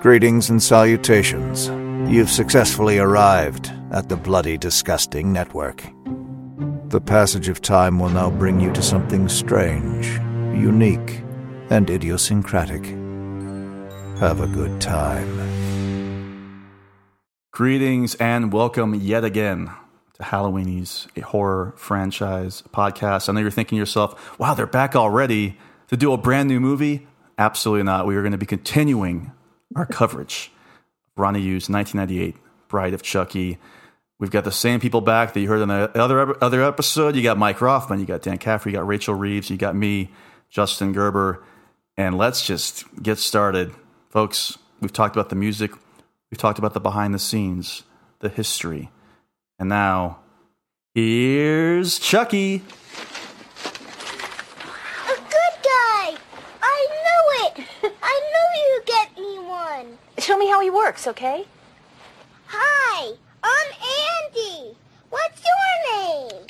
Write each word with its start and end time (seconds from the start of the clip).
Greetings 0.00 0.48
and 0.48 0.62
salutations. 0.62 1.66
You've 2.10 2.30
successfully 2.30 2.98
arrived 2.98 3.70
at 3.92 4.08
the 4.08 4.16
Bloody 4.16 4.56
Disgusting 4.56 5.30
Network. 5.30 5.84
The 6.86 7.02
passage 7.02 7.50
of 7.50 7.60
time 7.60 7.98
will 7.98 8.08
now 8.08 8.30
bring 8.30 8.60
you 8.60 8.72
to 8.72 8.80
something 8.80 9.28
strange, 9.28 10.06
unique, 10.58 11.22
and 11.68 11.90
idiosyncratic. 11.90 12.86
Have 14.20 14.40
a 14.40 14.46
good 14.46 14.80
time. 14.80 16.66
Greetings 17.52 18.14
and 18.14 18.54
welcome 18.54 18.94
yet 18.94 19.22
again 19.22 19.70
to 20.14 20.22
Halloweenies, 20.22 21.14
a 21.14 21.20
horror 21.20 21.74
franchise 21.76 22.62
podcast. 22.72 23.28
I 23.28 23.34
know 23.34 23.40
you're 23.40 23.50
thinking 23.50 23.76
to 23.76 23.80
yourself, 23.80 24.40
wow, 24.40 24.54
they're 24.54 24.66
back 24.66 24.96
already 24.96 25.58
to 25.88 25.96
do 25.98 26.14
a 26.14 26.16
brand 26.16 26.48
new 26.48 26.58
movie. 26.58 27.06
Absolutely 27.36 27.82
not. 27.82 28.06
We 28.06 28.16
are 28.16 28.22
going 28.22 28.32
to 28.32 28.38
be 28.38 28.46
continuing 28.46 29.32
our 29.76 29.86
coverage 29.86 30.50
of 31.06 31.20
Ronnie 31.22 31.40
Yu's 31.40 31.68
1998 31.68 32.36
Bride 32.68 32.94
of 32.94 33.02
Chucky. 33.02 33.58
We've 34.18 34.30
got 34.30 34.44
the 34.44 34.52
same 34.52 34.80
people 34.80 35.00
back 35.00 35.32
that 35.32 35.40
you 35.40 35.48
heard 35.48 35.62
in 35.62 35.68
the 35.68 35.90
other 35.98 36.42
other 36.42 36.62
episode. 36.62 37.16
You 37.16 37.22
got 37.22 37.38
Mike 37.38 37.58
Roffman, 37.58 38.00
you 38.00 38.06
got 38.06 38.22
Dan 38.22 38.38
Caffrey, 38.38 38.72
you 38.72 38.78
got 38.78 38.86
Rachel 38.86 39.14
Reeves, 39.14 39.50
you 39.50 39.56
got 39.56 39.74
me, 39.74 40.10
Justin 40.50 40.92
Gerber, 40.92 41.42
and 41.96 42.16
let's 42.18 42.46
just 42.46 42.84
get 43.02 43.18
started, 43.18 43.72
folks. 44.10 44.58
We've 44.80 44.92
talked 44.92 45.16
about 45.16 45.30
the 45.30 45.36
music, 45.36 45.72
we've 46.30 46.38
talked 46.38 46.58
about 46.58 46.74
the 46.74 46.80
behind 46.80 47.14
the 47.14 47.18
scenes, 47.18 47.82
the 48.20 48.28
history, 48.28 48.90
and 49.58 49.68
now 49.68 50.20
here's 50.94 51.98
Chucky. 51.98 52.62
A 55.06 55.16
good 55.16 55.56
guy! 55.62 56.16
I 56.62 56.86
knew 57.56 57.62
it! 57.62 57.94
I 58.12 58.20
knew 58.32 58.74
you'd 58.74 58.86
get 58.86 59.16
me 59.16 59.38
one! 59.38 59.98
Show 60.18 60.36
me 60.36 60.48
how 60.48 60.60
he 60.60 60.68
works, 60.68 61.06
okay? 61.06 61.46
Hi, 62.46 63.12
I'm 63.40 63.72
Andy. 64.26 64.76
What's 65.10 65.40
your 65.44 65.96
name? 65.96 66.46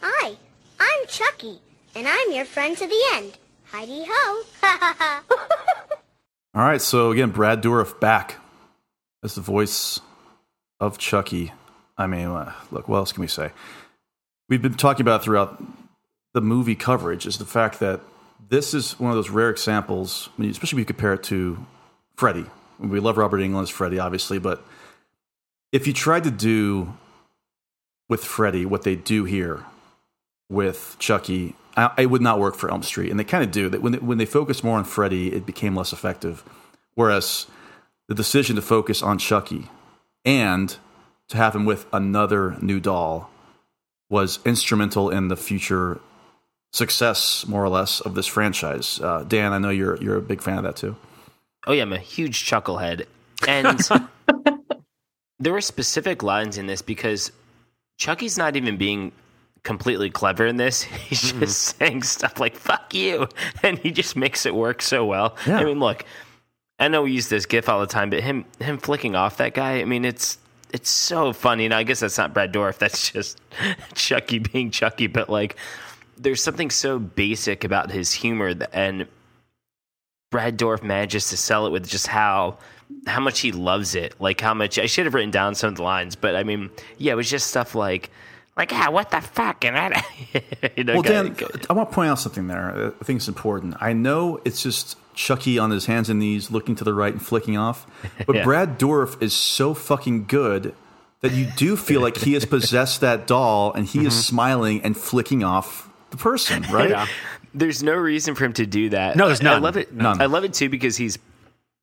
Hi, 0.00 0.36
I'm 0.80 1.06
Chucky, 1.06 1.60
and 1.94 2.08
I'm 2.08 2.32
your 2.32 2.46
friend 2.46 2.74
to 2.78 2.86
the 2.86 3.02
end. 3.12 3.36
Heidi 3.64 4.06
ho! 4.08 4.42
All 6.54 6.62
right, 6.62 6.80
so 6.80 7.10
again, 7.10 7.30
Brad 7.30 7.62
Dourif 7.62 8.00
back 8.00 8.36
as 9.22 9.34
the 9.34 9.42
voice 9.42 10.00
of 10.80 10.96
Chucky. 10.96 11.52
I 11.98 12.06
mean, 12.06 12.28
uh, 12.28 12.54
look, 12.70 12.88
what 12.88 12.96
else 12.96 13.12
can 13.12 13.20
we 13.20 13.26
say? 13.26 13.50
We've 14.48 14.62
been 14.62 14.74
talking 14.74 15.02
about 15.02 15.22
throughout 15.22 15.62
the 16.32 16.40
movie 16.40 16.74
coverage 16.74 17.26
is 17.26 17.36
the 17.36 17.44
fact 17.44 17.80
that 17.80 18.00
this 18.54 18.72
is 18.72 18.98
one 19.00 19.10
of 19.10 19.16
those 19.16 19.30
rare 19.30 19.50
examples, 19.50 20.28
especially 20.38 20.76
when 20.76 20.82
you 20.82 20.86
compare 20.86 21.14
it 21.14 21.24
to 21.24 21.66
Freddy. 22.14 22.46
We 22.78 23.00
love 23.00 23.18
Robert 23.18 23.38
Englund 23.38 23.64
as 23.64 23.70
Freddy, 23.70 23.98
obviously, 23.98 24.38
but 24.38 24.64
if 25.72 25.88
you 25.88 25.92
tried 25.92 26.22
to 26.24 26.30
do 26.30 26.94
with 28.08 28.24
Freddy 28.24 28.64
what 28.64 28.82
they 28.82 28.94
do 28.94 29.24
here 29.24 29.64
with 30.48 30.94
Chucky, 31.00 31.56
I, 31.76 31.90
it 31.98 32.06
would 32.06 32.22
not 32.22 32.38
work 32.38 32.54
for 32.54 32.70
Elm 32.70 32.84
Street, 32.84 33.10
and 33.10 33.18
they 33.18 33.24
kind 33.24 33.42
of 33.42 33.50
do. 33.50 33.68
That 33.68 33.82
when 33.82 33.92
they, 33.92 33.98
when 33.98 34.18
they 34.18 34.26
focus 34.26 34.62
more 34.62 34.78
on 34.78 34.84
Freddy, 34.84 35.32
it 35.32 35.46
became 35.46 35.74
less 35.74 35.92
effective. 35.92 36.44
Whereas 36.94 37.48
the 38.06 38.14
decision 38.14 38.54
to 38.54 38.62
focus 38.62 39.02
on 39.02 39.18
Chucky 39.18 39.68
and 40.24 40.76
to 41.28 41.36
have 41.36 41.56
him 41.56 41.64
with 41.64 41.86
another 41.92 42.56
new 42.60 42.78
doll 42.78 43.30
was 44.08 44.38
instrumental 44.44 45.10
in 45.10 45.26
the 45.26 45.36
future 45.36 46.00
success, 46.74 47.46
more 47.46 47.62
or 47.62 47.68
less, 47.68 48.00
of 48.00 48.14
this 48.14 48.26
franchise. 48.26 49.00
Uh, 49.00 49.24
Dan, 49.26 49.52
I 49.52 49.58
know 49.58 49.70
you're 49.70 49.96
you're 50.02 50.16
a 50.16 50.22
big 50.22 50.42
fan 50.42 50.58
of 50.58 50.64
that 50.64 50.76
too. 50.76 50.96
Oh 51.66 51.72
yeah, 51.72 51.82
I'm 51.82 51.92
a 51.92 51.98
huge 51.98 52.44
chucklehead, 52.44 53.06
and 53.46 53.80
there 55.38 55.52
were 55.52 55.60
specific 55.60 56.22
lines 56.22 56.58
in 56.58 56.66
this 56.66 56.82
because 56.82 57.32
Chucky's 57.98 58.36
not 58.36 58.56
even 58.56 58.76
being 58.76 59.12
completely 59.62 60.10
clever 60.10 60.46
in 60.46 60.56
this. 60.56 60.82
He's 61.08 61.32
just 61.32 61.78
saying 61.78 62.02
stuff 62.02 62.40
like 62.40 62.56
"fuck 62.56 62.92
you," 62.92 63.28
and 63.62 63.78
he 63.78 63.90
just 63.90 64.16
makes 64.16 64.44
it 64.44 64.54
work 64.54 64.82
so 64.82 65.06
well. 65.06 65.36
Yeah. 65.46 65.58
I 65.58 65.64
mean, 65.64 65.78
look, 65.78 66.04
I 66.78 66.88
know 66.88 67.02
we 67.02 67.12
use 67.12 67.28
this 67.28 67.46
GIF 67.46 67.68
all 67.68 67.80
the 67.80 67.86
time, 67.86 68.10
but 68.10 68.20
him 68.20 68.44
him 68.58 68.78
flicking 68.78 69.14
off 69.14 69.36
that 69.36 69.54
guy. 69.54 69.80
I 69.80 69.84
mean, 69.84 70.04
it's 70.04 70.38
it's 70.72 70.90
so 70.90 71.32
funny. 71.32 71.66
And 71.66 71.72
I 71.72 71.84
guess 71.84 72.00
that's 72.00 72.18
not 72.18 72.34
Brad 72.34 72.52
Dourif. 72.52 72.78
That's 72.78 73.12
just 73.12 73.40
Chucky 73.94 74.40
being 74.40 74.72
Chucky. 74.72 75.06
But 75.06 75.30
like, 75.30 75.56
there's 76.16 76.42
something 76.42 76.70
so 76.70 76.98
basic 76.98 77.64
about 77.64 77.90
his 77.90 78.12
humor, 78.12 78.54
that, 78.54 78.74
and 78.74 79.06
Brad 80.30 80.58
Dourif 80.58 80.82
manages 80.82 81.28
to 81.30 81.36
sell 81.36 81.66
it 81.66 81.70
with 81.70 81.88
just 81.88 82.06
how 82.06 82.58
how 83.06 83.20
much 83.20 83.40
he 83.40 83.52
loves 83.52 83.94
it. 83.94 84.14
Like 84.20 84.40
how 84.40 84.54
much 84.54 84.78
I 84.78 84.86
should 84.86 85.06
have 85.06 85.14
written 85.14 85.30
down 85.30 85.54
some 85.54 85.68
of 85.68 85.76
the 85.76 85.82
lines, 85.82 86.16
but 86.16 86.36
I 86.36 86.42
mean, 86.42 86.70
yeah, 86.98 87.12
it 87.12 87.16
was 87.16 87.30
just 87.30 87.48
stuff 87.48 87.74
like 87.74 88.10
like 88.56 88.72
ah, 88.72 88.90
what 88.90 89.10
the 89.10 89.20
fuck 89.20 89.64
and 89.64 89.76
I, 89.76 90.04
you 90.76 90.84
know, 90.84 90.94
Well, 90.94 91.02
Dan, 91.02 91.36
I 91.68 91.72
want 91.72 91.90
to 91.90 91.94
point 91.94 92.10
out 92.10 92.18
something 92.18 92.46
there. 92.46 92.92
I 93.00 93.04
think 93.04 93.18
it's 93.18 93.28
important. 93.28 93.76
I 93.80 93.92
know 93.92 94.40
it's 94.44 94.62
just 94.62 94.96
Chucky 95.14 95.58
on 95.58 95.70
his 95.70 95.86
hands 95.86 96.08
and 96.10 96.20
knees, 96.20 96.50
looking 96.50 96.74
to 96.76 96.84
the 96.84 96.94
right 96.94 97.12
and 97.12 97.24
flicking 97.24 97.56
off, 97.56 97.86
but 98.26 98.36
Yeah. 98.36 98.44
Brad 98.44 98.78
Dourif 98.78 99.20
is 99.22 99.32
so 99.32 99.74
fucking 99.74 100.26
good 100.26 100.74
that 101.20 101.32
you 101.32 101.46
do 101.56 101.76
feel 101.76 102.00
like 102.00 102.18
he 102.18 102.34
has 102.34 102.44
possessed 102.44 103.00
that 103.00 103.26
doll 103.26 103.72
and 103.72 103.86
he 103.86 104.04
is 104.04 104.26
smiling 104.26 104.82
and 104.82 104.96
flicking 104.96 105.42
off 105.42 105.88
the 106.16 106.22
person, 106.22 106.62
right? 106.70 106.90
Yeah. 106.90 107.06
there's 107.54 107.82
no 107.82 107.94
reason 107.94 108.34
for 108.34 108.44
him 108.44 108.52
to 108.54 108.66
do 108.66 108.90
that. 108.90 109.16
No, 109.16 109.26
there's 109.26 109.40
I- 109.42 109.54
I 109.54 109.58
love 109.58 109.76
it. 109.76 109.92
None. 109.92 110.20
I 110.20 110.26
love 110.26 110.44
it 110.44 110.54
too 110.54 110.68
because 110.68 110.96
he's 110.96 111.18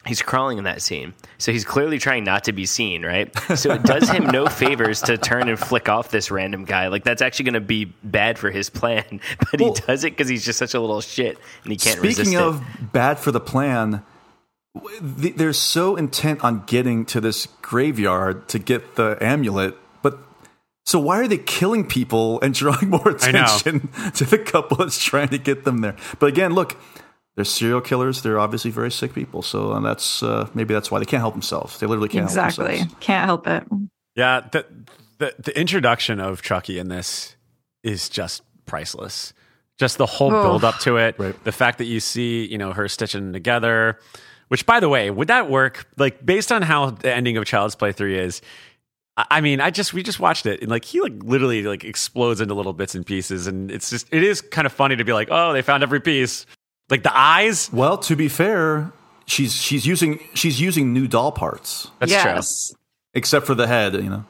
he's 0.05 0.21
crawling 0.23 0.57
in 0.57 0.63
that 0.63 0.81
scene, 0.81 1.13
so 1.37 1.51
he's 1.51 1.63
clearly 1.63 1.99
trying 1.99 2.23
not 2.23 2.45
to 2.45 2.51
be 2.53 2.65
seen, 2.65 3.03
right? 3.05 3.31
So 3.55 3.71
it 3.73 3.83
does 3.83 4.09
him 4.09 4.25
no 4.25 4.47
favors 4.61 5.01
to 5.03 5.15
turn 5.17 5.47
and 5.47 5.59
flick 5.59 5.89
off 5.89 6.09
this 6.09 6.31
random 6.31 6.65
guy. 6.65 6.87
Like 6.87 7.03
that's 7.03 7.21
actually 7.21 7.45
going 7.45 7.53
to 7.53 7.59
be 7.61 7.85
bad 8.03 8.39
for 8.39 8.49
his 8.49 8.69
plan, 8.69 9.21
but 9.51 9.61
Well- 9.61 9.73
he 9.75 9.81
does 9.81 10.03
it 10.03 10.11
because 10.13 10.27
he's 10.27 10.43
just 10.43 10.57
such 10.57 10.73
a 10.73 10.79
little 10.79 11.01
shit 11.01 11.37
and 11.63 11.71
he 11.71 11.77
can't 11.77 11.99
resist 12.01 12.21
Speaking 12.31 12.39
it. 12.39 12.43
of 12.43 12.63
bad 12.91 13.19
for 13.19 13.31
the 13.31 13.39
plan, 13.39 14.03
they're 15.01 15.53
so 15.53 15.95
intent 15.95 16.43
on 16.43 16.63
getting 16.65 17.05
to 17.05 17.21
this 17.21 17.47
graveyard 17.61 18.47
to 18.49 18.57
get 18.59 18.95
the 18.95 19.17
amulet, 19.21 19.75
so 20.85 20.99
why 20.99 21.19
are 21.19 21.27
they 21.27 21.37
killing 21.37 21.85
people 21.87 22.39
and 22.41 22.53
drawing 22.63 22.89
more 22.89 23.09
attention 23.09 23.89
to 24.15 24.25
the 24.25 24.37
couple 24.37 24.77
that's 24.77 25.01
trying 25.03 25.29
to 25.29 25.37
get 25.37 25.63
them 25.63 25.79
there? 25.81 25.95
But 26.19 26.27
again, 26.27 26.53
look, 26.53 26.77
they're 27.35 27.45
serial 27.45 27.81
killers. 27.81 28.21
They're 28.23 28.39
obviously 28.39 28.71
very 28.71 28.91
sick 28.91 29.13
people, 29.13 29.41
so 29.41 29.79
that's 29.79 30.21
uh, 30.23 30.49
maybe 30.53 30.73
that's 30.73 30.91
why 30.91 30.99
they 30.99 31.05
can't 31.05 31.21
help 31.21 31.33
themselves. 31.33 31.79
They 31.79 31.87
literally 31.87 32.09
can't 32.09 32.29
help 32.29 32.45
Exactly. 32.47 32.77
themselves. 32.77 32.95
Can't 32.99 33.25
help 33.25 33.47
it. 33.47 33.63
Yeah, 34.15 34.41
the, 34.51 34.65
the 35.19 35.35
the 35.39 35.59
introduction 35.59 36.19
of 36.19 36.41
Chucky 36.41 36.77
in 36.79 36.89
this 36.89 37.35
is 37.83 38.09
just 38.09 38.41
priceless. 38.65 39.33
Just 39.79 39.97
the 39.97 40.05
whole 40.05 40.31
Oh. 40.35 40.43
build 40.43 40.63
up 40.63 40.77
to 40.79 40.97
it, 40.97 41.15
Right. 41.17 41.43
the 41.43 41.51
fact 41.51 41.77
that 41.79 41.85
you 41.85 41.99
see, 41.99 42.45
you 42.45 42.57
know, 42.57 42.73
her 42.73 42.87
stitching 42.87 43.21
them 43.23 43.33
together. 43.33 43.97
Which, 44.49 44.65
by 44.65 44.81
the 44.81 44.89
way, 44.89 45.09
would 45.09 45.29
that 45.29 45.49
work? 45.49 45.87
Like, 45.97 46.25
based 46.25 46.51
on 46.51 46.61
how 46.61 46.89
the 46.91 47.11
ending 47.15 47.37
of 47.37 47.45
Child's 47.45 47.73
Play 47.73 47.93
three 47.93 48.19
is, 48.19 48.41
I 49.17 49.25
I 49.29 49.41
mean, 49.41 49.61
I 49.61 49.69
just 49.71 49.93
we 49.93 50.03
just 50.03 50.19
watched 50.19 50.45
it 50.45 50.61
and 50.61 50.69
like 50.69 50.85
he 50.85 51.01
like 51.01 51.13
literally 51.23 51.63
like 51.63 51.83
explodes 51.83 52.41
into 52.41 52.53
little 52.53 52.73
bits 52.73 52.95
and 52.95 53.05
pieces, 53.05 53.47
and 53.47 53.71
it's 53.71 53.89
just 53.89 54.07
it 54.11 54.23
is 54.23 54.41
kind 54.41 54.65
of 54.65 54.71
funny 54.71 54.95
to 54.95 55.03
be 55.03 55.13
like, 55.13 55.27
oh, 55.31 55.53
they 55.53 55.61
found 55.61 55.83
every 55.83 55.99
piece, 55.99 56.45
like 56.89 57.03
the 57.03 57.17
eyes. 57.17 57.69
Well, 57.73 57.97
to 57.99 58.15
be 58.15 58.27
fair, 58.27 58.91
she's 59.25 59.53
she's 59.55 59.85
using 59.85 60.19
she's 60.33 60.59
using 60.59 60.93
new 60.93 61.07
doll 61.07 61.31
parts, 61.31 61.89
That's 61.99 62.11
yes. 62.11 62.73
except 63.13 63.45
for 63.45 63.55
the 63.55 63.67
head. 63.67 63.93
You 63.95 64.09
know, 64.09 64.25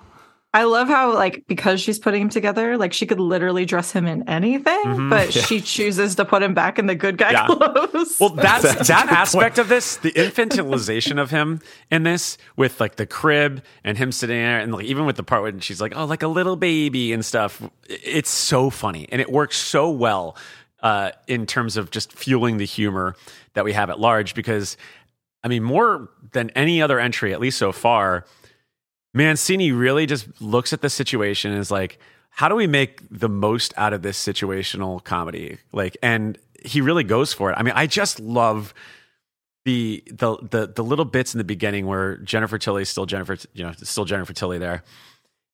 I 0.53 0.63
love 0.66 0.89
how 0.89 1.13
like 1.13 1.45
because 1.47 1.79
she's 1.79 1.97
putting 1.97 2.22
him 2.23 2.29
together, 2.29 2.78
like 2.78 2.91
she 2.91 3.06
could 3.06 3.22
literally 3.22 3.63
dress 3.63 3.94
him 3.94 4.06
in 4.06 4.28
anything, 4.28 5.09
but 5.09 5.31
she 5.31 5.62
chooses 5.62 6.16
to 6.16 6.25
put 6.25 6.44
him 6.44 6.53
back 6.53 6.78
in 6.78 6.88
the 6.88 6.95
good 6.95 7.17
guy 7.17 7.31
Yeah. 7.31 7.45
clothes. 7.47 8.17
Well, 8.19 8.31
that's, 8.31 8.64
That's 8.64 8.87
that 8.90 9.08
good 9.08 9.16
aspect 9.16 9.59
of 9.59 9.70
this, 9.70 9.96
the 9.97 10.11
infantilization 10.11 11.22
of 11.22 11.31
him 11.31 11.61
in 11.90 12.03
this, 12.03 12.37
with 12.58 12.81
like 12.81 12.97
the 12.97 13.05
crib 13.05 13.64
and 13.85 13.97
him 13.97 14.11
sitting 14.11 14.35
there, 14.35 14.59
and 14.59 14.73
like 14.73 14.85
even 14.85 15.05
with 15.05 15.16
the 15.16 15.23
part 15.23 15.43
when 15.43 15.61
she's 15.61 15.79
like, 15.79 15.93
"Oh, 15.96 16.03
like 16.03 16.22
a 16.23 16.28
little 16.28 16.58
baby" 16.58 17.14
and 17.14 17.23
stuff. 17.23 17.61
It's 17.87 18.29
so 18.29 18.70
funny, 18.70 19.08
and 19.09 19.22
it 19.22 19.31
works 19.31 19.58
so 19.58 19.90
well 19.90 20.35
uh, 20.84 21.11
in 21.28 21.46
terms 21.46 21.78
of 21.78 21.91
just 21.91 22.11
fueling 22.11 22.58
the 22.58 22.66
humor 22.66 23.16
that 23.53 23.64
we 23.64 23.72
have 23.72 23.90
at 23.90 24.02
large. 24.02 24.35
Because, 24.35 24.76
I 25.46 25.47
mean, 25.47 25.64
more 25.64 26.09
than 26.34 26.49
any 26.52 26.81
other 26.81 26.99
entry, 26.99 27.31
at 27.34 27.40
least 27.40 27.58
so 27.58 27.72
far, 27.72 28.26
Mancini 29.13 29.72
really 29.72 30.05
just 30.05 30.41
looks 30.41 30.73
at 30.73 30.81
the 30.81 30.90
situation 30.90 31.52
and 31.52 31.59
is 31.59 31.72
like, 31.72 31.99
how 32.29 32.47
do 32.47 32.55
we 32.55 32.67
make 32.67 33.02
the 33.11 33.29
most 33.29 33.73
out 33.75 33.93
of 33.93 34.02
this 34.02 34.23
situational 34.23 35.03
comedy? 35.03 35.58
Like, 35.73 35.97
and 36.02 36.37
he 36.63 36.81
really 36.81 37.03
goes 37.03 37.34
for 37.34 37.52
it. 37.52 37.55
I 37.58 37.63
mean, 37.63 37.73
I 37.75 37.87
just 37.87 38.19
love 38.19 38.73
the 39.66 40.03
the 40.08 40.37
the 40.49 40.73
the 40.75 40.84
little 40.84 41.05
bits 41.05 41.34
in 41.34 41.37
the 41.37 41.43
beginning 41.43 41.85
where 41.85 42.17
Jennifer 42.17 42.58
Tilly 42.58 42.84
is 42.84 42.90
still 42.90 43.05
Jennifer, 43.05 43.37
you 43.53 43.63
know, 43.63 43.73
still 43.73 44.05
Jennifer 44.05 44.34
Tilly 44.34 44.58
there, 44.58 44.84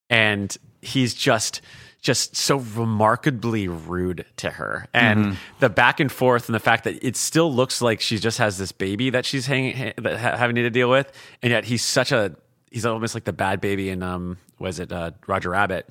and 0.08 0.56
he's 0.80 1.14
just 1.14 1.60
just 2.00 2.36
so 2.36 2.58
remarkably 2.58 3.66
rude 3.66 4.24
to 4.36 4.50
her 4.50 4.86
and 4.94 5.18
mm-hmm. 5.18 5.34
the 5.58 5.68
back 5.68 5.98
and 5.98 6.12
forth 6.12 6.48
and 6.48 6.54
the 6.54 6.60
fact 6.60 6.84
that 6.84 7.04
it 7.04 7.16
still 7.16 7.52
looks 7.52 7.82
like 7.82 8.00
she 8.00 8.18
just 8.18 8.38
has 8.38 8.56
this 8.56 8.70
baby 8.70 9.10
that 9.10 9.26
she's 9.26 9.46
hanging 9.46 9.76
ha- 9.76 9.92
that 9.98 10.16
ha- 10.16 10.36
having 10.36 10.54
to 10.54 10.70
deal 10.70 10.88
with 10.88 11.10
and 11.42 11.50
yet 11.50 11.64
he's 11.64 11.84
such 11.84 12.12
a 12.12 12.36
he's 12.70 12.86
almost 12.86 13.14
like 13.14 13.24
the 13.24 13.32
bad 13.32 13.60
baby 13.60 13.90
in 13.90 14.02
um 14.02 14.38
was 14.58 14.78
it 14.78 14.92
uh, 14.92 15.12
Roger 15.26 15.50
Rabbit 15.50 15.88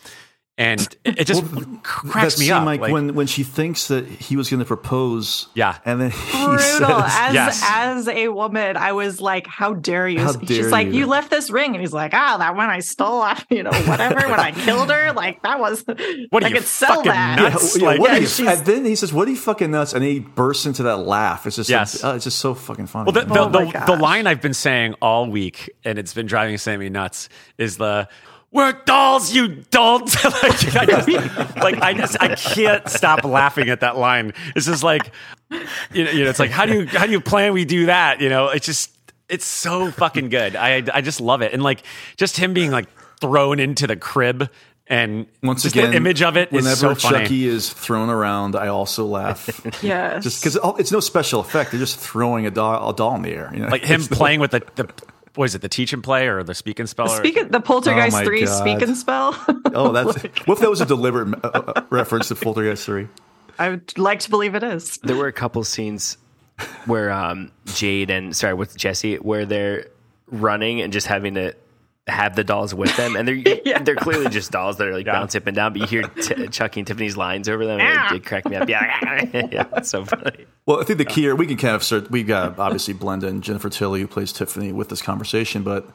and 0.60 0.82
it, 1.04 1.20
it 1.20 1.26
just 1.28 1.44
cracks 1.84 2.36
that 2.36 2.40
me 2.40 2.50
up 2.52 2.64
Mike, 2.64 2.82
like- 2.82 2.92
when 2.92 3.14
when 3.14 3.28
she 3.28 3.44
thinks 3.44 3.90
that 3.90 4.08
he 4.08 4.36
was 4.36 4.50
going 4.50 4.60
to 4.60 4.66
propose. 4.66 5.48
Yeah. 5.54 5.78
and 5.86 6.02
then 6.02 6.12
he 6.32 6.46
brutal. 6.46 6.58
says, 6.58 6.80
As 6.80 7.34
Yes. 7.34 7.62
as 7.66 8.08
a 8.08 8.28
woman, 8.30 8.76
I 8.76 8.94
was 8.94 9.22
like, 9.22 9.46
"How 9.48 9.74
dare 9.74 10.08
you?" 10.08 10.20
How 10.20 10.34
She's 10.40 10.48
dare 10.50 10.70
like, 10.70 10.88
you. 10.88 10.94
"You 10.94 11.06
left 11.06 11.30
this 11.30 11.50
ring," 11.52 11.74
and 11.74 11.82
he's 11.82 11.94
like, 11.94 12.14
"Ah, 12.14 12.38
that 12.40 12.56
one 12.56 12.70
I 12.70 12.80
stole 12.80 13.22
off, 13.22 13.46
you 13.52 13.62
know, 13.64 13.72
whatever. 13.72 14.28
when 14.28 14.40
I 14.40 14.52
killed 14.52 14.90
her, 14.90 15.14
like 15.14 15.42
that 15.44 15.60
was 15.60 15.84
What 16.30 16.44
are 16.44 16.48
I 16.48 16.50
you, 16.50 16.56
could 16.56 16.64
sell 16.66 16.96
fucking 16.98 17.12
that." 17.12 17.40
Nuts? 17.40 17.78
yeah, 17.78 17.86
Like- 17.88 18.00
what 18.00 18.10
Yeah, 18.12 18.18
are 18.18 18.22
you- 18.44 18.50
and 18.50 18.66
then 18.66 18.86
he 18.86 18.96
says, 18.96 19.14
"What 19.14 19.28
are 19.28 19.32
you 19.32 19.38
fucking 19.38 19.70
nuts?" 19.70 19.94
And 19.94 20.04
he 20.04 20.20
bursts 20.20 20.66
into 20.66 20.84
that 20.84 20.98
laugh. 20.98 21.46
It's 21.46 21.56
just, 21.58 21.70
Yes. 21.70 22.04
uh, 22.04 22.14
it's 22.16 22.24
just 22.24 22.40
so 22.40 22.54
fucking 22.56 22.88
funny. 22.88 23.12
Well, 23.12 23.24
the, 23.26 23.32
the, 23.34 23.40
Oh 23.40 23.50
the, 23.50 23.84
the 23.96 24.02
line 24.02 24.26
I've 24.28 24.42
been 24.42 24.54
saying 24.56 24.96
all 25.02 25.30
week, 25.30 25.70
and 25.86 26.00
it's 26.00 26.14
been 26.14 26.26
driving 26.26 26.58
Sammy 26.58 26.90
nuts, 26.90 27.30
is 27.58 27.78
the 27.78 28.08
"We're 28.52 28.74
dolls, 28.86 29.34
you 29.34 29.48
dolls." 29.72 30.16
like, 30.24 30.76
I 30.76 30.86
just, 30.86 31.08
like 31.58 31.82
I 31.82 31.94
just 31.94 32.18
I 32.22 32.36
can't 32.36 32.88
stop 32.90 33.24
laughing 33.24 33.70
at 33.70 33.82
that 33.82 33.98
line. 33.98 34.34
It's 34.56 34.66
just 34.66 34.84
like 34.84 35.12
you 35.94 36.04
know, 36.04 36.12
you 36.12 36.24
know, 36.24 36.30
it's 36.30 36.40
like 36.40 36.52
how 36.52 36.66
do 36.66 36.74
you 36.82 36.86
how 36.88 37.06
do 37.06 37.12
you 37.12 37.22
plan 37.22 37.54
we 37.54 37.66
do 37.66 37.88
that? 37.88 38.22
You 38.22 38.30
know, 38.30 38.50
it's 38.50 38.66
just 38.66 38.92
it's 39.30 39.46
so 39.46 39.92
fucking 39.92 40.30
good. 40.30 40.56
I 40.56 40.84
I 40.94 41.02
just 41.02 41.22
love 41.22 41.42
it, 41.42 41.54
and 41.54 41.64
like 41.64 41.84
just 42.18 42.38
him 42.38 42.54
being 42.54 42.72
like 42.72 42.88
thrown 43.20 43.60
into 43.60 43.88
the 43.88 43.96
crib. 43.96 44.50
And 44.90 45.28
Once 45.44 45.64
just 45.64 45.76
again, 45.76 45.92
the 45.92 45.98
image 45.98 46.22
of 46.22 46.38
it 46.38 46.50
whenever 46.50 46.76
so 46.76 46.96
funny. 46.96 47.24
Chucky 47.26 47.46
is 47.46 47.74
thrown 47.74 48.10
around, 48.10 48.56
I 48.56 48.68
also 48.68 49.06
laugh. 49.06 49.50
Yes. 49.84 50.24
just 50.24 50.42
because 50.42 50.58
oh, 50.64 50.78
it's 50.78 50.94
no 50.94 51.02
special 51.02 51.42
effect; 51.42 51.72
they're 51.72 51.80
just 51.80 52.00
throwing 52.00 52.46
a 52.46 52.52
doll, 52.52 52.90
a 52.90 52.96
doll 52.96 53.16
in 53.16 53.22
the 53.24 53.32
air. 53.32 53.52
You 53.54 53.64
know? 53.64 53.68
like 53.68 53.84
him 53.84 54.00
It's 54.00 54.10
no- 54.10 54.16
playing 54.16 54.40
with 54.40 54.52
the, 54.52 54.64
the 54.76 54.90
what 55.38 55.46
is 55.46 55.56
it, 55.56 55.62
the 55.62 55.70
teach 55.70 55.94
and 55.94 56.04
play 56.04 56.28
or 56.28 56.44
the 56.44 56.54
speak 56.56 56.80
and 56.80 56.90
spell? 56.90 57.10
or- 57.10 57.18
Speaking 57.18 57.48
the 57.50 57.60
Poltergeist 57.62 58.18
Oh 58.18 58.24
Three 58.24 58.46
God. 58.46 58.58
speak 58.60 58.82
and 58.82 58.98
spell. 58.98 59.36
Oh, 59.74 59.92
that's 59.94 60.24
what 60.46 60.56
if 60.58 60.60
that 60.60 60.70
was 60.70 60.82
a 60.82 60.86
deliberate 60.86 61.34
uh, 61.44 61.48
uh, 61.54 61.82
reference 61.90 62.28
to 62.30 62.36
Poltergeist 62.36 62.86
Three? 62.86 63.08
I 63.60 63.70
would 63.70 63.98
like 63.98 64.20
to 64.20 64.30
believe 64.30 64.56
it 64.56 64.64
is. 64.64 64.98
There 65.04 65.16
were 65.16 65.28
a 65.28 65.34
couple 65.34 65.64
scenes 65.64 66.18
where 66.86 67.12
um, 67.12 67.52
Jade 67.66 68.10
and 68.10 68.36
sorry 68.36 68.54
with 68.56 68.76
Jesse 68.76 69.16
where 69.18 69.46
they're 69.46 69.88
running 70.32 70.82
and 70.82 70.92
just 70.92 71.08
having 71.08 71.36
to 71.36 71.54
have 72.08 72.36
the 72.36 72.44
dolls 72.44 72.74
with 72.74 72.96
them, 72.98 73.16
and 73.16 73.28
they're 73.28 73.36
Yeah. 73.66 73.80
they're 73.84 73.96
clearly 73.96 74.30
just 74.30 74.52
dolls 74.52 74.78
that 74.78 74.88
are 74.88 74.94
like 74.94 75.06
bouncing 75.06 75.42
up 75.42 75.48
and 75.48 75.56
down. 75.56 75.74
But 75.74 75.82
you 75.82 75.88
hear 75.88 76.04
t- 76.08 76.48
Chucky 76.48 76.80
and 76.82 76.88
Tiffany's 76.88 77.18
lines 77.18 77.50
over 77.50 77.66
them, 77.66 77.80
and 77.80 78.16
it, 78.16 78.18
it 78.18 78.26
cracked 78.26 78.48
me 78.50 78.56
up. 78.56 78.70
Yeah, 78.70 79.26
yeah, 79.52 79.66
it's 79.76 79.90
so 79.90 80.06
funny. 80.06 80.46
Well, 80.66 80.80
I 80.82 80.84
think 80.84 80.98
the 81.00 81.06
key 81.06 81.22
here, 81.22 81.36
we 81.36 81.48
can 81.48 81.58
kind 81.58 81.76
of 81.76 81.84
start, 81.84 82.10
we've 82.12 82.28
got 82.28 82.60
obviously 82.60 82.94
Blenda 82.94 83.24
and 83.28 83.44
Jennifer 83.44 83.70
Tilly, 83.70 84.02
who 84.02 84.08
plays 84.08 84.32
Tiffany, 84.34 84.72
with 84.72 84.90
this 84.90 85.02
conversation, 85.02 85.64
but 85.64 85.88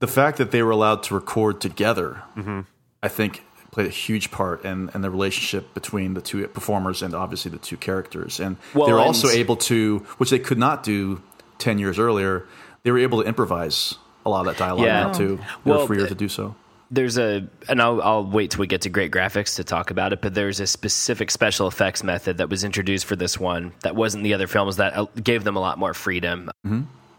the 0.00 0.06
fact 0.06 0.38
that 0.38 0.50
they 0.50 0.62
were 0.62 0.70
allowed 0.70 1.02
to 1.04 1.14
record 1.14 1.60
together, 1.60 2.22
mm-hmm. 2.36 2.60
I 3.02 3.08
think, 3.08 3.44
played 3.70 3.86
a 3.86 3.90
huge 3.90 4.30
part 4.30 4.64
in, 4.64 4.90
in 4.94 5.00
the 5.02 5.10
relationship 5.10 5.72
between 5.74 6.14
the 6.14 6.20
two 6.20 6.46
performers 6.48 7.02
and 7.02 7.14
obviously 7.14 7.50
the 7.50 7.58
two 7.58 7.76
characters. 7.76 8.40
And 8.40 8.56
Well, 8.74 8.86
they 8.86 8.92
were 8.92 8.98
and- 8.98 9.06
also 9.06 9.28
able 9.28 9.56
to, 9.56 9.98
which 10.18 10.30
they 10.30 10.38
could 10.38 10.58
not 10.58 10.82
do 10.82 11.22
10 11.58 11.78
years 11.78 11.98
earlier, 11.98 12.46
they 12.82 12.90
were 12.90 12.98
able 12.98 13.22
to 13.22 13.28
improvise 13.28 13.94
a 14.26 14.30
lot 14.30 14.40
of 14.40 14.46
that 14.46 14.58
dialogue 14.58 14.86
Yeah. 14.86 15.02
now, 15.04 15.12
too. 15.12 15.36
They 15.64 15.70
were 15.70 15.76
Well, 15.78 15.86
freer 15.86 16.06
to 16.06 16.14
do 16.14 16.28
so. 16.28 16.54
There's 16.92 17.18
a, 17.18 17.46
and 17.68 17.80
I'll, 17.80 18.02
I'll 18.02 18.24
wait 18.24 18.50
till 18.50 18.60
we 18.60 18.66
get 18.66 18.80
to 18.82 18.88
great 18.88 19.12
graphics 19.12 19.54
to 19.56 19.64
talk 19.64 19.92
about 19.92 20.12
it, 20.12 20.20
but 20.20 20.34
there's 20.34 20.58
a 20.58 20.66
specific 20.66 21.30
special 21.30 21.68
effects 21.68 22.02
method 22.02 22.38
that 22.38 22.48
was 22.48 22.64
introduced 22.64 23.06
for 23.06 23.14
this 23.14 23.38
one 23.38 23.72
that 23.82 23.94
wasn't 23.94 24.24
the 24.24 24.34
other 24.34 24.48
films 24.48 24.76
that 24.76 24.96
uh, 24.96 25.06
gave 25.22 25.44
them 25.44 25.54
a 25.56 25.60
lot 25.60 25.78
more 25.78 25.94
freedom, 25.94 26.50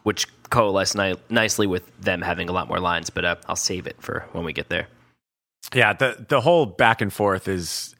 which 0.03 0.27
coalesced 0.49 0.95
ni- 0.97 1.15
nicely 1.29 1.67
with 1.67 1.83
them 2.01 2.21
having 2.21 2.49
a 2.49 2.51
lot 2.51 2.67
more 2.67 2.81
lines. 2.81 3.09
But 3.09 3.23
uh, 3.23 3.35
I'll 3.47 3.55
save 3.55 3.87
it 3.87 3.95
for 4.01 4.25
when 4.33 4.43
we 4.43 4.51
get 4.51 4.67
there. 4.67 4.87
yeah 5.73 5.93
the 5.93 6.25
the 6.27 6.41
whole 6.41 6.65
back 6.65 7.01
and 7.01 7.13
forth 7.13 7.47
is 7.47 7.95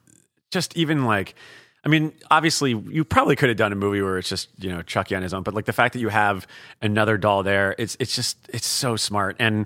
just 0.51 0.75
even 0.75 1.05
like 1.05 1.35
i 1.83 1.89
mean 1.89 2.11
obviously 2.29 2.71
you 2.89 3.03
probably 3.03 3.35
could 3.35 3.49
have 3.49 3.57
done 3.57 3.71
a 3.71 3.75
movie 3.75 4.01
where 4.01 4.17
it's 4.17 4.29
just 4.29 4.49
you 4.59 4.69
know 4.69 4.81
chucky 4.81 5.15
on 5.15 5.21
his 5.23 5.33
own 5.33 5.43
but 5.43 5.53
like 5.53 5.65
the 5.65 5.73
fact 5.73 5.93
that 5.93 5.99
you 5.99 6.09
have 6.09 6.45
another 6.81 7.17
doll 7.17 7.43
there 7.43 7.75
it's 7.77 7.97
it's 7.99 8.15
just 8.15 8.37
it's 8.49 8.67
so 8.67 8.95
smart 8.95 9.35
and 9.39 9.65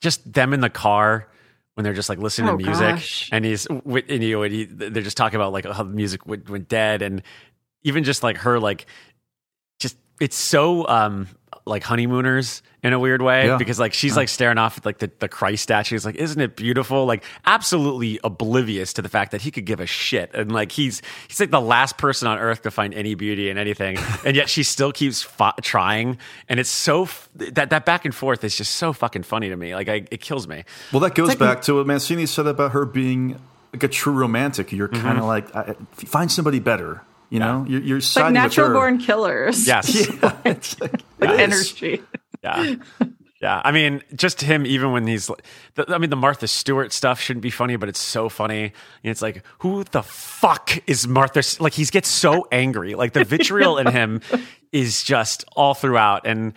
just 0.00 0.30
them 0.32 0.52
in 0.52 0.60
the 0.60 0.70
car 0.70 1.28
when 1.74 1.82
they're 1.84 1.92
just 1.94 2.08
like 2.08 2.18
listening 2.18 2.50
Oh, 2.50 2.56
to 2.56 2.64
music 2.64 2.88
gosh. 2.88 3.28
and 3.32 3.44
he's 3.44 3.66
with 3.84 4.04
and, 4.08 4.22
you 4.22 4.36
know, 4.36 4.42
and 4.44 4.54
he, 4.54 4.64
they're 4.64 5.02
just 5.02 5.16
talking 5.16 5.36
about 5.36 5.52
like 5.52 5.64
how 5.64 5.82
the 5.82 5.90
music 5.90 6.24
went, 6.26 6.48
went 6.48 6.68
dead 6.68 7.02
and 7.02 7.20
even 7.82 8.04
just 8.04 8.22
like 8.22 8.36
her 8.38 8.60
like 8.60 8.86
just 9.80 9.96
it's 10.20 10.36
so 10.36 10.86
um 10.86 11.26
like 11.64 11.82
honeymooners 11.82 12.62
in 12.82 12.92
a 12.92 12.98
weird 12.98 13.22
way 13.22 13.46
Yeah. 13.46 13.56
because 13.56 13.78
like 13.80 13.94
she's 13.94 14.16
like 14.16 14.28
staring 14.28 14.58
off 14.58 14.76
at 14.78 14.84
like 14.84 14.98
the, 14.98 15.10
the 15.18 15.28
Christ 15.28 15.62
statue. 15.62 15.94
She's 15.96 16.04
like, 16.04 16.16
isn't 16.16 16.40
it 16.40 16.54
beautiful? 16.56 17.06
Like 17.06 17.24
absolutely 17.46 18.20
oblivious 18.22 18.92
to 18.94 19.02
the 19.02 19.08
fact 19.08 19.30
that 19.32 19.40
he 19.42 19.50
could 19.50 19.64
give 19.64 19.80
a 19.80 19.86
shit. 19.86 20.30
And 20.34 20.52
like 20.52 20.72
he's 20.72 21.00
he's 21.28 21.40
like 21.40 21.50
the 21.50 21.60
last 21.60 21.96
person 21.96 22.28
on 22.28 22.38
earth 22.38 22.62
to 22.62 22.70
find 22.70 22.92
any 22.94 23.14
beauty 23.14 23.48
in 23.50 23.56
anything. 23.58 23.96
and 24.24 24.36
yet 24.36 24.48
she 24.50 24.62
still 24.62 24.92
keeps 24.92 25.22
fi- 25.22 25.54
trying. 25.62 26.18
And 26.48 26.60
it's 26.60 26.70
so 26.70 27.04
f- 27.04 27.28
that 27.36 27.70
that 27.70 27.84
back 27.86 28.04
and 28.04 28.14
forth 28.14 28.44
is 28.44 28.56
just 28.56 28.76
so 28.76 28.92
fucking 28.92 29.22
funny 29.22 29.48
to 29.48 29.56
me. 29.56 29.74
Like 29.74 29.88
I, 29.88 30.04
it 30.10 30.20
kills 30.20 30.46
me. 30.46 30.64
Well, 30.92 31.00
that 31.00 31.14
goes 31.14 31.28
like- 31.28 31.38
back 31.38 31.62
to 31.62 31.76
what 31.76 31.86
Mancini 31.86 32.26
said 32.26 32.46
about 32.46 32.72
her 32.72 32.84
being 32.84 33.40
like 33.72 33.82
a 33.82 33.88
true 33.88 34.12
romantic. 34.12 34.72
You're 34.72 34.88
Mm-hmm. 34.88 35.02
kind 35.02 35.18
of 35.18 35.24
like, 35.24 35.48
find 35.96 36.30
somebody 36.30 36.60
better. 36.60 37.02
You 37.30 37.40
know, 37.40 37.64
you're, 37.68 37.82
you're 37.82 38.00
Like 38.16 38.32
natural 38.32 38.72
born 38.72 38.98
killers. 38.98 39.66
Yes. 39.66 40.08
It's 40.44 40.80
like, 40.80 41.02
Like 41.18 41.38
energy. 41.40 42.02
Yeah. 42.42 42.76
Yeah, 43.40 43.60
I 43.62 43.72
mean, 43.72 44.00
just 44.14 44.40
him. 44.40 44.64
Even 44.64 44.92
when 44.92 45.06
he's, 45.06 45.30
the, 45.74 45.84
I 45.88 45.98
mean, 45.98 46.08
the 46.08 46.16
Martha 46.16 46.48
Stewart 46.48 46.94
stuff 46.94 47.20
shouldn't 47.20 47.42
be 47.42 47.50
funny, 47.50 47.76
but 47.76 47.90
it's 47.90 48.00
so 48.00 48.30
funny. 48.30 48.62
And 48.62 49.10
it's 49.10 49.20
like, 49.20 49.44
who 49.58 49.84
the 49.84 50.02
fuck 50.02 50.70
is 50.88 51.06
Martha? 51.06 51.42
Like, 51.62 51.74
he 51.74 51.84
gets 51.84 52.08
so 52.08 52.46
angry. 52.50 52.94
Like 52.94 53.12
the 53.12 53.22
vitriol 53.24 53.76
in 53.76 53.86
him 53.86 54.22
is 54.72 55.02
just 55.02 55.44
all 55.54 55.74
throughout. 55.74 56.26
And 56.26 56.54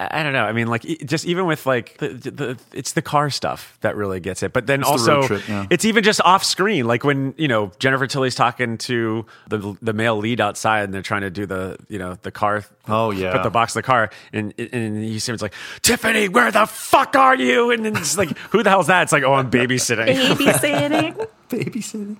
I 0.00 0.20
I 0.20 0.22
don't 0.22 0.32
know. 0.32 0.44
I 0.44 0.52
mean, 0.52 0.66
like, 0.66 0.82
just 1.04 1.26
even 1.26 1.46
with 1.46 1.66
like 1.66 1.98
the, 1.98 2.08
the 2.08 2.58
it's 2.72 2.92
the 2.92 3.02
car 3.02 3.28
stuff 3.30 3.76
that 3.82 3.96
really 3.96 4.18
gets 4.18 4.42
it. 4.42 4.52
But 4.52 4.66
then 4.66 4.80
the 4.80 4.86
also, 4.86 5.20
road 5.20 5.26
trip, 5.26 5.48
yeah. 5.48 5.66
it's 5.68 5.84
even 5.84 6.02
just 6.02 6.20
off 6.22 6.42
screen. 6.42 6.86
Like 6.86 7.04
when 7.04 7.34
you 7.36 7.48
know 7.48 7.70
Jennifer 7.78 8.06
Tilly's 8.06 8.34
talking 8.34 8.78
to 8.78 9.26
the 9.48 9.76
the 9.82 9.92
male 9.92 10.16
lead 10.16 10.40
outside, 10.40 10.84
and 10.84 10.94
they're 10.94 11.02
trying 11.02 11.22
to 11.22 11.30
do 11.30 11.46
the 11.46 11.76
you 11.88 11.98
know 11.98 12.16
the 12.22 12.30
car. 12.30 12.64
Oh, 12.88 13.12
yeah. 13.12 13.30
put 13.32 13.44
the 13.44 13.50
box 13.50 13.76
in 13.76 13.80
the 13.80 13.82
car, 13.84 14.10
and 14.32 14.52
and 14.58 15.04
he 15.04 15.18
seems 15.20 15.42
like 15.42 15.54
Tiffany, 15.82 16.28
where 16.28 16.50
the 16.50 16.66
fuck 16.66 17.14
are 17.14 17.36
you? 17.36 17.70
And 17.70 17.84
then 17.84 17.96
it's 17.96 18.18
like, 18.18 18.36
who 18.50 18.64
the 18.64 18.70
hell's 18.70 18.88
that? 18.88 19.02
It's 19.02 19.12
like, 19.12 19.22
oh, 19.22 19.34
I'm 19.34 19.50
babysitting. 19.50 20.06
Babysitting. 20.34 21.28
babysitting. 21.48 22.16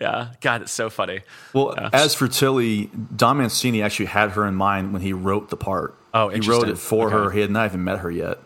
yeah, 0.00 0.32
God, 0.40 0.62
it's 0.62 0.72
so 0.72 0.88
funny. 0.88 1.20
Well, 1.52 1.74
as 1.92 2.14
for 2.14 2.28
Tilly, 2.28 2.90
Don 3.14 3.38
Mancini 3.38 3.82
actually 3.82 4.06
had 4.06 4.30
her 4.30 4.46
in 4.46 4.54
mind 4.54 4.92
when 4.92 5.02
he 5.02 5.12
wrote 5.12 5.50
the 5.50 5.56
part. 5.56 5.94
Oh, 6.12 6.28
he 6.28 6.40
wrote 6.40 6.68
it 6.68 6.78
for 6.78 7.10
her. 7.10 7.30
He 7.30 7.40
had 7.40 7.50
not 7.50 7.66
even 7.66 7.84
met 7.84 8.00
her 8.00 8.10
yet. 8.10 8.38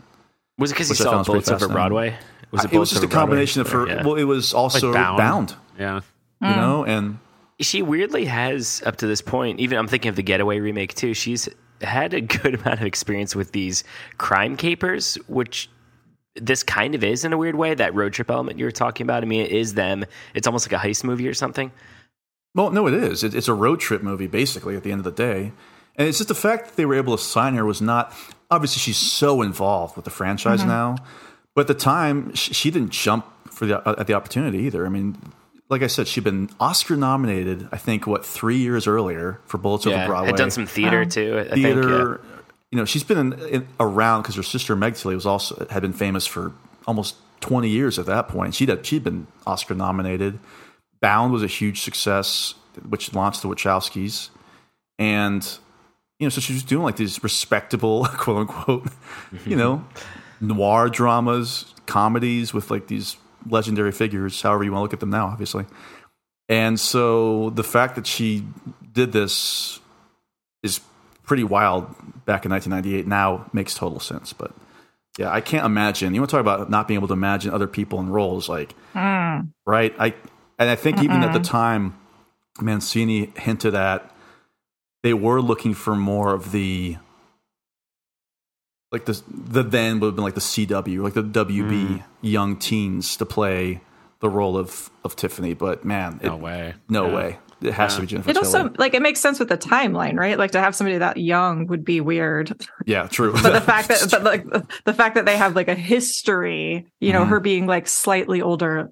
Was 0.59 0.71
it 0.71 0.75
because 0.75 0.88
he 0.88 0.92
Which 0.92 1.00
I 1.00 1.04
saw 1.04 1.11
found 1.12 1.26
pretty 1.26 1.33
Bullets 1.37 1.49
Over 1.49 1.59
fascinating. 1.59 1.75
Broadway? 1.75 2.16
Was 2.50 2.64
it 2.64 2.73
It 2.73 2.78
was 2.78 2.90
just 2.90 3.02
a 3.02 3.06
Over 3.06 3.11
Broadway? 3.11 3.21
combination 3.21 3.61
of 3.62 3.71
her. 3.71 3.87
Yeah. 3.88 4.02
Well, 4.04 4.14
it 4.16 4.25
was 4.25 4.54
also 4.54 4.88
Like 4.90 4.94
bound. 4.94 5.18
bound. 5.18 5.54
Yeah, 5.78 6.00
you 6.40 6.47
mm. 6.49 6.56
know, 6.56 6.85
and 6.85 7.18
she 7.61 7.83
weirdly 7.83 8.25
has 8.26 8.83
up 8.85 8.97
to 8.97 9.06
this 9.06 9.21
point 9.23 9.61
even 9.61 9.78
i'm 9.78 9.87
thinking 9.87 10.09
of 10.09 10.16
the 10.16 10.23
getaway 10.23 10.59
remake 10.59 10.92
too 10.94 11.14
she's 11.14 11.49
had 11.80 12.12
a 12.12 12.21
good 12.42 12.54
amount 12.54 12.80
of 12.80 12.87
experience 12.87 13.35
with 13.35 13.52
these 13.52 13.85
crime 14.18 14.56
capers 14.56 15.14
which 15.28 15.71
this 16.35 16.62
kind 16.64 16.94
of 16.97 17.04
is 17.04 17.25
in 17.25 17.33
a 17.33 17.38
weird 17.38 17.54
way 17.54 17.73
that 17.73 17.94
road 17.94 18.12
trip 18.12 18.28
element 18.30 18.59
you 18.59 18.64
were 18.64 18.73
talking 18.73 19.04
about 19.06 19.23
i 19.23 19.26
mean 19.26 19.40
it 19.40 19.52
is 19.52 19.75
them 19.75 20.04
it's 20.35 20.47
almost 20.49 20.71
like 20.71 20.85
a 20.85 20.87
heist 20.87 21.04
movie 21.04 21.28
or 21.28 21.35
something 21.35 21.71
well, 22.56 22.71
no, 22.71 22.87
it 22.87 22.94
is. 22.94 23.25
It, 23.25 23.35
it's 23.35 23.49
a 23.49 23.52
road 23.54 23.80
trip 23.80 24.00
movie, 24.00 24.28
basically. 24.28 24.76
At 24.76 24.85
the 24.85 24.92
end 24.92 25.00
of 25.00 25.04
the 25.04 25.11
day, 25.11 25.50
and 25.96 26.08
it's 26.08 26.18
just 26.18 26.28
the 26.28 26.34
fact 26.34 26.66
that 26.66 26.76
they 26.76 26.86
were 26.86 26.94
able 26.94 27.16
to 27.16 27.22
sign 27.22 27.54
her 27.54 27.64
was 27.64 27.80
not 27.80 28.12
obviously 28.50 28.80
she's 28.80 28.96
so 28.96 29.42
involved 29.42 29.96
with 29.96 30.04
the 30.04 30.10
franchise 30.10 30.60
mm-hmm. 30.60 30.68
now, 30.68 30.96
but 31.54 31.62
at 31.62 31.66
the 31.68 31.74
time 31.74 32.34
she, 32.34 32.54
she 32.54 32.70
didn't 32.70 32.90
jump 32.90 33.26
for 33.50 33.66
the 33.66 33.82
at 33.98 34.06
the 34.06 34.14
opportunity 34.14 34.58
either. 34.58 34.86
I 34.86 34.88
mean. 34.88 35.16
Like 35.70 35.80
I 35.80 35.86
said, 35.86 36.06
she'd 36.06 36.24
been 36.24 36.50
Oscar 36.60 36.94
nominated. 36.94 37.68
I 37.72 37.78
think 37.78 38.06
what 38.06 38.24
three 38.24 38.58
years 38.58 38.86
earlier 38.86 39.40
for 39.46 39.56
Bullets 39.56 39.86
Over 39.86 39.96
yeah 39.96 40.06
Broadway. 40.06 40.26
had 40.26 40.36
done 40.36 40.50
some 40.50 40.66
theater 40.66 41.00
uh-huh. 41.00 41.10
too 41.10 41.38
i 41.38 41.54
think 41.54 41.64
theater. 41.64 42.20
You 42.70 42.78
know, 42.78 42.84
she's 42.84 43.02
been 43.02 43.32
in, 43.32 43.32
in, 43.48 43.68
around 43.80 44.22
because 44.22 44.34
her 44.36 44.42
sister 44.42 44.76
Meg 44.76 44.94
Tilly 44.94 45.14
was 45.14 45.24
also 45.24 45.66
had 45.70 45.80
been 45.80 45.94
famous 45.94 46.26
for 46.26 46.52
almost 46.86 47.16
twenty 47.40 47.70
years 47.70 47.98
at 47.98 48.04
that 48.06 48.28
point. 48.28 48.54
She'd 48.54 48.68
had, 48.68 48.84
she'd 48.84 49.04
been 49.04 49.26
Oscar 49.46 49.74
nominated. 49.74 50.38
Bound 51.00 51.32
was 51.32 51.42
a 51.42 51.46
huge 51.46 51.80
success, 51.80 52.54
which 52.86 53.14
launched 53.14 53.40
the 53.40 53.48
Wachowskis, 53.48 54.28
and 54.98 55.58
you 56.18 56.26
know, 56.26 56.30
so 56.30 56.40
she 56.40 56.52
was 56.52 56.62
doing 56.62 56.83
like 56.85 56.97
these 56.97 57.23
respectable, 57.23 58.04
quote 58.16 58.37
unquote, 58.49 58.88
you 59.47 59.56
know, 59.56 59.85
noir 60.40 60.88
dramas, 60.88 61.75
comedies 61.87 62.54
with 62.54 62.71
like 62.71 62.87
these 62.87 63.16
legendary 63.49 63.92
figures, 63.92 64.40
however 64.40 64.64
you 64.64 64.73
want 64.73 64.80
to 64.80 64.83
look 64.85 64.92
at 64.92 65.00
them 65.00 65.11
now, 65.11 65.26
obviously. 65.26 65.66
And 66.49 66.78
so 66.78 67.50
the 67.50 67.64
fact 67.64 67.94
that 67.97 68.06
she 68.06 68.47
did 68.92 69.12
this 69.12 69.80
is 70.62 70.80
pretty 71.25 71.44
wild 71.44 71.87
back 72.26 72.44
in 72.44 72.50
1998 72.52 73.06
now 73.06 73.49
makes 73.52 73.75
total 73.75 73.99
sense. 74.00 74.33
But 74.33 74.52
yeah, 75.18 75.30
I 75.33 75.40
can't 75.40 75.64
imagine. 75.64 76.14
You 76.14 76.21
want 76.21 76.30
to 76.30 76.37
talk 76.37 76.40
about 76.40 76.71
not 76.71 76.87
being 76.88 76.99
able 76.99 77.09
to 77.09 77.14
imagine 77.14 77.52
other 77.52 77.66
people 77.66 77.99
in 78.00 78.09
roles, 78.11 78.49
like 78.49 78.75
Mm. 78.94 79.49
right? 79.66 79.94
I 79.99 80.14
and 80.59 80.71
I 80.71 80.76
think 80.76 81.02
even 81.02 81.23
at 81.25 81.33
the 81.33 81.40
time, 81.40 81.97
Mancini 82.61 83.33
hinted 83.37 83.75
at 83.75 84.11
they 85.04 85.14
were 85.14 85.40
looking 85.40 85.75
for 85.75 85.94
more 85.94 86.32
of 86.34 86.50
the 86.50 86.96
like 88.90 89.04
the 89.04 89.23
the 89.28 89.62
then 89.62 90.00
would 90.00 90.08
have 90.08 90.14
been 90.16 90.25
like 90.25 90.34
the 90.34 90.40
CW, 90.40 91.02
like 91.02 91.14
the 91.14 91.23
WB 91.23 92.02
young 92.23 92.56
teens 92.56 93.16
to 93.18 93.26
play 93.26 93.80
the 94.20 94.28
role 94.30 94.56
of 94.56 94.90
of 95.04 95.14
Tiffany. 95.14 95.54
But 95.54 95.84
man, 95.84 96.20
No 96.23 96.37
way. 96.37 96.75
no 96.88 97.08
Yeah. 97.08 97.14
way, 97.16 97.38
it 97.61 97.75
has 97.75 97.96
to 97.96 98.00
be 98.02 98.06
Jennifer. 98.06 98.30
It 98.30 98.37
also 98.37 98.64
Tilly. 98.64 98.76
like 98.78 98.94
it 98.94 99.02
makes 99.02 99.20
sense 99.20 99.38
with 99.38 99.49
the 99.49 99.58
timeline, 99.58 100.16
right? 100.18 100.38
Like 100.38 100.52
to 100.52 100.61
have 100.61 100.75
somebody 100.75 100.99
that 100.99 101.16
young 101.16 101.66
would 101.66 101.84
be 101.84 102.00
weird. 102.00 102.52
yeah, 102.87 103.06
true. 103.08 103.32
But 103.42 103.52
the 103.52 103.61
fact 103.73 103.88
that 103.88 104.06
but 104.11 104.23
like 104.23 104.46
the 104.84 104.94
fact 104.94 105.16
that 105.16 105.26
they 105.26 105.37
have 105.37 105.56
like 105.56 105.68
a 105.68 105.75
history, 105.75 106.87
you 107.00 107.12
know, 107.12 107.25
Mhm. 107.25 107.28
her 107.28 107.40
being 107.40 107.66
like 107.66 107.88
slightly 107.88 108.40
older 108.40 108.90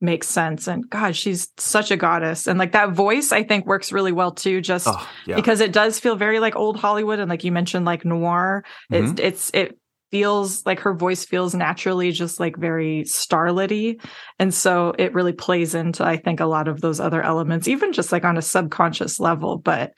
makes 0.00 0.28
sense. 0.28 0.66
And 0.66 0.88
God, 0.88 1.14
she's 1.14 1.48
such 1.58 1.90
a 1.90 1.96
goddess. 1.96 2.46
And 2.46 2.58
like 2.58 2.72
that 2.72 2.92
voice, 2.92 3.32
I 3.32 3.42
think 3.42 3.66
works 3.66 3.92
really 3.92 4.12
well 4.12 4.32
too, 4.32 4.60
just 4.60 4.86
oh, 4.88 5.08
yeah. 5.26 5.36
because 5.36 5.60
it 5.60 5.72
does 5.72 5.98
feel 5.98 6.16
very 6.16 6.40
like 6.40 6.56
old 6.56 6.78
Hollywood 6.78 7.18
and 7.18 7.28
like 7.28 7.44
you 7.44 7.52
mentioned, 7.52 7.84
like 7.84 8.04
noir. 8.04 8.64
Mm-hmm. 8.90 9.04
It's 9.04 9.20
it's 9.20 9.50
it 9.52 9.78
feels 10.10 10.66
like 10.66 10.80
her 10.80 10.94
voice 10.94 11.24
feels 11.24 11.54
naturally 11.54 12.10
just 12.12 12.40
like 12.40 12.56
very 12.56 13.04
starlety. 13.04 14.02
And 14.38 14.52
so 14.52 14.94
it 14.98 15.14
really 15.14 15.32
plays 15.32 15.74
into, 15.74 16.04
I 16.04 16.16
think, 16.16 16.40
a 16.40 16.46
lot 16.46 16.68
of 16.68 16.80
those 16.80 17.00
other 17.00 17.22
elements, 17.22 17.68
even 17.68 17.92
just 17.92 18.10
like 18.10 18.24
on 18.24 18.36
a 18.36 18.42
subconscious 18.42 19.20
level. 19.20 19.56
But 19.56 19.92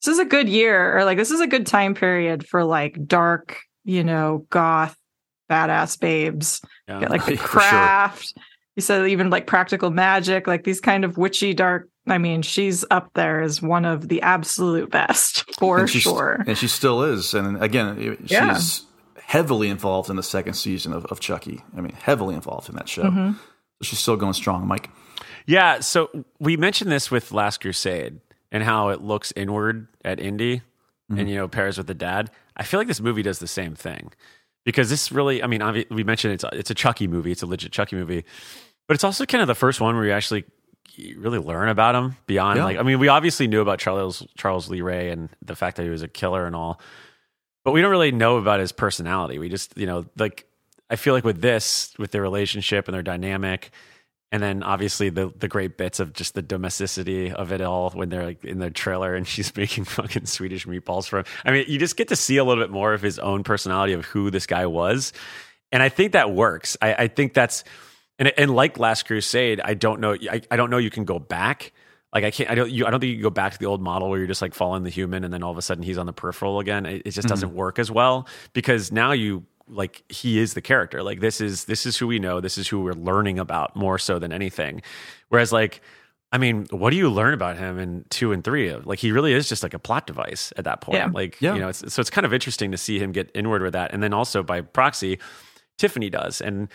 this 0.00 0.12
is 0.12 0.18
a 0.18 0.24
good 0.24 0.48
year, 0.48 0.96
or 0.96 1.04
like 1.04 1.18
this 1.18 1.30
is 1.30 1.40
a 1.40 1.46
good 1.46 1.66
time 1.66 1.94
period 1.94 2.46
for 2.46 2.64
like 2.64 2.96
dark, 3.06 3.60
you 3.84 4.04
know, 4.04 4.46
goth, 4.48 4.96
badass 5.50 5.98
babes. 6.00 6.60
Yeah. 6.86 7.00
Get 7.00 7.10
like 7.10 7.26
the 7.26 7.36
craft. 7.36 8.24
sure. 8.24 8.42
Craft. 8.78 8.90
You 9.00 9.04
said 9.04 9.08
even 9.10 9.30
like 9.30 9.46
practical 9.46 9.90
magic, 9.90 10.46
like 10.46 10.64
these 10.64 10.80
kind 10.80 11.04
of 11.04 11.18
witchy 11.18 11.54
dark. 11.54 11.88
I 12.06 12.16
mean, 12.18 12.40
she's 12.42 12.84
up 12.90 13.10
there 13.14 13.42
as 13.42 13.60
one 13.60 13.84
of 13.84 14.08
the 14.08 14.22
absolute 14.22 14.90
best 14.90 15.54
for 15.58 15.80
and 15.80 15.90
she's- 15.90 16.02
sure. 16.04 16.42
and 16.46 16.56
she 16.56 16.68
still 16.68 17.02
is. 17.02 17.34
And 17.34 17.62
again, 17.62 18.16
she's 18.22 18.30
Yeah. 18.30 18.58
heavily 19.26 19.68
involved 19.68 20.08
in 20.08 20.16
the 20.16 20.22
second 20.22 20.54
season 20.54 20.92
of, 20.94 21.04
of 21.06 21.20
Chucky. 21.20 21.62
I 21.76 21.80
mean, 21.82 21.92
heavily 21.92 22.34
involved 22.34 22.68
in 22.70 22.76
that 22.76 22.88
show. 22.88 23.02
Mm-hmm. 23.04 23.32
So 23.32 23.82
she's 23.82 23.98
still 23.98 24.16
going 24.16 24.32
strong, 24.32 24.66
Mike. 24.66 24.88
Yeah, 25.46 25.80
so 25.80 26.08
we 26.38 26.56
mentioned 26.56 26.90
this 26.90 27.10
with 27.10 27.30
Last 27.32 27.60
Crusade 27.60 28.20
and 28.50 28.62
how 28.62 28.88
it 28.88 29.02
looks 29.02 29.32
inward 29.36 29.86
at 30.04 30.18
Indy 30.20 30.62
and 31.10 31.28
you 31.30 31.36
know 31.36 31.48
pairs 31.48 31.78
with 31.78 31.86
the 31.86 31.94
dad. 31.94 32.30
I 32.56 32.64
feel 32.64 32.78
like 32.80 32.86
this 32.86 33.00
movie 33.00 33.22
does 33.22 33.38
the 33.38 33.46
same 33.46 33.74
thing 33.74 34.12
because 34.64 34.90
this 34.90 35.10
really, 35.10 35.42
I 35.42 35.46
mean, 35.46 35.62
we 35.90 36.04
mentioned 36.04 36.34
it's 36.34 36.44
a, 36.44 36.50
it's 36.52 36.70
a 36.70 36.74
Chucky 36.74 37.06
movie, 37.06 37.32
it's 37.32 37.42
a 37.42 37.46
legit 37.46 37.72
Chucky 37.72 37.96
movie, 37.96 38.24
but 38.88 38.94
it's 38.94 39.04
also 39.04 39.24
kind 39.24 39.42
of 39.42 39.46
the 39.46 39.54
first 39.54 39.80
one 39.80 39.94
where 39.94 40.04
you 40.06 40.12
actually 40.12 40.44
really 41.16 41.38
learn 41.38 41.68
about 41.68 41.94
him 41.94 42.16
beyond 42.26 42.56
Yeah. 42.56 42.64
like 42.64 42.78
I 42.78 42.82
mean, 42.82 42.98
we 42.98 43.06
obviously 43.06 43.46
knew 43.46 43.60
about 43.60 43.78
Charles 43.78 44.26
Charles 44.36 44.68
Lee 44.68 44.80
Ray 44.80 45.10
and 45.10 45.28
the 45.44 45.54
fact 45.54 45.76
that 45.76 45.84
he 45.84 45.90
was 45.90 46.02
a 46.02 46.08
killer 46.08 46.44
and 46.44 46.56
all, 46.56 46.80
but 47.64 47.70
we 47.70 47.80
don't 47.80 47.90
really 47.92 48.10
know 48.10 48.36
about 48.38 48.58
his 48.58 48.72
personality. 48.72 49.38
We 49.38 49.48
just, 49.48 49.76
you 49.78 49.86
know, 49.86 50.06
like 50.16 50.46
I 50.90 50.96
feel 50.96 51.14
like 51.14 51.22
with 51.24 51.40
this, 51.40 51.94
with 51.98 52.10
their 52.10 52.22
relationship 52.22 52.88
and 52.88 52.94
their 52.94 53.02
dynamic, 53.02 53.70
and 54.32 54.42
then 54.42 54.62
obviously 54.64 55.08
the 55.10 55.32
the 55.38 55.46
great 55.46 55.76
bits 55.76 56.00
of 56.00 56.14
just 56.14 56.34
the 56.34 56.42
domesticity 56.42 57.30
of 57.30 57.52
it 57.52 57.60
all 57.60 57.90
when 57.90 58.08
they're 58.08 58.24
like 58.24 58.44
in 58.44 58.58
the 58.58 58.70
trailer 58.70 59.14
and 59.14 59.28
she's 59.32 59.54
making 59.56 59.84
fucking 59.84 60.26
Swedish 60.26 60.66
meatballs 60.66 61.06
for 61.08 61.20
him. 61.20 61.24
I 61.44 61.52
mean, 61.52 61.66
you 61.68 61.78
just 61.78 61.96
get 61.96 62.08
to 62.08 62.16
see 62.16 62.38
a 62.38 62.44
little 62.44 62.62
bit 62.64 62.70
more 62.72 62.92
of 62.92 63.02
his 63.02 63.18
own 63.20 63.44
personality 63.44 63.92
of 63.92 64.04
who 64.06 64.30
this 64.30 64.46
guy 64.46 64.66
was, 64.66 65.12
and 65.70 65.80
I 65.82 65.90
think 65.90 66.12
that 66.12 66.32
works. 66.32 66.76
I, 66.82 66.94
I 66.94 67.08
think 67.08 67.34
that's 67.34 67.62
and 68.18 68.32
and 68.36 68.54
like 68.54 68.78
Last 68.78 69.06
Crusade, 69.06 69.60
I 69.60 69.74
don't 69.74 70.00
know. 70.00 70.14
I, 70.14 70.40
I 70.50 70.56
don't 70.56 70.70
know. 70.70 70.78
You 70.78 70.90
can 70.90 71.04
go 71.04 71.18
back. 71.18 71.72
Like 72.12 72.24
I 72.24 72.30
can't. 72.30 72.50
I 72.50 72.54
don't. 72.54 72.70
You, 72.70 72.86
I 72.86 72.90
don't 72.90 73.00
think 73.00 73.10
you 73.10 73.16
can 73.16 73.22
go 73.22 73.30
back 73.30 73.52
to 73.52 73.58
the 73.58 73.66
old 73.66 73.82
model 73.82 74.08
where 74.08 74.18
you're 74.18 74.28
just 74.28 74.42
like 74.42 74.54
following 74.54 74.82
the 74.82 74.90
human, 74.90 75.24
and 75.24 75.32
then 75.32 75.42
all 75.42 75.50
of 75.50 75.58
a 75.58 75.62
sudden 75.62 75.82
he's 75.82 75.98
on 75.98 76.06
the 76.06 76.12
peripheral 76.12 76.58
again. 76.60 76.86
It, 76.86 77.02
it 77.04 77.04
just 77.04 77.18
mm-hmm. 77.18 77.28
doesn't 77.28 77.54
work 77.54 77.78
as 77.78 77.90
well 77.90 78.26
because 78.52 78.90
now 78.90 79.12
you 79.12 79.44
like 79.68 80.02
he 80.08 80.38
is 80.38 80.54
the 80.54 80.62
character. 80.62 81.02
Like 81.02 81.20
this 81.20 81.40
is 81.40 81.66
this 81.66 81.84
is 81.86 81.96
who 81.96 82.06
we 82.06 82.18
know. 82.18 82.40
This 82.40 82.56
is 82.58 82.66
who 82.66 82.80
we're 82.80 82.94
learning 82.94 83.38
about 83.38 83.76
more 83.76 83.98
so 83.98 84.18
than 84.18 84.32
anything. 84.32 84.82
Whereas 85.28 85.52
like. 85.52 85.80
I 86.30 86.36
mean, 86.36 86.66
what 86.68 86.90
do 86.90 86.96
you 86.98 87.08
learn 87.08 87.32
about 87.32 87.56
him 87.56 87.78
in 87.78 88.04
two 88.10 88.32
and 88.32 88.44
three? 88.44 88.70
Like, 88.74 88.98
he 88.98 89.12
really 89.12 89.32
is 89.32 89.48
just 89.48 89.62
like 89.62 89.72
a 89.72 89.78
plot 89.78 90.06
device 90.06 90.52
at 90.58 90.64
that 90.64 90.82
point. 90.82 90.98
Yeah. 90.98 91.08
Like, 91.10 91.40
Yeah. 91.40 91.54
you 91.54 91.60
know, 91.62 91.68
it's, 91.68 91.90
so 91.90 92.00
it's 92.00 92.10
kind 92.10 92.26
of 92.26 92.34
interesting 92.34 92.70
to 92.70 92.76
see 92.76 92.98
him 92.98 93.12
get 93.12 93.30
inward 93.34 93.62
with 93.62 93.72
that. 93.72 93.94
And 93.94 94.02
then 94.02 94.12
also 94.12 94.42
by 94.42 94.60
proxy, 94.60 95.20
Tiffany 95.78 96.10
does. 96.10 96.42
And 96.42 96.68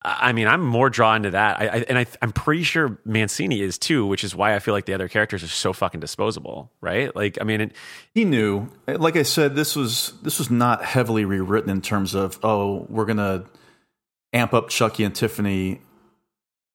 I 0.00 0.32
mean, 0.32 0.46
I'm 0.46 0.64
more 0.64 0.90
drawn 0.90 1.24
to 1.24 1.30
that. 1.32 1.60
I, 1.60 1.66
I 1.66 1.76
and 1.88 1.98
I, 1.98 2.06
I'm 2.22 2.30
pretty 2.32 2.62
sure 2.62 3.00
Mancini 3.04 3.60
is 3.60 3.78
too, 3.78 4.06
which 4.06 4.22
is 4.22 4.34
why 4.34 4.54
I 4.54 4.60
feel 4.60 4.72
like 4.72 4.86
the 4.86 4.94
other 4.94 5.08
characters 5.08 5.42
are 5.42 5.48
so 5.48 5.72
fucking 5.72 5.98
disposable, 6.00 6.70
right? 6.80 7.14
Like, 7.16 7.36
I 7.40 7.44
mean, 7.44 7.60
it, 7.60 7.72
He 8.14 8.24
knew. 8.24 8.68
Like 8.86 9.16
I 9.16 9.24
said, 9.24 9.56
this 9.56 9.74
was 9.74 10.12
this 10.22 10.38
was 10.38 10.50
not 10.50 10.84
heavily 10.84 11.24
rewritten 11.24 11.68
in 11.68 11.82
terms 11.82 12.14
of 12.14 12.38
oh, 12.44 12.86
we're 12.88 13.06
gonna 13.06 13.44
amp 14.32 14.54
up 14.54 14.68
Chucky 14.68 15.02
and 15.02 15.12
Tiffany, 15.14 15.80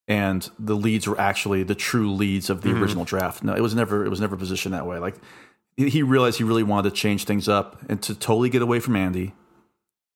and 0.07 0.49
the 0.59 0.75
leads 0.75 1.07
were 1.07 1.19
actually 1.19 1.63
the 1.63 1.75
true 1.75 2.11
leads 2.11 2.49
of 2.49 2.61
the 2.61 2.69
Mm-hmm. 2.69 2.81
original 2.83 3.05
draft. 3.05 3.41
No, 3.41 3.53
it 3.53 3.61
was 3.61 3.73
never 3.73 4.05
it 4.05 4.09
was 4.09 4.19
never 4.19 4.35
positioned 4.35 4.73
that 4.73 4.85
way. 4.85 4.99
Like 4.99 5.15
he 5.77 6.03
realized 6.03 6.37
he 6.39 6.43
really 6.43 6.61
wanted 6.63 6.89
to 6.89 6.95
change 6.95 7.23
things 7.23 7.47
up 7.47 7.81
and 7.89 8.01
to 8.03 8.13
totally 8.13 8.49
get 8.49 8.61
away 8.61 8.79
from 8.81 8.97
Andy, 8.97 9.33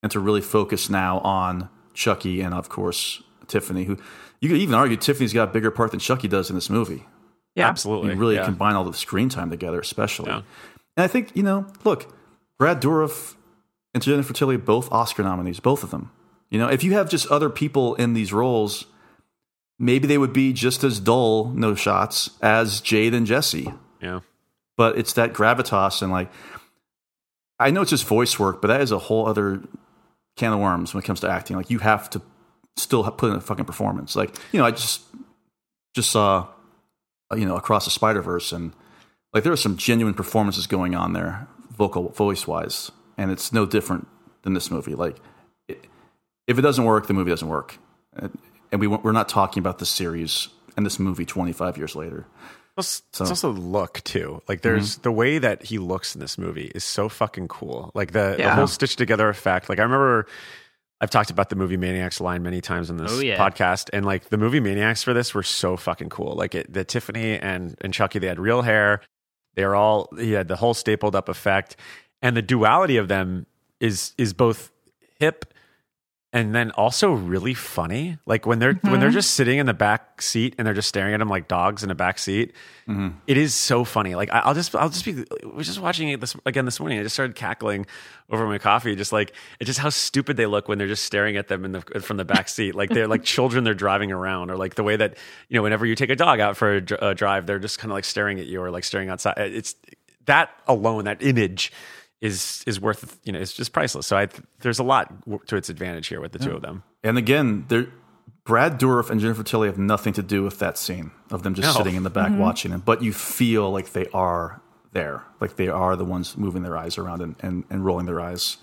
and 0.03 0.11
to 0.11 0.19
really 0.19 0.41
focus 0.41 0.89
now 0.89 1.19
on 1.19 1.69
Chucky 1.97 2.41
and 2.41 2.53
of 2.53 2.69
course 2.69 3.23
Tiffany, 3.47 3.83
who 3.83 3.97
you 4.39 4.49
could 4.49 4.59
even 4.59 4.75
argue 4.75 4.95
Tiffany's 4.95 5.33
got 5.33 5.49
a 5.49 5.51
bigger 5.51 5.71
part 5.71 5.91
than 5.91 5.99
Chucky 5.99 6.27
does 6.27 6.49
in 6.49 6.55
this 6.55 6.69
movie. 6.69 7.05
Yeah. 7.55 7.67
absolutely. 7.67 8.11
You 8.11 8.19
really 8.19 8.35
yeah. 8.35 8.45
combine 8.45 8.75
all 8.75 8.83
the 8.83 8.93
screen 8.93 9.29
time 9.29 9.49
together, 9.49 9.79
especially. 9.79 10.29
Yeah. 10.29 10.41
And 10.95 11.03
I 11.03 11.07
think, 11.07 11.35
you 11.35 11.41
know, 11.41 11.65
look, 11.83 12.13
Brad 12.59 12.79
Dourif 12.79 13.33
and 13.95 14.03
Jennifer 14.03 14.31
Tilly, 14.31 14.57
both 14.57 14.91
Oscar 14.91 15.23
nominees, 15.23 15.59
both 15.59 15.83
of 15.83 15.89
them. 15.89 16.11
You 16.51 16.59
know, 16.59 16.67
if 16.67 16.83
you 16.83 16.93
have 16.93 17.09
just 17.09 17.27
other 17.31 17.49
people 17.49 17.95
in 17.95 18.13
these 18.13 18.31
roles, 18.31 18.85
maybe 19.79 20.07
they 20.07 20.19
would 20.19 20.33
be 20.33 20.53
just 20.53 20.83
as 20.83 20.99
dull, 20.99 21.49
no 21.49 21.73
shots, 21.73 22.29
as 22.43 22.79
Jade 22.79 23.15
and 23.15 23.25
Jesse. 23.25 23.73
Yeah. 24.01 24.19
But 24.75 24.99
it's 24.99 25.13
that 25.13 25.33
gravitas 25.33 26.03
and 26.03 26.11
like, 26.11 26.31
I 27.59 27.71
know 27.71 27.81
it's 27.81 27.89
just 27.89 28.05
voice 28.05 28.37
work, 28.37 28.61
but 28.61 28.67
that 28.67 28.81
is 28.81 28.91
a 28.91 28.99
whole 28.99 29.27
other 29.27 29.63
can 30.37 30.53
of 30.53 30.59
worms 30.59 30.93
when 30.93 31.03
it 31.03 31.05
comes 31.05 31.19
to 31.21 31.29
acting. 31.29 31.57
Like, 31.57 31.69
you 31.69 31.79
have 31.79 32.09
to 32.11 32.21
still 32.77 33.03
put 33.11 33.31
in 33.31 33.35
a 33.35 33.41
fucking 33.41 33.65
performance. 33.65 34.15
Like, 34.15 34.35
you 34.51 34.59
know, 34.59 34.65
I 34.65 34.71
just 34.71 35.01
just 35.95 36.11
saw, 36.11 36.47
uh, 37.31 37.35
you 37.35 37.45
know, 37.45 37.57
across 37.57 37.85
the 37.85 37.91
Spider 37.91 38.21
Verse, 38.21 38.51
and 38.51 38.71
like 39.33 39.43
there 39.43 39.51
are 39.51 39.57
some 39.57 39.75
genuine 39.77 40.13
performances 40.13 40.67
going 40.67 40.95
on 40.95 41.13
there, 41.13 41.47
vocal 41.75 42.09
voice 42.09 42.47
wise, 42.47 42.91
and 43.17 43.31
it's 43.31 43.51
no 43.51 43.65
different 43.65 44.07
than 44.43 44.53
this 44.53 44.69
movie. 44.69 44.93
Like, 44.93 45.17
it, 45.67 45.85
if 46.45 46.57
it 46.57 46.61
doesn't 46.61 46.85
work, 46.85 47.07
the 47.07 47.13
movie 47.13 47.31
doesn't 47.31 47.47
work, 47.47 47.79
and, 48.15 48.37
and 48.71 48.79
we 48.79 48.87
we're 48.87 49.11
not 49.11 49.27
talking 49.27 49.59
about 49.59 49.79
the 49.79 49.85
series 49.85 50.49
and 50.77 50.85
this 50.85 50.99
movie 50.99 51.25
twenty 51.25 51.51
five 51.51 51.77
years 51.77 51.95
later. 51.95 52.27
It's, 52.77 53.03
So- 53.11 53.23
it's 53.23 53.31
also 53.31 53.51
the 53.53 53.59
look 53.59 54.01
too. 54.03 54.41
Like 54.47 54.61
there's 54.61 54.93
mm-hmm. 54.93 55.01
the 55.03 55.11
way 55.11 55.37
that 55.39 55.63
he 55.63 55.77
looks 55.79 56.15
in 56.15 56.21
this 56.21 56.37
movie 56.37 56.71
is 56.75 56.83
so 56.83 57.09
fucking 57.09 57.47
cool. 57.47 57.91
Like 57.93 58.11
the, 58.11 58.35
the 58.37 58.53
whole 58.53 58.67
stitched 58.67 58.97
together 58.97 59.29
effect. 59.29 59.69
Like 59.69 59.79
I 59.79 59.83
remember 59.83 60.27
I've 60.99 61.09
talked 61.11 61.29
about 61.29 61.49
the 61.49 61.55
movie 61.55 61.77
Maniacs 61.77 62.19
line 62.19 62.41
many 62.41 62.59
times 62.61 62.89
in 62.89 62.97
this 62.97 63.11
Oh, 63.11 63.19
yeah. 63.19 63.37
podcast, 63.37 63.89
and 63.93 64.05
like 64.05 64.29
the 64.29 64.37
movie 64.37 64.59
Maniacs 64.59 65.03
for 65.03 65.13
this 65.13 65.33
were 65.33 65.43
so 65.43 65.77
fucking 65.77 66.09
cool. 66.09 66.35
Like 66.35 66.55
it, 66.55 66.71
the 66.73 66.83
Tiffany 66.83 67.37
and 67.37 67.75
and 67.81 67.93
Chucky, 67.93 68.19
they 68.19 68.27
had 68.27 68.39
real 68.39 68.63
hair. 68.63 69.01
They 69.55 69.63
are 69.63 69.75
all 69.75 70.09
he 70.17 70.31
had 70.31 70.47
the 70.47 70.55
whole 70.55 70.73
stapled 70.73 71.15
up 71.15 71.29
effect, 71.29 71.75
and 72.21 72.35
the 72.35 72.41
duality 72.41 72.97
of 72.97 73.07
them 73.07 73.45
is 73.79 74.13
is 74.17 74.33
both 74.33 74.71
hip 75.19 75.53
and 76.33 76.53
then 76.53 76.71
also 76.71 77.13
really 77.13 77.53
funny. 77.53 78.17
Like 78.25 78.45
when 78.45 78.59
they're 78.59 78.73
when 78.73 78.99
they're 78.99 79.09
mm-hmm. 79.09 79.13
just 79.13 79.31
sitting 79.31 79.59
in 79.59 79.65
the 79.65 79.73
back 79.73 80.21
seat 80.21 80.55
and 80.57 80.67
they're 80.67 80.73
just 80.73 80.89
staring 80.89 81.13
at 81.13 81.21
him 81.21 81.29
like 81.29 81.47
dogs 81.47 81.83
in 81.83 81.91
a 81.91 81.95
back 81.95 82.19
seat. 82.19 82.53
Mm-hmm. 82.87 83.17
It 83.27 83.37
is 83.37 83.55
so 83.55 83.85
funny. 83.85 84.13
Like 84.13 84.29
I- 84.33 84.39
I'll 84.39 84.53
just 84.53 84.75
I'll 84.75 84.89
just 84.89 85.05
be 85.05 85.23
just 85.61 85.79
watching 85.79 86.09
it 86.09 86.19
this 86.19 86.35
again 86.45 86.65
this 86.65 86.81
morning. 86.81 86.99
I 86.99 87.03
just 87.03 87.15
started 87.15 87.35
cackling 87.37 87.85
over 88.29 88.45
my 88.45 88.57
coffee. 88.57 88.93
Just 88.95 89.13
like 89.13 89.33
it's 89.61 89.67
just 89.67 89.79
how 89.79 89.89
stupid 89.89 90.35
they 90.35 90.45
look 90.45 90.67
when 90.67 90.77
they're 90.77 90.87
just 90.87 91.03
staring 91.03 91.37
at 91.37 91.47
them 91.47 91.63
in 91.63 91.71
the 91.71 91.81
from 92.01 92.17
the 92.17 92.25
back 92.25 92.49
seat. 92.49 92.75
Like 92.75 92.89
they're 92.89 93.07
like 93.07 93.23
children 93.23 93.63
they're 93.63 93.73
driving 93.73 94.11
around, 94.11 94.51
or 94.51 94.57
like 94.57 94.75
the 94.75 94.83
way 94.83 94.97
that 94.97 95.15
you 95.47 95.55
know 95.55 95.63
whenever 95.63 95.85
you 95.85 95.95
take 95.95 96.09
a 96.09 96.15
dog 96.15 96.41
out 96.41 96.57
for 96.57 96.75
a, 96.75 97.09
a 97.09 97.15
drive, 97.15 97.45
they're 97.45 97.59
just 97.59 97.79
kind 97.79 97.89
of 97.89 97.95
like 97.95 98.05
staring 98.05 98.37
at 98.39 98.47
you 98.47 98.61
or 98.61 98.69
like 98.69 98.83
staring 98.83 99.09
outside. 99.09 99.35
It's 99.37 99.75
that 100.25 100.49
alone, 100.67 101.05
that 101.05 101.23
image 101.23 101.71
is 102.21 102.63
is 102.65 102.79
worth 102.79 103.19
you 103.23 103.31
know 103.31 103.39
it's 103.39 103.53
just 103.53 103.73
priceless. 103.73 104.07
So 104.07 104.17
I 104.17 104.27
there's 104.61 104.79
a 104.79 104.83
lot 104.83 105.13
to 105.47 105.55
its 105.55 105.69
advantage 105.69 106.07
here 106.07 106.19
with 106.19 106.31
the 106.31 106.39
two 106.39 106.51
of 106.51 106.61
them. 106.61 106.83
And 107.03 107.17
again, 107.17 107.65
they're 107.67 107.87
Brad 108.47 108.79
Dourif 108.79 109.09
and 109.09 109.19
Jennifer 109.19 109.43
Tilly 109.43 109.67
have 109.67 109.77
nothing 109.77 110.13
to 110.13 110.23
do 110.23 110.41
with 110.41 110.59
that 110.59 110.77
scene 110.77 111.11
of 111.31 111.43
them 111.43 111.53
just 111.53 111.67
No. 111.67 111.73
sitting 111.73 111.95
in 111.95 112.03
the 112.03 112.09
back 112.09 112.29
mm-hmm. 112.29 112.39
watching 112.39 112.71
him, 112.71 112.81
but 112.83 113.03
you 113.03 113.11
feel 113.11 113.69
like 113.71 113.91
they 113.91 114.07
are 114.13 114.61
there, 114.93 115.23
like 115.41 115.57
they 115.57 115.67
are 115.67 115.97
the 115.97 116.05
ones 116.05 116.37
moving 116.37 116.63
their 116.63 116.77
eyes 116.77 116.97
around 116.97 117.21
and, 117.21 117.35
and, 117.41 117.65
and 117.69 117.83
rolling 117.85 118.05
their 118.05 118.21
eyes. 118.21 118.55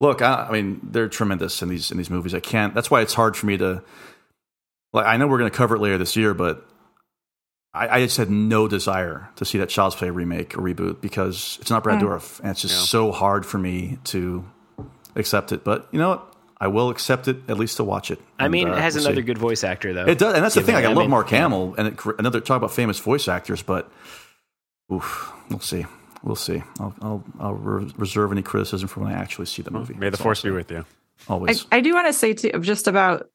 Look, 0.00 0.20
I, 0.20 0.46
I 0.48 0.52
mean, 0.52 0.80
they're 0.82 1.08
tremendous 1.08 1.62
in 1.62 1.70
these 1.70 1.90
in 1.90 1.96
these 1.96 2.10
movies. 2.10 2.34
I 2.34 2.40
can't. 2.40 2.74
That's 2.74 2.90
why 2.90 3.00
it's 3.00 3.14
hard 3.14 3.36
for 3.36 3.46
me 3.46 3.56
to. 3.56 3.82
Like, 4.92 5.06
I 5.06 5.16
know 5.16 5.26
we're 5.26 5.38
going 5.38 5.50
to 5.50 5.56
cover 5.56 5.76
it 5.76 5.80
later 5.80 5.98
this 5.98 6.14
year, 6.14 6.34
but 6.34 6.66
I, 7.78 7.96
I 7.96 8.04
just 8.04 8.16
had 8.16 8.30
no 8.30 8.68
desire 8.68 9.28
to 9.36 9.44
see 9.44 9.58
that 9.58 9.68
Child's 9.68 9.94
Play 9.96 10.10
remake 10.10 10.56
or 10.56 10.60
reboot 10.62 11.00
because 11.00 11.58
it's 11.60 11.70
not 11.70 11.82
Brad 11.82 12.00
Dourif, 12.00 12.40
and 12.40 12.50
it's 12.50 12.62
just 12.62 12.90
so 12.90 13.12
hard 13.12 13.46
for 13.46 13.58
me 13.58 13.98
to 14.04 14.44
accept 15.16 15.52
it. 15.52 15.64
But 15.64 15.88
you 15.92 15.98
know 15.98 16.08
what? 16.10 16.34
I 16.60 16.66
will 16.66 16.90
accept 16.90 17.28
it 17.28 17.36
at 17.48 17.56
least 17.56 17.76
to 17.76 17.84
watch 17.84 18.10
it. 18.10 18.18
I 18.38 18.46
And, 18.46 18.52
mean, 18.52 18.68
uh, 18.68 18.72
it 18.74 18.80
has 18.80 18.94
we'll 18.96 19.06
another 19.06 19.20
see. 19.22 19.26
good 19.26 19.38
voice 19.38 19.62
actor 19.62 19.92
though. 19.92 20.06
It 20.06 20.18
does, 20.18 20.34
and 20.34 20.44
that's 20.44 20.56
the 20.56 20.62
thing. 20.62 20.74
Like, 20.74 20.84
I, 20.84 20.90
I 20.90 20.92
love 20.92 21.04
mean, 21.04 21.10
Mark 21.10 21.28
Hamill, 21.30 21.74
and 21.78 21.88
it, 21.88 22.00
another 22.18 22.40
talk 22.40 22.56
about 22.56 22.72
famous 22.72 22.98
voice 22.98 23.28
actors, 23.28 23.62
but 23.62 23.90
oof, 24.92 25.32
we'll 25.48 25.60
see. 25.60 25.86
We'll 26.24 26.34
see. 26.36 26.62
I'll, 26.80 26.94
I'll, 27.00 27.24
I'll 27.38 27.54
re- 27.54 27.92
reserve 27.96 28.32
any 28.32 28.42
criticism 28.42 28.88
for 28.88 29.00
when 29.00 29.12
I 29.12 29.16
actually 29.16 29.46
see 29.46 29.62
the 29.62 29.70
movie. 29.70 29.94
May 29.94 30.06
the 30.06 30.10
That's 30.10 30.20
all 30.20 30.24
force 30.24 30.42
be 30.42 30.50
with 30.50 30.70
you. 30.70 30.78
I, 31.28 31.32
Always. 31.32 31.66
I 31.70 31.80
do 31.80 31.94
want 31.94 32.08
to 32.08 32.12
say 32.12 32.34
too, 32.34 32.50
just 32.60 32.88
about 32.88 33.30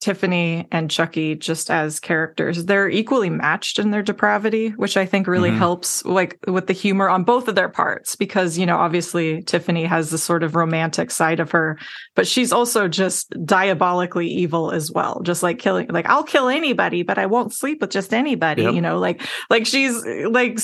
Tiffany 0.00 0.68
and 0.70 0.90
Chucky, 0.90 1.34
just 1.34 1.70
as 1.70 1.98
characters, 1.98 2.64
they're 2.66 2.88
equally 2.88 3.30
matched 3.30 3.78
in 3.80 3.90
their 3.90 4.02
depravity, 4.02 4.68
which 4.70 4.96
I 4.96 5.04
think 5.04 5.26
really 5.26 5.50
Mhm. 5.50 5.58
helps, 5.58 6.04
like 6.04 6.38
with 6.46 6.68
the 6.68 6.72
humor 6.72 7.08
on 7.08 7.24
both 7.24 7.48
of 7.48 7.56
their 7.56 7.68
parts. 7.68 8.14
Because 8.14 8.56
you 8.56 8.64
know, 8.64 8.76
obviously, 8.76 9.42
Tiffany 9.42 9.84
has 9.84 10.10
the 10.10 10.18
sort 10.18 10.42
of 10.44 10.54
romantic 10.54 11.10
side 11.10 11.40
of 11.40 11.50
her, 11.50 11.78
but 12.14 12.26
she's 12.28 12.52
also 12.52 12.86
just 12.86 13.34
diabolically 13.44 14.28
evil 14.28 14.70
as 14.70 14.92
well. 14.92 15.20
Just 15.24 15.42
like 15.42 15.58
killing, 15.58 15.88
like 15.88 16.06
I'll 16.06 16.22
kill 16.22 16.48
anybody, 16.48 17.02
but 17.02 17.18
I 17.18 17.26
won't 17.26 17.52
sleep 17.52 17.80
with 17.80 17.90
just 17.90 18.14
anybody. 18.14 18.62
Yep. 18.62 18.74
You 18.74 18.80
know, 18.80 18.98
like 18.98 19.20
like 19.50 19.66
she's 19.66 20.00
like 20.30 20.58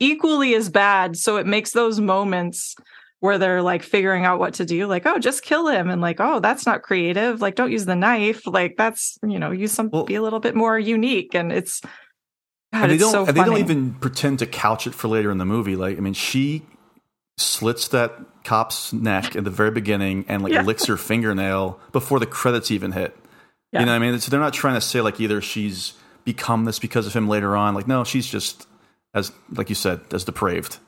equally 0.00 0.54
as 0.54 0.68
bad. 0.70 1.16
So 1.16 1.36
it 1.36 1.46
makes 1.46 1.72
those 1.72 2.00
moments 2.00 2.74
where 3.22 3.38
they're 3.38 3.62
like 3.62 3.84
figuring 3.84 4.24
out 4.24 4.40
what 4.40 4.54
to 4.54 4.64
do 4.64 4.86
like 4.88 5.06
oh 5.06 5.16
just 5.16 5.44
kill 5.44 5.68
him 5.68 5.88
and 5.88 6.02
like 6.02 6.16
oh 6.18 6.40
that's 6.40 6.66
not 6.66 6.82
creative 6.82 7.40
like 7.40 7.54
don't 7.54 7.70
use 7.70 7.84
the 7.84 7.94
knife 7.94 8.44
like 8.48 8.74
that's 8.76 9.16
you 9.22 9.38
know 9.38 9.52
use 9.52 9.70
some 9.70 9.88
Well- 9.90 10.04
be 10.04 10.16
a 10.16 10.22
little 10.22 10.40
bit 10.40 10.56
more 10.56 10.76
unique 10.76 11.32
and 11.32 11.52
it's 11.52 11.80
God, 11.80 11.90
and 12.82 12.90
they 12.90 12.98
don't 12.98 13.12
so 13.12 13.24
and 13.26 13.36
they 13.36 13.44
don't 13.44 13.58
even 13.58 13.94
pretend 13.94 14.40
to 14.40 14.46
couch 14.46 14.88
it 14.88 14.94
for 14.94 15.06
later 15.06 15.30
in 15.30 15.38
the 15.38 15.44
movie 15.44 15.76
like 15.76 15.96
i 15.96 16.00
mean 16.00 16.14
she 16.14 16.62
slits 17.38 17.86
that 17.88 18.12
cop's 18.44 18.92
neck 18.92 19.36
at 19.36 19.44
the 19.44 19.50
very 19.50 19.70
beginning 19.70 20.24
and 20.28 20.42
like 20.42 20.52
Yeah. 20.52 20.62
licks 20.62 20.86
her 20.86 20.96
fingernail 20.96 21.78
before 21.92 22.18
the 22.18 22.26
credits 22.26 22.72
even 22.72 22.90
hit 22.90 23.16
Yeah. 23.70 23.80
you 23.80 23.86
know 23.86 23.92
what 23.92 24.02
i 24.02 24.10
mean 24.10 24.18
so 24.18 24.30
they're 24.30 24.40
not 24.40 24.52
trying 24.52 24.74
to 24.74 24.80
say 24.80 25.00
like 25.00 25.20
either 25.20 25.40
she's 25.40 25.92
become 26.24 26.64
this 26.64 26.80
because 26.80 27.06
of 27.06 27.12
him 27.12 27.28
later 27.28 27.56
on 27.56 27.74
like 27.74 27.86
no 27.86 28.02
she's 28.02 28.26
just 28.26 28.66
as 29.14 29.30
like 29.52 29.68
you 29.68 29.74
said 29.76 30.00
as 30.12 30.24
depraved 30.24 30.78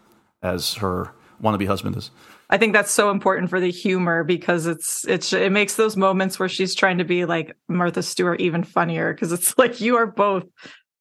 as 0.42 0.74
her 0.74 1.12
wannabe 1.42 1.66
husband 1.66 1.96
is 1.96 2.10
i 2.50 2.56
think 2.56 2.72
that's 2.72 2.92
so 2.92 3.10
important 3.10 3.50
for 3.50 3.60
the 3.60 3.70
humor 3.70 4.24
because 4.24 4.66
it's 4.66 5.04
it's 5.06 5.32
it 5.32 5.52
makes 5.52 5.76
those 5.76 5.96
moments 5.96 6.38
where 6.38 6.48
she's 6.48 6.74
trying 6.74 6.98
to 6.98 7.04
be 7.04 7.24
like 7.24 7.56
martha 7.68 8.02
stewart 8.02 8.40
even 8.40 8.62
funnier 8.62 9.12
because 9.12 9.32
it's 9.32 9.56
like 9.58 9.80
you 9.80 9.96
are 9.96 10.06
both 10.06 10.44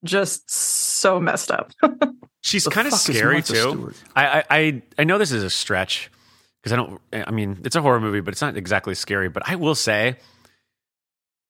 just 0.03 0.49
so 0.49 1.19
messed 1.19 1.51
up 1.51 1.71
She's 2.43 2.67
kind 2.67 2.87
of 2.87 2.93
scary 2.93 3.41
too. 3.41 3.55
Stewart? 3.55 4.03
I, 4.15 4.39
I 4.39 4.43
I 4.49 4.81
I 4.99 5.03
know 5.05 5.17
this 5.17 5.31
is 5.31 5.43
a 5.43 5.49
stretch 5.49 6.11
because 6.61 6.73
I 6.73 6.75
don't. 6.75 7.01
I 7.13 7.31
mean, 7.31 7.61
it's 7.63 7.77
a 7.77 7.81
horror 7.81 8.01
movie, 8.01 8.19
but 8.19 8.33
it's 8.33 8.41
not 8.41 8.57
exactly 8.57 8.95
scary. 8.95 9.29
But 9.29 9.43
I 9.49 9.55
will 9.55 9.75
say 9.75 10.17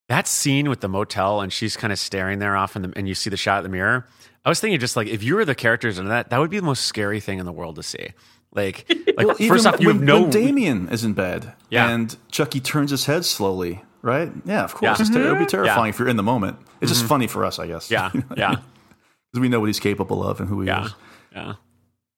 that 0.08 0.28
scene 0.28 0.70
with 0.70 0.82
the 0.82 0.88
motel 0.88 1.42
and 1.42 1.52
she's 1.52 1.76
kind 1.76 1.92
of 1.92 1.98
staring 1.98 2.38
there 2.38 2.56
off, 2.56 2.76
in 2.76 2.84
the, 2.84 2.94
and 2.96 3.08
you 3.08 3.16
see 3.16 3.32
the 3.32 3.38
shot 3.38 3.58
of 3.58 3.64
the 3.64 3.70
mirror. 3.70 4.08
I 4.46 4.50
was 4.50 4.60
thinking, 4.60 4.80
just 4.80 4.96
like 4.96 5.08
if 5.08 5.24
you 5.24 5.36
were 5.36 5.46
the 5.46 5.56
characters 5.56 5.98
in 5.98 6.10
that, 6.10 6.30
that 6.30 6.38
would 6.40 6.52
be 6.52 6.60
the 6.60 6.66
most 6.66 6.86
scary 6.86 7.20
thing 7.20 7.40
in 7.40 7.46
the 7.48 7.52
world 7.52 7.78
to 7.78 7.84
see. 7.84 8.10
Like, 8.54 8.86
like 9.18 9.18
Well, 9.18 9.28
first 9.36 9.42
even 9.42 9.66
off, 9.68 9.80
you 9.82 9.88
when, 9.88 9.96
have 9.98 10.06
no. 10.06 10.22
when 10.22 10.30
Damien 10.30 10.90
is 10.90 11.04
in 11.04 11.14
bed 11.14 11.54
Yeah. 11.70 11.90
and 11.90 12.16
Chucky 12.32 12.60
turns 12.60 12.92
his 12.92 13.06
head 13.06 13.26
slowly, 13.26 13.82
right? 14.02 14.32
Yeah, 14.46 14.64
of 14.64 14.74
course. 14.76 15.00
Yeah. 15.00 15.06
It's 15.06 15.10
ter- 15.14 15.28
it 15.28 15.32
would 15.32 15.40
be 15.40 15.46
terrifying 15.46 15.86
Yeah. 15.86 15.90
if 15.90 16.00
you're 16.00 16.08
in 16.08 16.18
the 16.18 16.24
moment. 16.24 16.58
It's 16.82 16.92
just 16.92 17.02
mm-hmm. 17.02 17.10
funny 17.10 17.28
for 17.28 17.46
us, 17.46 17.60
I 17.60 17.68
guess. 17.68 17.90
yeah, 17.90 18.12
yeah, 18.38 18.50
Because 18.52 19.40
we 19.42 19.50
know 19.50 19.60
what 19.60 19.68
he's 19.68 19.80
capable 19.80 20.24
of 20.24 20.40
and 20.40 20.50
who 20.50 20.62
he 20.62 20.68
yeah, 20.68 20.86
is. 20.86 20.94
yeah. 21.32 21.54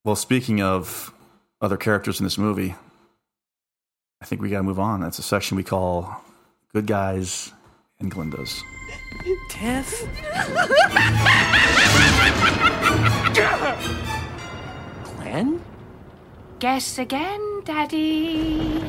Well, 0.04 0.16
speaking 0.16 0.62
of 0.62 1.14
other 1.62 1.78
characters 1.78 2.20
in 2.20 2.26
this 2.26 2.38
movie, 2.38 2.76
I 4.22 4.26
think 4.26 4.42
we 4.42 4.50
got 4.50 4.58
to 4.58 4.64
move 4.64 4.80
on. 4.80 5.02
That's 5.02 5.20
a 5.20 5.24
section 5.24 5.56
we 5.58 5.64
call 5.64 6.22
Good 6.74 6.86
Guys 6.88 7.52
and 8.00 8.12
Glindas. 8.12 8.62
Tiff? 9.50 10.02
Glenn? 15.18 15.62
Guess 16.60 17.00
again, 17.00 17.62
Daddy. 17.66 18.82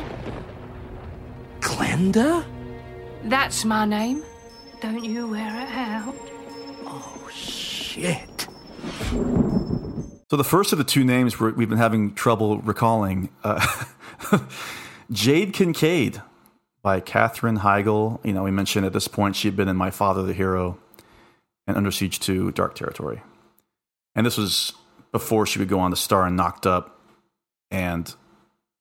Glenda? 1.60 2.44
That's 3.24 3.64
my 3.64 3.84
name. 3.84 4.22
Don't 4.80 5.04
you 5.04 5.28
wear 5.28 5.60
it 5.60 5.68
out. 5.74 6.14
Oh, 6.84 7.28
shit. 7.34 8.46
So 10.30 10.36
the 10.36 10.44
first 10.44 10.72
of 10.72 10.78
the 10.78 10.84
two 10.84 11.04
names 11.04 11.40
we're, 11.40 11.52
we've 11.52 11.68
been 11.68 11.78
having 11.78 12.14
trouble 12.14 12.58
recalling 12.58 13.30
uh, 13.42 13.84
Jade 15.10 15.52
Kincaid 15.52 16.22
by 16.82 17.00
Katherine 17.00 17.58
Heigl. 17.58 18.24
You 18.24 18.32
know, 18.32 18.44
we 18.44 18.52
mentioned 18.52 18.86
at 18.86 18.92
this 18.92 19.08
point 19.08 19.34
she'd 19.34 19.56
been 19.56 19.68
in 19.68 19.76
My 19.76 19.90
Father 19.90 20.22
the 20.22 20.34
Hero 20.34 20.78
and 21.66 21.76
Under 21.76 21.90
Siege 21.90 22.20
2 22.20 22.52
Dark 22.52 22.76
Territory. 22.76 23.22
And 24.14 24.24
this 24.24 24.38
was 24.38 24.72
before 25.10 25.46
she 25.46 25.58
would 25.58 25.68
go 25.68 25.80
on 25.80 25.90
to 25.90 25.96
star 25.96 26.28
in 26.28 26.36
Knocked 26.36 26.66
Up 26.66 26.95
and 27.70 28.14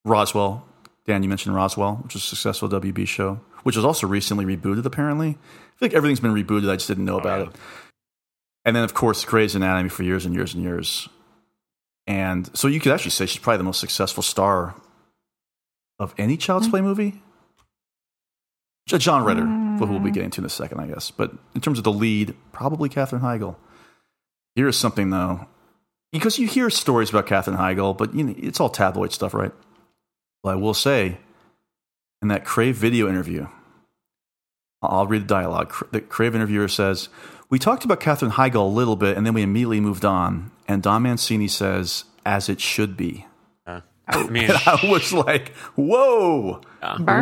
Roswell. 0.03 0.67
Dan, 1.05 1.23
you 1.23 1.29
mentioned 1.29 1.55
Roswell, 1.55 1.97
which 1.97 2.13
was 2.15 2.23
a 2.23 2.27
successful 2.27 2.67
WB 2.69 3.07
show, 3.07 3.39
which 3.63 3.75
was 3.75 3.85
also 3.85 4.07
recently 4.07 4.45
rebooted, 4.45 4.85
apparently. 4.85 5.29
I 5.29 5.33
feel 5.77 5.89
like 5.89 5.93
everything's 5.93 6.19
been 6.19 6.33
rebooted. 6.33 6.69
I 6.69 6.75
just 6.75 6.87
didn't 6.87 7.05
know 7.05 7.15
oh, 7.15 7.19
about 7.19 7.39
yeah. 7.39 7.47
it. 7.47 7.55
And 8.65 8.75
then, 8.75 8.83
of 8.83 8.93
course, 8.93 9.23
Grey's 9.23 9.53
Anatomy 9.53 9.89
for 9.89 10.03
years 10.03 10.25
and 10.25 10.33
years 10.33 10.55
and 10.55 10.63
years. 10.63 11.07
And 12.07 12.49
so 12.57 12.67
you 12.67 12.79
could 12.79 12.91
actually 12.91 13.11
say 13.11 13.25
she's 13.25 13.41
probably 13.41 13.59
the 13.59 13.63
most 13.63 13.79
successful 13.79 14.23
star 14.23 14.75
of 15.99 16.13
any 16.17 16.37
Child's 16.37 16.67
Play 16.67 16.79
hmm. 16.79 16.87
movie. 16.87 17.21
John 18.87 19.23
Ritter, 19.23 19.45
who 19.45 19.85
we'll 19.87 19.99
be 19.99 20.09
hmm. 20.09 20.13
getting 20.13 20.29
to 20.31 20.41
in 20.41 20.45
a 20.45 20.49
second, 20.49 20.79
I 20.79 20.87
guess. 20.87 21.11
But 21.11 21.31
in 21.53 21.61
terms 21.61 21.77
of 21.77 21.83
the 21.83 21.91
lead, 21.91 22.35
probably 22.51 22.89
Katherine 22.89 23.21
Heigl. 23.21 23.55
Here's 24.55 24.77
something, 24.77 25.09
though. 25.09 25.47
Because 26.17 26.39
you 26.39 26.47
hear 26.47 26.69
stories 26.69 27.09
about 27.09 27.25
Katherine 27.27 27.57
Heigl, 27.57 27.97
but 27.97 28.13
you 28.15 28.23
know, 28.23 28.35
it's 28.37 28.59
all 28.59 28.69
tabloid 28.69 29.11
stuff, 29.11 29.33
right? 29.33 29.51
But 30.43 30.49
I 30.51 30.55
will 30.55 30.73
say, 30.73 31.17
in 32.21 32.27
that 32.29 32.45
Crave 32.45 32.75
video 32.75 33.07
interview, 33.09 33.47
I'll 34.81 35.07
read 35.07 35.23
the 35.23 35.27
dialogue. 35.27 35.73
The 35.91 36.01
Crave 36.01 36.35
interviewer 36.35 36.67
says, 36.67 37.09
We 37.49 37.59
talked 37.59 37.85
about 37.85 37.99
Katherine 37.99 38.31
Heigl 38.31 38.55
a 38.55 38.59
little 38.61 38.95
bit, 38.95 39.17
and 39.17 39.25
then 39.25 39.33
we 39.33 39.41
immediately 39.41 39.79
moved 39.79 40.05
on. 40.05 40.51
And 40.67 40.81
Don 40.83 41.03
Mancini 41.03 41.47
says, 41.47 42.03
As 42.25 42.49
it 42.49 42.61
should 42.61 42.95
be. 42.97 43.25
I 44.07 44.27
mean, 44.27 44.51
I 44.67 44.79
was 44.83 45.11
like, 45.11 45.49
Whoa. 45.75 46.61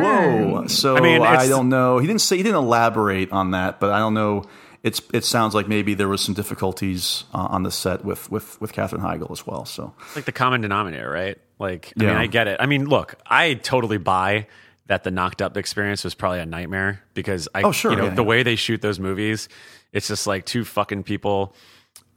Whoa. 0.01 0.67
So 0.67 0.95
I 0.95 0.97
I, 0.97 1.01
mean, 1.01 1.21
it's- 1.21 1.49
don't 1.49 1.69
know. 1.69 1.97
He 1.99 2.08
didn't 2.08 2.21
say, 2.21 2.36
he 2.38 2.43
didn't 2.43 2.58
elaborate 2.58 3.32
on 3.32 3.51
that, 3.51 3.79
but 3.79 3.91
I 3.91 3.99
don't 3.99 4.13
know. 4.13 4.43
It's, 4.84 5.02
it 5.13 5.24
sounds 5.24 5.56
like 5.56 5.67
maybe 5.69 5.93
there 5.93 6.10
was 6.10 6.19
some 6.22 6.34
difficulties 6.34 7.24
uh, 7.34 7.48
on 7.50 7.63
the 7.63 7.72
set 7.72 8.04
with, 8.04 8.30
with, 8.30 8.60
with 8.60 8.74
Katherine 8.74 9.02
Heigl 9.02 9.32
as 9.32 9.48
well. 9.48 9.63
So 9.65 9.93
like 10.15 10.26
the 10.26 10.32
common 10.34 10.60
denominator, 10.62 11.10
right? 11.10 11.38
Like, 11.58 11.93
I 11.98 12.04
Yeah. 12.04 12.10
mean, 12.10 12.17
I 12.17 12.28
get 12.28 12.48
it. 12.50 12.58
I 12.60 12.65
mean, 12.65 12.86
look, 12.88 13.15
I 13.26 13.54
totally 13.54 13.98
buy 13.98 14.48
that 14.88 15.06
the 15.06 15.12
knocked 15.12 15.41
up 15.41 15.56
experience 15.56 16.04
was 16.04 16.13
probably 16.13 16.39
a 16.39 16.46
nightmare 16.46 17.02
because 17.13 17.48
I, 17.56 17.62
Oh, 17.63 17.72
sure, 17.72 17.91
you 17.91 17.98
know, 17.98 18.06
yeah, 18.08 18.15
the 18.15 18.24
yeah. 18.24 18.28
way 18.28 18.43
they 18.43 18.58
shoot 18.58 18.82
those 18.82 19.00
movies, 19.00 19.48
it's 19.93 20.10
just 20.10 20.28
like 20.28 20.46
two 20.46 20.65
fucking 20.65 21.04
people, 21.04 21.56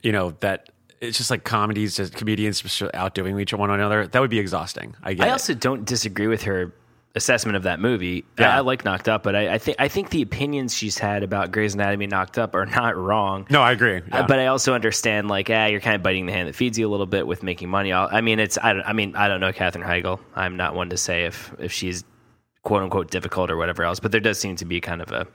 you 0.03 0.11
know, 0.11 0.33
that 0.41 0.69
it's 1.01 1.19
just 1.19 1.31
like 1.31 1.45
comedies, 1.45 1.95
just 1.97 2.15
comedians 2.15 2.61
just 2.63 2.83
outdoing 2.95 3.39
each 3.39 3.53
other 3.55 3.61
one 3.61 3.71
another. 3.71 4.09
That 4.09 4.19
would 4.21 4.31
be 4.31 4.41
exhausting. 4.41 4.97
I 5.05 5.15
get 5.15 5.25
I 5.25 5.29
it. 5.29 5.33
also 5.33 5.55
don't 5.55 5.85
disagree 5.85 6.27
with 6.27 6.43
her 6.43 6.73
assessment 7.17 7.57
of 7.57 7.65
that 7.65 7.81
movie. 7.81 8.25
Yeah. 8.39 8.55
I, 8.55 8.59
I 8.59 8.61
like 8.61 8.85
Knocked 8.85 9.09
Up, 9.09 9.23
but 9.25 9.35
I, 9.35 9.55
I 9.55 9.59
think 9.59 9.77
I 9.81 9.89
think 9.89 10.11
the 10.11 10.23
opinions 10.23 10.75
she's 10.77 10.99
had 10.99 11.23
about 11.25 11.51
Grey's 11.51 11.75
Anatomy 11.75 12.07
Knocked 12.07 12.39
Up 12.39 12.55
are 12.55 12.67
not 12.67 12.95
wrong. 12.97 13.47
no, 13.51 13.61
I 13.63 13.73
agree. 13.73 14.03
Uh, 14.13 14.27
But 14.27 14.39
I 14.39 14.47
also 14.47 14.75
understand, 14.75 15.27
like, 15.29 15.51
ah, 15.51 15.67
you're 15.67 15.81
kind 15.81 15.97
of 15.97 16.03
biting 16.03 16.27
the 16.27 16.33
hand 16.33 16.47
that 16.49 16.55
feeds 16.55 16.79
you 16.79 16.87
a 16.87 16.91
little 16.91 17.07
bit 17.07 17.27
with 17.27 17.43
making 17.43 17.69
money. 17.69 17.93
I'll, 17.93 18.09
I 18.13 18.21
mean, 18.21 18.39
it's, 18.39 18.59
I, 18.63 18.75
don't, 18.75 18.83
I 18.87 18.93
mean, 18.93 19.17
I 19.17 19.27
don't 19.29 19.41
know 19.41 19.53
Katherine 19.53 19.85
Heigl. 19.85 20.21
I'm 20.37 20.57
not 20.57 20.75
one 20.75 20.91
to 20.91 20.97
say 20.97 21.25
if 21.25 21.53
if 21.59 21.73
she's 21.73 22.05
quote 22.63 22.83
unquote 22.83 23.11
difficult 23.11 23.51
or 23.51 23.57
whatever 23.57 23.83
else. 23.83 23.99
But 23.99 24.13
there 24.13 24.21
does 24.21 24.39
seem 24.39 24.57
to 24.57 24.65
be 24.65 24.81
kind 24.81 25.01
of 25.01 25.11
a 25.13 25.27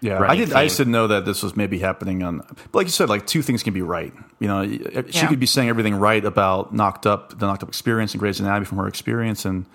Yeah, 0.00 0.14
I 0.16 0.20
running 0.20 0.38
did. 0.46 0.52
I 0.52 0.60
theme. 0.60 0.66
just 0.68 0.78
didn't 0.78 0.92
know 0.92 1.08
that 1.08 1.24
this 1.26 1.42
was 1.42 1.56
maybe 1.56 1.78
happening 1.78 2.22
on. 2.22 2.38
But 2.38 2.74
like 2.74 2.86
you 2.86 2.92
said, 2.92 3.08
like 3.08 3.26
two 3.26 3.42
things 3.42 3.62
can 3.62 3.74
be 3.74 3.82
right. 3.82 4.12
You 4.38 4.48
know, 4.48 4.64
she 4.64 4.78
Yeah. 5.10 5.26
could 5.26 5.40
be 5.40 5.46
saying 5.46 5.68
everything 5.68 5.96
right 5.96 6.24
about 6.24 6.72
knocked 6.72 7.06
up, 7.06 7.38
the 7.38 7.46
knocked 7.46 7.62
up 7.64 7.68
experience 7.68 8.12
and 8.14 8.20
Grey's 8.20 8.38
Anatomy 8.40 8.64
from 8.64 8.78
her 8.78 8.86
experience, 8.86 9.44
and 9.44 9.66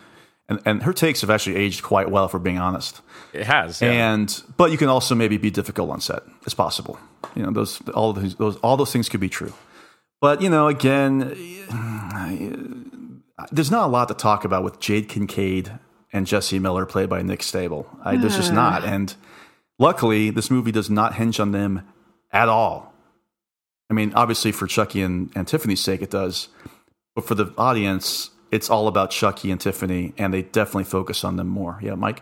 and 0.50 0.60
and 0.66 0.84
her 0.84 0.94
takes 0.94 1.22
have 1.22 1.30
actually 1.30 1.56
aged 1.56 1.84
quite 1.84 2.10
well, 2.10 2.26
if 2.26 2.34
we're 2.34 2.40
being 2.40 2.58
honest. 2.58 3.02
It 3.34 3.46
has. 3.46 3.82
yeah. 3.82 4.14
And 4.14 4.44
but 4.58 4.72
you 4.72 4.78
can 4.78 4.90
also 4.90 5.16
maybe 5.16 5.38
be 5.38 5.50
difficult 5.50 5.90
on 5.90 6.02
set. 6.02 6.24
It's 6.44 6.54
possible. 6.54 7.00
You 7.36 7.44
know, 7.44 7.52
those 7.52 7.82
all 7.90 8.12
of 8.12 8.22
those, 8.22 8.36
those 8.36 8.56
all 8.58 8.78
those 8.78 8.92
things 8.92 9.10
could 9.10 9.20
be 9.20 9.30
true. 9.30 9.54
But 10.22 10.42
you 10.42 10.50
know, 10.50 10.68
again, 10.68 11.30
there's 13.52 13.72
not 13.72 13.88
a 13.88 13.92
lot 13.92 14.08
to 14.10 14.14
talk 14.14 14.46
about 14.46 14.64
with 14.64 14.80
Jade 14.80 15.10
Kincaid 15.10 15.72
and 16.12 16.28
Jesse 16.28 16.60
Miller, 16.60 16.86
played 16.86 17.10
by 17.10 17.22
Nick 17.22 17.40
Stabile. 17.40 17.86
I, 18.04 18.18
there's 18.18 18.36
just 18.36 18.54
not. 18.54 18.84
Hmm. 18.84 18.90
And 18.90 19.16
luckily, 19.80 20.30
this 20.30 20.52
movie 20.52 20.72
does 20.72 20.90
not 20.90 21.16
hinge 21.16 21.40
on 21.40 21.52
them 21.52 21.88
at 22.32 22.50
all. 22.50 22.94
I 23.90 23.94
mean, 23.94 24.14
obviously, 24.16 24.52
for 24.52 24.68
Chucky 24.68 25.02
and, 25.02 25.32
and 25.36 25.48
Tiffany's 25.48 25.82
sake, 25.82 26.02
it 26.02 26.10
does. 26.10 26.50
But 27.16 27.26
for 27.28 27.36
the 27.36 27.54
audience, 27.58 28.30
it's 28.54 28.70
all 28.70 28.88
about 28.88 29.10
Chucky 29.10 29.50
and 29.52 29.60
Tiffany, 29.60 30.14
and 30.18 30.34
they 30.34 30.44
definitely 30.44 30.84
focus 30.84 31.24
on 31.24 31.36
them 31.38 31.48
more. 31.48 31.80
Yeah, 31.82 31.96
Mike? 31.96 32.22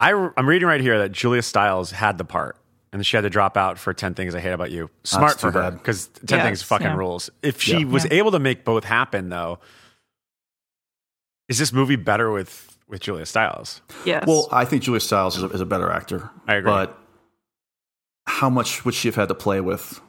I, 0.00 0.10
am 0.36 0.48
reading 0.48 0.66
right 0.66 0.80
here 0.80 0.98
that 1.00 1.12
Julia 1.12 1.42
Stiles 1.42 1.90
had 1.90 2.18
the 2.18 2.24
part 2.24 2.56
and 2.92 3.04
she 3.06 3.16
had 3.16 3.22
to 3.22 3.30
drop 3.30 3.56
out 3.56 3.78
for 3.78 3.92
10 3.92 4.14
Things 4.14 4.34
I 4.34 4.40
Hate 4.40 4.52
About 4.52 4.70
You. 4.70 4.90
Smart 5.04 5.32
That's 5.32 5.40
for 5.42 5.50
her 5.52 5.70
because 5.70 6.08
10 6.26 6.38
Yes, 6.38 6.46
Things 6.46 6.62
fucking 6.62 6.86
yeah. 6.86 6.96
rules. 6.96 7.30
If 7.42 7.60
she 7.60 7.78
Yeah. 7.80 7.84
was 7.86 8.04
Yeah. 8.04 8.14
able 8.14 8.30
to 8.32 8.38
make 8.38 8.64
both 8.64 8.84
happen, 8.84 9.28
though, 9.28 9.58
is 11.48 11.58
this 11.58 11.72
movie 11.72 11.96
better 11.96 12.30
with, 12.30 12.76
with 12.88 13.00
Julia 13.00 13.26
Stiles? 13.26 13.80
Yes. 14.04 14.24
Well, 14.26 14.48
I 14.52 14.64
think 14.64 14.82
Julia 14.82 15.00
Stiles 15.00 15.36
is 15.36 15.42
a, 15.44 15.48
is 15.48 15.60
a 15.60 15.66
better 15.66 15.90
actor. 15.90 16.30
I 16.46 16.54
agree. 16.56 16.70
But 16.70 16.98
how 18.26 18.50
much 18.50 18.84
would 18.84 18.94
she 18.94 19.08
have 19.08 19.14
had 19.16 19.28
to 19.28 19.34
play 19.34 19.60
with? 19.60 20.00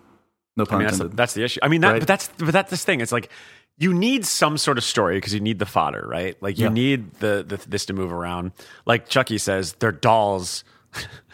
No 0.56 0.64
I 0.64 0.66
pun 0.66 0.78
mean, 0.80 0.86
that's 0.88 0.98
the, 0.98 1.04
intended. 1.04 1.18
that's 1.18 1.34
the 1.34 1.44
issue. 1.44 1.60
I 1.62 1.68
mean, 1.68 1.82
that, 1.82 1.92
Right. 1.92 2.00
but 2.00 2.08
that's 2.08 2.30
but 2.40 2.52
that's 2.52 2.72
this 2.72 2.84
thing. 2.84 3.00
It's 3.00 3.12
like 3.12 3.30
you 3.78 3.94
need 3.94 4.26
some 4.26 4.58
sort 4.58 4.78
of 4.78 4.84
story 4.84 5.18
because 5.18 5.34
you 5.34 5.40
need 5.40 5.60
the 5.60 5.66
fodder, 5.66 6.06
right? 6.08 6.36
Like 6.42 6.58
you 6.58 6.66
Yeah. 6.66 6.74
need 6.74 7.14
the, 7.16 7.44
the 7.48 7.58
this 7.70 7.86
to 7.88 7.94
move 7.94 8.12
around. 8.12 8.52
Like 8.86 9.08
Chucky 9.08 9.38
says, 9.38 9.74
they're 9.74 9.92
dolls. 9.92 10.64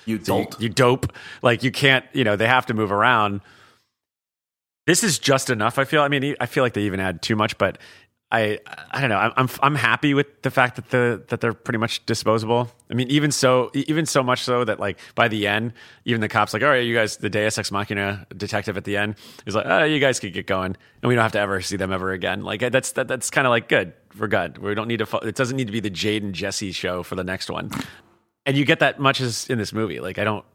you 0.06 0.20
So 0.24 0.40
you- 0.40 0.44
dolt. 0.46 0.60
You, 0.62 0.70
dope. 0.70 1.14
Like 1.42 1.64
you 1.64 1.72
can't, 1.72 2.06
you 2.14 2.24
know, 2.24 2.36
they 2.36 2.48
have 2.48 2.66
to 2.68 2.74
move 2.74 2.92
around. 2.92 3.42
This 4.86 5.04
is 5.06 5.18
just 5.20 5.50
enough. 5.50 5.80
I 5.80 5.86
feel. 5.86 6.02
I 6.02 6.10
mean, 6.10 6.36
I 6.42 6.46
feel 6.46 6.62
like 6.64 6.74
they 6.74 6.82
even 6.82 7.00
add 7.00 7.22
too 7.22 7.38
much, 7.38 7.58
but 7.58 7.78
I, 8.34 8.60
I 8.92 9.00
don't 9.00 9.10
know. 9.10 9.18
I'm, 9.18 9.32
I'm, 9.38 9.50
I'm 9.62 9.76
happy 9.76 10.14
with 10.14 10.42
the 10.42 10.52
fact 10.52 10.76
that 10.76 10.90
the 10.90 11.24
that 11.28 11.40
they're 11.40 11.54
pretty 11.54 11.78
much 11.78 12.06
disposable. 12.06 12.70
I 12.90 12.96
mean, 12.96 13.08
even 13.10 13.32
so, 13.32 13.70
even 13.74 14.06
so 14.06 14.24
much 14.24 14.42
so 14.44 14.66
that 14.66 14.80
like 14.80 15.00
by 15.16 15.28
the 15.28 15.48
end, 15.48 15.74
even 16.06 16.20
the 16.20 16.28
cops 16.28 16.54
like, 16.54 16.64
oh, 16.64 16.66
all 16.66 16.72
right, 16.72 16.84
you 16.84 16.96
guys, 16.96 17.18
the 17.18 17.30
Deus 17.30 17.58
Ex 17.58 17.72
Machina 17.72 18.26
detective 18.36 18.76
at 18.76 18.84
the 18.84 18.98
end 18.98 19.16
is 19.46 19.56
like, 19.56 19.66
oh, 19.68 19.84
you 19.84 20.00
guys 20.00 20.20
could 20.20 20.34
get 20.34 20.48
going, 20.48 20.76
and 21.02 21.08
we 21.08 21.16
don't 21.16 21.22
have 21.22 21.32
to 21.34 21.40
ever 21.40 21.62
see 21.62 21.78
them 21.78 21.94
ever 21.94 22.12
again. 22.12 22.44
Like 22.44 22.64
uh, 22.64 22.70
that's 22.70 22.94
that, 22.94 23.08
that's 23.08 23.30
kind 23.30 23.48
of 23.48 23.52
like 23.52 23.70
good. 23.70 23.94
We're 24.18 24.28
good. 24.28 24.58
We 24.58 24.76
don't 24.76 24.88
need 24.88 24.98
to. 24.98 25.06
fo- 25.06 25.20
It 25.20 25.36
doesn't 25.36 25.56
need 25.56 25.68
to 25.68 25.74
be 25.74 25.80
the 25.80 25.90
Jade 25.90 26.24
and 26.24 26.34
Jesse 26.34 26.72
show 26.72 27.04
for 27.04 27.16
the 27.16 27.24
next 27.24 27.50
one 27.50 27.70
and 28.46 28.58
you 28.58 28.66
get 28.66 28.80
that 28.80 29.00
much 29.00 29.22
as 29.22 29.48
in 29.50 29.58
this 29.58 29.74
movie. 29.74 30.00
Like 30.00 30.18
I 30.18 30.24
don't, 30.24 30.46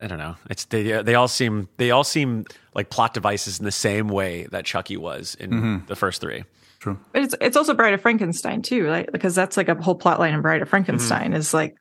I 0.00 0.06
don't 0.06 0.18
know. 0.18 0.36
It's 0.50 0.64
they 0.66 0.92
uh, 0.92 1.02
they 1.02 1.14
all 1.14 1.28
seem 1.28 1.68
they 1.76 1.90
all 1.90 2.04
seem 2.04 2.44
like 2.74 2.90
plot 2.90 3.14
devices 3.14 3.58
in 3.58 3.64
the 3.64 3.72
same 3.72 4.08
way 4.08 4.46
that 4.50 4.64
Chucky 4.64 4.96
was 4.96 5.34
in 5.36 5.50
mm-hmm. 5.50 5.86
the 5.86 5.96
first 5.96 6.20
three. 6.20 6.44
True. 6.84 6.98
But 7.14 7.22
it's 7.22 7.34
it's 7.40 7.56
also 7.56 7.72
Bride 7.72 7.94
of 7.94 8.02
Frankenstein 8.02 8.60
too, 8.60 8.86
right? 8.86 9.08
because 9.10 9.34
that's 9.34 9.56
like 9.56 9.70
a 9.70 9.74
whole 9.74 9.94
plot 9.94 10.20
line 10.20 10.34
in 10.34 10.42
Bride 10.42 10.60
of 10.60 10.68
Frankenstein 10.68 11.30
Mm-hmm. 11.30 11.36
is 11.36 11.54
like 11.54 11.74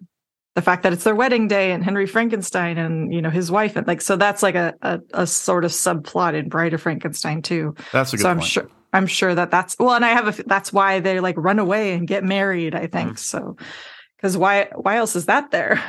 the 0.55 0.61
fact 0.61 0.83
that 0.83 0.93
it's 0.93 1.03
their 1.03 1.13
wedding 1.15 1.49
day 1.49 1.71
and 1.73 1.83
Henry 1.83 2.05
Frankenstein 2.07 2.77
and 2.77 3.13
you 3.13 3.21
know 3.21 3.29
his 3.29 3.51
wife 3.51 3.75
and 3.75 3.85
like 3.85 3.99
so 4.01 4.15
that's 4.15 4.41
like 4.41 4.55
a 4.55 4.73
a, 4.81 4.99
a 5.13 5.27
sort 5.27 5.65
of 5.65 5.71
subplot 5.71 6.35
in 6.35 6.47
Bride 6.47 6.73
of 6.73 6.81
Frankenstein 6.81 7.41
too. 7.41 7.75
That's 7.91 8.13
a 8.13 8.17
good 8.17 8.23
so 8.23 8.29
I'm 8.29 8.37
point. 8.37 8.49
sure 8.49 8.69
I'm 8.93 9.07
sure 9.07 9.35
that 9.35 9.51
that's 9.51 9.75
well, 9.77 9.93
and 9.95 10.05
I 10.05 10.09
have 10.09 10.39
a 10.39 10.43
that's 10.43 10.71
why 10.71 11.01
they 11.01 11.19
like 11.19 11.35
run 11.37 11.59
away 11.59 11.91
and 11.93 12.07
get 12.07 12.23
married. 12.23 12.73
I 12.75 12.87
think 12.87 13.17
so 13.17 13.57
because 14.15 14.37
why 14.37 14.69
why 14.75 14.95
else 14.95 15.17
is 15.17 15.25
that 15.25 15.51
there? 15.51 15.83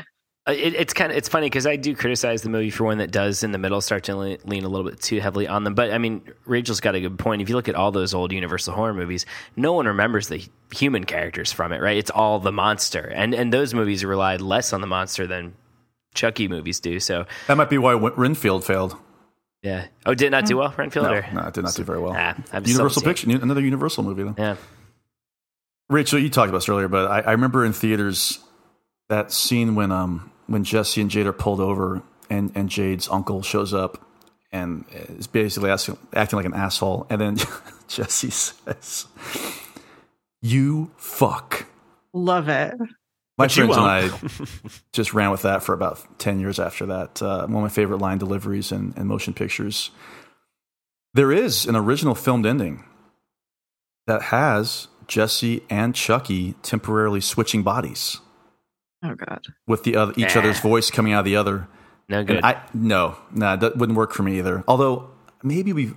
Uh, 0.47 0.53
It, 0.53 0.75
it's 0.75 0.93
kind 0.93 1.11
of 1.11 1.17
it's 1.17 1.29
funny 1.29 1.47
because 1.47 1.67
I 1.67 1.77
do 1.77 1.95
criticize 1.97 2.43
the 2.43 2.51
movie 2.51 2.69
for 2.71 2.85
one 2.85 2.99
that 2.99 3.11
does 3.11 3.43
in 3.43 3.53
the 3.53 3.59
middle 3.59 3.81
start 3.81 4.05
to 4.05 4.17
lean, 4.17 4.39
lean 4.45 4.65
a 4.65 4.69
little 4.69 4.89
bit 4.89 5.01
too 5.01 5.19
heavily 5.21 5.49
on 5.49 5.65
them. 5.65 5.75
But 5.75 5.91
I 5.93 5.99
mean, 5.99 6.21
Rachel's 6.45 6.81
got 6.81 6.95
a 6.95 7.01
good 7.01 7.19
point. 7.19 7.41
If 7.41 7.49
you 7.49 7.55
look 7.57 7.69
at 7.69 7.75
all 7.75 7.93
those 7.93 8.13
old 8.13 8.31
Universal 8.33 8.75
horror 8.75 8.93
movies, 8.95 9.25
no 9.57 9.73
one 9.73 9.87
remembers 9.87 10.29
the 10.29 10.47
human 10.75 11.05
characters 11.05 11.51
from 11.51 11.73
it, 11.73 11.81
right? 11.81 11.97
It's 11.97 12.11
all 12.11 12.39
the 12.41 12.53
monster, 12.53 13.01
and 13.15 13.35
and 13.35 13.53
those 13.53 13.73
movies 13.73 14.05
relied 14.05 14.41
less 14.43 14.73
on 14.75 14.81
the 14.83 14.87
monster 14.87 15.27
than 15.27 15.55
Chucky 16.15 16.47
movies 16.47 16.79
do. 16.79 17.01
So 17.01 17.25
That 17.47 17.57
might 17.57 17.71
be 17.71 17.79
why 17.79 17.95
Renfield 17.95 18.65
failed. 18.67 18.97
yeah. 19.63 19.87
Oh, 20.05 20.13
did 20.13 20.27
it 20.27 20.31
not 20.31 20.45
do 20.45 20.59
well, 20.59 20.75
Renfield? 20.77 21.07
No, 21.07 21.23
no, 21.33 21.49
it 21.49 21.55
did 21.55 21.65
not 21.65 21.75
do 21.75 21.85
very 21.85 22.01
well. 22.01 22.13
Ah, 22.15 22.35
Universal 22.53 22.91
still- 22.91 23.03
Picture, 23.03 23.31
another 23.31 23.63
Universal 23.63 24.05
movie 24.05 24.25
though. 24.25 24.35
Yeah. 24.37 24.57
Rachel, 25.89 26.19
you 26.19 26.29
talked 26.29 26.51
about 26.51 26.59
this 26.59 26.69
earlier, 26.69 26.89
but 26.89 27.11
I, 27.11 27.21
I 27.21 27.33
remember 27.33 27.65
in 27.65 27.73
theaters 27.73 28.41
that 29.09 29.33
scene 29.33 29.75
when 29.75 29.91
um 29.93 30.31
when 30.47 30.65
Jesse 30.65 31.01
and 31.01 31.11
Jade 31.11 31.27
are 31.27 31.33
pulled 31.33 31.61
over 31.61 32.03
and 32.31 32.53
and 32.55 32.69
Jade's 32.69 33.09
uncle 33.09 33.43
shows 33.43 33.75
up 33.75 34.07
and 34.53 34.85
is 34.93 35.27
basically 35.27 35.71
asking, 35.71 35.99
acting 36.15 36.37
like 36.37 36.47
an 36.47 36.55
asshole, 36.55 37.07
and 37.11 37.21
then 37.21 37.37
Jesse 37.89 38.31
says, 38.31 39.07
"You 40.41 40.91
fuck." 40.97 41.67
Love 42.13 42.49
it. 42.49 42.75
My 43.37 43.47
But 43.47 43.53
friends 43.53 43.77
and. 43.77 43.85
I 43.85 44.11
just 44.93 45.13
ran 45.13 45.33
with 45.33 45.43
that 45.43 45.65
for 45.65 45.73
about 45.73 46.21
10 46.21 46.39
years 46.39 46.61
after 46.61 46.87
that. 46.87 47.21
Uh, 47.21 47.41
one 47.47 47.57
of 47.57 47.63
my 47.63 47.69
favorite 47.69 47.99
line 47.99 48.19
deliveries 48.19 48.71
in, 48.71 48.95
in 48.97 49.09
motion 49.09 49.35
pictures. 49.35 49.91
There 51.15 51.33
is 51.33 51.67
an 51.67 51.75
original 51.75 52.15
filmed 52.15 52.47
ending 52.47 52.85
that 54.07 54.23
has 54.23 54.87
Jesse 55.09 55.63
and 55.69 55.95
Chucky 55.97 56.55
temporarily 56.63 57.21
switching 57.21 57.65
bodies 57.65 58.21
Oh 59.05 59.15
god. 59.15 59.45
with 59.67 59.85
the 59.85 59.97
other, 59.97 60.15
each 60.17 60.35
other's 60.37 60.61
voice 60.61 60.91
coming 60.91 61.13
out 61.13 61.21
of 61.21 61.25
the 61.27 61.37
other. 61.37 61.69
No 62.09 62.25
good. 62.25 62.37
And 62.39 62.47
I 62.47 62.63
no, 62.73 63.17
no, 63.31 63.57
that 63.57 63.77
wouldn't 63.77 63.97
work 63.99 64.13
for 64.13 64.23
me 64.23 64.39
either. 64.39 64.65
Although 64.67 65.11
maybe 65.43 65.73
we 65.73 65.93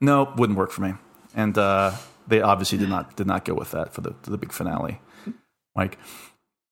no, 0.00 0.32
wouldn't 0.36 0.58
work 0.58 0.70
for 0.70 0.82
me. 0.82 0.94
And 1.34 1.56
uh, 1.56 1.92
they 2.26 2.40
obviously 2.40 2.78
did 2.78 2.88
not 2.88 3.16
did 3.16 3.26
not 3.26 3.44
go 3.44 3.54
with 3.54 3.70
that 3.72 3.92
for 3.92 4.00
the 4.02 4.14
the 4.22 4.38
big 4.38 4.52
finale. 4.52 5.00
Mike, 5.74 5.98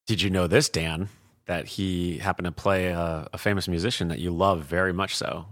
Did 0.07 0.22
you 0.22 0.31
know 0.31 0.46
this, 0.46 0.68
Dan? 0.68 1.09
That 1.46 1.66
he 1.66 2.18
happened 2.18 2.44
to 2.46 2.53
play 2.53 2.88
a, 2.88 3.27
a 3.33 3.38
famous 3.38 3.68
musician 3.68 4.09
that 4.09 4.18
you 4.18 4.31
love 4.31 4.64
very 4.64 4.92
much. 4.92 5.16
So, 5.16 5.46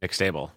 Nick 0.00 0.12
Stabile. 0.12 0.52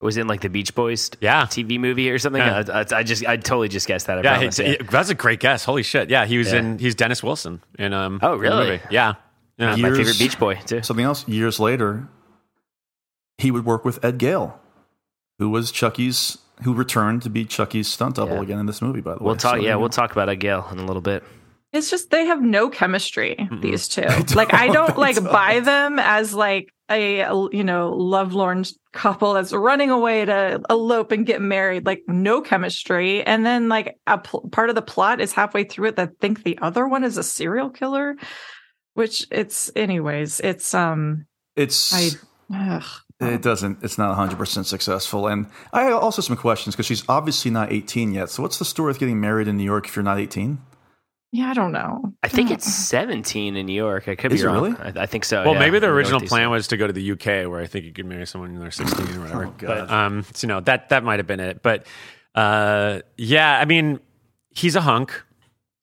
Was 0.00 0.16
in 0.16 0.26
like 0.26 0.40
the 0.40 0.48
Beach 0.48 0.74
Boys 0.74 1.10
Yeah. 1.20 1.42
TV 1.44 1.78
movie 1.78 2.10
or 2.10 2.18
something? 2.18 2.40
Yeah. 2.42 2.62
I, 2.68 2.80
I- 2.80 2.98
I 2.98 3.02
just 3.02 3.26
I 3.26 3.36
totally 3.36 3.68
just 3.68 3.86
guessed 3.86 4.06
that. 4.06 4.18
I 4.18 4.22
Yeah, 4.22 4.36
promise, 4.38 4.56
he- 4.56 4.64
yeah. 4.64 4.70
he- 4.80 4.84
that's 4.84 5.10
a 5.10 5.14
great 5.14 5.40
guess. 5.40 5.64
Holy 5.64 5.82
shit! 5.82 6.08
Yeah, 6.10 6.24
he 6.26 6.38
was 6.38 6.52
Yeah. 6.52 6.58
in. 6.60 6.78
He's 6.78 6.94
Dennis 6.94 7.22
Wilson 7.22 7.62
in. 7.78 7.92
Um, 7.92 8.18
Oh, 8.22 8.34
in 8.34 8.40
really? 8.40 8.66
movie. 8.70 8.82
Yeah, 8.90 9.14
yeah. 9.58 9.76
You- 9.76 9.82
my 9.82 9.90
favorite 9.96 10.18
Beach 10.18 10.38
Boy 10.38 10.54
too. 10.66 10.82
something 10.82 11.04
else. 11.04 11.26
Years 11.28 11.60
later, 11.60 12.08
he 13.38 13.50
would 13.50 13.64
work 13.64 13.84
with 13.84 14.04
Ed 14.04 14.18
Gale, 14.18 14.58
who 15.38 15.48
was 15.50 15.70
Chucky's, 15.70 16.38
who 16.64 16.74
returned 16.74 17.22
to 17.22 17.30
be 17.30 17.44
Chucky's 17.44 17.88
stunt 17.88 18.16
double 18.16 18.36
Yeah. 18.36 18.42
again 18.42 18.58
in 18.58 18.66
this 18.66 18.82
movie. 18.82 19.00
By 19.00 19.12
the 19.14 19.18
way, 19.20 19.26
We'll 19.26 19.36
talk. 19.36 19.56
So, 19.56 19.60
yeah, 19.62 19.74
you 19.74 19.78
we'll 19.80 19.88
talk 19.88 20.12
about 20.12 20.28
Ed 20.28 20.36
Gale 20.36 20.66
in 20.72 20.78
a 20.78 20.84
little 20.84 21.02
bit. 21.02 21.24
It's 21.72 21.88
just 21.88 22.10
they 22.10 22.24
have 22.26 22.42
no 22.42 22.68
chemistry. 22.68 23.48
These 23.60 23.86
two, 23.88 24.02
like 24.34 24.52
I 24.52 24.66
don't, 24.66 24.88
don't 24.88 24.98
like 24.98 25.14
don't. 25.16 25.24
buy 25.30 25.60
them 25.60 25.98
as 26.00 26.34
like 26.34 26.72
a 26.90 27.18
you 27.52 27.64
know 27.64 27.90
lovelorn 27.90 28.64
couple 28.92 29.34
that's 29.34 29.52
running 29.52 29.90
away 29.90 30.24
to 30.24 30.60
elope 30.68 31.12
and 31.12 31.24
get 31.24 31.40
married. 31.40 31.86
Like 31.86 32.02
no 32.06 32.40
chemistry, 32.40 33.22
and 33.22 33.46
then 33.46 33.68
like 33.68 33.98
a 34.06 34.18
pl- 34.18 34.48
part 34.50 34.68
of 34.68 34.74
the 34.74 34.82
plot 34.82 35.20
is 35.20 35.32
halfway 35.32 35.64
through 35.64 35.88
it 35.88 35.96
that 35.96 36.18
think 36.20 36.42
the 36.42 36.58
other 36.60 36.86
one 36.86 37.04
is 37.04 37.16
a 37.16 37.22
serial 37.22 37.70
killer, 37.70 38.16
which 38.94 39.26
it's 39.30 39.70
anyways. 39.76 40.40
It's 40.40 40.74
um 40.74 41.26
It's 41.56 41.92
I 41.92 42.10
ugh. 42.54 42.84
it 43.20 43.42
doesn't. 43.42 43.82
It's 43.82 43.98
not 43.98 44.08
100 44.08 44.36
percent 44.36 44.66
successful. 44.66 45.28
And 45.28 45.46
I 45.72 45.84
have 45.84 46.02
also 46.02 46.22
some 46.22 46.36
questions 46.36 46.74
because 46.74 46.86
she's 46.86 47.04
obviously 47.08 47.50
not 47.50 47.72
18 47.72 48.12
yet. 48.12 48.30
So 48.30 48.42
what's 48.42 48.58
the 48.58 48.64
story 48.64 48.88
with 48.88 48.98
getting 48.98 49.20
married 49.20 49.48
in 49.48 49.56
New 49.56 49.64
York 49.64 49.86
if 49.86 49.96
you're 49.96 50.02
not 50.02 50.18
18? 50.18 50.58
Yeah 51.32 51.50
I 51.50 51.54
don't 51.54 51.72
know. 51.72 52.12
I 52.22 52.28
think 52.28 52.50
it's 52.50 52.66
17 52.72 53.56
in 53.56 53.66
New 53.66 53.72
York. 53.72 54.08
I 54.08 54.14
could 54.14 54.32
Is 54.32 54.40
be 54.40 54.44
it 54.46 54.50
wrong. 54.50 54.62
really? 54.74 54.76
I, 54.78 55.02
I 55.02 55.06
think 55.06 55.24
so. 55.24 55.44
Well, 55.44 55.54
yeah. 55.54 55.60
maybe 55.60 55.78
the 55.78 55.86
I 55.86 55.90
know 55.90 55.94
what 55.94 55.98
original 55.98 56.20
they 56.20 56.26
plan 56.26 56.50
was 56.50 56.68
to 56.68 56.76
go 56.76 56.86
to 56.86 56.92
the 56.92 57.12
UK, 57.12 57.48
where 57.50 57.60
I 57.60 57.66
think 57.66 57.84
you 57.84 57.92
could 57.92 58.06
marry 58.06 58.26
someone 58.26 58.52
when 58.52 58.60
they're 58.60 58.70
16 58.70 59.06
or 59.16 59.20
whatever. 59.20 59.46
Oh, 59.46 59.54
God. 59.58 59.66
But 59.88 59.90
um, 59.90 60.24
so, 60.34 60.46
you 60.46 60.48
know 60.52 60.60
that 60.60 60.88
that 60.90 61.04
might 61.04 61.18
have 61.18 61.26
been 61.26 61.40
it. 61.40 61.62
But 61.62 61.86
uh, 62.34 63.00
yeah, 63.16 63.58
I 63.58 63.64
mean, 63.64 64.00
he's 64.50 64.76
a 64.76 64.80
hunk, 64.80 65.22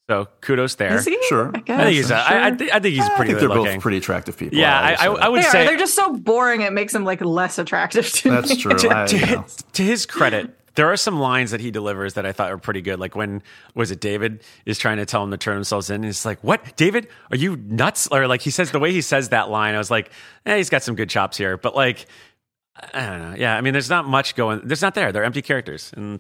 so 0.10 0.28
kudos 0.42 0.76
there. 0.76 0.96
Is 0.96 1.06
he? 1.06 1.18
Sure. 1.28 1.52
I, 1.54 1.60
guess. 1.60 1.80
I 1.80 1.84
think 1.84 1.96
he's. 1.98 2.12
A, 2.12 2.16
I, 2.16 2.20
I, 2.20 2.50
Sure. 2.50 2.58
thi- 2.58 2.72
I 2.72 2.80
think 2.80 2.96
he's 2.96 3.04
I 3.06 3.16
pretty 3.16 3.32
think 3.32 3.40
they're 3.40 3.50
looking. 3.50 3.74
both 3.76 3.82
pretty 3.82 3.98
attractive 3.98 4.38
people. 4.38 4.58
yeah, 4.58 4.80
I, 5.00 5.06
I, 5.06 5.10
would 5.10 5.20
say 5.20 5.24
I 5.26 5.30
would 5.30 5.42
They 5.42 5.48
are. 5.48 5.52
say 5.52 5.66
They're 5.66 5.78
just 5.78 5.96
so 5.96 6.14
boring. 6.14 6.62
It 6.62 6.72
makes 6.74 6.94
them 6.94 7.04
like 7.04 7.22
less 7.22 7.58
attractive 7.60 8.10
to 8.12 8.30
me. 8.30 8.36
That's 8.36 8.50
me. 8.50 8.56
true. 8.62 8.72
I, 8.90 9.06
to, 9.06 9.18
you 9.18 9.26
know. 9.26 9.42
his, 9.42 9.56
to 9.74 9.84
his 9.84 10.06
credit, 10.06 10.57
there 10.78 10.88
are 10.92 10.96
some 10.96 11.20
lines 11.20 11.52
that 11.52 11.60
he 11.60 11.72
delivers 11.72 12.14
that 12.14 12.26
I 12.26 12.32
thought 12.32 12.50
were 12.52 12.58
pretty 12.58 12.82
good. 12.82 13.00
Like 13.00 13.16
when 13.16 13.42
was 13.76 13.92
it 13.92 14.00
David 14.00 14.44
is 14.66 14.78
trying 14.78 14.98
to 14.98 15.06
tell 15.06 15.24
him 15.24 15.32
to 15.32 15.38
turn 15.38 15.56
themselves 15.56 15.90
in, 15.90 15.96
and 15.96 16.06
he's 16.06 16.26
like, 16.26 16.42
"What, 16.44 16.78
David? 16.78 17.08
Are 17.32 17.36
you 17.38 17.58
nuts?" 17.58 18.08
Or 18.12 18.28
like 18.28 18.42
he 18.42 18.52
says 18.52 18.72
the 18.72 18.80
way 18.80 18.92
he 18.94 19.02
says 19.02 19.30
that 19.30 19.50
line, 19.50 19.76
I 19.76 19.80
was 19.80 19.92
like, 19.92 20.12
"Eh, 20.46 20.56
he's 20.58 20.70
got 20.70 20.84
some 20.84 20.96
good 20.96 21.10
chops 21.10 21.36
here." 21.36 21.58
But 21.58 21.76
like, 21.76 22.06
I 22.94 23.06
don't 23.08 23.20
know. 23.32 23.36
Yeah, 23.38 23.58
I 23.58 23.62
mean, 23.62 23.74
there's 23.74 23.90
not 23.90 24.06
much 24.08 24.36
going. 24.36 24.62
There's 24.64 24.82
not 24.82 24.94
there. 24.96 25.12
They're 25.12 25.24
empty 25.26 25.42
characters, 25.42 25.92
and 25.98 26.20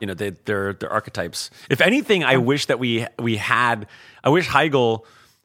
You 0.00 0.06
know, 0.06 0.14
they, 0.14 0.30
they're 0.44 0.74
they're 0.74 0.92
archetypes. 0.92 1.50
If 1.70 1.80
anything, 1.80 2.22
I 2.24 2.36
wish 2.36 2.66
that 2.66 2.78
we 2.78 3.06
we 3.18 3.36
had. 3.38 3.86
I 4.22 4.28
wish 4.28 4.46
Heigl. 4.48 5.04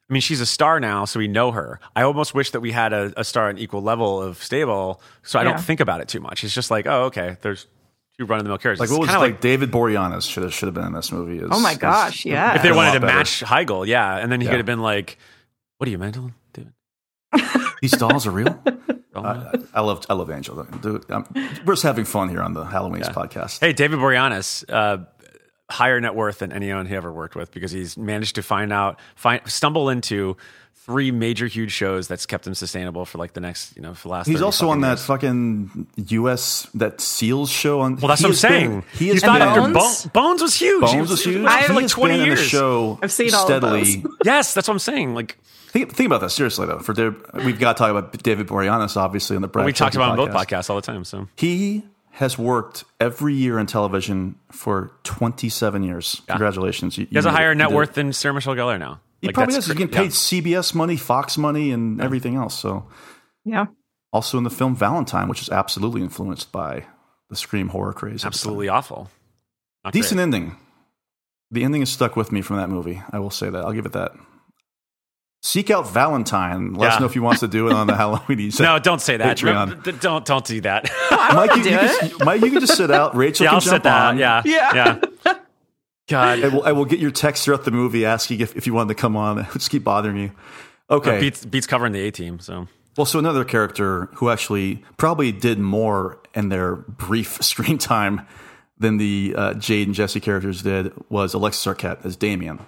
I 0.10 0.14
mean, 0.14 0.22
she's 0.22 0.42
a 0.42 0.46
star 0.46 0.82
now, 0.82 1.06
so 1.06 1.20
we 1.20 1.30
know 1.30 1.52
her. 1.52 1.80
I 1.96 2.02
almost 2.02 2.34
wish 2.36 2.52
that 2.52 2.60
we 2.60 2.74
had 2.74 2.92
a, 2.92 3.14
a 3.16 3.24
star 3.24 3.48
on 3.48 3.58
equal 3.58 3.82
level 3.82 4.22
of 4.22 4.40
Stabile, 4.40 5.00
so 5.24 5.40
I 5.40 5.44
Yeah. 5.44 5.52
don't 5.52 5.62
think 5.62 5.80
about 5.80 6.02
it 6.02 6.10
too 6.10 6.20
much. 6.20 6.44
It's 6.44 6.54
just 6.54 6.70
like, 6.70 6.86
oh, 6.86 7.04
okay, 7.06 7.38
there's 7.44 7.66
two 8.22 8.26
run 8.28 8.40
of 8.40 8.46
the 8.46 8.50
mill 8.50 8.58
characters. 8.58 8.80
Like 8.80 8.90
what 8.92 9.00
was 9.02 9.10
kinda 9.10 9.22
like, 9.22 9.42
David 9.42 9.72
Boreanaz 9.72 10.30
should 10.30 10.44
have 10.44 10.54
should 10.54 10.68
have 10.68 10.74
been 10.76 10.86
in 10.86 10.94
this 10.94 11.12
movie. 11.12 11.38
Is- 11.38 11.50
Oh 11.52 11.60
my 11.60 11.72
is- 11.74 11.78
gosh, 11.78 12.26
yeah. 12.26 12.56
if 12.56 12.64
they 12.64 12.72
wanted 12.72 12.94
to 12.94 13.00
better. 13.00 13.18
match 13.18 13.42
Heigl, 13.42 13.86
yeah, 13.88 14.18
and 14.18 14.32
then 14.32 14.40
he 14.42 14.46
Yeah. 14.46 14.52
could 14.52 14.58
have 14.60 14.66
been 14.66 14.82
like, 14.82 15.18
"What 15.78 15.88
are 15.88 15.92
you 15.92 15.98
mental, 15.98 16.32
David?" 16.54 16.74
These 17.82 17.92
dolls 17.92 18.26
are 18.28 18.32
real. 18.32 18.62
Oh, 19.14 19.24
I, 19.24 19.52
I 19.74 19.82
love 19.82 20.06
I 20.10 20.14
love 20.14 20.32
Angel. 20.32 20.64
Dude, 20.82 21.04
I'm, 21.12 21.26
we're 21.66 21.74
just 21.74 21.84
having 21.84 22.06
fun 22.06 22.30
here 22.30 22.42
on 22.42 22.54
the 22.54 22.64
Halloween's 22.64 23.10
podcast. 23.10 23.60
Hey, 23.60 23.74
David 23.74 24.00
Boreanaz, 24.00 24.64
uh, 24.70 25.04
higher 25.70 26.00
net 26.00 26.16
worth 26.16 26.40
than 26.40 26.54
anyone 26.54 26.86
he 26.86 26.96
ever 26.96 27.12
worked 27.12 27.36
with 27.36 27.52
because 27.52 27.72
he's 27.74 27.98
managed 27.98 28.36
to 28.36 28.42
find 28.42 28.72
out, 28.72 29.02
find, 29.18 29.42
stumble 29.48 29.90
into 29.90 30.38
three 30.86 31.12
major 31.12 31.48
huge 31.48 31.72
shows 31.72 32.08
that's 32.08 32.26
kept 32.26 32.48
him 32.48 32.54
sustainable 32.56 33.06
for 33.06 33.18
like 33.18 33.34
the 33.34 33.40
next, 33.40 33.76
you 33.76 33.82
know, 33.82 33.94
for 33.94 34.08
the 34.08 34.12
last. 34.14 34.28
He's 34.28 34.42
also 34.42 34.70
on 34.70 34.82
fucking 34.82 34.82
that 34.82 34.88
years. 34.90 35.06
fucking 35.06 35.88
U.S. 36.08 36.68
that 36.74 37.00
Seals 37.02 37.50
show 37.52 37.82
on. 37.82 37.98
Well, 37.98 38.08
that's 38.08 38.22
what 38.24 38.30
I'm 38.30 38.32
has 38.32 38.42
been- 38.42 38.52
saying. 38.52 38.84
he 38.94 39.08
you 39.08 39.14
has 39.14 39.22
been- 39.22 39.42
after 39.42 39.62
Bones? 39.62 39.74
Bones, 39.74 40.06
Bones 40.08 40.42
was 40.42 40.56
huge. 40.56 40.82
Bones 40.82 41.10
was 41.10 41.24
huge. 41.24 41.46
I 41.46 41.62
have, 41.62 41.76
like 41.76 41.88
20 41.88 42.14
been 42.14 42.20
in 42.22 42.26
years. 42.28 42.40
the 42.40 42.46
show 42.46 43.00
I've 43.02 43.12
seen 43.12 43.34
all 43.34 43.42
of 43.42 43.46
steadily. 43.48 43.96
those. 43.98 44.12
Yes, 44.26 44.54
that's 44.54 44.68
what 44.68 44.74
I'm 44.76 44.80
saying. 44.80 45.14
Like 45.16 45.38
Think, 45.68 45.94
think 45.94 46.08
about 46.08 46.20
that 46.22 46.32
seriously 46.32 46.66
though. 46.68 46.80
For 46.80 46.94
Dave, 46.94 47.16
we've 47.34 47.58
got 47.60 47.78
to 47.78 47.80
talk 47.80 47.92
about 47.92 48.22
David 48.24 48.48
Boreanaz, 48.48 48.98
obviously, 48.98 49.38
on 49.38 49.42
the 49.42 49.48
Brad 49.48 49.66
we 49.66 49.72
talked 49.72 49.94
Chucky 49.94 50.04
about 50.04 50.20
on 50.20 50.28
both 50.28 50.36
podcasts 50.36 50.70
all 50.70 50.76
the 50.76 50.82
time. 50.82 51.06
So 51.06 51.30
He 51.38 51.84
has 52.12 52.38
worked 52.38 52.84
every 53.00 53.34
year 53.36 53.58
in 53.58 53.68
television 53.68 54.36
for 54.52 54.92
27 55.04 55.84
years. 55.84 56.22
Congratulations. 56.28 56.98
You, 56.98 57.06
he 57.10 57.16
has 57.16 57.26
a 57.26 57.32
higher 57.32 57.56
net 57.56 57.72
worth 57.72 57.94
than 57.94 58.12
Sarah 58.12 58.34
Michelle 58.34 58.54
Gellar 58.56 58.78
now. 58.80 59.00
He 59.22 59.28
Like, 59.28 59.36
probably 59.36 59.54
that's 59.54 59.68
does. 59.68 59.78
He's 59.78 59.86
cra- 59.86 59.88
getting 59.88 59.94
yeah. 59.94 60.10
paid 60.10 60.12
CBS 60.12 60.74
money, 60.76 60.98
Fox 60.98 61.38
money, 61.38 61.72
and 61.72 62.02
everything 62.02 62.36
else. 62.36 62.58
So, 62.60 62.88
Yeah. 63.46 63.68
also 64.12 64.38
in 64.38 64.44
the 64.44 64.50
film 64.50 64.76
Valentine, 64.76 65.28
which 65.28 65.42
is 65.42 65.50
absolutely 65.50 66.02
influenced 66.02 66.52
by 66.52 66.86
the 67.30 67.36
Scream 67.36 67.70
horror 67.70 67.94
craze. 67.94 68.14
at 68.14 68.18
the 68.18 68.22
time. 68.24 68.28
Absolutely 68.30 68.70
awful. 68.70 69.10
Not 69.84 69.94
Decent 69.94 70.18
great. 70.18 70.24
ending. 70.24 70.56
The 71.52 71.64
ending 71.64 71.82
is 71.82 71.90
stuck 71.90 72.16
with 72.16 72.32
me 72.32 72.42
from 72.42 72.58
that 72.58 72.70
movie. 72.70 73.02
I 73.12 73.20
will 73.20 73.30
say 73.30 73.50
that. 73.50 73.64
I'll 73.66 73.74
give 73.74 73.86
it 73.86 73.94
that. 73.94 74.12
Seek 75.44 75.72
out 75.72 75.90
Valentine. 75.90 76.74
Let 76.76 76.92
us 76.94 77.00
know 77.00 77.08
if 77.08 77.14
he 77.14 77.20
wants 77.20 77.40
to 77.40 77.48
do 77.48 77.68
it 77.68 77.74
on 77.74 77.88
the 77.88 77.96
Halloween. 77.98 78.52
No, 78.60 78.78
don't 78.78 79.02
say 79.02 79.18
that. 79.18 79.38
Patreon. 79.38 79.84
D- 79.84 79.92
don't 79.94 80.24
don't 80.24 80.46
do 80.46 80.62
that. 80.62 80.88
Mike, 81.34 81.56
you, 81.56 81.64
do 81.64 81.70
you 81.72 81.78
can, 81.78 82.12
Mike, 82.26 82.42
you 82.42 82.52
can 82.52 82.60
just 82.60 82.78
sit 82.78 82.92
out. 82.92 83.16
Rachel 83.16 83.46
yeah, 83.46 83.50
can 83.50 83.56
I'll 83.56 83.62
jump 83.62 83.74
sit 83.76 83.84
that. 83.84 84.06
on. 84.10 84.18
Yeah, 84.20 84.42
Yeah. 84.46 85.00
yeah. 85.26 85.34
God, 86.12 86.44
I 86.44 86.48
will, 86.50 86.64
I 86.64 86.72
will 86.72 86.86
get 86.86 87.00
your 87.00 87.12
text 87.12 87.46
throughout 87.46 87.66
the 87.66 87.72
movie 87.72 88.06
asking 88.06 88.42
if, 88.42 88.56
if 88.56 88.68
you 88.68 88.74
wanted 88.74 88.90
to 88.90 89.02
come 89.02 89.16
on. 89.16 89.38
Would 89.38 89.48
just 89.54 89.70
keep 89.70 89.84
bothering 89.84 90.18
you. 90.18 90.32
Okay. 90.90 91.20
beats 91.20 91.46
beats 91.46 91.68
covering 91.68 91.94
the 91.94 92.02
A 92.02 92.12
team. 92.12 92.40
So 92.40 92.68
Well, 92.98 93.06
so 93.06 93.18
another 93.18 93.46
character 93.46 94.10
who 94.16 94.30
actually 94.30 94.84
probably 94.98 95.32
did 95.32 95.58
more 95.58 96.20
in 96.36 96.50
their 96.50 96.76
brief 96.76 97.42
screen 97.44 97.78
time 97.78 98.28
than 98.78 98.98
the 98.98 99.34
uh, 99.38 99.54
Jade 99.54 99.88
and 99.88 99.96
Jesse 99.96 100.20
characters 100.20 100.64
did 100.64 100.92
was 101.10 101.34
Alexis 101.34 101.66
Arquette 101.66 102.04
as 102.06 102.16
Damien. 102.16 102.60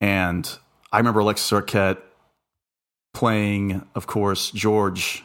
And 0.00 0.48
I 0.92 0.98
remember 0.98 1.20
Alexis 1.20 1.50
Arquette 1.50 1.98
playing, 3.14 3.84
of 3.94 4.06
course, 4.06 4.50
George 4.50 5.24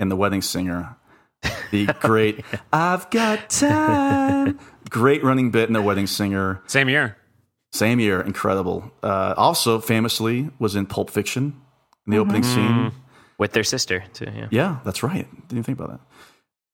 in 0.00 0.08
The 0.08 0.16
Wedding 0.16 0.42
Singer. 0.42 0.96
The 1.70 1.86
great, 2.00 2.44
I've 2.72 3.08
got 3.10 3.48
time. 3.50 4.58
Great 4.88 5.22
running 5.22 5.50
bit 5.50 5.68
in 5.68 5.72
The 5.72 5.82
Wedding 5.82 6.06
Singer. 6.06 6.62
same 6.66 6.88
year. 6.88 7.16
Same 7.72 8.00
year, 8.00 8.20
incredible. 8.20 8.90
Uh, 9.02 9.34
also, 9.36 9.78
famously, 9.78 10.50
was 10.58 10.74
in 10.74 10.86
Pulp 10.86 11.08
Fiction 11.10 11.54
in 12.06 12.10
the 12.10 12.18
opening 12.18 12.42
scene. 12.42 12.90
with 13.38 13.52
their 13.52 13.62
sister 13.62 14.02
too. 14.12 14.26
Yeah. 14.34 14.48
Yeah, 14.50 14.78
that's 14.84 15.02
right. 15.04 15.28
Didn't 15.30 15.52
even 15.52 15.62
think 15.62 15.78
about 15.78 15.90
that. 15.90 16.00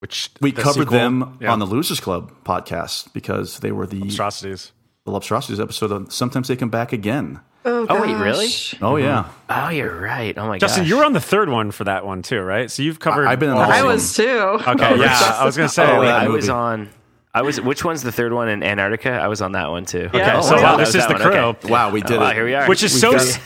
Which 0.01 0.31
We 0.41 0.53
the 0.53 0.63
covered 0.63 0.85
sequel- 0.89 0.99
them 0.99 1.39
yeah. 1.41 1.53
on 1.53 1.59
the 1.59 1.67
Losers 1.67 2.01
Club 2.01 2.33
podcast 2.45 3.13
because 3.13 3.59
they 3.61 3.73
were 3.73 3.87
the 3.87 4.01
atrocities. 4.09 4.73
the 5.05 5.13
Lobstrosities 5.13 5.61
episode 5.61 5.93
of 5.93 6.13
Sometimes 6.13 6.49
They 6.49 6.57
Come 6.57 6.71
Back 6.71 6.93
Again. 6.95 7.41
Oh, 7.69 7.87
Oh, 7.89 8.01
wait, 8.01 8.15
really? 8.15 8.49
Oh, 8.81 8.97
yeah. 8.97 9.29
Oh, 9.51 9.69
you're 9.71 10.01
right. 10.01 10.37
Oh 10.39 10.47
my 10.47 10.55
god, 10.55 10.61
Justin, 10.61 10.85
gosh. 10.85 10.89
you 10.91 10.97
were 10.99 11.05
on 11.05 11.13
the 11.13 11.21
third 11.21 11.49
one 11.49 11.71
for 11.73 11.85
that 11.85 12.07
one 12.07 12.23
too, 12.23 12.41
right? 12.41 12.71
So 12.71 12.83
you've 12.83 13.01
covered. 13.01 13.27
I- 13.27 13.33
I've 13.33 13.41
been 13.41 13.51
in 13.51 13.57
all 13.57 13.63
all 13.65 13.71
I 13.71 13.79
of 13.81 13.85
of 13.85 13.89
them. 13.89 13.95
was 13.97 14.17
too. 14.17 14.25
them. 14.25 14.61
Okay, 14.77 14.89
oh, 14.93 14.95
yeah. 14.95 15.37
I 15.41 15.45
was 15.45 15.57
gonna 15.57 15.69
say. 15.69 15.85
Oh, 15.85 16.01
wait, 16.01 16.11
I 16.11 16.29
was 16.29 16.49
on. 16.49 16.89
I 17.35 17.43
was. 17.43 17.61
Which 17.61 17.85
one's 17.85 18.03
the 18.03 18.13
third 18.13 18.33
one 18.33 18.49
in 18.49 18.63
Antarctica? 18.63 19.11
I 19.11 19.27
was 19.29 19.43
on 19.43 19.53
that 19.53 19.69
one 19.71 19.85
too. 19.85 20.05
Okay, 20.05 20.19
Yeah. 20.19 20.41
so 20.41 20.57
Oh, 20.57 20.63
wow, 20.63 20.77
this 20.77 20.95
is 20.95 21.07
the 21.07 21.15
that 21.15 21.21
crew. 21.21 21.33
Okay. 21.35 21.69
Wow, 21.71 21.91
we 21.91 22.01
did 22.03 22.19
wow, 22.19 22.31
it. 22.31 22.35
here 22.35 22.45
we 22.47 22.55
are. 22.55 22.67
Which 22.69 22.83
is 22.83 22.93
We've 22.95 23.01
so. 23.01 23.13
got 23.13 23.21
It's 23.21 23.37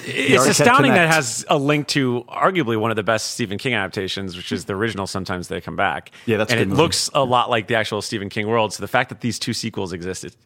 Arquette 0.44 0.48
astounding 0.50 0.92
that 0.92 0.98
Connect. 1.09 1.14
has 1.14 1.44
a 1.48 1.59
link 1.59 1.88
to 1.88 2.24
arguably 2.28 2.78
one 2.78 2.90
of 2.92 2.96
the 2.96 3.02
best 3.02 3.33
Stephen 3.33 3.59
King 3.59 3.74
adaptations, 3.74 4.37
which 4.37 4.52
is 4.52 4.66
the 4.66 4.74
original. 4.76 5.06
Sometimes 5.09 5.48
they 5.48 5.61
come 5.61 5.74
back. 5.76 6.12
Yeah, 6.26 6.37
that's 6.37 6.52
a 6.52 6.56
and 6.56 6.61
good 6.61 6.66
it 6.66 6.70
movie. 6.70 6.83
looks 6.83 7.11
a 7.14 7.24
lot 7.24 7.50
like 7.50 7.66
the 7.66 7.74
actual 7.74 8.00
Stephen 8.00 8.28
King 8.28 8.46
world. 8.46 8.72
So 8.72 8.80
the 8.83 8.87
fact 8.88 9.09
that 9.09 9.22
these 9.22 9.38
two 9.40 9.52
sequels 9.54 9.92
exist 9.92 10.24
is 10.24 10.37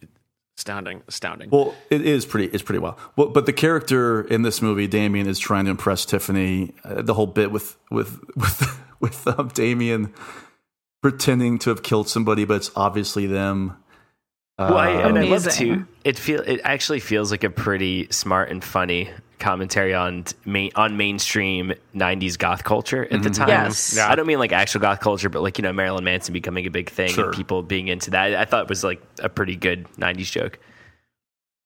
astounding. 0.59 1.03
Astounding. 1.09 1.51
Well, 1.51 1.75
it 1.91 2.03
is 2.03 2.27
pretty. 2.27 2.47
It's 2.47 2.63
pretty 2.63 2.79
well. 2.79 2.99
But 3.17 3.47
the 3.47 3.53
character 3.53 4.23
in 4.23 4.43
this 4.43 4.63
movie, 4.63 4.87
Damien, 4.87 5.27
is 5.27 5.39
trying 5.39 5.65
to 5.67 5.71
impress 5.71 6.05
Tiffany. 6.05 6.75
Uh, 6.85 7.03
the 7.03 7.15
whole 7.15 7.27
bit 7.27 7.51
with 7.51 7.77
with 7.91 8.19
with 8.37 8.81
with 9.01 9.27
um, 9.27 9.49
Damien 9.49 10.13
pretending 11.03 11.59
to 11.59 11.71
have 11.71 11.83
killed 11.83 12.09
somebody, 12.09 12.45
but 12.45 12.55
it's 12.55 12.71
obviously 12.75 13.27
them. 13.27 13.77
Well, 14.59 14.77
I, 14.77 14.91
and 14.91 15.19
I 15.19 15.23
love 15.23 15.43
Amazing. 15.47 15.69
to. 15.81 15.87
It 16.05 16.19
feel. 16.19 16.41
It 16.41 16.61
actually 16.63 17.01
feels 17.01 17.31
like 17.31 17.43
a 17.45 17.51
pretty 17.51 18.07
smart 18.11 18.51
and 18.51 18.63
funny 18.63 19.11
commentary 19.41 19.93
on 19.93 20.25
main, 20.45 20.71
on 20.77 20.97
mainstream 20.97 21.73
'90s 21.95 22.39
goth 22.39 22.63
culture 22.63 23.05
at 23.13 23.23
the 23.25 23.31
time. 23.31 23.49
Yes. 23.49 23.97
Yeah. 23.97 24.09
I 24.09 24.15
don't 24.15 24.27
mean 24.27 24.39
like 24.39 24.53
actual 24.53 24.81
goth 24.81 25.01
culture, 25.01 25.29
but 25.29 25.43
like 25.43 25.59
you 25.59 25.63
know 25.63 25.73
Marilyn 25.73 26.05
Manson 26.05 26.33
becoming 26.33 26.67
a 26.67 26.71
big 26.71 26.89
thing 26.89 27.09
Sure. 27.11 27.27
and 27.27 27.35
people 27.35 27.63
being 27.63 27.89
into 27.89 28.11
that. 28.13 28.35
I 28.37 28.45
thought 28.45 28.63
it 28.63 28.69
was 28.69 28.85
like 28.85 29.03
a 29.19 29.29
pretty 29.29 29.57
good 29.57 29.87
'90s 29.99 30.31
joke. 30.31 30.61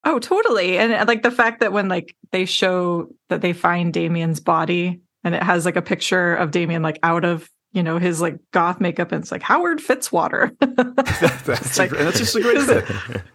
Oh, 0.05 0.18
totally. 0.18 0.79
And 0.79 0.92
uh, 0.94 1.05
like 1.07 1.22
the 1.22 1.31
fact 1.31 1.61
that 1.61 1.72
when 1.72 1.88
like 1.88 2.16
they 2.33 2.46
show 2.46 3.09
that 3.29 3.42
they 3.42 3.53
find 3.53 3.92
Damien's 3.92 4.40
body 4.40 5.01
and 5.24 5.35
it 5.35 5.42
has 5.42 5.66
like 5.66 5.77
a 5.77 5.83
picture 5.83 6.35
of 6.37 6.53
Damien 6.53 6.83
like 6.83 6.98
out 7.03 7.24
of, 7.27 7.51
you 7.72 7.83
know, 7.83 7.98
his 7.98 8.20
like 8.20 8.38
goth 8.52 8.81
makeup 8.81 9.12
and 9.12 9.22
it's 9.22 9.31
like 9.33 9.42
Howard 9.42 9.78
Fitzwater. 9.78 10.57
That's, 11.46 11.78
like- 11.78 11.92
a, 11.92 11.96
that's 11.96 12.18
just 12.18 12.35
a 12.37 12.40
great 12.40 12.66
bit. 12.66 12.85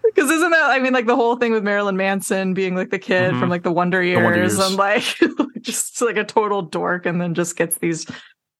Because 0.03 0.29
isn't 0.31 0.51
that 0.51 0.69
I 0.71 0.79
mean 0.79 0.93
like 0.93 1.05
the 1.05 1.15
whole 1.15 1.35
thing 1.37 1.51
with 1.51 1.63
Marilyn 1.63 1.97
Manson 1.97 2.53
being 2.53 2.75
like 2.75 2.89
the 2.89 2.99
kid 2.99 3.33
Mhm. 3.33 3.39
from 3.39 3.49
like 3.49 3.63
the 3.63 3.71
Wonder 3.71 4.01
Years, 4.03 4.23
Wonder 4.23 4.39
Years. 4.39 4.59
and 4.59 4.75
like 4.75 5.03
just 5.61 6.01
like 6.01 6.17
a 6.17 6.23
total 6.23 6.61
dork 6.61 7.05
and 7.05 7.19
then 7.21 7.33
just 7.33 7.55
gets 7.55 7.77
these 7.77 8.05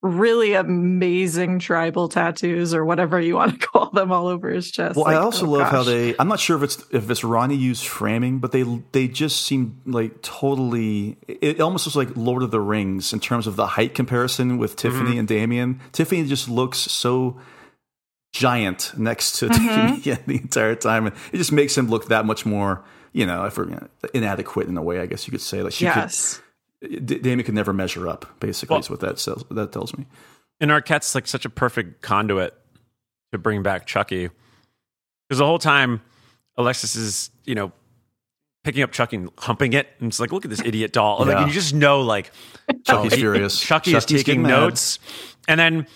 really 0.04 0.54
amazing 0.54 1.60
tribal 1.60 2.10
tattoos 2.10 2.74
or 2.74 2.84
whatever 2.84 3.20
you 3.20 3.36
want 3.36 3.60
to 3.60 3.68
call 3.68 3.90
them 3.90 4.12
all 4.12 4.28
over 4.28 4.50
his 4.50 4.70
chest. 4.70 4.98
Well, 4.98 5.08
I 5.08 5.16
also 5.16 5.48
oh, 5.48 5.52
love 5.52 5.72
how 5.72 5.84
they. 5.84 6.14
I'm 6.20 6.28
not 6.28 6.40
sure 6.40 6.58
if 6.58 6.64
it's 6.64 6.84
if 6.92 7.10
it's 7.10 7.24
Ronnie 7.24 7.56
Yu's 7.56 7.82
framing, 7.82 8.40
but 8.40 8.52
they 8.52 8.64
they 8.92 9.08
just 9.08 9.46
seem 9.46 9.82
like 9.86 10.22
totally. 10.22 11.18
It 11.28 11.60
almost 11.62 11.88
looks 11.88 11.96
like 11.96 12.16
Lord 12.16 12.44
of 12.44 12.52
the 12.52 12.60
Rings 12.60 13.14
in 13.14 13.20
terms 13.20 13.48
of 13.48 13.56
the 13.56 13.66
height 13.66 13.96
comparison 13.96 14.58
with 14.58 14.76
mm-hmm. 14.76 14.90
Tiffany 14.90 15.18
and 15.18 15.28
Damien. 15.28 15.80
Tiffany 15.94 16.26
just 16.26 16.50
looks 16.50 16.78
so 16.78 17.40
giant 18.34 18.92
next 18.98 19.40
to 19.40 19.48
mm-hmm. 19.50 20.02
Damien 20.02 20.24
the 20.28 20.36
entire 20.36 20.76
time, 20.76 21.08
and 21.08 21.16
it 21.32 21.38
just 21.38 21.54
makes 21.54 21.78
him 21.78 21.88
look 21.88 22.10
that 22.10 22.26
much 22.26 22.46
more. 22.46 22.84
You 23.14 23.28
know, 23.28 23.46
if 23.46 23.58
we're, 23.58 23.66
you 23.66 23.76
know, 23.76 23.88
inadequate 24.16 24.68
in 24.68 24.76
a 24.76 24.82
way, 24.82 25.00
I 25.00 25.06
guess 25.06 25.28
you 25.28 25.32
could 25.32 25.42
say. 25.42 25.62
Like 25.62 25.74
she 25.74 25.86
Yes. 25.86 26.38
could, 26.38 26.43
D- 26.84 27.20
Damien 27.20 27.44
could 27.44 27.56
never 27.56 27.74
measure 27.74 28.08
up. 28.08 28.40
Basically, 28.40 28.74
Well- 28.74 28.82
is 28.82 28.90
what 28.90 29.00
that 29.00 29.20
says, 29.20 29.44
that 29.52 29.72
tells 29.72 29.98
me. 29.98 30.06
and 30.60 30.72
Arquette's 30.72 31.16
like 31.16 31.28
such 31.28 31.46
a 31.46 31.50
perfect 31.50 32.02
conduit 32.02 32.54
to 33.32 33.38
bring 33.38 33.64
back 33.64 33.86
Chucky. 33.86 34.30
Because 35.28 35.40
the 35.40 35.46
whole 35.46 35.60
time, 35.60 36.02
Alexis 36.58 36.96
is, 36.96 37.32
you 37.46 37.56
know, 37.56 37.72
picking 38.64 38.84
up 38.84 38.92
Chucky 38.92 39.18
and 39.18 39.30
humping 39.38 39.74
it. 39.74 39.88
And 40.00 40.10
it's 40.10 40.20
like, 40.20 40.32
look 40.32 40.46
at 40.46 40.50
this 40.50 40.62
idiot 40.62 40.94
doll. 40.94 41.28
Yeah. 41.28 41.40
and 41.40 41.48
you 41.48 41.54
just 41.54 41.74
know, 41.74 42.02
like, 42.02 42.32
Chucky's 42.86 43.16
furious. 43.16 43.60
Chucky 43.60 43.92
Chucky's 43.92 44.20
is 44.20 44.24
taking 44.24 44.44
notes. 44.44 45.00
And 45.48 45.60
then 45.60 45.88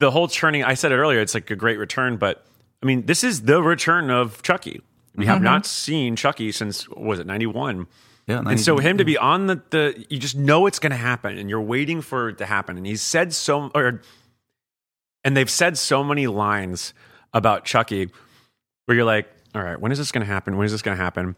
the 0.00 0.10
whole 0.10 0.28
churning, 0.28 0.64
I 0.64 0.74
said 0.74 0.92
it 0.92 0.96
earlier, 0.96 1.20
it's 1.20 1.34
like 1.34 1.50
a 1.50 1.56
great 1.56 1.78
return. 1.78 2.16
But 2.16 2.44
I 2.82 2.86
mean, 2.86 3.06
this 3.06 3.24
is 3.24 3.42
the 3.42 3.62
return 3.62 4.10
of 4.10 4.42
Chucky. 4.42 4.82
We 5.14 5.26
have 5.26 5.36
mm-hmm. 5.36 5.44
not 5.44 5.66
seen 5.66 6.16
Chucky 6.16 6.52
since, 6.52 6.88
what 6.88 7.00
was 7.00 7.18
it, 7.18 7.26
91? 7.26 7.86
Yeah, 8.26 8.42
And 8.44 8.60
so 8.60 8.78
him 8.78 8.98
to 8.98 9.04
be 9.04 9.16
on 9.16 9.46
the, 9.46 9.62
the 9.70 10.06
you 10.08 10.18
just 10.18 10.36
know 10.36 10.66
it's 10.66 10.80
going 10.80 10.90
to 10.90 10.96
happen 10.96 11.38
and 11.38 11.48
you're 11.48 11.60
waiting 11.60 12.00
for 12.00 12.30
it 12.30 12.38
to 12.38 12.46
happen. 12.46 12.76
And 12.76 12.84
he's 12.84 13.00
said 13.02 13.32
so, 13.32 13.70
or, 13.74 14.02
and 15.22 15.36
they've 15.36 15.50
said 15.50 15.78
so 15.78 16.02
many 16.02 16.26
lines 16.26 16.92
about 17.32 17.64
Chucky 17.64 18.10
where 18.86 18.96
you're 18.96 19.04
like, 19.04 19.28
all 19.54 19.62
right, 19.62 19.80
when 19.80 19.92
is 19.92 19.98
this 19.98 20.10
going 20.10 20.26
to 20.26 20.32
happen? 20.32 20.56
When 20.56 20.64
is 20.66 20.72
this 20.72 20.82
going 20.82 20.96
to 20.96 21.02
happen? 21.02 21.36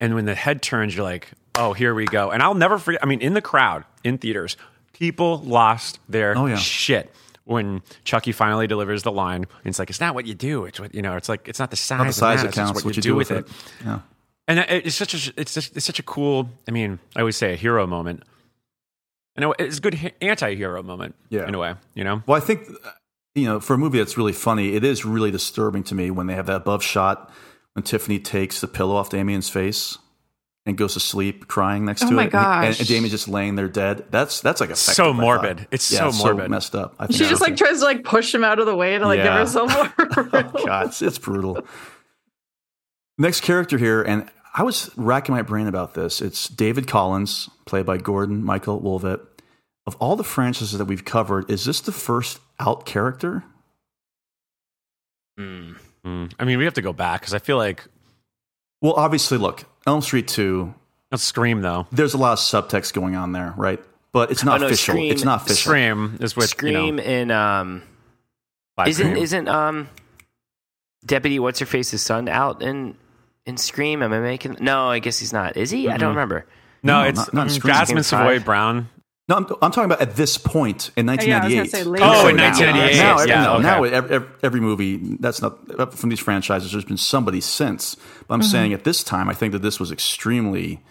And 0.00 0.14
when 0.14 0.24
the 0.24 0.34
head 0.34 0.62
turns, 0.62 0.94
you're 0.94 1.04
like, 1.04 1.30
oh, 1.56 1.72
here 1.72 1.94
we 1.94 2.04
go. 2.06 2.30
And 2.30 2.42
I'll 2.42 2.54
never 2.54 2.78
forget. 2.78 3.02
I 3.02 3.06
mean, 3.06 3.20
in 3.20 3.34
the 3.34 3.42
crowd, 3.42 3.84
in 4.04 4.18
theaters, 4.18 4.56
people 4.92 5.38
lost 5.38 5.98
their 6.08 6.36
Oh, 6.38 6.46
yeah. 6.46 6.56
shit 6.56 7.12
when 7.44 7.82
Chucky 8.04 8.32
finally 8.32 8.66
delivers 8.66 9.02
the 9.02 9.12
line, 9.12 9.42
and 9.42 9.66
it's 9.66 9.78
like 9.78 9.90
it's 9.90 10.00
not 10.00 10.14
what 10.14 10.26
you 10.26 10.34
do. 10.34 10.64
It's 10.64 10.80
what 10.80 10.94
you 10.94 11.02
know. 11.02 11.16
It's 11.16 11.28
like 11.28 11.46
it's 11.48 11.58
not 11.58 11.70
the 11.70 11.76
size. 11.76 11.98
Not 11.98 12.04
the 12.04 12.08
of 12.08 12.14
size 12.14 12.36
that, 12.38 12.42
that 12.42 12.48
it's 12.48 12.56
counts. 12.56 12.84
What, 12.84 12.96
you, 12.96 13.02
do 13.02 13.14
with 13.14 13.30
it. 13.30 13.46
Yeah. 13.84 14.00
And 14.46 14.58
it's 14.68 14.94
such 14.96 15.14
a 15.14 15.32
it's 15.40 15.54
just, 15.54 15.76
it's 15.76 15.86
such 15.86 15.98
a 15.98 16.02
cool. 16.02 16.50
I 16.68 16.70
mean, 16.70 16.98
I 17.16 17.20
always 17.20 17.36
say 17.36 17.52
a 17.54 17.56
hero 17.56 17.86
moment. 17.86 18.22
You 19.36 19.40
know, 19.40 19.54
it's 19.58 19.78
a 19.78 19.80
good 19.80 20.12
anti-hero 20.20 20.82
moment. 20.82 21.14
Yeah. 21.28 21.48
in 21.48 21.54
a 21.54 21.58
way. 21.58 21.74
You 21.94 22.04
know, 22.04 22.22
Well, 22.26 22.36
I 22.36 22.40
think 22.40 22.68
uh, 22.84 22.90
you 23.34 23.44
know, 23.46 23.58
for 23.58 23.74
a 23.74 23.78
movie 23.78 23.98
that's 23.98 24.16
really 24.16 24.32
funny, 24.32 24.74
it 24.76 24.84
is 24.84 25.04
really 25.04 25.30
disturbing 25.30 25.82
to 25.84 25.94
me 25.94 26.10
when 26.10 26.26
they 26.28 26.34
have 26.34 26.46
that 26.46 26.56
above 26.56 26.82
shot 26.84 27.32
when 27.72 27.82
Tiffany 27.82 28.18
takes 28.20 28.60
the 28.60 28.68
pillow 28.68 28.94
off 28.94 29.10
Damien's 29.10 29.48
face 29.48 29.98
and 30.66 30.78
goes 30.78 30.94
to 30.94 31.00
sleep 31.00 31.48
crying 31.48 31.84
next 31.84 32.04
Oh 32.04 32.10
to 32.10 32.14
my 32.14 32.24
it, 32.24 32.30
gosh. 32.30 32.66
and, 32.66 32.78
and 32.78 32.88
Damien's 32.88 33.10
just 33.10 33.26
laying 33.28 33.56
there 33.56 33.66
dead. 33.68 34.04
That's 34.10 34.40
that's 34.40 34.60
like 34.60 34.70
effective, 34.70 34.94
So 34.94 35.12
morbid. 35.12 35.66
It's 35.72 35.90
Yeah, 35.90 36.10
so 36.10 36.24
morbid. 36.24 36.50
messed 36.50 36.74
up. 36.76 36.94
I 37.00 37.06
think 37.06 37.18
She 37.18 37.24
just 37.28 37.40
like 37.40 37.56
tries 37.56 37.80
to 37.80 37.84
like 37.86 38.04
push 38.04 38.32
him 38.32 38.44
out 38.44 38.60
of 38.60 38.66
the 38.66 38.76
way 38.76 38.96
to 38.98 39.04
like 39.06 39.18
Yeah. 39.18 39.24
give 39.24 39.32
herself 39.48 39.74
more. 39.74 39.92
Oh, 40.54 40.64
God, 40.66 40.86
it's, 40.88 41.02
it's 41.02 41.18
brutal. 41.18 41.66
Next 43.16 43.42
character 43.42 43.78
here, 43.78 44.02
and 44.02 44.28
I 44.54 44.62
was 44.62 44.90
racking 44.96 45.34
my 45.34 45.42
brain 45.42 45.66
about 45.68 45.94
this. 45.94 46.20
It's 46.20 46.48
David 46.48 46.86
Collins, 46.88 47.48
played 47.64 47.86
by 47.86 47.96
Gordon 47.98 48.42
Michael 48.42 48.80
Woolvett. 48.80 49.20
Of 49.86 49.96
all 49.96 50.16
the 50.16 50.24
franchises 50.24 50.78
that 50.78 50.86
we've 50.86 51.04
covered, 51.04 51.50
is 51.50 51.64
this 51.64 51.80
the 51.80 51.92
first 51.92 52.40
out 52.58 52.86
character? 52.86 53.44
Mm. 55.38 55.76
Mm. 56.04 56.32
I 56.38 56.44
mean, 56.44 56.58
we 56.58 56.64
have 56.64 56.74
to 56.74 56.82
go 56.82 56.92
back 56.92 57.20
because 57.20 57.34
I 57.34 57.38
feel 57.38 57.56
like 57.56 57.84
Well, 58.80 58.94
obviously, 58.94 59.38
look, 59.38 59.64
Elm 59.86 60.00
Street 60.00 60.28
2, 60.28 60.72
let's 61.12 61.22
scream 61.24 61.60
though. 61.60 61.86
there's 61.92 62.14
a 62.14 62.18
lot 62.18 62.32
of 62.32 62.38
subtext 62.38 62.92
going 62.94 63.14
on 63.16 63.32
there, 63.32 63.52
right? 63.56 63.82
But 64.12 64.30
it's 64.30 64.44
not 64.44 64.56
Oh, 64.56 64.60
no, 64.62 64.66
official. 64.66 64.94
Scream- 64.94 65.12
it's 65.12 65.24
not 65.24 65.42
official. 65.42 65.56
Scream 65.70 66.18
is 66.20 66.36
with 66.36 66.48
Scream 66.50 66.72
You 66.74 66.92
know, 66.92 67.02
and 67.02 67.32
um, 67.32 67.82
isn't 68.86 69.06
Scream. 69.06 69.22
isn't 69.22 69.48
um, 69.48 69.88
Deputy 71.04 71.38
What's 71.38 71.58
Her 71.58 71.66
Face's 71.66 72.00
son 72.00 72.28
out 72.28 72.62
in 72.62 72.96
in 73.46 73.56
Scream? 73.56 74.02
Am 74.02 74.12
I 74.12 74.20
making? 74.20 74.56
No, 74.60 74.88
I 74.88 74.98
guess 74.98 75.18
he's 75.18 75.32
not. 75.32 75.56
Is 75.56 75.70
he? 75.70 75.88
I 75.88 75.96
don't 75.96 76.10
remember. 76.10 76.46
no, 76.82 77.02
No, 77.02 77.08
it's 77.08 77.18
not- 77.18 77.34
not 77.34 77.50
Scream. 77.50 77.74
Jasmine 77.74 78.02
Savoy 78.02 78.36
five. 78.38 78.44
Brown. 78.44 78.88
No, 79.26 79.36
I'm, 79.36 79.46
I'm 79.62 79.70
talking 79.70 79.84
about 79.86 80.02
at 80.02 80.16
this 80.16 80.36
point 80.36 80.90
in 80.98 81.06
Yeah, 81.06 81.12
I 81.12 81.16
was 81.16 81.26
1998. 81.54 81.70
say 81.70 81.84
later. 81.84 82.04
Oh, 82.06 82.28
in 82.28 82.36
now- 82.36 82.42
1998, 82.44 82.98
Now, 82.98 83.14
every, 83.18 83.28
yeah, 83.30 83.42
no, 83.44 83.52
okay. 83.54 83.62
now 83.62 83.82
every, 83.84 84.26
every 84.42 84.60
movie 84.60 85.16
that's 85.18 85.40
not 85.40 85.94
from 85.96 86.10
these 86.10 86.20
franchises. 86.20 86.72
There's 86.72 86.84
been 86.84 86.98
somebody 86.98 87.40
since, 87.40 87.96
but 88.28 88.34
I'm 88.34 88.40
Mm-hmm. 88.40 88.50
saying 88.50 88.72
at 88.74 88.84
this 88.84 89.02
time, 89.02 89.30
I 89.30 89.34
think 89.34 89.52
that 89.52 89.62
this 89.62 89.80
was 89.80 89.90
extremely. 89.90 90.82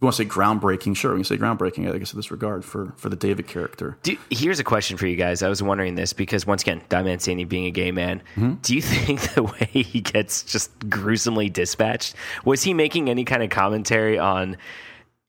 If 0.00 0.04
you 0.04 0.06
want 0.06 0.16
to 0.16 0.22
say 0.22 0.28
groundbreaking, 0.30 0.96
sure, 0.96 1.12
we 1.12 1.18
can 1.18 1.24
say 1.24 1.36
groundbreaking. 1.36 1.94
I 1.94 1.98
guess 1.98 2.14
in 2.14 2.18
this 2.18 2.30
regard 2.30 2.64
for 2.64 2.94
for 2.96 3.10
the 3.10 3.16
David 3.16 3.46
character. 3.46 3.98
Do, 4.02 4.16
here's 4.30 4.58
a 4.58 4.64
question 4.64 4.96
for 4.96 5.06
you 5.06 5.14
guys. 5.14 5.42
I 5.42 5.50
was 5.50 5.62
wondering 5.62 5.94
this 5.94 6.14
because 6.14 6.46
once 6.46 6.62
again, 6.62 6.80
Don 6.88 7.04
Mancini 7.04 7.44
being 7.44 7.66
a 7.66 7.70
gay 7.70 7.90
man, 7.90 8.22
Mm-hmm. 8.34 8.54
do 8.62 8.74
you 8.74 8.80
think 8.94 9.20
the 9.34 9.42
way 9.42 9.66
he 9.72 10.00
gets 10.00 10.42
just 10.44 10.70
gruesomely 10.88 11.50
dispatched 11.50 12.14
was 12.46 12.62
he 12.62 12.72
making 12.72 13.10
any 13.10 13.24
kind 13.26 13.42
of 13.42 13.50
commentary 13.50 14.18
on? 14.18 14.56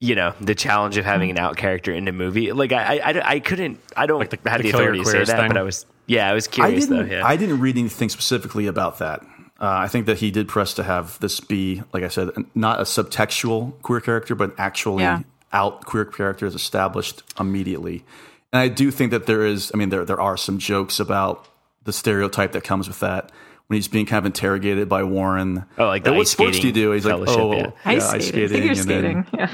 You 0.04 0.16
know 0.16 0.34
the 0.42 0.56
challenge 0.56 0.96
of 0.98 1.06
having 1.06 1.30
an 1.30 1.38
out 1.38 1.58
character 1.58 1.92
in 1.92 2.08
a 2.08 2.12
movie. 2.14 2.52
Like 2.54 2.72
I, 2.72 2.98
I, 3.00 3.22
I 3.34 3.40
couldn't. 3.40 3.80
I 3.98 4.06
don't 4.08 4.20
Like 4.20 4.30
the- 4.42 4.50
have 4.50 4.62
the 4.64 4.72
the, 4.72 4.78
authority 4.78 5.00
to 5.00 5.06
say 5.06 5.24
that, 5.26 5.38
thing? 5.38 5.48
but 5.50 5.58
I 5.58 5.62
was. 5.64 5.86
Yeah, 6.08 6.28
I 6.30 6.34
was 6.34 6.48
I 6.48 6.52
curious 6.52 6.88
didn't. 6.88 7.10
though. 7.10 7.16
Yeah. 7.18 7.26
I 7.28 7.36
didn't 7.36 7.60
read 7.60 7.78
anything 7.78 8.10
specifically 8.10 8.66
about 8.68 8.98
that. 9.00 9.22
Uh, 9.62 9.68
I 9.86 9.88
think 9.88 10.08
that 10.08 10.18
he 10.18 10.32
did 10.32 10.48
press 10.48 10.74
to 10.74 10.84
have 10.84 11.20
this 11.20 11.40
be, 11.40 11.84
like 11.94 12.04
I 12.04 12.08
said, 12.08 12.32
not 12.56 12.80
a 12.80 12.84
subtextual 12.84 13.80
queer 13.84 14.02
character, 14.02 14.34
but 14.34 14.56
actually 14.58 15.04
Yeah. 15.04 15.20
out 15.54 15.86
queer 15.86 16.04
character 16.06 16.48
is 16.48 16.56
established 16.56 17.22
immediately. 17.40 18.04
And 18.52 18.60
I 18.60 18.68
do 18.70 18.90
think 18.90 19.12
that 19.12 19.28
there 19.28 19.46
is. 19.46 19.72
I 19.74 19.78
mean, 19.78 19.90
there 19.90 20.04
there 20.04 20.20
are 20.20 20.36
some 20.36 20.58
jokes 20.58 21.00
about 21.00 21.48
the 21.84 21.94
stereotype 21.94 22.54
that 22.54 22.64
comes 22.64 22.88
with 22.88 23.00
that 23.02 23.32
when 23.68 23.78
he's 23.78 23.88
being 23.88 24.06
kind 24.08 24.18
of 24.18 24.26
interrogated 24.26 24.90
by 24.90 25.04
Warren. 25.04 25.64
Oh, 25.78 25.86
like 25.86 26.04
the 26.04 26.12
what 26.12 26.22
ice 26.22 26.32
sports 26.32 26.60
do 26.60 26.68
you 26.68 26.74
do? 26.74 26.92
He's 26.92 27.06
like, 27.06 27.28
oh, 27.30 27.54
yeah. 27.56 27.72
Ice 27.86 28.14
yeah, 28.14 28.20
skating, 28.20 28.50
figure 28.50 28.70
and 28.72 28.78
then 28.80 29.26
skating. 29.26 29.26
Yeah. 29.38 29.50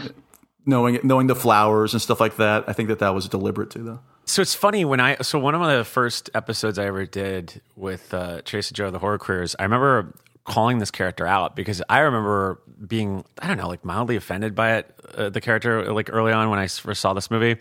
knowing 0.65 0.99
knowing 1.03 1.27
the 1.27 1.35
flowers 1.35 1.93
and 1.93 2.01
stuff 2.01 2.19
like 2.19 2.37
that. 2.37 2.63
I 2.67 2.73
think 2.73 2.87
that 2.89 2.99
that 2.99 3.13
was 3.13 3.27
deliberate 3.27 3.69
too, 3.71 3.83
though. 3.83 3.99
So 4.27 4.41
it's 4.41 4.53
funny 4.53 4.83
when 4.83 4.99
I 4.99 5.15
so 5.21 5.39
one 5.39 5.55
of 5.55 5.61
the 5.77 5.85
first 5.85 6.29
episodes 6.33 6.77
I 6.77 6.85
ever 6.85 7.05
did 7.05 7.61
with 7.77 8.13
uh, 8.13 8.41
Tracy 8.43 8.73
Joe 8.75 8.91
the 8.91 8.99
Horror 8.99 9.17
Queers, 9.17 9.55
I 9.57 9.63
remember 9.63 10.13
calling 10.43 10.79
this 10.79 10.91
character 10.91 11.25
out 11.25 11.55
because 11.55 11.81
I 11.87 11.99
remember 11.99 12.61
being 12.85 13.23
I 13.39 13.47
don't 13.47 13.57
know 13.57 13.69
like 13.69 13.85
mildly 13.85 14.17
offended 14.17 14.53
by 14.53 14.77
it 14.77 14.99
uh, 15.15 15.29
the 15.29 15.39
character 15.39 15.93
like 15.93 16.09
early 16.11 16.33
on 16.33 16.49
when 16.49 16.59
I 16.59 16.67
first 16.67 16.99
saw 16.99 17.13
this 17.13 17.31
movie. 17.31 17.55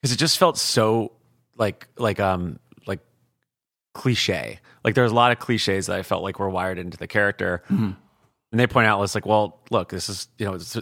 Because 0.00 0.12
it 0.12 0.18
just 0.18 0.36
felt 0.36 0.58
so 0.58 1.12
like 1.56 1.88
like 1.96 2.20
um 2.20 2.58
like 2.86 3.00
cliche. 3.94 4.60
Like 4.84 4.94
there's 4.94 5.10
a 5.10 5.14
lot 5.14 5.32
of 5.32 5.38
cliches 5.38 5.86
that 5.86 5.98
I 5.98 6.02
felt 6.02 6.22
like 6.22 6.38
were 6.38 6.50
wired 6.50 6.78
into 6.78 6.98
the 6.98 7.06
character. 7.06 7.62
And 8.52 8.60
they 8.60 8.66
point 8.66 8.86
out 8.86 9.02
it's 9.02 9.14
like 9.14 9.24
well 9.24 9.58
look 9.70 9.88
this 9.88 10.10
is 10.10 10.28
you 10.36 10.44
know 10.44 10.58
this, 10.58 10.76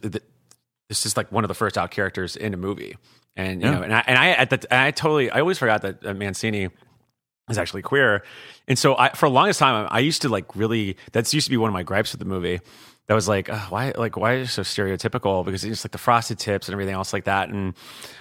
this 0.89 1.07
is 1.07 1.17
like 1.17 1.31
one 1.31 1.45
of 1.45 1.49
the 1.49 1.55
first 1.55 1.79
out 1.79 1.93
characters 1.93 2.35
in 2.35 2.53
a 2.55 2.57
movie 2.57 2.97
and 3.37 3.63
you 3.63 3.69
Yeah. 3.69 3.75
know 3.77 3.83
and 3.83 3.95
I 3.95 4.05
and 4.07 4.19
I 4.19 4.29
at 4.31 4.51
the 4.51 4.67
and 4.73 4.81
I 4.81 4.91
totally 4.91 5.31
I 5.31 5.41
always 5.41 5.59
forgot 5.59 5.83
that 5.83 6.03
Mancini 6.17 6.69
is 7.51 7.59
actually 7.59 7.83
queer. 7.83 8.23
And 8.69 8.79
so 8.79 8.97
I 8.97 9.11
for 9.11 9.29
the 9.29 9.35
longest 9.35 9.59
time 9.59 9.89
I 9.91 9.99
used 10.01 10.23
to 10.23 10.29
like 10.29 10.55
really 10.57 10.97
that's 11.13 11.35
used 11.35 11.47
to 11.47 11.51
be 11.51 11.57
one 11.57 11.69
of 11.69 11.75
my 11.75 11.83
gripes 11.83 12.13
with 12.13 12.19
the 12.21 12.25
movie. 12.27 12.61
That 13.09 13.15
was 13.15 13.27
like 13.27 13.51
"Ugh, 13.51 13.71
why 13.73 13.93
like 13.97 14.17
why 14.17 14.35
is 14.35 14.49
it 14.49 14.53
so 14.53 14.63
stereotypical? 14.63 15.45
Because 15.45 15.65
it's 15.65 15.73
just 15.73 15.85
like 15.85 15.91
the 15.91 15.99
frosted 15.99 16.39
tips 16.39 16.69
and 16.69 16.73
everything 16.73 16.95
else 16.95 17.13
like 17.13 17.25
that. 17.25 17.49
And 17.49 17.75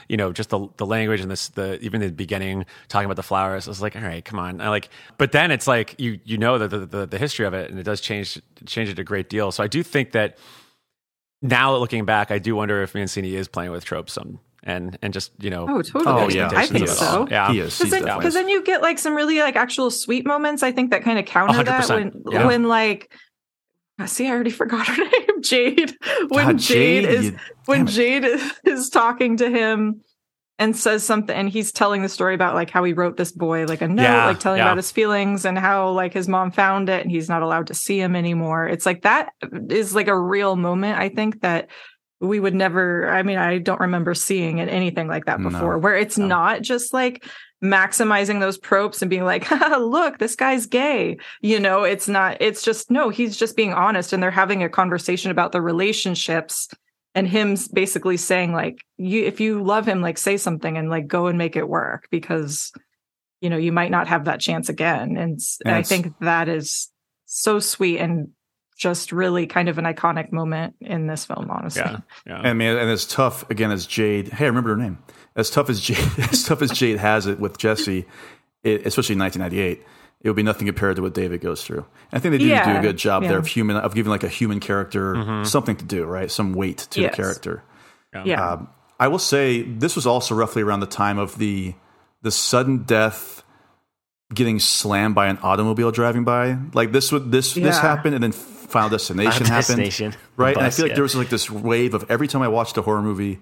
you 0.09 0.17
know 0.17 0.33
just 0.33 0.49
the 0.49 0.67
the 0.77 0.87
language 0.87 1.21
and 1.21 1.29
this 1.29 1.49
the 1.49 1.79
even 1.81 2.01
the 2.01 2.11
beginning 2.11 2.65
talking 2.89 3.05
about 3.05 3.15
the 3.15 3.23
flowers 3.23 3.67
I 3.67 3.71
was 3.71 3.81
like 3.81 3.95
all 3.95 4.01
right 4.01 4.25
come 4.25 4.39
on. 4.39 4.59
I 4.59 4.69
like 4.69 4.89
but 5.19 5.31
then 5.33 5.51
it's 5.51 5.67
like 5.67 5.95
you 5.99 6.19
you 6.25 6.37
know 6.37 6.57
that 6.57 6.69
the, 6.69 6.79
the 6.85 7.05
the 7.05 7.17
history 7.19 7.45
of 7.45 7.53
it 7.53 7.69
and 7.69 7.79
it 7.79 7.83
does 7.83 8.01
change 8.01 8.41
change 8.65 8.89
it 8.89 8.97
a 8.97 9.03
great 9.03 9.29
deal. 9.29 9.51
So 9.51 9.63
I 9.63 9.67
do 9.67 9.83
think 9.83 10.13
that 10.13 10.37
now 11.43 11.75
looking 11.75 12.05
back, 12.05 12.31
I 12.31 12.39
do 12.39 12.55
wonder 12.55 12.81
if 12.81 12.93
Mancini 12.95 13.35
is 13.35 13.47
playing 13.47 13.71
with 13.71 13.85
tropes 13.85 14.13
some 14.13 14.39
and 14.63 14.97
and 15.01 15.11
just 15.13 15.31
you 15.39 15.49
know 15.49 15.65
Oh, 15.69 15.81
totally. 15.81 16.05
Oh, 16.23 16.29
yeah. 16.29 16.49
I 16.55 16.65
think 16.67 16.87
so. 16.87 17.27
yeah 17.31 17.51
He 17.51 17.59
is. 17.59 17.77
Because 17.77 17.91
then, 17.91 18.03
'cause 18.21 18.33
then 18.33 18.47
you 18.49 18.63
get 18.63 18.81
like 18.81 18.99
some 18.99 19.15
really 19.15 19.39
like 19.39 19.55
actual 19.55 19.89
sweet 19.91 20.25
moments. 20.25 20.61
I 20.63 20.71
think 20.71 20.91
that 20.91 21.03
kind 21.03 21.17
of 21.17 21.25
counter 21.25 21.63
that 21.63 21.83
100%. 21.83 21.95
when 21.95 22.23
Yeah. 22.33 22.45
when 22.47 22.63
like 22.67 23.11
uh, 23.99 24.05
see, 24.07 24.27
I 24.27 24.31
already 24.31 24.49
forgot 24.61 24.87
her 24.87 24.97
name, 25.03 25.41
Jade. 25.41 25.95
When 26.29 26.45
God, 26.45 26.57
Jade, 26.59 27.03
Jade, 27.03 27.09
is 27.09 27.25
you- 27.25 27.37
when. 27.65 27.85
Jade 27.87 28.23
is, 28.25 28.53
is 28.65 28.89
talking 28.89 29.37
to 29.37 29.49
him 29.49 30.01
and 30.57 30.75
says 30.77 31.03
something, 31.03 31.35
and 31.35 31.49
he's 31.49 31.71
telling 31.71 32.01
the 32.03 32.09
story 32.09 32.33
about 32.35 32.53
like 32.55 32.69
how 32.69 32.83
he 32.83 32.93
wrote 32.93 33.17
this 33.17 33.31
boy 33.31 33.65
like 33.65 33.81
a 33.81 33.87
note, 33.87 34.03
Yeah, 34.03 34.25
like 34.27 34.39
telling 34.39 34.59
yeah. 34.59 34.65
about 34.65 34.77
his 34.77 34.91
feelings 34.91 35.43
and 35.45 35.57
how 35.57 35.89
like 35.89 36.13
his 36.13 36.27
mom 36.27 36.51
found 36.51 36.87
it 36.89 37.01
and 37.01 37.09
he's 37.11 37.29
not 37.29 37.41
allowed 37.41 37.67
to 37.67 37.73
see 37.73 37.99
him 37.99 38.15
anymore. 38.15 38.67
It's 38.67 38.85
like 38.85 39.01
that 39.03 39.33
is 39.69 39.93
like 39.95 40.07
a 40.07 40.17
real 40.19 40.55
moment. 40.55 40.99
I 40.99 41.09
think 41.09 41.41
that 41.41 41.69
we 42.21 42.39
would 42.39 42.53
never 42.55 43.09
i 43.09 43.23
mean 43.23 43.37
i 43.37 43.57
don't 43.57 43.79
remember 43.81 44.13
seeing 44.13 44.59
it 44.59 44.69
anything 44.69 45.07
like 45.07 45.25
that 45.25 45.39
No. 45.39 45.49
before 45.49 45.77
where 45.79 45.95
it's 45.97 46.17
not 46.17 46.61
just 46.61 46.93
like 46.93 47.25
maximizing 47.63 48.39
those 48.39 48.59
tropes 48.59 49.01
and 49.01 49.09
being 49.09 49.23
like 49.25 49.49
look 49.79 50.17
this 50.17 50.35
guy's 50.35 50.65
gay. 50.65 51.17
You 51.41 51.59
know 51.59 51.83
it's 51.83 52.07
not 52.07 52.37
it's 52.39 52.63
just 52.63 52.89
no 52.89 53.09
he's 53.09 53.37
just 53.37 53.55
being 53.55 53.73
honest 53.73 54.13
and 54.13 54.21
they're 54.23 54.31
having 54.31 54.63
a 54.63 54.69
conversation 54.69 55.29
about 55.31 55.51
the 55.51 55.61
relationships 55.61 56.69
and 57.13 57.27
him 57.27 57.55
basically 57.73 58.17
saying 58.17 58.53
like 58.53 58.83
you 58.97 59.23
if 59.25 59.39
you 59.39 59.61
love 59.63 59.87
him 59.87 60.01
like 60.01 60.17
say 60.17 60.37
something 60.37 60.75
and 60.77 60.89
like 60.89 61.07
go 61.07 61.27
and 61.27 61.37
make 61.37 61.55
it 61.55 61.69
work 61.69 62.07
because 62.09 62.71
you 63.41 63.49
know 63.49 63.57
you 63.57 63.71
might 63.71 63.91
not 63.91 64.07
have 64.07 64.25
that 64.25 64.39
chance 64.39 64.69
again. 64.69 65.17
And, 65.17 65.39
And 65.65 65.75
i 65.75 65.83
think 65.83 66.13
that 66.21 66.49
is 66.49 66.89
so 67.25 67.59
sweet 67.59 67.99
and 67.99 68.29
just 68.81 69.11
really 69.11 69.45
kind 69.45 69.69
of 69.69 69.77
an 69.77 69.85
iconic 69.85 70.31
moment 70.31 70.75
in 70.81 71.05
this 71.05 71.23
film 71.23 71.47
honestly 71.51 71.83
yeah 71.85 71.99
yeah 72.25 72.41
And 72.43 72.57
man, 72.57 72.77
and 72.77 72.89
as 72.89 73.05
tough 73.05 73.47
again 73.51 73.71
as 73.71 73.85
Jade. 73.85 74.29
Hey, 74.29 74.45
I 74.45 74.47
remember 74.47 74.71
her 74.71 74.75
name. 74.75 74.97
As 75.35 75.51
tough 75.51 75.69
as 75.69 75.79
Jade, 75.79 75.97
as 76.31 76.43
tough 76.43 76.61
as 76.63 76.71
Jade 76.71 76.97
has 76.97 77.27
it 77.27 77.39
with 77.39 77.57
Jesse, 77.59 78.05
it, 78.63 78.85
especially 78.87 79.13
in 79.13 79.19
1998, 79.19 79.85
it 80.21 80.29
would 80.29 80.35
be 80.35 80.43
nothing 80.43 80.65
compared 80.65 80.95
to 80.95 81.03
what 81.03 81.13
David 81.13 81.41
goes 81.41 81.63
through. 81.63 81.85
And 82.11 82.13
I 82.13 82.19
think 82.19 82.31
they 82.31 82.39
do 82.39 82.47
do 82.49 82.53
a 82.79 82.81
good 82.81 82.97
job 82.97 83.21
yeah. 83.21 83.29
there 83.29 83.37
of 83.37 83.45
human 83.47 83.77
of 83.77 83.93
giving 83.93 84.09
like 84.09 84.23
a 84.23 84.29
human 84.29 84.59
character 84.59 85.43
something 85.45 85.75
to 85.77 85.85
do, 85.85 86.05
right? 86.05 86.29
Some 86.31 86.53
weight 86.53 86.79
to 86.91 87.01
Yes. 87.01 87.11
the 87.15 87.21
character. 87.21 87.63
yeah 88.25 88.53
Um, 88.53 88.67
I 88.99 89.07
will 89.07 89.19
say 89.19 89.61
this 89.61 89.95
was 89.95 90.05
also 90.07 90.33
roughly 90.35 90.61
around 90.63 90.79
the 90.81 90.93
time 91.03 91.17
of 91.19 91.37
the 91.37 91.75
the 92.23 92.31
sudden 92.31 92.83
death 92.83 93.43
getting 94.33 94.59
slammed 94.59 95.15
by 95.15 95.27
an 95.27 95.37
automobile 95.39 95.91
driving 95.91 96.23
by. 96.23 96.57
Like 96.73 96.91
this 96.91 97.11
would 97.11 97.31
this 97.31 97.53
this 97.53 97.79
happened 97.79 98.15
and 98.15 98.23
then 98.23 98.31
Final 98.31 98.89
Destination 98.97 99.31
Final 99.31 99.47
happened. 99.47 99.77
Destination. 99.77 100.13
Right? 100.37 100.55
and 100.55 100.65
I 100.65 100.69
feel 100.69 100.85
like 100.85 100.91
yeah. 100.91 100.95
there 100.95 101.03
was 101.03 101.15
like 101.15 101.29
this 101.29 101.49
wave 101.49 101.93
of 101.93 102.09
every 102.09 102.27
time 102.27 102.41
I 102.41 102.47
watched 102.47 102.77
a 102.77 102.81
horror 102.81 103.01
movie 103.01 103.39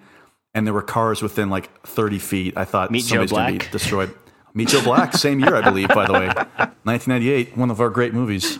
and 0.53 0.65
there 0.65 0.73
were 0.73 0.81
cars 0.81 1.21
within 1.21 1.49
like 1.49 1.69
30 1.87 2.19
feet, 2.19 2.57
I 2.57 2.65
thought 2.65 2.91
Meet 2.91 3.05
Joe 3.05 3.25
somebody's 3.25 3.31
going 3.31 3.45
to 3.45 3.51
be 3.53 3.57
Black. 3.59 3.71
destroyed. 3.71 4.15
Meet 4.55 4.69
Joe 4.69 4.83
Black, 4.83 5.13
same 5.13 5.39
year, 5.39 5.55
I 5.55 5.61
believe, 5.61 5.89
by 5.89 6.07
the 6.07 6.13
way. 6.13 6.25
1998, 6.83 7.55
one 7.55 7.69
of 7.69 7.79
our 7.79 7.91
great 7.91 8.13
movies. 8.13 8.57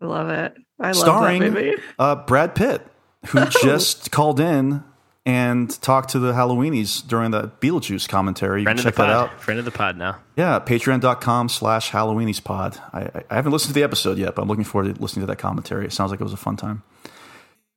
I 0.00 0.06
love 0.06 0.30
it. 0.30 0.54
I 0.80 0.86
love 0.88 0.96
starring 0.96 1.40
that 1.40 1.52
movie. 1.52 1.74
uh, 1.98 2.16
Brad 2.16 2.54
Pitt, 2.54 2.86
who 3.28 3.44
just 3.62 4.10
called 4.10 4.40
in 4.40 4.82
and 5.26 5.68
talk 5.82 6.06
to 6.08 6.20
the 6.20 6.32
Halloweenies 6.32 7.06
during 7.06 7.32
the 7.32 7.48
Beetlejuice 7.60 8.08
commentary. 8.08 8.60
You 8.60 8.64
Friend 8.64 8.78
can 8.78 8.84
check 8.84 8.94
that 8.94 9.10
out. 9.10 9.40
Friend 9.40 9.58
of 9.58 9.64
the 9.64 9.72
pod 9.72 9.98
now. 9.98 10.18
Yeah, 10.36 10.60
patreon.com 10.60 11.48
slash 11.48 11.90
Halloweenies 11.90 12.42
pod. 12.42 12.78
I, 12.92 13.10
I- 13.28 13.34
haven't 13.34 13.50
listened 13.52 13.70
to 13.70 13.74
the 13.74 13.82
episode 13.82 14.18
yet, 14.18 14.36
but 14.36 14.42
I'm 14.42 14.48
looking 14.48 14.64
forward 14.64 14.94
to 14.94 15.02
listening 15.02 15.22
to 15.24 15.26
that 15.26 15.38
commentary. 15.38 15.84
It 15.84 15.92
sounds 15.92 16.12
like 16.12 16.20
it 16.20 16.24
was 16.24 16.32
a 16.32 16.36
fun 16.38 16.56
time. 16.56 16.84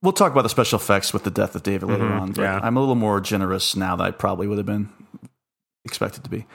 We'll 0.00 0.12
talk 0.12 0.32
about 0.32 0.42
the 0.42 0.48
special 0.48 0.78
effects 0.78 1.12
with 1.12 1.24
the 1.24 1.30
death 1.30 1.54
of 1.54 1.62
David 1.62 1.88
later 1.90 2.06
on, 2.06 2.32
but 2.32 2.42
yeah. 2.42 2.60
I'm 2.62 2.76
a 2.78 2.80
little 2.80 2.94
more 2.94 3.20
generous 3.20 3.76
now 3.76 3.96
than 3.96 4.06
I 4.06 4.10
probably 4.12 4.46
would 4.46 4.56
have 4.56 4.66
been 4.66 4.88
expected 5.84 6.24
to 6.24 6.30
be. 6.30 6.46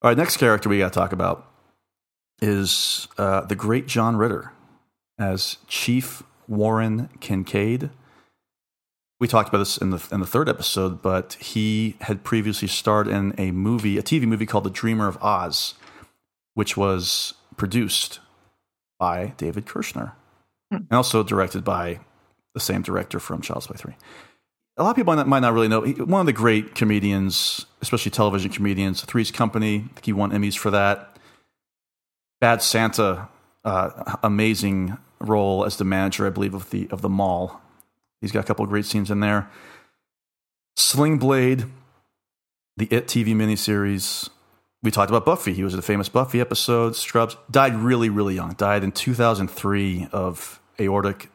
All 0.00 0.10
right, 0.10 0.16
next 0.16 0.38
character 0.38 0.68
we 0.70 0.78
got 0.78 0.92
to 0.92 0.98
talk 0.98 1.12
about 1.12 1.50
is 2.40 3.08
uh, 3.18 3.42
the 3.42 3.56
great 3.56 3.88
John 3.88 4.16
Ritter 4.16 4.52
as 5.18 5.58
Chief 5.66 6.22
Warren 6.46 7.10
Kincaid. 7.20 7.90
We 9.20 9.26
talked 9.26 9.48
about 9.48 9.58
this 9.58 9.76
in 9.76 9.90
the 9.90 10.06
in 10.12 10.20
the 10.20 10.26
third 10.26 10.48
episode, 10.48 11.02
but 11.02 11.34
he 11.34 11.96
had 12.02 12.22
previously 12.22 12.68
starred 12.68 13.08
in 13.08 13.34
a 13.36 13.50
movie, 13.50 13.98
a 13.98 14.02
TV 14.02 14.22
movie 14.22 14.46
called 14.46 14.64
The 14.64 14.70
Dreamer 14.70 15.08
of 15.08 15.20
Oz, 15.22 15.74
which 16.54 16.76
was 16.76 17.34
produced 17.56 18.20
by 18.98 19.34
David 19.36 19.66
Kirschner 19.66 20.14
and 20.70 20.92
also 20.92 21.22
directed 21.22 21.64
by 21.64 22.00
the 22.54 22.60
same 22.60 22.82
director 22.82 23.20
from 23.20 23.40
Child's 23.40 23.66
Play 23.66 23.76
3. 23.76 23.94
A 24.76 24.82
lot 24.82 24.90
of 24.90 24.96
people 24.96 25.16
might 25.24 25.40
not, 25.40 25.52
really 25.52 25.68
know. 25.68 25.82
One 25.82 26.20
of 26.20 26.26
the 26.26 26.32
great 26.32 26.74
comedians, 26.74 27.66
especially 27.82 28.12
television 28.12 28.50
comedians, 28.50 29.02
Three's 29.02 29.30
Company, 29.30 29.76
I 29.76 29.94
think 29.94 30.04
he 30.04 30.12
won 30.12 30.30
Emmys 30.30 30.56
for 30.56 30.70
that. 30.70 31.18
Bad 32.40 32.62
Santa, 32.62 33.28
uh, 33.64 34.16
amazing 34.22 34.96
role 35.18 35.64
as 35.64 35.76
the 35.78 35.84
manager, 35.84 36.26
I 36.26 36.30
believe, 36.30 36.54
of 36.54 36.70
the 36.70 36.88
of 36.92 37.02
the 37.02 37.08
mall. 37.08 37.60
He's 38.20 38.32
got 38.32 38.40
a 38.40 38.46
couple 38.46 38.64
of 38.64 38.70
great 38.70 38.84
scenes 38.84 39.10
in 39.10 39.20
there. 39.20 39.48
Sling 40.76 41.18
Blade, 41.18 41.64
the 42.76 42.86
It 42.90 43.06
TV 43.06 43.28
miniseries. 43.28 44.28
We 44.82 44.90
talked 44.90 45.10
about 45.10 45.24
Buffy. 45.24 45.54
He 45.54 45.64
was 45.64 45.74
in 45.74 45.78
the 45.78 45.82
famous 45.82 46.08
Buffy 46.08 46.40
episode. 46.40 46.94
Scrubs 46.94 47.36
died 47.50 47.74
really, 47.74 48.08
really 48.08 48.36
young. 48.36 48.52
Died 48.54 48.84
in 48.84 48.92
2003 48.92 50.08
of 50.12 50.60
aortic 50.80 51.30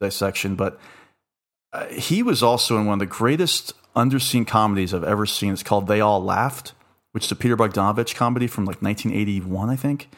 dissection. 0.00 0.56
But 0.56 0.80
uh, 1.72 1.86
he 1.86 2.22
was 2.22 2.42
also 2.42 2.78
in 2.78 2.86
one 2.86 2.94
of 2.94 2.98
the 2.98 3.06
greatest 3.06 3.74
underseen 3.94 4.46
comedies 4.46 4.92
I've 4.92 5.04
ever 5.04 5.26
seen. 5.26 5.52
It's 5.52 5.62
called 5.62 5.86
They 5.86 6.00
All 6.00 6.22
Laughed, 6.22 6.74
which 7.12 7.26
is 7.26 7.32
a 7.32 7.36
Peter 7.36 7.56
Bogdanovich 7.56 8.14
comedy 8.14 8.46
from 8.46 8.64
like 8.64 8.82
1981, 8.82 9.70
I 9.70 9.76
think. 9.76 10.08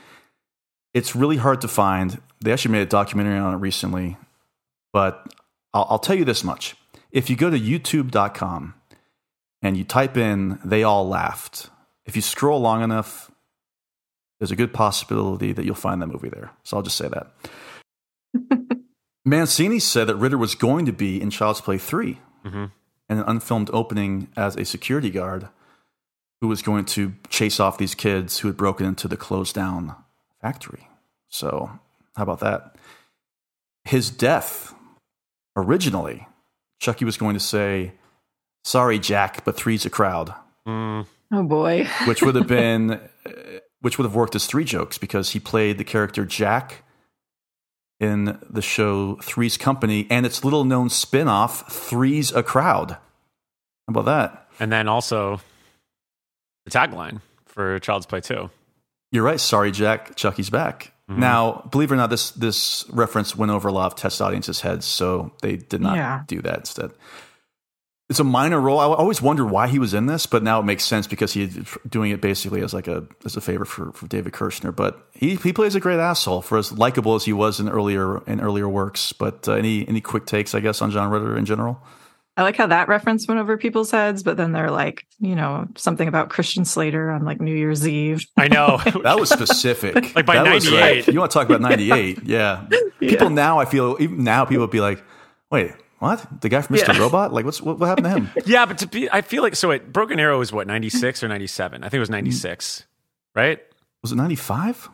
It's 0.95 1.15
really 1.17 1.37
hard 1.39 1.61
to 1.63 1.69
find. 1.69 2.21
They 2.41 2.53
actually 2.53 2.73
made 2.73 2.83
a 2.83 2.87
documentary 2.87 3.39
on 3.39 3.55
it 3.55 3.59
recently. 3.59 4.17
But 4.93 5.35
I'll, 5.75 5.87
I'll 5.91 5.99
tell 5.99 6.17
you 6.17 6.25
this 6.25 6.45
much. 6.45 6.77
If 7.11 7.29
you 7.31 7.37
go 7.37 7.51
to 7.51 7.59
youtube.com 7.59 8.75
and 9.61 9.77
you 9.77 9.85
type 9.85 10.17
in 10.17 10.59
They 10.65 10.83
All 10.83 11.07
Laughed, 11.09 11.71
if 12.07 12.17
you 12.17 12.23
scroll 12.23 12.61
long 12.61 12.83
enough, 12.83 13.31
there's 14.41 14.51
a 14.51 14.57
good 14.57 14.73
possibility 14.73 15.53
that 15.53 15.65
you'll 15.65 15.75
find 15.75 16.03
that 16.03 16.09
movie 16.09 16.29
there. 16.31 16.51
So 16.65 16.77
I'll 16.77 16.83
just 16.83 16.97
say 16.97 17.09
that. 17.09 17.33
Mancini 19.25 19.79
said 19.79 20.09
that 20.09 20.17
Ritter 20.17 20.39
was 20.39 20.55
going 20.55 20.85
to 20.87 20.93
be 20.93 21.21
in 21.21 21.31
Child's 21.31 21.61
Play 21.61 21.79
3 21.79 22.19
Mhm. 22.45 22.73
and 23.09 23.19
an 23.21 23.25
unfilmed 23.29 23.71
opening 23.73 24.29
as 24.37 24.57
a 24.57 24.65
security 24.65 25.11
guard 25.11 25.49
who 26.41 26.49
was 26.49 26.61
going 26.61 26.85
to 26.87 27.15
chase 27.29 27.61
off 27.61 27.79
these 27.79 27.95
kids 27.95 28.39
who 28.39 28.49
had 28.49 28.57
broken 28.57 28.85
into 28.85 29.07
the 29.07 29.17
closed 29.17 29.55
down 29.55 29.95
factory. 30.41 30.89
So, 31.29 31.79
how 32.17 32.25
about 32.25 32.41
that? 32.41 32.75
His 33.85 34.11
death, 34.11 34.75
originally, 35.57 36.27
Chucky 36.81 37.05
was 37.05 37.17
going 37.17 37.35
to 37.35 37.41
say, 37.41 37.93
Sorry, 38.65 38.99
Jack, 38.99 39.45
but 39.45 39.57
three's 39.57 39.85
a 39.87 39.91
crowd, 39.91 40.35
Mm, 40.67 41.07
Oh 41.33 41.43
boy. 41.43 41.87
which 42.07 42.23
would 42.23 42.35
have 42.37 42.47
been, 42.47 42.93
uh, 42.93 42.99
which 43.81 43.99
would 43.99 44.05
have 44.05 44.15
worked 44.15 44.35
as 44.37 44.47
three 44.47 44.65
jokes 44.65 44.99
because 44.99 45.31
he 45.31 45.41
played 45.41 45.79
the 45.79 45.85
character 45.85 46.25
Jack 46.25 46.85
in 47.99 48.39
the 48.49 48.63
show 48.63 49.17
Three's 49.23 49.57
Company 49.57 50.07
and 50.11 50.25
its 50.27 50.45
little 50.45 50.65
known 50.65 50.89
spin 50.91 51.29
off, 51.29 51.73
Three's 51.73 52.33
a 52.33 52.43
Crowd. 52.43 52.93
How 52.93 52.99
about 53.89 54.05
that? 54.07 54.39
and 54.61 54.71
then 54.71 54.87
also 54.87 55.41
the 56.67 56.71
tagline 56.71 57.21
for 57.47 57.79
Child's 57.81 58.07
Play 58.07 58.21
2. 58.21 58.51
You're 59.11 59.25
right. 59.25 59.41
Sorry, 59.41 59.73
Jack. 59.73 60.15
Chucky's 60.15 60.51
back. 60.51 60.93
Now, 61.09 61.69
believe 61.71 61.91
it 61.91 61.95
or 61.95 61.99
not, 61.99 62.09
this 62.11 62.31
this 62.31 62.87
reference 62.91 63.37
went 63.37 63.53
over 63.53 63.69
a 63.69 63.73
lot 63.73 63.87
of 63.87 63.97
test 63.97 64.23
audiences' 64.23 64.63
heads, 64.63 64.87
so 64.87 65.33
they 65.43 65.57
did 65.57 65.81
not 65.83 65.97
Yeah. 65.97 66.23
do 66.27 66.41
that 66.43 66.59
instead. 66.61 66.93
It's 68.09 68.21
a 68.21 68.25
minor 68.25 68.61
role. 68.61 68.79
I 68.79 68.85
always 68.85 69.23
wondered 69.23 69.47
why 69.47 69.69
he 69.69 69.79
was 69.79 69.95
in 69.95 70.07
this, 70.07 70.27
but 70.27 70.43
now 70.43 70.61
it 70.61 70.65
makes 70.65 70.85
sense 70.85 71.07
because 71.07 71.33
he's 71.33 71.57
doing 71.89 72.11
it 72.11 72.21
basically 72.21 72.63
as 72.63 72.73
like 72.75 72.89
a 72.89 73.05
as 73.25 73.37
a 73.37 73.41
favor 73.41 73.65
for, 73.65 73.93
for 73.93 74.07
David 74.07 74.33
Kirschner. 74.33 74.73
But 74.73 75.07
he 75.13 75.37
he 75.37 75.53
plays 75.53 75.75
a 75.75 75.81
great 75.81 75.99
asshole 75.99 76.43
for 76.43 76.57
as 76.59 76.73
likable 76.73 77.15
as 77.15 77.25
he 77.25 77.33
was 77.33 77.59
in 77.61 77.69
earlier 77.69 78.23
in 78.27 78.41
earlier 78.41 78.69
works. 78.69 79.13
But 79.13 79.47
uh, 79.49 79.53
any 79.53 79.87
any 79.89 80.01
quick 80.01 80.25
takes, 80.27 80.55
I 80.55 80.61
guess, 80.61 80.81
on 80.83 80.91
John 80.91 81.11
Ritter 81.11 81.37
in 81.37 81.45
general. 81.47 81.83
I 82.37 82.43
like 82.45 82.57
how 82.57 82.67
that 82.69 82.89
reference 82.89 83.29
went 83.29 83.41
over 83.41 83.59
people's 83.59 83.91
heads, 83.91 84.23
but 84.23 84.39
then 84.39 84.53
they're 84.53 84.71
like, 84.71 85.07
you 85.21 85.35
know, 85.35 85.69
something 85.77 86.09
about 86.09 86.31
Christian 86.31 86.65
Slater 86.65 87.11
on 87.11 87.25
like 87.27 87.41
New 87.43 87.55
Year's 87.55 87.87
Eve. 87.87 88.25
I 88.39 88.49
know. 88.49 88.81
That 89.03 89.19
was 89.21 89.29
specific. 89.29 90.15
Like 90.17 90.25
by 90.25 90.37
That 90.43 90.55
was 90.55 90.65
98. 90.65 91.09
You 91.09 91.19
want 91.19 91.31
to 91.31 91.39
talk 91.39 91.47
about 91.47 91.61
98. 91.61 92.21
Yeah. 92.25 92.67
People 93.01 93.29
now, 93.31 93.59
I 93.59 93.67
feel, 93.67 93.97
even 94.01 94.25
now, 94.25 94.45
people 94.47 94.63
would 94.63 94.71
be 94.71 94.81
like, 94.81 95.03
wait, 95.51 95.73
what? 95.99 96.27
The 96.41 96.49
guy 96.49 96.63
from 96.63 96.77
Mr. 96.77 96.95
Yeah. 96.95 97.01
Robot? 97.01 97.33
Like, 97.35 97.45
what's 97.45 97.61
what, 97.61 97.79
what 97.79 97.87
happened 97.87 98.07
to 98.07 98.11
him? 98.11 98.31
yeah, 98.47 98.65
but 98.65 98.79
to 98.79 98.87
be, 98.87 99.11
I 99.11 99.21
feel 99.21 99.43
like 99.43 99.55
so. 99.55 99.71
It 99.71 99.93
Broken 99.93 100.19
Arrow 100.19 100.39
was 100.39 100.53
what 100.53 100.67
96 100.67 101.23
or 101.23 101.29
97. 101.29 101.85
I 101.85 101.89
think 101.89 101.95
it 101.95 102.01
was 102.01 102.11
96, 102.11 102.87
right? 103.37 103.61
Was 104.03 104.11
it 104.13 104.17
95? 104.17 104.89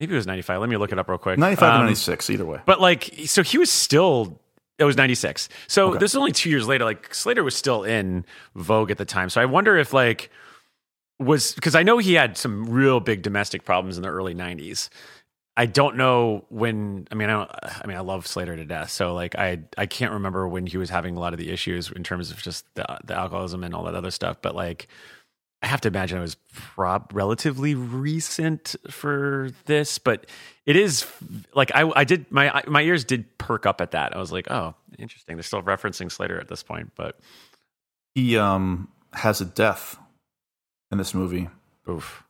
Maybe 0.00 0.12
it 0.14 0.16
was 0.16 0.26
95. 0.26 0.60
Let 0.60 0.68
me 0.68 0.76
look 0.76 0.92
it 0.92 0.98
up 0.98 1.08
real 1.08 1.18
quick. 1.18 1.38
95 1.38 1.62
or 1.62 1.72
Um, 1.72 1.80
96, 1.82 2.30
either 2.30 2.44
way. 2.44 2.60
But 2.66 2.80
like, 2.80 3.04
so 3.26 3.42
he 3.42 3.58
was 3.58 3.70
still. 3.70 4.39
It 4.80 4.84
was 4.84 4.96
96. 4.96 5.48
So 5.68 5.90
Okay. 5.90 5.98
this 5.98 6.10
is 6.12 6.16
only 6.16 6.32
two 6.32 6.50
years 6.50 6.66
later. 6.66 6.84
Like 6.84 7.14
Slater 7.14 7.44
was 7.44 7.54
still 7.54 7.84
in 7.84 8.24
vogue 8.56 8.90
at 8.90 8.98
the 8.98 9.04
time. 9.04 9.28
So 9.30 9.40
I 9.40 9.44
wonder 9.44 9.76
if 9.76 9.92
like 9.92 10.30
was 11.18 11.52
because 11.52 11.74
I 11.74 11.82
know 11.84 11.98
he 11.98 12.14
had 12.14 12.36
some 12.36 12.64
real 12.64 12.98
big 12.98 13.22
domestic 13.22 13.64
problems 13.64 13.96
in 13.98 14.02
the 14.02 14.08
early 14.08 14.34
90s. 14.34 14.88
I 15.56 15.66
don't 15.66 15.96
know 15.96 16.46
when. 16.48 17.06
I 17.12 17.14
mean, 17.14 17.28
I, 17.28 17.32
don't, 17.32 17.50
I 17.62 17.86
mean, 17.86 17.96
I 17.98 18.00
love 18.00 18.26
Slater 18.26 18.56
to 18.56 18.64
death. 18.64 18.90
So 18.90 19.12
like, 19.12 19.36
I 19.36 19.58
I 19.76 19.84
can't 19.84 20.12
remember 20.12 20.48
when 20.48 20.66
he 20.66 20.78
was 20.78 20.88
having 20.88 21.16
a 21.16 21.20
lot 21.20 21.34
of 21.34 21.38
the 21.38 21.50
issues 21.50 21.90
in 21.90 22.02
terms 22.02 22.30
of 22.30 22.40
just 22.40 22.64
the 22.74 22.86
the 23.04 23.14
alcoholism 23.14 23.62
and 23.64 23.74
all 23.74 23.84
that 23.84 23.94
other 23.94 24.10
stuff. 24.10 24.38
But 24.40 24.54
like, 24.54 24.88
I 25.62 25.66
have 25.66 25.80
to 25.82 25.88
imagine 25.88 26.18
it 26.18 26.22
was 26.22 26.36
prob 26.54 27.10
relatively 27.12 27.74
recent 27.74 28.76
for 28.90 29.50
this, 29.66 29.98
but 29.98 30.26
it 30.66 30.74
is 30.76 31.06
like 31.54 31.70
I 31.74 31.90
I 31.94 32.04
did 32.04 32.30
my 32.32 32.62
my 32.66 32.80
ears 32.82 33.04
did 33.04 33.36
perk 33.38 33.66
up 33.66 33.80
at 33.80 33.90
that. 33.90 34.16
I 34.16 34.18
was 34.18 34.32
like, 34.32 34.50
oh, 34.50 34.74
interesting. 34.98 35.36
They're 35.36 35.42
still 35.42 35.62
referencing 35.62 36.10
Slater 36.10 36.40
at 36.40 36.48
this 36.48 36.62
point, 36.62 36.92
but 36.96 37.18
He 38.14 38.38
um, 38.38 38.88
has 39.12 39.40
a 39.40 39.44
death 39.44 39.98
in 40.90 40.98
this 40.98 41.12
movie 41.14 41.48
oof. 41.88 42.24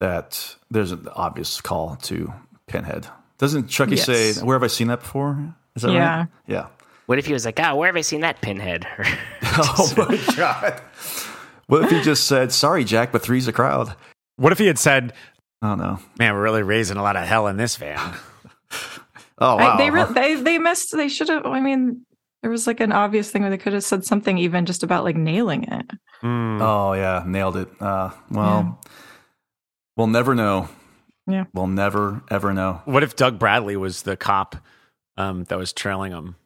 that 0.00 0.54
there's 0.70 0.92
an 0.92 1.08
obvious 1.14 1.60
call 1.60 1.96
to 2.02 2.32
Pinhead. 2.68 3.06
Doesn't 3.38 3.68
Chucky 3.68 3.96
Yes. 3.96 4.06
say, 4.06 4.32
where 4.44 4.54
have 4.54 4.62
I 4.62 4.68
seen 4.68 4.88
that 4.88 5.00
before? 5.00 5.54
Is 5.74 5.82
that 5.82 5.92
Yeah. 5.92 6.18
right? 6.18 6.28
Yeah. 6.46 6.66
What 7.06 7.18
if 7.18 7.26
he 7.26 7.32
was 7.32 7.44
like, 7.44 7.58
oh, 7.58 7.74
where 7.74 7.88
have 7.88 7.96
I 7.96 8.02
seen 8.02 8.20
that 8.20 8.40
pinhead? 8.40 8.86
Oh 9.42 9.92
my 9.96 10.34
God. 10.36 10.80
What 11.70 11.84
if 11.84 11.90
he 11.90 12.00
just 12.02 12.26
said, 12.26 12.52
sorry, 12.52 12.84
Jack, 12.84 13.12
but 13.12 13.22
three's 13.22 13.46
a 13.48 13.52
crowd? 13.52 13.94
What 14.36 14.52
if 14.52 14.58
he 14.58 14.66
had 14.66 14.78
said, 14.78 15.12
Oh, 15.62 15.74
no. 15.74 15.98
"Man, 16.18 16.34
we're 16.34 16.42
really 16.42 16.62
raising 16.62 16.96
a 16.96 17.02
lot 17.02 17.16
of 17.16 17.26
hell 17.26 17.46
in 17.46 17.56
this 17.56 17.76
van"? 17.76 18.14
Oh, 19.42 19.56
I- 19.56 19.78
they 19.78 19.90
re- 19.90 20.04
they 20.12 20.34
they 20.34 20.58
missed. 20.58 20.94
They 20.94 21.08
should 21.08 21.30
have. 21.30 21.46
I 21.46 21.60
mean, 21.60 22.04
there 22.42 22.50
was 22.50 22.66
like 22.66 22.80
an 22.80 22.92
obvious 22.92 23.30
thing 23.30 23.40
where 23.40 23.50
they 23.50 23.56
could 23.56 23.72
have 23.72 23.82
said 23.82 24.04
something 24.04 24.36
even 24.36 24.66
just 24.66 24.82
about 24.82 25.02
like 25.02 25.16
nailing 25.16 25.64
it. 25.64 25.90
Hmm. 26.20 26.60
Oh 26.60 26.92
yeah, 26.92 27.24
nailed 27.26 27.56
it. 27.56 27.68
Uh, 27.80 28.10
well, 28.30 28.78
we'll 29.96 30.08
never 30.08 30.34
know. 30.34 30.68
Yeah. 31.26 31.44
we'll 31.54 31.68
never 31.68 32.20
ever 32.30 32.52
know. 32.52 32.82
What 32.84 33.02
if 33.02 33.16
Doug 33.16 33.38
Bradley 33.38 33.76
was 33.78 34.02
the 34.02 34.14
cop 34.14 34.56
um, 35.16 35.44
that 35.44 35.56
was 35.56 35.72
trailing 35.72 36.12
him? 36.12 36.36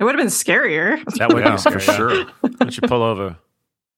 It 0.00 0.04
would 0.04 0.14
have 0.14 0.22
been 0.22 0.28
scarier. 0.32 1.04
That 1.18 1.28
would 1.34 1.44
Yeah, 1.44 1.56
be 1.56 1.62
for 1.62 1.78
scary. 1.80 1.96
sure. 2.24 2.24
Why 2.40 2.48
don't 2.58 2.74
you 2.74 2.88
pull 2.88 3.02
over? 3.02 3.36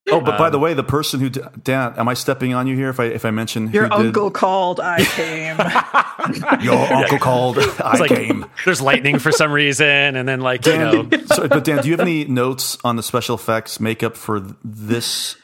Oh, 0.08 0.20
but 0.20 0.38
by 0.38 0.46
Um, 0.46 0.52
the 0.52 0.58
way, 0.60 0.72
the 0.72 0.84
person 0.84 1.18
who 1.18 1.28
Dan, 1.30 1.94
am 1.96 2.08
I 2.08 2.14
stepping 2.14 2.54
on 2.54 2.66
you 2.68 2.76
here 2.76 2.90
if 2.90 3.00
I 3.00 3.06
if 3.06 3.24
I 3.24 3.30
mention 3.32 3.70
Your 3.72 3.84
who 3.84 3.88
did- 3.90 4.06
uncle 4.06 4.30
called. 4.30 4.78
I 4.80 5.02
came. 5.04 5.56
Your 6.64 6.76
uncle 6.94 7.18
called. 7.18 7.58
I 7.58 7.62
It's 7.92 8.00
like 8.00 8.10
came. 8.10 8.46
there's 8.64 8.80
lightning 8.80 9.18
for 9.18 9.32
some 9.32 9.50
reason, 9.52 9.86
and 10.16 10.28
then 10.28 10.40
like 10.40 10.64
you 10.66 10.76
know, 10.78 11.02
Dan, 11.02 11.26
so, 11.34 11.48
but 11.48 11.64
Dan, 11.64 11.82
do 11.82 11.88
you 11.88 11.94
have 11.94 12.00
any 12.00 12.24
notes 12.24 12.78
on 12.84 12.94
the 12.96 13.02
special 13.02 13.34
effects 13.34 13.80
makeup 13.80 14.16
for 14.16 14.40
this 14.64 15.36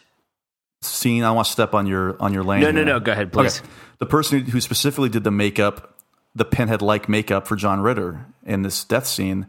scene? 0.81 1.25
I 1.25 1.31
want 1.33 1.47
to 1.47 1.53
step 1.53 1.75
on 1.75 1.87
your 1.87 2.17
on 2.21 2.33
your 2.33 2.45
lane. 2.45 2.61
no, 2.63 2.71
no, 2.71 2.85
no. 2.85 3.01
Go 3.01 3.13
ahead, 3.13 3.33
please. 3.33 3.59
Okay. 3.61 3.69
The 3.99 4.07
person 4.07 4.41
who 4.47 4.61
specifically 4.61 5.09
did 5.09 5.25
the 5.25 5.31
makeup, 5.31 5.97
the 6.35 6.45
pinhead 6.45 6.83
like 6.83 7.09
makeup 7.09 7.47
for 7.47 7.57
John 7.57 7.81
Ritter 7.81 8.27
in 8.45 8.63
this 8.63 8.85
death 8.85 9.07
scene, 9.07 9.47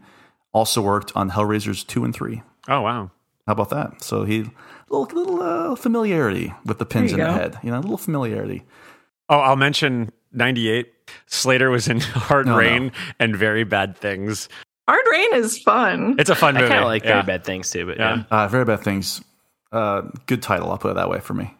also 0.52 0.80
worked 0.82 1.12
on 1.16 1.30
Hellraisers 1.30 1.86
two 1.86 2.04
and 2.04 2.14
three. 2.14 2.42
oh 2.68 2.80
wow, 2.80 3.10
How 3.46 3.52
about 3.52 3.70
that? 3.70 4.02
So 4.02 4.24
he 4.24 4.50
little 4.94 5.22
little 5.22 5.42
uh, 5.42 5.74
familiarity 5.76 6.52
with 6.64 6.78
the 6.78 6.86
pins 6.86 7.12
in 7.12 7.18
There 7.18 7.26
the 7.28 7.32
head. 7.32 7.58
You 7.62 7.70
know, 7.70 7.78
a 7.78 7.80
little 7.80 7.98
familiarity. 7.98 8.64
Oh, 9.28 9.38
I'll 9.38 9.56
mention 9.56 10.12
98. 10.32 10.92
Slater 11.26 11.70
was 11.70 11.88
in 11.88 12.00
Hard 12.00 12.46
No, 12.46 12.56
Rain 12.56 12.86
no. 12.86 12.92
and 13.18 13.36
Very 13.36 13.64
Bad 13.64 13.96
Things. 13.96 14.48
Hard 14.88 15.04
Rain 15.10 15.34
is 15.34 15.58
fun. 15.58 16.16
It's 16.18 16.28
a 16.30 16.34
fun 16.34 16.56
I 16.56 16.60
movie. 16.60 16.70
kind 16.70 16.84
of 16.84 16.88
like 16.88 17.04
yeah. 17.04 17.22
Very 17.22 17.38
Bad 17.38 17.44
Things 17.44 17.70
too, 17.70 17.86
but 17.86 17.96
Yeah. 17.98 18.16
yeah. 18.16 18.24
Uh, 18.44 18.48
very 18.48 18.64
bad 18.64 18.80
things. 18.80 19.22
Uh, 19.72 20.02
good 20.26 20.42
title. 20.42 20.70
I'll 20.70 20.78
put 20.78 20.90
it 20.90 20.94
that 20.94 21.08
way 21.08 21.20
for 21.20 21.34
me. 21.34 21.54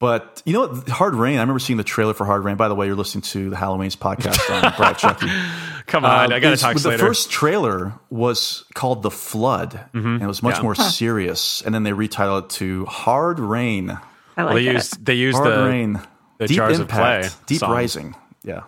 But 0.00 0.42
you 0.44 0.52
know 0.52 0.66
what? 0.66 0.88
Hard 0.88 1.14
Rain. 1.14 1.38
I 1.38 1.40
remember 1.40 1.58
seeing 1.58 1.76
the 1.78 1.84
trailer 1.84 2.12
for 2.14 2.24
Hard 2.26 2.44
Rain. 2.44 2.56
By 2.56 2.68
the 2.68 2.74
way, 2.74 2.86
you're 2.86 2.96
listening 2.96 3.22
to 3.22 3.48
the 3.50 3.56
Halloween's 3.56 3.96
podcast 3.96 4.38
on 4.50 4.74
Brad 4.76 4.98
Chucky. 4.98 5.28
Come 5.86 6.04
on, 6.04 6.32
Uh, 6.32 6.34
I 6.36 6.40
got 6.40 6.48
to 6.48 6.52
is- 6.52 6.60
talk 6.62 6.74
The 6.74 6.80
Slater. 6.80 6.98
first 7.06 7.30
trailer 7.30 7.92
was 8.10 8.64
called 8.74 9.02
The 9.02 9.10
Flood, 9.10 9.80
and 9.92 10.22
it 10.22 10.26
was 10.26 10.42
much 10.42 10.56
Yeah. 10.56 10.62
more 10.62 10.74
serious. 10.74 11.60
And 11.62 11.74
then 11.74 11.82
they 11.82 11.90
retitled 11.92 12.44
it 12.44 12.50
to 12.50 12.86
Hard 12.86 13.38
Rain. 13.38 13.90
I 13.90 14.42
like 14.42 14.44
well, 14.46 14.54
they 14.54 14.68
it. 14.68 14.72
used 14.72 15.04
they 15.04 15.14
used 15.14 15.36
Hard 15.38 15.52
the 15.52 15.64
Rain. 15.66 16.00
the 16.38 16.46
Deep 16.48 16.56
Jars 16.56 16.78
of 16.78 16.90
Impact. 16.90 17.46
Deep 17.46 17.58
song. 17.60 17.70
Rising. 17.72 18.14
Yeah. 18.42 18.62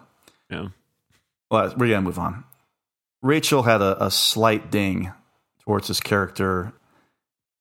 Yeah. 0.51 0.69
Well, 1.51 1.75
we're 1.77 1.89
gonna 1.89 2.03
move 2.03 2.19
on. 2.19 2.45
Rachel 3.23 3.63
had 3.63 3.81
a, 3.81 4.05
a 4.05 4.11
slight 4.11 4.71
ding 4.71 5.13
towards 5.65 5.89
his 5.89 6.01
character, 6.01 6.73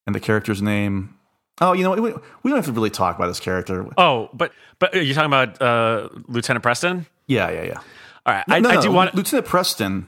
and 0.06 0.14
the 0.14 0.20
character's 0.20 0.62
name. 0.62 1.16
Oh, 1.62 1.72
you 1.74 1.84
know? 1.84 1.92
We, 1.94 2.02
we 2.02 2.12
don't 2.52 2.58
have 2.58 2.66
to 2.66 2.72
really 2.74 2.90
talk 2.90 3.16
about 3.16 3.28
this 3.28 3.40
character. 3.40 3.88
Oh, 3.98 4.30
but 4.34 4.52
but 4.80 4.94
you're 4.94 5.04
you 5.04 5.14
talking 5.14 5.28
about 5.28 5.62
uh, 5.62 6.10
Lieutenant 6.28 6.62
Preston? 6.62 7.06
Yeah, 7.28 7.50
yeah, 7.50 7.64
yeah. 7.64 7.80
All 8.26 8.34
right, 8.34 8.48
No, 8.48 8.56
I, 8.56 8.60
no, 8.60 8.70
I 8.70 8.76
no. 8.76 8.82
do 8.82 8.92
want. 8.92 9.16
Lieutenant 9.16 9.46
Preston 9.48 10.08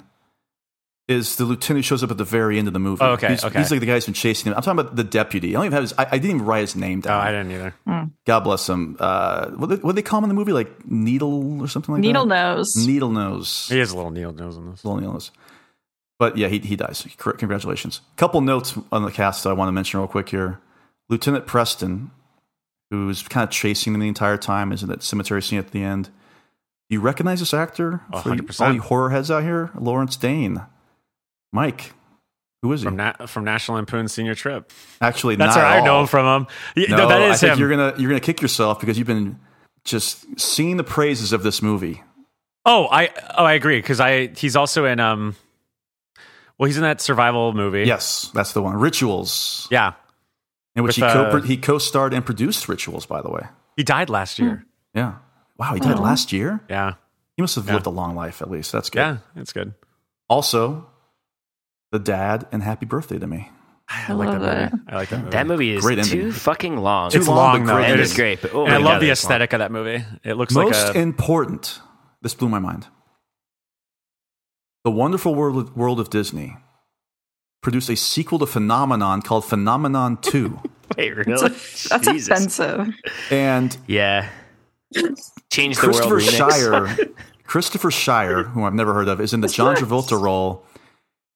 is 1.08 1.38
the 1.38 1.46
lieutenant 1.46 1.86
who 1.86 1.88
shows 1.88 2.04
up 2.04 2.12
at 2.12 2.18
the 2.18 2.24
very 2.26 2.58
end 2.60 2.68
of 2.68 2.74
the 2.74 2.80
movie. 2.80 3.02
Oh, 3.02 3.12
okay, 3.12 3.30
he's, 3.30 3.44
okay. 3.46 3.60
he's 3.60 3.72
like 3.72 3.80
the 3.80 3.86
guy 3.86 3.94
who's 3.94 4.06
been 4.06 4.14
chasing 4.14 4.52
him. 4.52 4.58
I'm 4.58 4.62
talking 4.64 4.80
about 4.80 4.96
the 4.96 5.04
deputy. 5.06 5.50
I 5.50 5.60
don't 5.60 5.66
even 5.68 5.74
have 5.74 5.84
his. 5.84 5.94
I, 5.98 6.04
I 6.06 6.18
didn't 6.18 6.36
even 6.38 6.46
write 6.46 6.62
his 6.62 6.76
name 6.76 7.00
down. 7.02 7.22
Oh. 7.22 7.28
I 7.28 7.32
didn't 7.32 7.52
either. 7.52 8.10
God 8.26 8.40
bless 8.42 8.68
him. 8.68 8.98
Uh, 9.00 9.52
what 9.52 9.84
what 9.84 9.96
they 9.96 10.02
call 10.02 10.18
him 10.20 10.26
in 10.26 10.30
the 10.30 10.36
movie? 10.36 10.52
Like 10.52 10.86
needle 10.90 11.62
or 11.62 11.68
something 11.68 11.94
like 11.94 12.02
Needle 12.02 12.26
that. 12.28 12.36
Needle 12.36 12.56
nose. 12.58 12.88
Needle 12.88 13.12
nose. 13.12 13.68
He 13.70 13.80
has 13.80 13.92
a 13.92 13.96
little 13.96 14.12
needle 14.12 14.34
nose 14.34 14.58
in 14.58 14.70
this. 14.70 14.84
Little 14.84 15.00
needle 15.00 15.14
nose. 15.14 15.32
But 16.20 16.36
yeah, 16.36 16.48
he 16.48 16.60
he 16.60 16.76
dies. 16.76 17.08
Cor- 17.18 17.34
Congratulations. 17.34 18.02
Couple 18.16 18.42
notes 18.42 18.74
on 18.92 19.04
the 19.04 19.12
cast 19.12 19.44
that 19.44 19.52
I 19.52 19.54
want 19.54 19.68
to 19.70 19.74
mention 19.74 20.00
real 20.00 20.08
quick 20.08 20.28
here. 20.30 20.60
Lieutenant 21.10 21.46
Preston, 21.46 22.12
who's 22.90 23.22
kind 23.22 23.44
of 23.46 23.50
chasing 23.52 23.94
them 23.94 24.02
the 24.02 24.08
entire 24.10 24.36
time, 24.38 24.72
is 24.74 24.82
in 24.84 24.90
that 24.90 25.04
cemetery 25.04 25.42
scene 25.42 25.60
at 25.60 25.72
the 25.72 25.84
end. 25.84 26.10
Do 26.90 26.96
you 26.96 27.02
recognize 27.02 27.40
this 27.40 27.54
actor? 27.54 28.02
A 28.12 28.22
For 28.22 28.30
you- 28.30 28.32
hundred 28.32 28.48
percent. 28.48 28.68
All 28.70 28.74
you 28.76 28.82
horror 28.82 29.10
heads 29.10 29.30
out 29.30 29.44
here, 29.44 29.72
Lawrence 29.78 30.16
Dane. 30.16 30.62
Mike, 31.52 31.94
who 32.62 32.72
is 32.72 32.82
he? 32.82 32.86
From 32.86 32.96
Na- 32.98 33.26
from 33.26 33.44
National 33.44 33.76
Lampoon's 33.78 34.14
Senior 34.14 34.36
Trip. 34.36 34.72
Actually, 35.02 35.36
That's 35.36 35.56
not 35.56 35.62
where 35.64 35.82
I 35.82 35.86
know 35.86 36.02
him 36.02 36.08
from. 36.08 36.42
Him. 36.44 36.48
Yeah, 36.76 36.96
No, 36.96 36.98
no, 36.98 37.08
that 37.10 37.22
is 37.32 37.42
him. 37.42 37.58
You're 37.60 37.70
gonna 37.70 37.94
you're 37.98 38.10
gonna 38.10 38.20
kick 38.20 38.42
yourself 38.42 38.80
because 38.80 38.98
you've 38.98 39.08
been 39.08 39.40
just 39.84 40.40
seeing 40.40 40.78
the 40.78 40.84
praises 40.84 41.34
of 41.34 41.44
this 41.44 41.62
movie. 41.62 42.04
Oh, 42.66 42.88
I 42.92 43.10
oh 43.38 43.46
I 43.46 43.54
agree 43.54 43.80
because 43.80 44.00
I 44.00 44.28
he's 44.28 44.56
also 44.56 44.86
in 44.86 45.00
um. 45.00 45.36
Well, 46.60 46.66
he's 46.68 46.78
in 46.78 46.84
that 46.84 47.00
survival 47.02 47.54
movie. 47.54 47.84
Yes, 47.84 48.32
that's 48.34 48.54
the 48.54 48.64
one. 48.64 48.76
Rituals, 48.78 49.68
Yeah, 49.70 49.94
in 50.76 50.82
which 50.84 50.98
With, 50.98 51.12
he 51.14 51.20
uh, 51.20 51.42
he 51.42 51.56
co-starred 51.58 52.14
and 52.16 52.26
produced 52.26 52.68
Rituals. 52.68 53.06
By 53.06 53.22
the 53.22 53.30
way, 53.30 53.46
he 53.76 53.84
died 53.84 54.10
last 54.10 54.40
year. 54.40 54.66
yeah. 54.94 55.16
Wow, 55.58 55.74
he 55.74 55.80
died 55.80 55.98
Oh. 55.98 56.02
last 56.02 56.32
year. 56.32 56.62
Yeah, 56.70 56.94
He 57.36 57.42
must 57.42 57.56
have 57.56 57.68
Yeah. 57.68 57.74
lived 57.74 57.86
a 57.86 57.92
long 57.92 58.16
life 58.16 58.42
at 58.42 58.50
least. 58.50 58.72
That's 58.72 58.90
good. 58.90 59.00
yeah, 59.00 59.18
it's 59.36 59.54
good. 59.54 59.74
Also, 60.30 60.88
the 61.92 62.00
dad 62.00 62.48
and 62.52 62.64
Happy 62.64 62.86
Birthday 62.86 63.18
to 63.20 63.28
me. 63.28 63.52
I 63.90 64.12
like 64.14 64.30
that 64.30 64.42
love 64.42 64.58
it. 64.58 64.72
movie. 64.74 64.84
I 64.90 64.96
like 64.96 65.10
that 65.10 65.18
movie. 65.20 65.30
That 65.32 65.48
movie 65.48 65.72
is 65.76 65.82
Great 65.84 66.04
too 66.04 66.18
ending. 66.20 66.32
fucking 66.34 66.78
long. 66.78 67.10
Too 67.10 67.20
It's 67.20 67.28
long, 67.28 67.38
long 67.38 67.60
but 67.62 67.68
though. 67.68 67.74
great 67.78 67.92
and 67.92 68.02
it's 68.02 68.14
great. 68.16 68.42
But, 68.42 68.54
oh 68.54 68.66
and 68.66 68.74
I 68.74 68.78
love 68.78 68.96
God, 68.96 69.02
the 69.04 69.10
it's 69.10 69.24
long. 69.24 69.32
aesthetic 69.32 69.54
of 69.54 69.60
that 69.60 69.72
movie. 69.72 70.04
It 70.24 70.34
looks 70.34 70.54
Most 70.54 70.88
like 70.88 70.96
a 70.96 71.00
important. 71.00 71.80
This 72.22 72.34
blew 72.36 72.50
my 72.50 72.60
mind. 72.60 72.88
The 74.84 74.92
Wonderful 74.92 75.36
World 75.36 75.58
of, 75.58 75.76
World 75.78 76.00
of 76.00 76.10
Disney 76.10 76.58
produced 77.62 77.90
a 77.90 77.96
sequel 77.96 78.40
to 78.40 78.46
Phenomenon 78.46 79.22
called 79.22 79.46
Phenomenon 79.46 80.18
Two, 80.22 80.60
Wait, 80.98 81.16
really? 81.16 81.50
That's, 81.50 81.90
that's 81.90 82.08
offensive. 82.08 82.94
and 83.32 83.78
Yeah. 83.88 84.30
Change 85.50 85.78
the 85.78 85.88
world 85.90 86.08
Christopher 86.10 86.46
remix. 86.48 86.52
Shyer, 86.98 87.10
Christopher 87.46 87.92
Shyer, 87.92 88.44
who 88.44 88.64
I've 88.64 88.74
never 88.74 88.94
heard 88.94 89.08
of, 89.08 89.20
is 89.22 89.34
in 89.34 89.42
the 89.42 89.48
John 89.48 89.76
Travolta 89.76 90.20
role, 90.20 90.64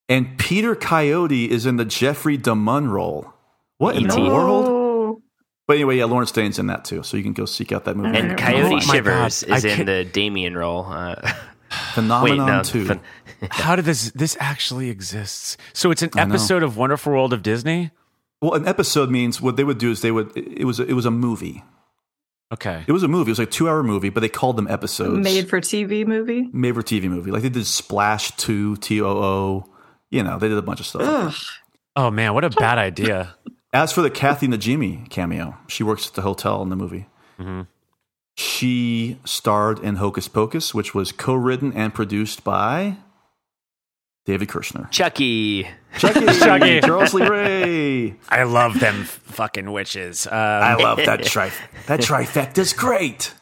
and 0.10 0.38
Peter 0.38 0.76
Coyote 0.76 1.50
is 1.50 1.66
in 1.66 1.78
the 1.78 1.86
Jeffrey 1.86 2.38
DeMunn 2.38 2.90
role. 2.90 3.34
What 3.78 3.96
in 3.96 4.08
the 4.08 4.20
world? 4.20 4.66
Oh, 4.68 5.22
But 5.68 5.76
anyway, 5.78 5.98
yeah, 5.98 6.06
Lawrence 6.06 6.32
Dane's 6.32 6.60
in 6.60 6.68
that 6.68 6.86
too, 6.86 7.02
so 7.04 7.18
you 7.18 7.24
can 7.24 7.34
go 7.34 7.46
seek 7.46 7.72
out 7.72 7.86
that 7.86 7.98
movie. 7.98 8.18
And 8.18 8.34
Oh 8.34 8.36
Coyote 8.36 8.76
my 8.76 8.80
Shivers 8.80 9.44
is 9.44 9.66
in 9.66 9.86
the 9.86 10.04
Damien 10.06 10.56
role. 10.56 10.86
Uh, 10.86 11.16
wait, 11.98 12.38
no. 12.38 12.62
Two. 12.64 12.86
Phen- 12.86 13.00
how 13.52 13.76
did 13.76 13.86
this 13.86 14.12
this 14.12 14.38
actually 14.40 14.90
exists? 14.90 15.58
So 15.74 15.92
it's 15.92 16.02
an 16.04 16.10
I 16.16 16.26
know. 16.26 16.36
episode 16.36 16.62
of 16.64 16.78
Wonderful 16.78 17.12
World 17.14 17.34
of 17.34 17.42
Disney. 17.42 17.92
well, 18.42 18.54
an 18.54 18.68
episode 18.68 19.10
means 19.10 19.42
what 19.42 19.56
they 19.58 19.64
would 19.64 19.78
do 19.80 19.92
is 19.92 20.02
they 20.02 20.12
would 20.12 20.32
it 20.38 20.66
was 20.66 20.80
it 20.80 20.94
was 20.94 21.06
a 21.06 21.12
movie. 21.12 21.64
Okay, 22.52 22.84
It 22.88 22.92
was 22.92 23.04
a 23.04 23.08
movie. 23.08 23.30
It 23.30 23.34
was 23.34 23.40
like 23.40 23.48
a 23.48 23.52
two 23.52 23.70
hour 23.70 23.82
movie, 23.84 24.10
but 24.10 24.20
they 24.20 24.30
called 24.30 24.58
them 24.58 24.68
episodes. 24.68 25.24
made 25.24 25.50
for 25.50 25.62
TV 25.62 26.06
movie. 26.06 26.50
made 26.52 26.74
for 26.76 26.82
TV 26.84 27.04
movie. 27.10 27.32
Like 27.32 27.44
they 27.44 27.50
did 27.50 27.66
Splash 27.66 28.32
Two, 28.38 28.76
T 28.78 29.02
O 29.02 29.08
O. 29.08 29.66
You 30.10 30.24
know, 30.24 30.38
they 30.38 30.50
did 30.50 30.58
a 30.58 30.62
bunch 30.62 30.80
of 30.82 30.86
stuff. 30.86 31.02
Ugh. 31.02 31.34
Oh 31.96 32.12
man, 32.12 32.34
what 32.34 32.44
a 32.44 32.50
bad 32.50 32.78
idea. 32.78 33.36
As 33.74 33.94
for 33.94 34.02
the 34.02 34.10
Kathy 34.10 34.48
Najimy 34.48 35.10
cameo, 35.10 35.56
she 35.68 35.82
works 35.84 36.08
at 36.08 36.14
the 36.16 36.24
hotel 36.24 36.62
in 36.62 36.68
the 36.70 36.76
movie. 36.76 37.08
Mhm. 37.40 37.68
She 38.36 39.18
starred 39.26 39.80
in 39.80 39.96
Hocus 39.98 40.28
Pocus, 40.28 40.74
which 40.74 40.94
was 40.96 41.12
co-written 41.12 41.72
and 41.74 41.94
produced 41.94 42.44
by 42.44 42.98
David 44.26 44.50
Kirschner. 44.50 44.88
Chucky. 44.92 45.68
Chucky, 45.98 46.26
Chucky. 46.40 46.80
Charles 46.82 47.14
Lee 47.14 47.28
Ray. 47.28 48.16
I 48.30 48.44
love 48.44 48.80
them 48.80 49.04
fucking 49.04 49.72
witches. 49.72 50.28
Um, 50.28 50.34
I 50.34 50.76
love 50.76 50.98
that 50.98 51.24
tri 51.26 51.52
that 51.88 52.02
trifecta's 52.02 52.72
great. 52.74 53.34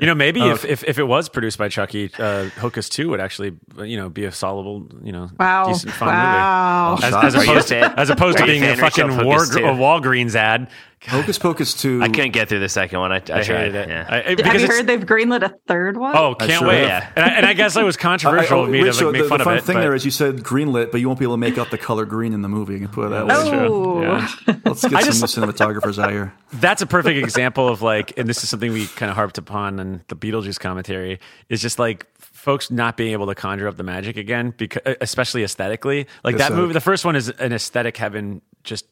you 0.00 0.06
know, 0.08 0.14
maybe 0.14 0.40
if, 0.40 0.64
Okay. 0.64 0.72
if 0.72 0.84
if 0.84 0.98
it 0.98 1.04
was 1.04 1.28
produced 1.28 1.56
by 1.56 1.68
Chucky, 1.68 2.10
uh, 2.18 2.48
Hocus 2.58 2.88
Two 2.88 3.10
would 3.10 3.20
actually 3.20 3.56
you 3.84 3.96
know 3.96 4.08
be 4.08 4.24
a 4.24 4.32
solvable 4.32 4.88
you 5.04 5.12
know 5.12 5.30
Wow. 5.38 5.68
decent 5.68 5.92
fun 5.92 6.08
wow. 6.08 6.96
movie. 6.96 7.06
As, 7.06 7.14
as 7.14 7.34
Are 7.36 7.44
you 7.44 7.50
a 7.50 7.52
opposed, 7.54 7.68
fan? 7.68 7.94
as 7.96 8.10
opposed 8.10 8.38
to 8.38 8.42
Are 8.44 8.46
you 8.48 8.56
a 8.56 8.60
being 8.60 8.72
a 8.72 8.76
fucking 8.76 9.24
War, 9.24 9.34
Hocus 9.38 9.54
a 9.56 9.60
Walgreens 9.60 10.34
ad. 10.34 10.68
Hocus 11.06 11.38
Pocus 11.38 11.74
Two. 11.74 12.02
I 12.02 12.08
couldn't 12.08 12.32
get 12.32 12.48
through 12.48 12.60
the 12.60 12.68
second 12.68 12.98
one. 12.98 13.12
I, 13.12 13.16
I, 13.16 13.18
I 13.18 13.20
tried. 13.20 13.46
hated 13.46 13.74
it. 13.74 13.88
Yeah. 13.88 14.06
I- 14.08 14.16
I- 14.22 14.48
Have 14.48 14.60
you 14.60 14.66
heard 14.66 14.86
they've 14.86 15.00
greenlit 15.00 15.42
a 15.42 15.52
third 15.66 15.96
one? 15.96 16.16
Oh, 16.16 16.34
I 16.40 16.46
can't 16.46 16.58
sure 16.60 16.68
wait! 16.68 16.88
have. 16.88 17.12
And, 17.16 17.24
I, 17.24 17.28
and 17.28 17.46
I 17.46 17.52
guess 17.52 17.76
it 17.76 17.84
was 17.84 17.96
controversial 17.98 18.64
of 18.64 18.70
me 18.70 18.78
to 18.80 18.84
Rachel, 18.86 19.06
like, 19.08 19.12
make 19.14 19.22
the, 19.24 19.28
fun 19.28 19.38
the 19.38 19.42
of 19.42 19.44
fun 19.44 19.56
it. 19.58 19.64
thing 19.64 19.74
but- 19.76 19.80
there 19.82 19.94
is 19.94 20.04
you 20.04 20.10
said 20.10 20.36
greenlit, 20.38 20.90
but 20.92 21.00
you 21.00 21.06
won't 21.08 21.18
be 21.18 21.24
able 21.24 21.34
to 21.34 21.38
make 21.38 21.58
up 21.58 21.70
the 21.70 21.78
color 21.78 22.04
green 22.04 22.32
in 22.32 22.42
the 22.42 22.48
movie. 22.48 22.74
You 22.74 22.80
can 22.80 22.88
put 22.88 23.06
it 23.06 23.10
that 23.10 23.26
way. 23.26 23.34
Oh. 23.36 24.02
Yeah. 24.02 24.28
Let's 24.64 24.82
get 24.82 24.94
I 24.94 25.00
some 25.02 25.12
just- 25.12 25.36
new 25.36 25.42
cinematographers 25.46 26.02
out 26.02 26.10
here. 26.10 26.32
that's 26.54 26.82
a 26.82 26.86
perfect 26.86 27.18
example 27.18 27.68
of 27.68 27.82
like, 27.82 28.16
and 28.18 28.28
this 28.28 28.42
is 28.42 28.48
something 28.48 28.72
we 28.72 28.86
kind 28.86 29.10
of 29.10 29.16
harped 29.16 29.38
upon 29.38 29.78
in 29.80 30.02
the 30.08 30.16
Beetlejuice 30.16 30.58
commentary, 30.60 31.20
is 31.48 31.60
just 31.60 31.78
like 31.78 32.06
folks 32.18 32.70
not 32.70 32.96
being 32.96 33.12
able 33.12 33.26
to 33.26 33.34
conjure 33.34 33.68
up 33.68 33.76
the 33.76 33.82
magic 33.82 34.16
again, 34.16 34.52
because 34.56 34.82
especially 35.00 35.42
aesthetically. 35.44 36.06
Like 36.22 36.36
that 36.36 36.52
movie, 36.52 36.72
the 36.72 36.80
first 36.80 37.04
one 37.04 37.16
is 37.16 37.28
an 37.28 37.52
aesthetic 37.52 37.96
heaven, 37.96 38.42
just 38.62 38.86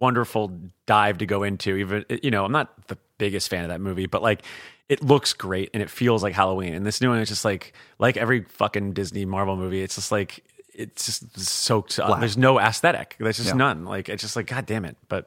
wonderful 0.00 0.52
dive 0.86 1.18
to 1.18 1.26
go 1.26 1.42
into. 1.42 1.76
Even 1.76 2.04
you 2.22 2.30
know, 2.30 2.44
I'm 2.44 2.52
not 2.52 2.88
the 2.88 2.98
biggest 3.18 3.48
fan 3.50 3.64
of 3.64 3.68
that 3.70 3.80
movie, 3.80 4.06
but 4.06 4.22
like. 4.22 4.42
It 4.88 5.02
looks 5.04 5.34
great 5.34 5.68
and 5.74 5.82
it 5.82 5.90
feels 5.90 6.22
like 6.22 6.32
Halloween. 6.32 6.72
And 6.72 6.86
this 6.86 7.02
new 7.02 7.10
one 7.10 7.18
is 7.18 7.28
just 7.28 7.44
like 7.44 7.74
like 7.98 8.16
every 8.16 8.44
fucking 8.44 8.94
Disney 8.94 9.26
Marvel 9.26 9.54
movie. 9.54 9.82
It's 9.82 9.96
just 9.96 10.10
like 10.10 10.42
it's 10.72 11.04
just 11.04 11.38
soaked 11.38 11.98
up. 11.98 12.06
Black. 12.06 12.20
There's 12.20 12.38
no 12.38 12.58
aesthetic. 12.58 13.14
There's 13.20 13.36
just 13.36 13.50
Yeah. 13.50 13.54
none. 13.56 13.84
Like 13.84 14.08
it's 14.08 14.22
just 14.22 14.34
like 14.34 14.46
God 14.46 14.64
damn 14.64 14.86
it. 14.86 14.96
But 15.10 15.26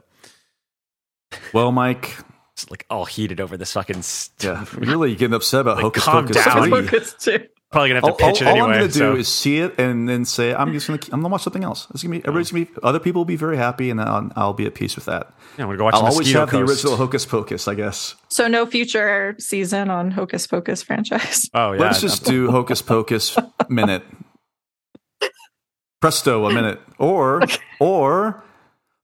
Well, 1.53 1.71
Mike, 1.71 2.17
it's 2.53 2.71
like 2.71 2.87
all 2.89 3.05
heated 3.05 3.39
over 3.39 3.55
this 3.55 3.73
fucking. 3.73 4.01
St- 4.01 4.43
yeah, 4.43 4.65
really 4.73 5.13
getting 5.15 5.35
upset 5.35 5.61
about 5.61 5.75
Like, 5.75 5.83
Hocus 5.83 6.05
Pocus 6.05 6.43
down. 6.43 7.09
three. 7.19 7.47
Focus 7.71 7.73
too. 7.73 7.77
Probably 7.77 7.89
gonna 7.89 7.95
have 7.97 8.03
All, 8.03 8.15
to 8.17 8.23
pitch 8.25 8.41
all- 8.41 8.47
it 8.47 8.59
all. 8.59 8.67
I'm 8.67 8.77
going 8.79 8.89
to 8.91 8.99
do 8.99 9.15
is 9.15 9.27
see 9.27 9.59
it 9.59 9.79
and 9.79 10.07
then 10.09 10.25
say 10.25 10.53
I'm 10.53 10.73
just 10.73 10.87
going 10.87 10.99
to 10.99 11.05
I'm 11.13 11.21
going 11.21 11.29
to 11.29 11.33
watch 11.33 11.43
something 11.43 11.63
else. 11.63 11.87
It's 11.93 12.03
going 12.03 12.13
to 12.13 12.19
be 12.19 12.27
everybody's 12.27 12.51
going 12.51 12.65
to 12.65 12.71
be 12.73 12.79
other 12.83 12.99
people 12.99 13.21
will 13.21 13.25
be 13.25 13.37
very 13.37 13.55
happy 13.57 13.89
and 13.89 14.01
I'll, 14.01 14.29
I'll 14.35 14.53
be 14.53 14.65
at 14.65 14.75
peace 14.75 14.95
with 14.95 15.05
that. 15.05 15.33
yeah, 15.57 15.63
I'm 15.63 15.67
gonna 15.69 15.77
go 15.77 15.85
watch 15.85 15.93
I'll 15.95 16.01
always 16.01 16.17
Mosquito 16.27 16.39
have 16.41 16.49
the 16.51 16.59
original 16.59 16.97
Hocus 16.97 17.25
Pocus, 17.25 17.67
I 17.67 17.75
guess. 17.75 18.15
So 18.29 18.47
no 18.47 18.65
future 18.65 19.35
season 19.39 19.89
on 19.89 20.11
Hocus 20.11 20.47
Pocus 20.47 20.83
franchise. 20.83 21.49
Oh 21.53 21.71
yeah, 21.71 21.79
Let's 21.81 22.01
just 22.01 22.25
do 22.25 22.51
Hocus 22.51 22.81
Pocus 22.81 23.37
minute. 23.69 24.03
Presto, 26.01 26.45
a 26.47 26.53
minute, 26.53 26.81
or 26.97 27.41
or 27.79 28.43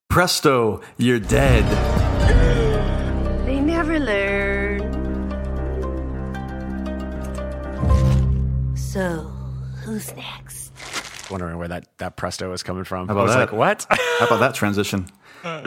presto, 0.09 0.81
you're 0.97 1.19
dead. 1.19 1.63
They 3.45 3.59
never 3.59 3.99
learn. 3.99 4.66
So, 8.97 9.19
who's 9.83 10.11
next? 10.15 10.71
wondering 11.29 11.59
where 11.59 11.67
that, 11.67 11.87
that 11.99 12.15
presto 12.15 12.49
was 12.49 12.63
coming 12.63 12.83
from. 12.83 13.07
How 13.07 13.13
I 13.13 13.17
about 13.17 13.23
was 13.25 13.35
that? 13.35 13.39
like, 13.41 13.51
what? 13.51 13.85
How 13.91 14.25
about 14.25 14.39
that 14.39 14.55
transition? 14.55 15.05
We're 15.43 15.61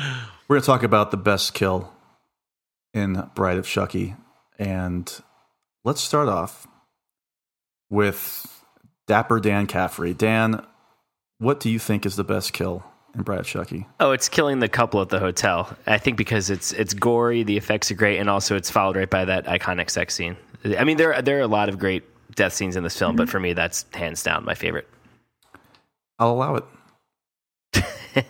going 0.49 0.61
to 0.61 0.67
talk 0.67 0.83
about 0.83 1.13
the 1.13 1.17
best 1.17 1.55
kill 1.55 1.93
in 2.93 3.31
Bride 3.37 3.57
of 3.57 3.69
Chucky. 3.69 4.17
And 4.59 5.09
let's 5.85 6.01
start 6.01 6.29
off 6.29 6.67
with 7.89 8.65
Dapper 9.07 9.39
Dan 9.39 9.69
Caffrey. 9.69 10.13
Dan, 10.13 10.67
what 11.39 11.61
do 11.61 11.71
you 11.71 11.79
think 11.79 12.05
is 12.05 12.17
the 12.17 12.25
best 12.25 12.53
kill 12.53 12.83
in 13.15 13.23
Bride 13.23 13.39
of 13.39 13.47
Chucky? 13.47 13.87
Oh, 14.01 14.11
it's 14.11 14.29
killing 14.29 14.59
the 14.59 14.69
couple 14.69 15.01
at 15.03 15.11
the 15.11 15.21
hotel. 15.21 15.77
I 15.87 15.99
think 15.99 16.17
because 16.17 16.51
it's 16.51 16.73
it's 16.73 16.95
gory, 16.95 17.45
the 17.45 17.57
effects 17.57 17.93
are 17.93 17.95
great, 17.95 18.19
and 18.19 18.29
also 18.29 18.57
it's 18.57 18.71
followed 18.71 18.97
right 18.97 19.09
by 19.09 19.25
that 19.25 19.47
iconic 19.47 19.89
sex 19.89 20.17
scene. 20.17 20.37
I 20.77 20.83
mean, 20.83 20.97
there 20.97 21.23
there 21.23 21.39
are 21.39 21.43
a 21.43 21.47
lot 21.47 21.69
of 21.69 21.79
great 21.79 22.03
death 22.35 22.53
scenes 22.53 22.77
in 22.77 22.83
this 22.83 22.99
film, 22.99 23.17
but 23.17 23.25
mm-hmm. 23.25 23.31
for 23.31 23.41
me, 23.41 23.53
that's 23.53 23.85
hands 23.95 24.23
down 24.23 24.45
my 24.45 24.55
favorite. 24.55 24.89
I'll 26.19 26.33
allow 26.33 26.57
it. 26.57 26.65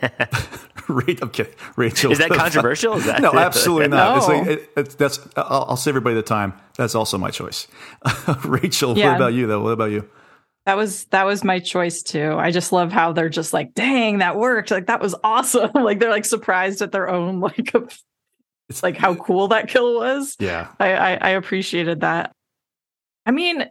Ra- 0.88 1.04
I'm 1.22 1.30
kidding. 1.30 1.52
Rachel. 1.76 2.12
Is 2.12 2.18
that 2.18 2.30
controversial? 2.30 2.96
Is 2.96 3.06
that 3.06 3.22
no, 3.22 3.32
absolutely 3.32 3.88
not. 3.88 4.18
It's 4.18 4.28
like, 4.28 4.46
it, 4.46 4.70
it's, 4.76 4.94
that's. 4.94 5.20
I'll, 5.36 5.66
I'll 5.70 5.76
save 5.76 5.92
everybody 5.92 6.14
the 6.14 6.22
time. 6.22 6.52
That's 6.76 6.94
also 6.94 7.18
my 7.18 7.30
choice. 7.30 7.66
Rachel, 8.44 8.96
Yeah. 8.96 9.08
what 9.08 9.16
about 9.16 9.34
you 9.34 9.46
though? 9.46 9.62
What 9.62 9.72
about 9.72 9.90
you? 9.90 10.08
That 10.66 10.76
was 10.76 11.04
that 11.06 11.24
was 11.24 11.42
my 11.42 11.58
choice 11.58 12.02
too. 12.02 12.34
I 12.36 12.50
just 12.50 12.72
love 12.72 12.92
how 12.92 13.12
they're 13.12 13.28
just 13.28 13.52
like, 13.52 13.74
dang, 13.74 14.18
that 14.18 14.36
worked. 14.36 14.70
Like 14.70 14.86
that 14.86 15.00
was 15.00 15.14
awesome. 15.24 15.70
like 15.74 15.98
they're 15.98 16.10
like 16.10 16.24
surprised 16.24 16.82
at 16.82 16.92
their 16.92 17.08
own 17.08 17.40
like 17.40 17.72
It's 18.68 18.82
like 18.82 18.96
how 18.96 19.14
cool 19.14 19.48
that 19.48 19.68
kill 19.68 19.96
was. 19.96 20.36
Yeah. 20.38 20.68
I, 20.78 20.92
I 20.92 21.14
I 21.14 21.28
appreciated 21.30 22.00
that. 22.00 22.32
I 23.26 23.30
mean, 23.30 23.66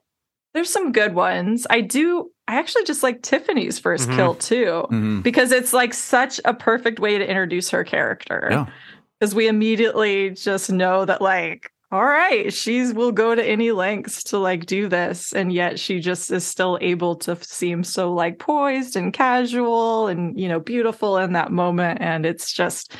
there's 0.54 0.70
some 0.72 0.92
good 0.92 1.14
ones. 1.16 1.66
I 1.70 1.82
do. 1.82 2.32
I 2.48 2.56
actually 2.56 2.84
just 2.86 3.04
like 3.04 3.22
Tiffany's 3.22 3.78
1st 3.80 4.10
Mhm. 4.10 4.16
kill 4.16 4.34
too, 4.36 4.86
Mhm. 4.90 5.22
because 5.24 5.52
it's 5.52 5.74
like 5.74 5.94
such 5.94 6.42
a 6.46 6.54
perfect 6.54 7.00
way 7.00 7.18
to 7.18 7.28
introduce 7.30 7.70
her 7.70 7.84
character. 7.84 8.48
Yeah. 8.52 8.66
Because 9.20 9.36
we 9.36 9.48
immediately 9.48 10.32
just 10.32 10.72
know 10.72 11.06
that 11.06 11.22
like, 11.22 11.70
all 11.92 12.04
right, 12.06 12.52
she's 12.54 12.94
will 12.94 13.12
go 13.12 13.34
to 13.36 13.44
any 13.44 13.72
lengths 13.72 14.24
to 14.26 14.38
like 14.38 14.66
do 14.66 14.88
this, 14.88 15.34
and 15.34 15.52
yet 15.52 15.80
she 15.80 16.00
just 16.00 16.32
is 16.32 16.46
still 16.46 16.78
able 16.82 17.16
to 17.18 17.36
seem 17.44 17.84
so 17.84 18.14
like 18.14 18.40
poised 18.40 18.96
and 18.96 19.12
casual 19.14 20.08
and 20.08 20.40
you 20.40 20.48
know 20.48 20.60
beautiful 20.60 21.18
in 21.18 21.34
that 21.34 21.52
moment, 21.52 22.00
and 22.02 22.26
it's 22.26 22.52
just 22.54 22.96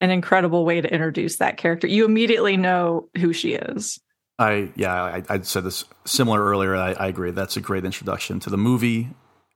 an 0.00 0.10
incredible 0.10 0.64
way 0.64 0.80
to 0.80 0.92
introduce 0.92 1.36
that 1.36 1.56
character. 1.56 1.86
You 1.86 2.04
immediately 2.04 2.56
know 2.56 3.08
who 3.18 3.32
she 3.32 3.52
is. 3.54 3.98
I 4.38 4.70
yeah, 4.76 4.94
I, 5.02 5.22
I 5.28 5.40
said 5.40 5.64
this 5.64 5.84
similar 6.04 6.42
earlier. 6.44 6.76
I, 6.76 6.92
I 6.92 7.06
agree. 7.08 7.30
That's 7.32 7.56
a 7.56 7.60
great 7.60 7.84
introduction 7.84 8.38
to 8.40 8.50
the 8.50 8.56
movie 8.58 9.08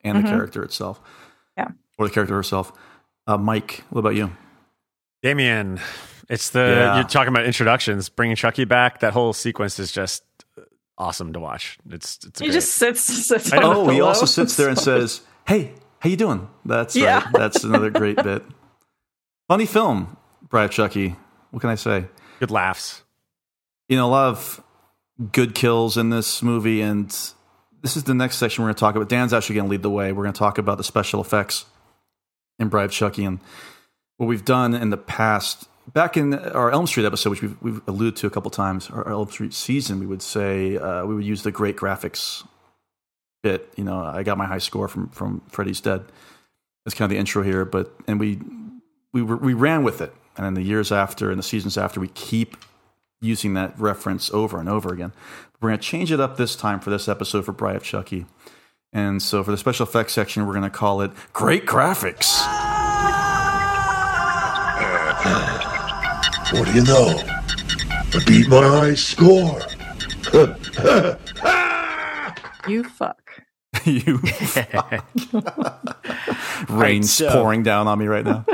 and 0.02 0.18
the 0.18 0.22
Mhm. 0.22 0.28
character 0.32 0.62
itself. 0.64 1.00
Yeah. 1.56 1.68
or 1.98 2.08
the 2.08 2.12
character 2.14 2.34
herself. 2.34 2.72
Uh, 3.26 3.36
Mike, 3.36 3.84
what 3.90 4.00
about 4.00 4.14
you? 4.16 4.32
Damien, 5.22 5.78
it's 6.28 6.50
the 6.50 6.60
Yeah. 6.60 6.94
you're 6.96 7.04
talking 7.04 7.28
about 7.32 7.44
introductions, 7.46 8.08
bringing 8.08 8.34
Chucky 8.34 8.64
back. 8.64 9.00
That 9.00 9.12
whole 9.12 9.32
sequence 9.32 9.78
is 9.78 9.92
just 9.92 10.24
awesome 10.98 11.32
to 11.34 11.38
watch. 11.40 11.78
It's 11.90 12.18
it's 12.26 12.40
He 12.40 12.46
great. 12.46 12.54
just 12.54 12.72
sits 12.74 13.00
sits 13.28 13.52
on 13.52 13.60
know. 13.60 13.74
the 13.74 13.80
Oh, 13.80 13.88
he 13.94 14.00
also 14.00 14.26
sits 14.26 14.56
there 14.56 14.68
and 14.68 14.78
says, 14.90 15.20
"Hey, 15.46 15.74
how 16.00 16.08
you 16.08 16.16
doing?" 16.16 16.48
That's 16.64 16.96
Yeah. 16.96 17.22
right. 17.24 17.32
That's 17.32 17.62
another 17.62 17.90
great 17.90 18.16
bit. 18.16 18.42
Funny 19.48 19.66
film, 19.66 20.16
Bride 20.48 20.64
of 20.64 20.70
Chucky. 20.72 21.14
What 21.50 21.60
can 21.60 21.70
I 21.70 21.74
say? 21.76 22.06
good 22.40 22.50
laughs. 22.50 23.02
You 23.88 23.96
know, 23.96 24.08
a 24.08 24.10
lot 24.10 24.28
of 24.30 24.62
good 25.30 25.54
kills 25.54 25.96
in 25.96 26.10
this 26.10 26.42
movie, 26.42 26.80
and 26.80 27.08
this 27.82 27.96
is 27.96 28.04
the 28.04 28.14
next 28.14 28.36
section 28.36 28.62
we're 28.62 28.68
going 28.68 28.76
to 28.76 28.80
talk 28.80 28.96
about. 28.96 29.08
Dan's 29.08 29.32
actually 29.32 29.56
going 29.56 29.66
to 29.66 29.70
lead 29.70 29.82
the 29.82 29.90
way. 29.90 30.12
We're 30.12 30.22
going 30.24 30.32
to 30.32 30.38
talk 30.38 30.58
about 30.58 30.78
the 30.78 30.84
special 30.84 31.20
effects 31.20 31.66
in 32.58 32.68
Bride 32.68 32.84
of 32.84 32.92
Chucky 32.92 33.24
and 33.24 33.40
what 34.16 34.26
we've 34.26 34.44
done 34.44 34.74
in 34.74 34.90
the 34.90 34.96
past. 34.96 35.68
Back 35.92 36.16
in 36.16 36.34
our 36.34 36.70
Elm 36.70 36.86
Street 36.86 37.04
episode, 37.04 37.30
which 37.30 37.42
we've, 37.42 37.56
we've 37.60 37.80
alluded 37.88 38.16
to 38.16 38.26
a 38.26 38.30
couple 38.30 38.50
times, 38.50 38.88
our 38.90 39.08
Elm 39.08 39.28
Street 39.30 39.52
season, 39.52 39.98
we 39.98 40.06
would 40.06 40.22
say 40.22 40.76
uh, 40.76 41.04
we 41.04 41.14
would 41.14 41.24
use 41.24 41.42
the 41.42 41.50
great 41.50 41.76
graphics 41.76 42.46
bit. 43.42 43.72
You 43.76 43.84
know, 43.84 44.02
I 44.02 44.22
got 44.22 44.38
my 44.38 44.46
high 44.46 44.58
score 44.58 44.88
from 44.88 45.08
from 45.08 45.42
Freddy's 45.48 45.80
Dead. 45.80 46.04
That's 46.84 46.94
kind 46.94 47.10
of 47.10 47.10
the 47.10 47.18
intro 47.18 47.42
here, 47.42 47.64
but 47.64 47.92
and 48.06 48.20
we 48.20 48.38
we 49.12 49.22
we 49.22 49.54
ran 49.54 49.82
with 49.82 50.00
it, 50.00 50.14
and 50.36 50.46
in 50.46 50.54
the 50.54 50.62
years 50.62 50.92
after 50.92 51.30
and 51.30 51.38
the 51.38 51.42
seasons 51.42 51.76
after, 51.76 52.00
we 52.00 52.08
keep 52.08 52.56
using 53.22 53.54
that 53.54 53.78
reference 53.78 54.30
over 54.32 54.60
and 54.60 54.68
over 54.68 54.92
again. 54.92 55.12
We're 55.60 55.70
going 55.70 55.78
to 55.80 55.84
change 55.86 56.12
it 56.12 56.20
up 56.20 56.36
this 56.36 56.54
time 56.56 56.80
for 56.80 56.90
this 56.90 57.08
episode 57.08 57.44
for 57.46 57.52
Bride 57.52 57.76
of 57.76 57.82
Chucky. 57.84 58.26
And 58.92 59.22
so 59.22 59.42
for 59.42 59.52
the 59.52 59.56
special 59.56 59.86
effects 59.86 60.12
section, 60.12 60.44
we're 60.46 60.52
going 60.52 60.64
to 60.64 60.70
call 60.70 61.00
it 61.00 61.12
Great 61.32 61.64
Graphics. 61.64 62.42
What 66.52 66.66
do 66.66 66.72
you 66.74 66.84
know? 66.84 67.18
I 68.14 68.22
beat 68.26 68.48
my 68.48 68.62
high 68.62 68.94
score. 68.94 69.60
You 72.68 72.84
fuck. 72.84 73.18
you 73.84 74.20
rain's 76.68 77.12
so- 77.12 77.28
pouring 77.32 77.64
down 77.64 77.88
on 77.88 77.98
me 77.98 78.06
right 78.06 78.24
now. 78.24 78.44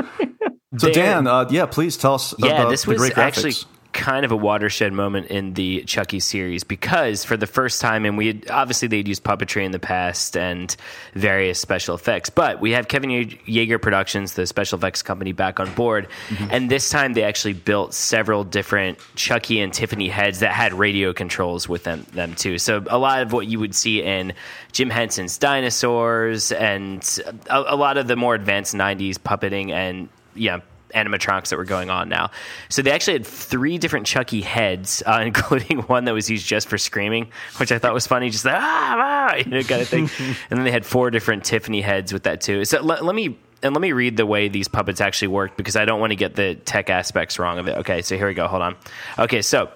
So 0.79 0.87
There- 0.87 0.93
Dan, 0.93 1.27
uh, 1.27 1.47
yeah, 1.51 1.67
please 1.67 1.95
tell 1.95 2.15
us 2.15 2.33
yeah, 2.39 2.47
about 2.61 2.69
this 2.71 2.85
the 2.85 2.89
was 2.91 2.97
great 2.99 3.13
graphics. 3.13 3.17
actually 3.45 3.53
kind 3.99 4.23
of 4.23 4.31
a 4.31 4.35
watershed 4.37 4.93
moment 4.93 5.27
in 5.27 5.53
the 5.53 5.83
Chucky 5.83 6.19
series 6.21 6.63
because 6.63 7.25
for 7.25 7.35
the 7.35 7.45
first 7.45 7.81
time, 7.81 8.05
and 8.05 8.17
we 8.17 8.27
had, 8.27 8.49
obviously 8.49 8.87
they'd 8.87 9.07
used 9.07 9.23
puppetry 9.23 9.65
in 9.65 9.71
the 9.71 9.79
past 9.79 10.37
and 10.37 10.73
various 11.13 11.59
special 11.59 11.95
effects, 11.95 12.29
but 12.29 12.61
we 12.61 12.71
have 12.71 12.87
Kevin 12.87 13.09
Yagher 13.09 13.81
Productions, 13.81 14.33
the 14.33 14.47
special 14.47 14.77
effects 14.77 15.01
company, 15.03 15.33
back 15.33 15.59
on 15.59 15.71
board, 15.73 16.07
Mm-hmm. 16.29 16.47
and 16.51 16.71
this 16.71 16.89
time 16.89 17.13
they 17.13 17.23
actually 17.23 17.53
built 17.53 17.93
several 17.93 18.43
different 18.43 18.99
Chucky 19.15 19.59
and 19.59 19.73
Tiffany 19.73 20.07
heads 20.07 20.39
that 20.39 20.53
had 20.53 20.73
radio 20.73 21.11
controls 21.11 21.67
with 21.67 21.83
them, 21.83 22.05
them 22.13 22.35
too. 22.35 22.57
So 22.57 22.83
a 22.89 22.97
lot 22.97 23.21
of 23.21 23.33
what 23.33 23.47
you 23.47 23.59
would 23.59 23.75
see 23.75 24.01
in 24.01 24.33
Jim 24.71 24.89
Henson's 24.89 25.37
Dinosaurs 25.37 26.51
and 26.51 27.03
a, 27.49 27.73
a 27.73 27.75
lot 27.75 27.97
of 27.97 28.07
the 28.07 28.15
more 28.15 28.35
advanced 28.35 28.73
'90s 28.75 29.15
puppeting 29.15 29.71
and 29.71 30.07
yeah 30.35 30.59
animatronics 30.95 31.49
that 31.49 31.57
were 31.57 31.65
going 31.65 31.89
on 31.89 32.09
now. 32.09 32.31
So 32.69 32.81
they 32.81 32.91
actually 32.91 33.13
had 33.13 33.27
three 33.27 33.77
different 33.77 34.05
Chucky 34.05 34.41
heads, 34.41 35.03
uh, 35.05 35.21
including 35.25 35.79
one 35.83 36.05
that 36.05 36.13
was 36.13 36.29
used 36.29 36.45
just 36.45 36.67
for 36.67 36.77
screaming, 36.77 37.31
which 37.57 37.71
I 37.71 37.79
thought 37.79 37.93
was 37.93 38.07
funny, 38.07 38.29
just 38.29 38.45
like 38.45 38.55
ah, 38.55 38.95
ah 38.97 39.35
you 39.37 39.45
know, 39.45 39.63
kind 39.63 39.81
of 39.81 39.87
thing. 39.87 40.09
and 40.49 40.57
then 40.57 40.63
they 40.63 40.71
had 40.71 40.85
four 40.85 41.11
different 41.11 41.43
Tiffany 41.43 41.81
heads 41.81 42.13
with 42.13 42.23
that 42.23 42.41
too. 42.41 42.65
So 42.65 42.81
let, 42.81 43.03
let 43.03 43.15
me 43.15 43.37
and 43.61 43.73
let 43.73 43.81
me 43.81 43.91
read 43.91 44.17
the 44.17 44.25
way 44.25 44.47
these 44.47 44.67
puppets 44.67 45.01
actually 45.01 45.29
worked 45.29 45.57
because 45.57 45.75
I 45.75 45.85
don't 45.85 45.99
want 45.99 46.11
to 46.11 46.15
get 46.15 46.35
the 46.35 46.55
tech 46.55 46.89
aspects 46.89 47.39
wrong 47.39 47.59
of 47.59 47.67
it. 47.67 47.77
Okay, 47.79 48.01
so 48.01 48.15
here 48.15 48.27
we 48.27 48.33
go. 48.33 48.47
Hold 48.47 48.61
on. 48.61 48.75
Okay, 49.17 49.41
so 49.41 49.69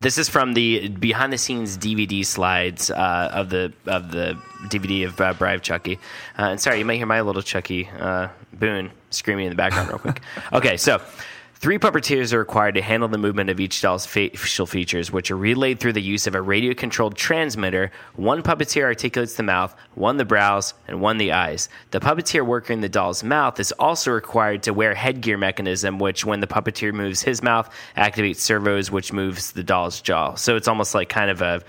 this 0.00 0.18
is 0.18 0.28
from 0.28 0.52
the 0.52 0.88
behind 0.88 1.32
the 1.32 1.38
scenes 1.38 1.78
DVD 1.78 2.24
slides 2.26 2.90
uh, 2.90 3.30
of 3.32 3.50
the 3.50 3.72
of 3.86 4.10
the 4.10 4.38
DVD 4.64 5.06
of 5.06 5.20
uh, 5.20 5.32
Bride 5.34 5.54
of 5.54 5.62
Chucky. 5.62 5.98
Uh, 6.38 6.50
and 6.50 6.60
sorry, 6.60 6.78
you 6.78 6.84
might 6.84 6.96
hear 6.96 7.06
my 7.06 7.20
little 7.20 7.42
Chucky 7.42 7.88
uh, 7.98 8.28
Boone 8.52 8.90
screaming 9.14 9.46
in 9.46 9.50
the 9.50 9.56
background 9.56 9.88
real 9.88 9.98
quick. 9.98 10.20
Okay, 10.52 10.76
so. 10.76 11.00
Three 11.64 11.78
puppeteers 11.78 12.34
are 12.34 12.38
required 12.40 12.74
to 12.74 12.82
handle 12.82 13.08
the 13.08 13.16
movement 13.16 13.48
of 13.48 13.58
each 13.58 13.80
doll's 13.80 14.04
facial 14.04 14.66
features, 14.66 15.10
which 15.10 15.30
are 15.30 15.36
relayed 15.36 15.80
through 15.80 15.94
the 15.94 16.02
use 16.02 16.26
of 16.26 16.34
a 16.34 16.42
radio 16.42 16.74
controlled 16.74 17.16
transmitter. 17.16 17.90
One 18.16 18.42
puppeteer 18.42 18.82
articulates 18.82 19.36
the 19.36 19.44
mouth, 19.44 19.74
one 19.94 20.18
the 20.18 20.26
brows, 20.26 20.74
and 20.88 21.00
one 21.00 21.16
the 21.16 21.32
eyes. 21.32 21.70
The 21.90 22.00
puppeteer 22.00 22.44
working 22.44 22.82
the 22.82 22.90
doll's 22.90 23.24
mouth 23.24 23.58
is 23.60 23.72
also 23.72 24.10
required 24.10 24.64
to 24.64 24.74
wear 24.74 24.94
headgear 24.94 25.38
mechanism, 25.38 25.98
which, 25.98 26.26
when 26.26 26.40
the 26.40 26.46
puppeteer 26.46 26.92
moves 26.92 27.22
his 27.22 27.42
mouth, 27.42 27.74
activates 27.96 28.40
servos, 28.40 28.90
which 28.90 29.14
moves 29.14 29.52
the 29.52 29.64
doll's 29.64 30.02
jaw. 30.02 30.34
So 30.34 30.56
it's 30.56 30.68
almost 30.68 30.94
like 30.94 31.08
kind 31.08 31.30
of 31.30 31.40
a 31.40 31.62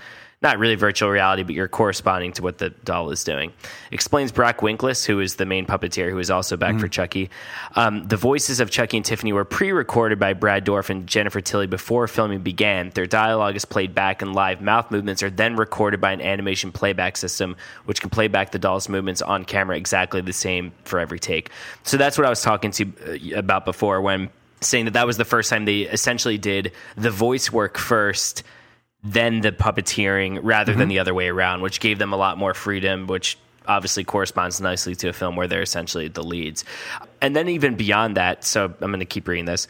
not 0.46 0.58
really 0.58 0.76
virtual 0.76 1.10
reality, 1.10 1.42
but 1.42 1.54
you're 1.54 1.66
corresponding 1.66 2.32
to 2.32 2.42
what 2.42 2.58
the 2.58 2.70
doll 2.70 3.10
is 3.10 3.24
doing. 3.24 3.52
Explains 3.90 4.30
Brock 4.30 4.58
Winkless, 4.58 5.04
who 5.04 5.18
is 5.18 5.36
the 5.36 5.44
main 5.44 5.66
puppeteer, 5.66 6.08
who 6.08 6.18
is 6.20 6.30
also 6.30 6.56
back 6.56 6.78
for 6.78 6.86
Chucky. 6.86 7.30
Um, 7.74 8.06
the 8.06 8.16
voices 8.16 8.60
of 8.60 8.70
Chucky 8.70 8.96
and 8.96 9.04
Tiffany 9.04 9.32
were 9.32 9.44
pre 9.44 9.72
recorded 9.72 10.20
by 10.20 10.34
Brad 10.34 10.64
Dourif 10.64 10.88
and 10.88 11.06
Jennifer 11.06 11.40
Tilly 11.40 11.66
before 11.66 12.06
filming 12.06 12.42
began. 12.42 12.90
Their 12.90 13.06
dialogue 13.06 13.56
is 13.56 13.64
played 13.64 13.92
back, 13.92 14.22
and 14.22 14.34
live 14.34 14.60
mouth 14.60 14.90
movements 14.92 15.22
are 15.22 15.30
then 15.30 15.56
recorded 15.56 16.00
by 16.00 16.12
an 16.12 16.20
animation 16.20 16.70
playback 16.70 17.16
system, 17.16 17.56
which 17.86 18.00
can 18.00 18.10
play 18.10 18.28
back 18.28 18.52
the 18.52 18.58
doll's 18.58 18.88
movements 18.88 19.22
on 19.22 19.44
camera 19.44 19.76
exactly 19.76 20.20
the 20.20 20.32
same 20.32 20.72
for 20.84 21.00
every 21.00 21.18
take. 21.18 21.50
So 21.82 21.96
that's 21.96 22.16
what 22.16 22.26
I 22.26 22.30
was 22.30 22.42
talking 22.42 22.70
to 22.72 23.34
uh, 23.34 23.38
about 23.38 23.64
before 23.64 24.00
when 24.00 24.30
saying 24.60 24.86
that 24.86 24.92
that 24.92 25.06
was 25.06 25.16
the 25.16 25.24
first 25.24 25.50
time 25.50 25.64
they 25.64 25.82
essentially 25.82 26.38
did 26.38 26.72
the 26.96 27.10
voice 27.10 27.52
work 27.52 27.78
first 27.78 28.42
then 29.12 29.40
the 29.40 29.52
puppeteering 29.52 30.40
rather 30.42 30.72
than 30.72 30.82
mm-hmm. 30.82 30.88
the 30.88 30.98
other 30.98 31.14
way 31.14 31.28
around, 31.28 31.62
which 31.62 31.80
gave 31.80 31.98
them 31.98 32.12
a 32.12 32.16
lot 32.16 32.38
more 32.38 32.54
freedom, 32.54 33.06
which 33.06 33.38
obviously 33.68 34.04
corresponds 34.04 34.60
nicely 34.60 34.94
to 34.96 35.08
a 35.08 35.12
film 35.12 35.36
where 35.36 35.46
they're 35.46 35.62
essentially 35.62 36.08
the 36.08 36.22
leads. 36.22 36.64
And 37.20 37.34
then 37.34 37.48
even 37.48 37.76
beyond 37.76 38.16
that, 38.16 38.44
so 38.44 38.64
I'm 38.64 38.90
going 38.90 39.00
to 39.00 39.06
keep 39.06 39.28
reading 39.28 39.44
this. 39.44 39.68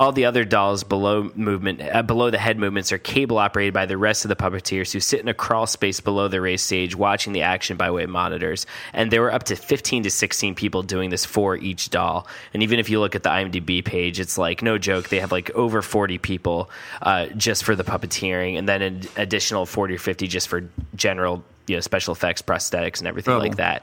All 0.00 0.12
the 0.12 0.26
other 0.26 0.44
dolls 0.44 0.84
below 0.84 1.32
movement, 1.34 1.82
uh, 1.82 2.02
below 2.02 2.30
the 2.30 2.38
head 2.38 2.56
movements, 2.56 2.92
are 2.92 2.98
cable 2.98 3.36
operated 3.36 3.74
by 3.74 3.84
the 3.84 3.96
rest 3.96 4.24
of 4.24 4.28
the 4.28 4.36
puppeteers 4.36 4.92
who 4.92 5.00
sit 5.00 5.18
in 5.18 5.26
a 5.26 5.34
crawl 5.34 5.66
space 5.66 5.98
below 5.98 6.28
the 6.28 6.40
race 6.40 6.62
stage, 6.62 6.94
watching 6.94 7.32
the 7.32 7.42
action 7.42 7.76
by 7.76 7.90
way 7.90 8.04
of 8.04 8.10
monitors. 8.10 8.64
And 8.92 9.10
there 9.10 9.20
were 9.22 9.32
up 9.32 9.42
to 9.44 9.56
fifteen 9.56 10.04
to 10.04 10.10
sixteen 10.12 10.54
people 10.54 10.84
doing 10.84 11.10
this 11.10 11.24
for 11.24 11.56
each 11.56 11.90
doll. 11.90 12.28
And 12.54 12.62
even 12.62 12.78
if 12.78 12.88
you 12.88 13.00
look 13.00 13.16
at 13.16 13.24
the 13.24 13.30
IMDb 13.30 13.84
page, 13.84 14.20
it's 14.20 14.38
like 14.38 14.62
no 14.62 14.78
joke. 14.78 15.08
They 15.08 15.18
have 15.18 15.32
like 15.32 15.50
over 15.56 15.82
forty 15.82 16.18
people 16.18 16.70
uh, 17.02 17.26
just 17.36 17.64
for 17.64 17.74
the 17.74 17.82
puppeteering, 17.82 18.56
and 18.56 18.68
then 18.68 18.82
an 18.82 19.02
additional 19.16 19.66
forty 19.66 19.96
or 19.96 19.98
fifty 19.98 20.28
just 20.28 20.46
for 20.46 20.62
general, 20.94 21.42
you 21.66 21.74
know, 21.74 21.80
special 21.80 22.12
effects, 22.12 22.40
prosthetics, 22.40 23.00
and 23.00 23.08
everything 23.08 23.34
Oh. 23.34 23.38
like 23.38 23.56
that. 23.56 23.82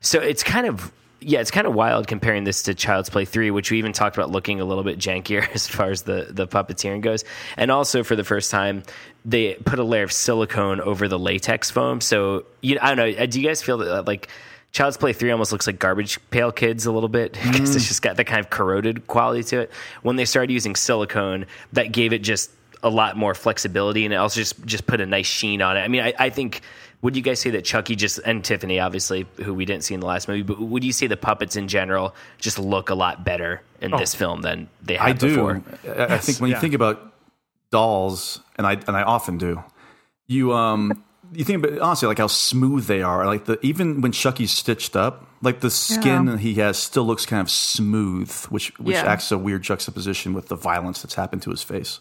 So 0.00 0.18
it's 0.20 0.42
kind 0.42 0.66
of 0.66 0.90
yeah, 1.24 1.40
it's 1.40 1.50
kind 1.50 1.66
of 1.66 1.74
wild 1.74 2.06
comparing 2.06 2.44
this 2.44 2.62
to 2.64 2.74
Child's 2.74 3.08
Play 3.10 3.24
3, 3.24 3.50
which 3.50 3.70
we 3.70 3.78
even 3.78 3.92
talked 3.92 4.16
about 4.16 4.30
looking 4.30 4.60
a 4.60 4.64
little 4.64 4.84
bit 4.84 4.98
jankier 4.98 5.48
as 5.54 5.66
far 5.66 5.90
as 5.90 6.02
the, 6.02 6.28
the 6.30 6.46
puppeteering 6.46 7.00
goes. 7.00 7.24
And 7.56 7.70
also, 7.70 8.02
for 8.02 8.16
the 8.16 8.24
first 8.24 8.50
time, 8.50 8.82
they 9.24 9.54
put 9.54 9.78
a 9.78 9.84
layer 9.84 10.02
of 10.04 10.12
silicone 10.12 10.80
over 10.80 11.08
the 11.08 11.18
latex 11.18 11.70
foam. 11.70 12.00
So, 12.00 12.44
you, 12.60 12.78
I 12.80 12.94
don't 12.94 12.98
know. 12.98 13.22
uh, 13.22 13.26
Do 13.26 13.40
you 13.40 13.46
guys 13.48 13.62
feel 13.62 13.78
that, 13.78 13.90
uh, 13.98 14.02
like, 14.06 14.28
Child's 14.72 14.96
Play 14.96 15.12
3 15.12 15.30
almost 15.30 15.52
looks 15.52 15.66
like 15.66 15.78
Garbage 15.78 16.18
Pail 16.30 16.50
Kids 16.52 16.84
a 16.84 16.92
little 16.92 17.08
bit 17.08 17.32
because 17.44 17.74
it's 17.76 17.86
just 17.88 18.02
got 18.02 18.16
that 18.16 18.24
kind 18.24 18.40
of 18.40 18.50
corroded 18.50 19.06
quality 19.06 19.42
to 19.44 19.60
it. 19.60 19.70
When 20.02 20.16
they 20.16 20.24
started 20.24 20.52
using 20.52 20.74
silicone, 20.76 21.46
that 21.72 21.92
gave 21.92 22.12
it 22.12 22.22
just 22.22 22.50
a 22.82 22.90
lot 22.90 23.16
more 23.16 23.34
flexibility 23.34 24.04
and 24.04 24.12
it 24.12 24.16
also 24.16 24.40
just, 24.40 24.62
just 24.66 24.86
put 24.86 25.00
a 25.00 25.06
nice 25.06 25.26
sheen 25.26 25.62
on 25.62 25.76
it. 25.76 25.80
I 25.80 25.88
mean, 25.88 26.02
I, 26.02 26.12
I 26.18 26.28
think 26.30 26.60
would 27.04 27.14
you 27.16 27.22
guys 27.22 27.38
say 27.38 27.50
that 27.50 27.64
Chucky 27.64 27.94
just 27.96 28.18
and 28.24 28.42
Tiffany, 28.42 28.80
obviously, 28.80 29.26
who 29.44 29.52
we 29.54 29.64
didn't 29.66 29.84
see 29.84 29.92
in 29.94 30.00
the 30.00 30.06
last 30.06 30.26
movie, 30.26 30.42
but 30.42 30.58
would 30.58 30.82
you 30.82 30.92
say 30.92 31.06
the 31.06 31.16
puppets 31.18 31.54
in 31.54 31.68
general 31.68 32.14
just 32.38 32.58
look 32.58 32.88
a 32.90 32.94
lot 32.94 33.24
better 33.24 33.60
in 33.80 33.92
Oh. 33.94 33.98
this 33.98 34.14
film 34.14 34.40
than 34.42 34.68
they 34.82 34.96
had 34.96 35.08
I 35.08 35.12
do. 35.12 35.28
before? 35.28 35.62
I, 35.86 36.14
I 36.14 36.18
think 36.18 36.40
when 36.40 36.50
you 36.50 36.56
think 36.58 36.72
about 36.74 37.12
dolls, 37.70 38.40
and 38.56 38.66
I 38.66 38.72
and 38.86 38.96
I 38.96 39.02
often 39.02 39.38
do, 39.38 39.62
you 40.26 40.52
um 40.54 41.04
you 41.32 41.44
think 41.44 41.64
about 41.64 41.78
honestly 41.80 42.08
like 42.08 42.18
how 42.18 42.26
smooth 42.28 42.86
they 42.86 43.02
are. 43.02 43.26
Like 43.26 43.44
the 43.44 43.58
even 43.64 44.00
when 44.00 44.12
Chucky's 44.12 44.50
stitched 44.52 44.96
up, 44.96 45.26
like 45.42 45.60
the 45.60 45.70
skin 45.70 46.26
Yeah. 46.26 46.36
he 46.38 46.54
has 46.54 46.78
still 46.78 47.04
looks 47.04 47.26
kind 47.26 47.40
of 47.42 47.50
smooth, 47.50 48.32
which 48.46 48.78
which 48.78 48.94
Yeah. 48.96 49.04
acts 49.04 49.30
a 49.32 49.38
weird 49.38 49.62
juxtaposition 49.62 50.32
with 50.32 50.48
the 50.48 50.56
violence 50.56 51.02
that's 51.02 51.14
happened 51.14 51.42
to 51.42 51.50
his 51.50 51.62
face. 51.62 52.00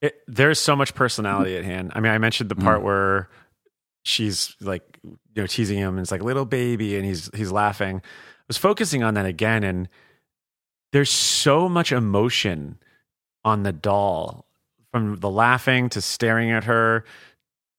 It, 0.00 0.20
there's 0.26 0.58
so 0.60 0.74
much 0.76 0.94
personality 0.94 1.56
at 1.56 1.64
hand. 1.64 1.92
I 1.94 2.00
mean, 2.00 2.12
I 2.12 2.18
mentioned 2.18 2.48
the 2.50 2.54
Mm. 2.56 2.62
part 2.64 2.82
where 2.82 3.28
she's 4.04 4.54
like, 4.60 5.00
you 5.02 5.18
know, 5.42 5.46
teasing 5.46 5.78
him 5.78 5.94
and 5.94 6.00
it's 6.00 6.12
like 6.12 6.20
a 6.20 6.24
little 6.24 6.44
baby 6.44 6.96
and 6.96 7.04
he's 7.04 7.28
he's 7.34 7.50
laughing. 7.50 7.96
I 7.96 8.44
was 8.46 8.58
focusing 8.58 9.02
on 9.02 9.14
that 9.14 9.26
again 9.26 9.64
and 9.64 9.88
there's 10.92 11.10
so 11.10 11.68
much 11.68 11.90
emotion 11.90 12.78
on 13.44 13.64
the 13.64 13.72
doll 13.72 14.46
from 14.92 15.16
the 15.16 15.30
laughing 15.30 15.88
to 15.88 16.00
staring 16.00 16.52
at 16.52 16.64
her 16.64 17.04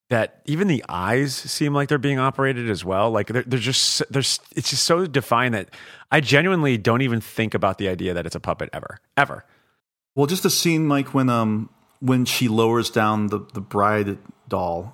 that 0.09 0.41
even 0.45 0.67
the 0.67 0.83
eyes 0.89 1.33
seem 1.33 1.73
like 1.73 1.89
they're 1.89 1.97
being 1.97 2.19
operated 2.19 2.69
as 2.69 2.83
well. 2.83 3.09
Like 3.09 3.27
they're, 3.27 3.43
they're 3.43 3.59
just 3.59 4.03
there's 4.11 4.39
it's 4.55 4.71
just 4.71 4.83
so 4.83 5.05
defined 5.05 5.53
that 5.53 5.69
I 6.11 6.19
genuinely 6.19 6.77
don't 6.77 7.01
even 7.01 7.21
think 7.21 7.53
about 7.53 7.77
the 7.77 7.87
idea 7.87 8.13
that 8.13 8.25
it's 8.25 8.35
a 8.35 8.39
puppet 8.39 8.69
ever, 8.73 8.99
ever. 9.15 9.45
Well, 10.15 10.27
just 10.27 10.43
the 10.43 10.49
scene, 10.49 10.85
Mike, 10.85 11.13
when 11.13 11.29
um 11.29 11.69
when 11.99 12.25
she 12.25 12.47
lowers 12.47 12.89
down 12.89 13.27
the 13.27 13.45
the 13.53 13.61
bride 13.61 14.17
doll 14.47 14.93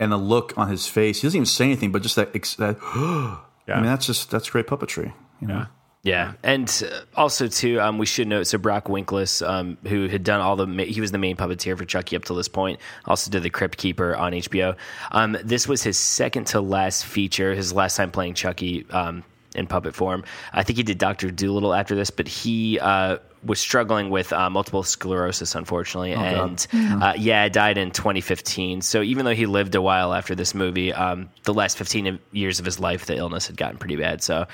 and 0.00 0.10
the 0.10 0.16
look 0.16 0.56
on 0.56 0.68
his 0.68 0.86
face, 0.86 1.20
he 1.20 1.26
doesn't 1.26 1.38
even 1.38 1.46
say 1.46 1.66
anything, 1.66 1.92
but 1.92 2.02
just 2.02 2.16
that 2.16 2.34
ex- 2.34 2.56
that. 2.56 2.76
I 3.68 3.76
mean, 3.76 3.84
that's 3.84 4.06
just 4.06 4.32
that's 4.32 4.50
great 4.50 4.66
puppetry. 4.66 5.12
You 5.40 5.46
know? 5.46 5.66
Yeah, 6.02 6.32
and 6.42 6.82
uh, 6.90 7.00
also 7.14 7.46
too, 7.46 7.78
um, 7.78 7.98
we 7.98 8.06
should 8.06 8.26
note 8.26 8.44
so 8.44 8.56
Brock 8.56 8.86
Winkless, 8.86 9.46
um, 9.46 9.76
who 9.86 10.08
had 10.08 10.24
done 10.24 10.40
all 10.40 10.56
the, 10.56 10.66
he 10.84 11.00
was 11.00 11.12
the 11.12 11.18
main 11.18 11.36
puppeteer 11.36 11.76
for 11.76 11.84
Chucky 11.84 12.16
up 12.16 12.24
till 12.24 12.36
this 12.36 12.48
point. 12.48 12.80
Also 13.04 13.30
did 13.30 13.42
the 13.42 13.50
Crypt 13.50 13.76
Keeper 13.76 14.16
on 14.16 14.32
HBO. 14.32 14.76
Um, 15.12 15.36
this 15.44 15.68
was 15.68 15.82
his 15.82 15.98
second 15.98 16.46
to 16.48 16.60
last 16.62 17.04
feature. 17.04 17.54
His 17.54 17.74
last 17.74 17.96
time 17.96 18.10
playing 18.10 18.32
Chucky 18.32 18.86
um, 18.90 19.24
in 19.54 19.66
puppet 19.66 19.94
form. 19.94 20.24
I 20.52 20.62
think 20.62 20.76
he 20.76 20.82
did 20.82 20.98
Doctor 20.98 21.30
Dolittle 21.30 21.74
after 21.74 21.94
this, 21.94 22.10
but 22.10 22.28
he 22.28 22.78
uh, 22.78 23.18
was 23.44 23.58
struggling 23.58 24.10
with 24.10 24.32
uh, 24.32 24.50
multiple 24.50 24.82
sclerosis, 24.82 25.54
unfortunately, 25.54 26.12
God. 26.14 26.66
and 26.72 27.02
uh, 27.02 27.14
yeah, 27.16 27.48
died 27.48 27.78
in 27.78 27.90
2015. 27.90 28.82
So 28.82 29.02
even 29.02 29.24
though 29.24 29.34
he 29.34 29.46
lived 29.46 29.74
a 29.74 29.82
while 29.82 30.12
after 30.12 30.34
this 30.34 30.54
movie, 30.54 30.92
um, 30.92 31.30
the 31.44 31.54
last 31.54 31.78
15 31.78 32.18
years 32.32 32.58
of 32.58 32.64
his 32.64 32.78
life, 32.78 33.06
the 33.06 33.16
illness 33.16 33.46
had 33.46 33.56
gotten 33.56 33.78
pretty 33.78 33.96
bad. 33.96 34.22
So 34.22 34.46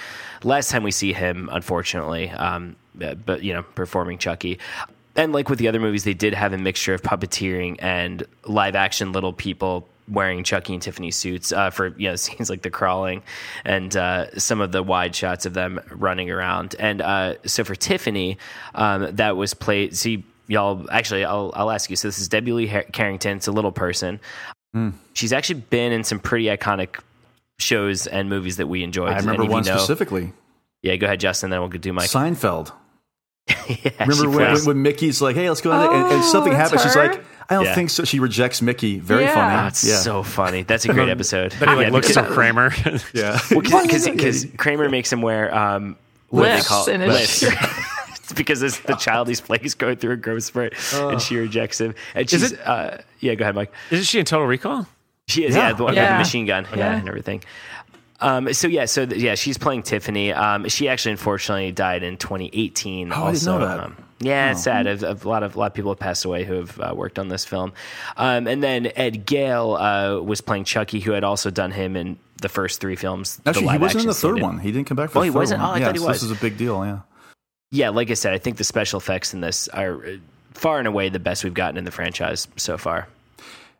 last 0.42 0.70
time 0.70 0.82
we 0.82 0.92
see 0.92 1.12
him, 1.12 1.48
unfortunately, 1.52 2.30
um, 2.30 2.76
uh, 3.02 3.14
but 3.14 3.42
you 3.42 3.52
know, 3.52 3.62
performing 3.62 4.18
Chucky. 4.18 4.58
And 5.16 5.32
like 5.32 5.48
with 5.48 5.58
the 5.58 5.68
other 5.68 5.80
movies, 5.80 6.04
they 6.04 6.14
did 6.14 6.34
have 6.34 6.52
a 6.52 6.58
mixture 6.58 6.94
of 6.94 7.02
puppeteering 7.02 7.76
and 7.78 8.24
live 8.44 8.76
action 8.76 9.12
little 9.12 9.32
people 9.32 9.88
wearing 10.08 10.44
Chucky 10.44 10.72
and 10.72 10.82
Tiffany 10.82 11.10
suits 11.10 11.52
uh, 11.52 11.70
for 11.70 11.88
you 11.96 12.08
know 12.08 12.16
scenes 12.16 12.50
like 12.50 12.62
the 12.62 12.70
crawling 12.70 13.22
and 13.64 13.96
uh, 13.96 14.36
some 14.38 14.60
of 14.60 14.72
the 14.72 14.82
wide 14.82 15.14
shots 15.14 15.46
of 15.46 15.54
them 15.54 15.80
running 15.90 16.30
around. 16.30 16.76
And 16.78 17.00
uh, 17.00 17.34
so 17.46 17.64
for 17.64 17.74
Tiffany, 17.74 18.38
um, 18.74 19.14
that 19.16 19.36
was 19.36 19.54
played. 19.54 19.96
See, 19.96 20.24
y'all 20.48 20.86
actually, 20.90 21.24
I'll 21.24 21.52
I'll 21.54 21.70
ask 21.70 21.90
you. 21.90 21.96
So 21.96 22.08
this 22.08 22.18
is 22.18 22.28
Debbie 22.28 22.52
Lee 22.52 22.66
Har- 22.66 22.86
Carrington. 22.92 23.36
It's 23.36 23.48
a 23.48 23.52
little 23.52 23.72
person. 23.72 24.20
Hmm. 24.72 24.90
She's 25.14 25.32
actually 25.32 25.60
been 25.60 25.92
in 25.92 26.04
some 26.04 26.18
pretty 26.20 26.46
iconic 26.46 27.00
shows 27.58 28.06
and 28.06 28.28
movies 28.28 28.58
that 28.58 28.66
we 28.66 28.82
enjoyed. 28.82 29.10
I 29.10 29.16
remember 29.16 29.44
one 29.44 29.64
know? 29.64 29.76
specifically, 29.76 30.32
Yeah, 30.82 30.96
go 30.96 31.06
ahead, 31.06 31.20
Justin. 31.20 31.50
Then 31.50 31.60
we'll 31.60 31.70
do 31.70 31.92
Mike. 31.92 32.10
Seinfeld. 32.10 32.72
yeah, 33.68 33.90
Remember 34.00 34.28
when, 34.30 34.46
plays- 34.48 34.66
when 34.66 34.82
Mickey's 34.82 35.20
like, 35.22 35.36
"Hey, 35.36 35.48
let's 35.48 35.60
go," 35.60 35.70
and, 35.72 35.82
and 35.82 36.12
Oh, 36.14 36.20
something 36.22 36.52
that's 36.52 36.70
happens. 36.72 36.82
She's 36.82 36.96
like, 36.96 37.24
"I 37.48 37.54
don't 37.54 37.64
Yeah. 37.64 37.74
think 37.74 37.90
so." 37.90 38.04
She 38.04 38.18
rejects 38.18 38.60
Mickey. 38.60 38.98
Very 38.98 39.22
Yeah. 39.24 39.30
Oh, 39.30 39.34
funny. 39.34 39.68
it's 39.68 39.84
yeah, 39.84 39.96
so 39.98 40.22
funny. 40.22 40.62
That's 40.62 40.84
a 40.84 40.92
great 40.92 41.08
episode. 41.08 41.54
but 41.60 41.68
he 41.68 41.74
like 41.76 41.86
Yeah, 41.86 41.92
looks 41.92 42.08
because- 42.08 42.24
at 42.26 42.32
Kramer. 42.32 42.72
yeah. 43.14 43.38
because 43.48 44.46
Kramer 44.56 44.88
makes 44.88 45.12
him 45.12 45.22
wear 45.22 45.54
um, 45.54 45.96
what 46.30 46.44
do 46.48 46.56
they 46.56 46.60
call 46.62 46.88
it? 46.88 46.92
in 46.94 47.00
Lifts. 47.08 47.42
it's 47.44 48.32
because 48.34 48.62
it's 48.62 48.80
the 48.80 48.96
child 48.96 49.28
he's 49.28 49.40
playing 49.40 49.64
is 49.64 49.74
going 49.76 49.96
through 49.96 50.12
a 50.12 50.16
growth 50.16 50.42
spurt, 50.44 50.74
and 50.94 51.22
she 51.22 51.36
rejects 51.36 51.80
him. 51.80 51.94
And 52.14 52.24
Is 52.24 52.30
she's, 52.40 52.52
it- 52.52 52.66
uh, 52.66 52.98
yeah, 53.20 53.34
go 53.36 53.44
ahead, 53.44 53.54
Mike. 53.54 53.72
Isn't 53.92 54.06
she 54.06 54.18
in 54.18 54.24
Total 54.24 54.46
Recall? 54.46 54.88
She 55.28 55.44
is, 55.44 55.54
yeah, 55.56 55.68
Yeah. 55.68 55.72
the 55.74 55.84
one 55.84 55.94
with 55.94 56.08
the 56.08 56.18
machine 56.18 56.46
gun, 56.46 56.66
yeah, 56.70 56.78
Yeah. 56.78 56.96
and 56.98 57.08
everything. 57.08 57.42
Um, 58.20 58.52
so 58.54 58.66
yeah, 58.68 58.86
so 58.86 59.04
th- 59.06 59.20
yeah, 59.20 59.34
she's 59.34 59.58
playing 59.58 59.82
Tiffany. 59.82 60.32
Um, 60.32 60.68
she 60.68 60.88
actually 60.88 61.12
unfortunately 61.12 61.72
died 61.72 62.02
in 62.02 62.16
2018. 62.16 63.12
Oh, 63.12 63.24
I 63.24 63.32
didn't 63.32 63.44
know 63.46 63.58
that. 63.60 63.80
Um, 63.80 63.96
yeah, 64.20 64.52
it's 64.52 64.62
sad. 64.62 64.86
I've, 64.86 65.04
I've- 65.04 65.24
a 65.24 65.28
lot 65.28 65.42
of 65.42 65.56
a 65.56 65.58
lot 65.58 65.66
of 65.66 65.74
people 65.74 65.90
have 65.90 65.98
passed 65.98 66.24
away 66.24 66.44
who 66.44 66.54
have 66.54 66.80
uh, 66.80 66.92
worked 66.96 67.18
on 67.18 67.28
this 67.28 67.44
film. 67.44 67.72
Um, 68.16 68.46
and 68.46 68.62
then 68.62 68.90
Ed 68.96 69.26
Gale 69.26 69.74
uh, 69.74 70.20
was 70.20 70.40
playing 70.40 70.64
Chucky, 70.64 71.00
who 71.00 71.12
had 71.12 71.24
also 71.24 71.50
done 71.50 71.70
him 71.70 71.96
in 71.96 72.18
the 72.40 72.48
first 72.48 72.80
three 72.80 72.96
films. 72.96 73.40
Actually, 73.44 73.68
he 73.68 73.78
wasn't 73.78 74.02
in 74.04 74.08
the 74.08 74.14
third 74.14 74.40
one. 74.40 74.58
He 74.58 74.72
didn't 74.72 74.86
come 74.86 74.96
back 74.96 75.10
for 75.10 75.18
Oh, 75.18 75.20
the 75.20 75.26
he 75.26 75.30
third 75.32 75.38
wasn't? 75.38 75.60
one. 75.62 75.70
Oh, 75.70 75.74
I 75.74 75.78
yeah, 75.78 75.84
thought 75.86 75.94
he 75.94 76.00
so 76.00 76.06
was. 76.06 76.16
This 76.22 76.30
is 76.30 76.36
a 76.38 76.40
big 76.40 76.56
deal. 76.56 76.84
Yeah. 76.86 77.00
Yeah, 77.72 77.88
like 77.90 78.10
I 78.10 78.14
said, 78.14 78.32
I 78.32 78.38
think 78.38 78.56
the 78.56 78.64
special 78.64 78.98
effects 78.98 79.34
in 79.34 79.40
this 79.42 79.68
are 79.68 80.00
far 80.54 80.78
and 80.78 80.86
away 80.88 81.08
the 81.10 81.18
best 81.18 81.44
we've 81.44 81.52
gotten 81.52 81.76
in 81.76 81.84
the 81.84 81.90
franchise 81.90 82.48
so 82.56 82.78
far. 82.78 83.08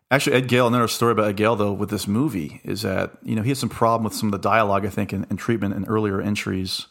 Actually, 0.09 0.37
Ed 0.37 0.47
Gale, 0.47 0.67
another 0.67 0.87
story 0.87 1.11
about 1.11 1.27
Ed 1.27 1.35
Gale, 1.35 1.55
though, 1.57 1.73
with 1.73 1.89
this 1.89 2.07
movie 2.07 2.61
is 2.63 2.83
that, 2.83 3.11
you 3.23 3.35
know, 3.35 3.41
he 3.41 3.49
had 3.49 3.57
some 3.57 3.67
problem 3.69 4.05
with 4.05 4.13
some 4.13 4.27
of 4.27 4.31
the 4.31 4.37
dialogue, 4.49 4.85
I 4.85 4.89
think, 4.89 5.11
and, 5.11 5.25
and 5.29 5.37
treatment 5.37 5.75
in 5.75 5.85
earlier 5.85 6.21
entries. 6.21 6.87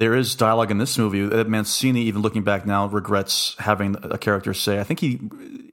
There 0.00 0.16
is 0.16 0.34
dialogue 0.34 0.70
in 0.72 0.78
this 0.78 0.98
movie 0.98 1.24
that 1.26 1.48
Mancini, 1.48 2.00
even 2.02 2.22
looking 2.22 2.42
back 2.42 2.66
now, 2.66 2.86
regrets 2.86 3.54
having 3.60 3.96
a 4.02 4.18
character 4.18 4.52
say. 4.54 4.80
I 4.80 4.84
think 4.84 4.98
he 4.98 5.20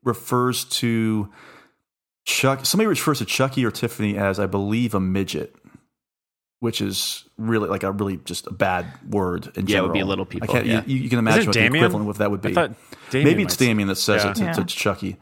refers 0.03 0.65
to 0.65 1.29
Chuck, 2.25 2.65
somebody 2.65 2.87
refers 2.87 3.19
to 3.19 3.25
Chucky 3.25 3.65
or 3.65 3.71
Tiffany 3.71 4.17
as, 4.17 4.37
I 4.37 4.45
believe, 4.45 4.93
a 4.93 4.99
midget, 4.99 5.55
which 6.59 6.81
is 6.81 7.23
really 7.37 7.69
like 7.69 7.83
a 7.83 7.91
really 7.91 8.17
just 8.25 8.45
a 8.47 8.51
bad 8.51 8.85
word 9.09 9.49
in 9.57 9.65
Yeah, 9.65 9.79
it 9.79 9.83
would 9.83 9.93
be 9.93 10.01
a 10.01 10.05
little 10.05 10.25
people, 10.25 10.49
I 10.49 10.53
can't, 10.53 10.65
yeah. 10.67 10.83
you, 10.85 10.97
you 10.97 11.09
can 11.09 11.19
imagine 11.19 11.45
what 11.47 11.53
Damien? 11.53 11.71
the 11.71 11.77
equivalent 11.79 12.09
of 12.09 12.17
that 12.17 12.29
would 12.29 12.41
be. 12.41 12.53
thought 12.53 12.73
Maybe 13.13 13.41
it's 13.43 13.59
might- 13.59 13.65
Damien 13.65 13.87
that 13.87 13.95
says 13.95 14.23
Yeah. 14.25 14.31
it 14.31 14.35
to, 14.35 14.43
Yeah. 14.43 14.53
to 14.53 14.65
Chucky. 14.65 15.15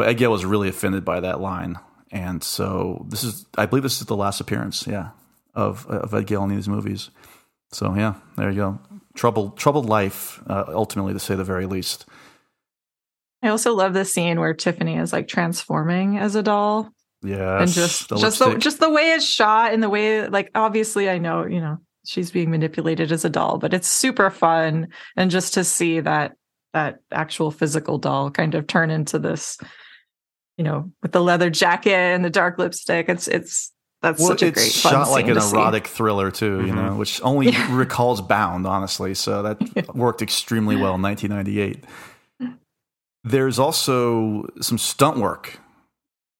But 0.00 0.08
Ed 0.08 0.14
Gale 0.14 0.30
was 0.30 0.46
really 0.46 0.70
offended 0.70 1.04
by 1.04 1.20
that 1.20 1.42
line, 1.42 1.78
and 2.10 2.42
so 2.42 3.04
this 3.10 3.22
is, 3.22 3.44
I 3.58 3.66
believe, 3.66 3.82
this 3.82 4.00
is 4.00 4.06
the 4.06 4.16
last 4.16 4.40
appearance, 4.40 4.86
yeah, 4.86 5.10
of 5.54 5.86
of 5.88 6.14
Ed 6.14 6.26
Gale 6.26 6.42
in 6.44 6.48
these 6.48 6.70
movies. 6.70 7.10
So 7.70 7.94
yeah, 7.94 8.14
there 8.38 8.48
you 8.48 8.56
go. 8.56 8.78
Troubled, 9.14 9.58
troubled 9.58 9.84
life, 9.84 10.40
uh, 10.46 10.64
ultimately, 10.68 11.12
to 11.12 11.18
say 11.18 11.34
the 11.34 11.44
very 11.44 11.66
least. 11.66 12.06
I 13.42 13.48
also 13.48 13.74
love 13.74 13.92
the 13.92 14.06
scene 14.06 14.40
where 14.40 14.54
Tiffany 14.54 14.96
is 14.96 15.12
like 15.12 15.28
transforming 15.28 16.16
as 16.16 16.34
a 16.34 16.42
doll 16.42 16.90
Yeah, 17.22 17.60
and 17.60 17.70
just 17.70 18.08
just 18.08 18.38
the 18.38 18.54
just 18.54 18.80
the 18.80 18.88
way 18.88 19.12
it's 19.12 19.26
shot 19.26 19.74
and 19.74 19.82
the 19.82 19.90
way 19.90 20.26
like 20.28 20.50
obviously 20.54 21.10
I 21.10 21.18
know, 21.18 21.44
you 21.44 21.60
know, 21.60 21.76
she's 22.06 22.30
being 22.30 22.50
manipulated 22.50 23.12
as 23.12 23.26
a 23.26 23.28
doll, 23.28 23.58
but 23.58 23.74
it's 23.74 23.88
super 23.88 24.30
fun 24.30 24.88
and 25.14 25.30
just 25.30 25.52
to 25.54 25.62
see 25.64 26.00
that 26.00 26.36
that 26.72 27.00
actual 27.12 27.50
physical 27.50 27.98
doll 27.98 28.30
kind 28.30 28.54
of 28.54 28.66
turn 28.66 28.90
into 28.90 29.18
this 29.18 29.58
you 30.60 30.64
know, 30.64 30.92
with 31.00 31.12
the 31.12 31.22
leather 31.22 31.48
jacket 31.48 31.94
and 31.94 32.22
the 32.22 32.28
dark 32.28 32.58
lipstick. 32.58 33.08
It's 33.08 33.26
it's 33.28 33.72
That's 34.02 34.20
Well, 34.20 34.28
such 34.28 34.42
a 34.42 34.48
it's 34.48 34.56
great 34.60 34.72
fun 34.72 34.92
shot 34.92 35.10
like 35.10 35.24
scene 35.24 35.30
an 35.30 35.36
to 35.36 35.40
see. 35.40 35.56
erotic 35.56 35.86
thriller 35.86 36.30
too, 36.30 36.66
you 36.66 36.74
know, 36.74 36.96
which 36.96 37.18
only 37.22 37.50
recalls 37.70 38.20
Bound, 38.20 38.66
honestly. 38.66 39.14
So 39.14 39.42
that 39.42 39.94
worked 39.96 40.20
extremely 40.20 40.76
well 40.76 40.96
in 40.96 41.00
1998. 41.02 41.84
There's 43.24 43.58
also 43.58 44.48
some 44.60 44.76
stunt 44.76 45.16
work 45.16 45.60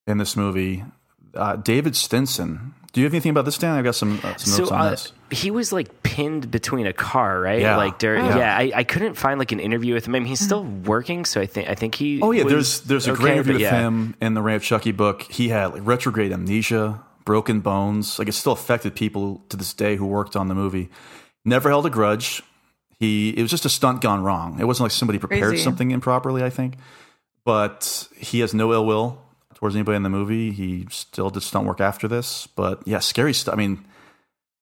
in 0.07 0.19
this 0.19 0.37
movie. 0.37 0.85
Uh, 1.33 1.57
David 1.57 1.97
Stinson. 1.97 2.75
Do 2.93 3.01
you 3.01 3.05
have 3.05 3.15
anything 3.15 3.31
about 3.31 3.45
this, 3.45 3.57
Dan? 3.57 3.77
I 3.77 3.83
got 3.83 3.95
some, 3.95 4.19
uh, 4.25 4.35
some 4.37 4.39
So 4.39 4.59
notes 4.63 4.73
on 4.73 4.81
uh, 4.81 4.91
this. 4.91 5.13
he 5.31 5.53
was 5.53 5.73
like 5.73 6.03
pinned 6.03 6.51
between 6.51 6.87
a 6.87 6.93
car, 6.93 7.41
right? 7.41 7.61
Yeah. 7.61 7.77
Like 7.77 8.01
during, 8.01 8.25
Yeah. 8.25 8.37
yeah, 8.39 8.57
I, 8.57 8.73
I 8.81 8.85
couldn't 8.85 9.15
find 9.15 9.39
like 9.39 9.53
an 9.53 9.61
interview 9.61 9.95
with 9.95 10.07
him. 10.07 10.15
I 10.17 10.19
mean, 10.19 10.27
he's 10.27 10.41
still 10.41 10.65
working, 10.65 11.25
so 11.25 11.41
I 11.41 11.47
think 11.47 11.69
I 11.69 11.77
think 11.77 11.95
he. 11.95 12.21
Oh 12.21 12.33
yeah, 12.33 12.43
was 12.43 12.53
there's 12.53 12.81
there's 12.83 13.07
a 13.07 13.13
okay, 13.13 13.21
great 13.21 13.33
interview 13.35 13.53
with 13.55 13.63
yeah. 13.63 13.81
him 13.81 14.17
in 14.21 14.35
the 14.35 14.43
Ray 14.43 14.57
of 14.57 14.63
Chucky 14.65 14.91
book. 14.91 15.23
He 15.23 15.51
had 15.51 15.67
like 15.67 15.83
retrograde 15.87 16.33
amnesia, 16.33 17.01
broken 17.25 17.61
bones. 17.61 18.19
Like 18.19 18.27
it 18.29 18.33
still 18.33 18.53
affected 18.53 18.97
people 18.97 19.45
to 19.51 19.57
this 19.57 19.73
day 19.73 19.95
who 19.95 20.07
worked 20.07 20.35
on 20.35 20.49
the 20.49 20.55
movie. 20.57 20.91
Never 21.45 21.69
held 21.69 21.87
a 21.87 21.91
grudge. 21.91 22.43
He 22.99 23.31
it 23.31 23.41
was 23.43 23.53
just 23.53 23.65
a 23.65 23.69
stunt 23.71 24.01
gone 24.01 24.25
wrong. 24.25 24.59
It 24.59 24.65
wasn't 24.65 24.87
like 24.87 24.93
somebody 24.93 25.21
prepared 25.21 25.51
Crazy. 25.51 25.63
something 25.63 25.93
improperly. 25.93 26.43
I 26.43 26.51
think, 26.51 26.75
but 27.45 28.09
he 28.17 28.41
has 28.41 28.53
no 28.53 28.73
ill 28.73 28.85
will 28.85 29.23
towards 29.61 29.77
anybody 29.77 29.97
in 29.97 30.03
the 30.03 30.09
movie. 30.09 30.51
He 30.51 30.87
still 30.91 31.31
did 31.31 31.43
stunt 31.43 31.67
work 31.67 31.81
after 31.81 32.09
this. 32.09 32.47
But 32.49 32.83
yeah, 32.87 32.99
scary 32.99 33.35
stuff. 33.35 33.55
I 33.55 33.59
mean, 33.59 33.85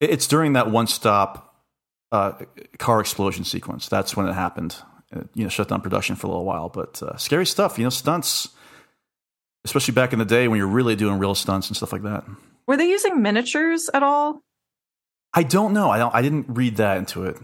it's 0.01 0.27
during 0.27 0.55
that 0.55 0.71
one 0.71 0.89
stop 0.89 1.65
uh, 2.11 2.33
car 2.79 3.01
explosion 3.01 3.45
sequence. 3.45 3.89
That's 3.89 4.17
when 4.17 4.27
it 4.27 4.35
happened. 4.35 4.77
It, 5.13 5.29
you 5.35 5.45
know, 5.45 5.49
shut 5.49 5.69
down 5.69 5.81
production 5.81 6.17
for 6.17 6.27
a 6.27 6.31
little 6.31 6.45
while, 6.45 6.69
but 6.69 7.01
uh, 7.03 7.17
scary 7.17 7.47
stuff. 7.47 7.79
You 7.79 7.85
know, 7.85 7.91
stunts, 7.91 8.49
especially 9.65 9.95
back 9.95 10.13
in 10.13 10.19
the 10.19 10.25
day 10.25 10.49
when 10.49 10.59
you're 10.59 10.67
really 10.67 10.97
doing 10.97 11.19
real 11.19 11.35
stunts 11.35 11.69
and 11.69 11.77
stuff 11.77 11.93
like 11.93 12.03
that. 12.03 12.25
Were 12.67 12.77
they 12.77 12.89
using 12.89 13.23
miniatures 13.23 13.89
at 13.95 14.03
all? 14.03 14.43
I 15.33 15.45
don't 15.45 15.73
know. 15.73 15.91
I 15.91 15.99
don't. 15.99 16.15
I 16.15 16.23
didn't 16.23 16.47
read 16.49 16.77
that 16.77 16.99
into 16.99 17.25
it. 17.25 17.37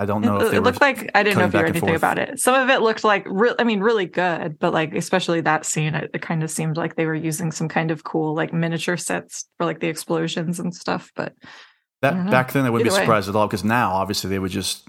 I 0.00 0.06
don't 0.06 0.22
know 0.22 0.38
it, 0.40 0.46
if 0.48 0.52
it 0.54 0.60
looked 0.62 0.80
like 0.80 1.10
I 1.14 1.22
didn't 1.22 1.38
know 1.38 1.44
if 1.44 1.52
you 1.52 1.58
back 1.58 1.64
knew 1.66 1.70
anything 1.72 1.88
forth. 1.90 1.96
about 1.98 2.18
it. 2.18 2.40
Some 2.40 2.54
of 2.54 2.70
it 2.70 2.80
looked 2.80 3.04
like, 3.04 3.24
re- 3.28 3.54
I 3.58 3.64
mean, 3.64 3.80
really 3.80 4.06
good, 4.06 4.58
but 4.58 4.72
like 4.72 4.94
especially 4.94 5.42
that 5.42 5.66
scene, 5.66 5.94
it, 5.94 6.10
it 6.14 6.22
kind 6.22 6.42
of 6.42 6.50
seemed 6.50 6.76
like 6.78 6.96
they 6.96 7.04
were 7.06 7.14
using 7.14 7.52
some 7.52 7.68
kind 7.68 7.90
of 7.90 8.02
cool 8.02 8.34
like 8.34 8.52
miniature 8.52 8.96
sets 8.96 9.44
for 9.58 9.66
like 9.66 9.80
the 9.80 9.88
explosions 9.88 10.58
and 10.58 10.74
stuff. 10.74 11.12
But 11.14 11.34
That 12.00 12.30
back 12.30 12.52
then, 12.52 12.64
I 12.64 12.70
wouldn't 12.70 12.84
be 12.84 12.90
Either 12.90 12.98
way. 13.00 13.04
surprised 13.04 13.28
at 13.28 13.36
all 13.36 13.46
because 13.46 13.62
now, 13.62 13.92
obviously, 13.92 14.30
they 14.30 14.38
would 14.38 14.50
just 14.50 14.88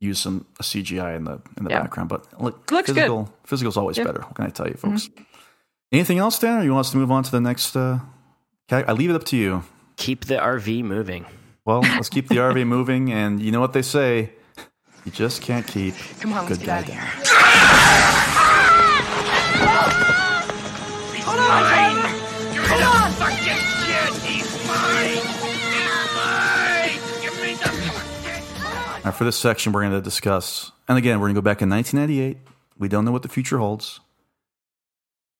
use 0.00 0.18
some 0.18 0.46
a 0.58 0.62
CGI 0.62 1.16
in 1.16 1.24
the 1.24 1.40
in 1.58 1.64
the 1.64 1.70
Yeah. 1.70 1.82
background. 1.82 2.08
But 2.08 2.40
look, 2.42 2.70
Looks 2.72 2.86
good. 2.88 2.94
physical 2.96 3.30
physical's 3.44 3.76
always 3.76 3.98
Yeah. 3.98 4.04
Mm-hmm. 4.04 4.12
better. 4.14 4.24
What 4.26 4.34
can 4.36 4.46
I 4.46 4.48
tell 4.48 4.66
you, 4.68 4.74
folks? 4.74 5.10
Anything 5.92 6.18
else, 6.18 6.38
Dan? 6.38 6.60
Or 6.60 6.64
you 6.64 6.72
want 6.72 6.86
us 6.86 6.92
to 6.92 6.96
move 6.96 7.10
on 7.10 7.22
to 7.24 7.30
the 7.30 7.40
next? 7.40 7.76
Uh, 7.76 8.00
ca- 8.68 8.84
I 8.88 8.92
leave 8.92 9.10
it 9.10 9.14
up 9.16 9.24
to 9.24 9.36
you. 9.36 9.64
Keep 9.96 10.24
the 10.26 10.36
RV 10.36 10.82
moving. 10.82 11.26
Well, 11.64 11.80
let's 11.80 12.08
keep 12.08 12.28
the 12.28 12.36
RV 12.36 12.66
moving, 12.76 13.12
and 13.12 13.40
you 13.40 13.50
know 13.52 13.60
what 13.60 13.72
they 13.72 13.82
say: 13.82 14.32
you 15.06 15.12
just 15.12 15.40
can't 15.40 15.66
keep 15.66 15.94
Come 16.20 16.32
on, 16.32 16.46
let's 16.46 16.58
good 16.58 16.66
get 16.66 16.66
guy 16.66 16.76
out 16.76 16.82
of 16.82 16.88
down. 16.88 16.96
here. 16.96 18.26
Hold 21.24 21.40
on, 21.40 21.66
Come 22.54 22.82
on! 22.82 23.12
Fucking 23.12 23.60
shit! 23.86 24.12
He's 24.22 24.66
mine! 24.66 25.22
He's 25.46 26.14
mine! 26.14 26.98
Give 27.22 27.36
me 27.40 27.54
the 27.54 29.02
Now, 29.04 29.12
for 29.12 29.24
this 29.24 29.36
section, 29.36 29.72
we're 29.72 29.82
going 29.82 29.92
to 29.92 30.00
discuss, 30.00 30.72
and 30.88 30.98
again, 30.98 31.20
we're 31.20 31.26
going 31.26 31.34
to 31.36 31.40
go 31.40 31.44
back 31.44 31.62
in 31.62 31.70
1998. 31.70 32.38
We 32.78 32.88
don't 32.88 33.04
know 33.04 33.12
what 33.12 33.22
the 33.22 33.28
future 33.28 33.58
holds. 33.58 34.00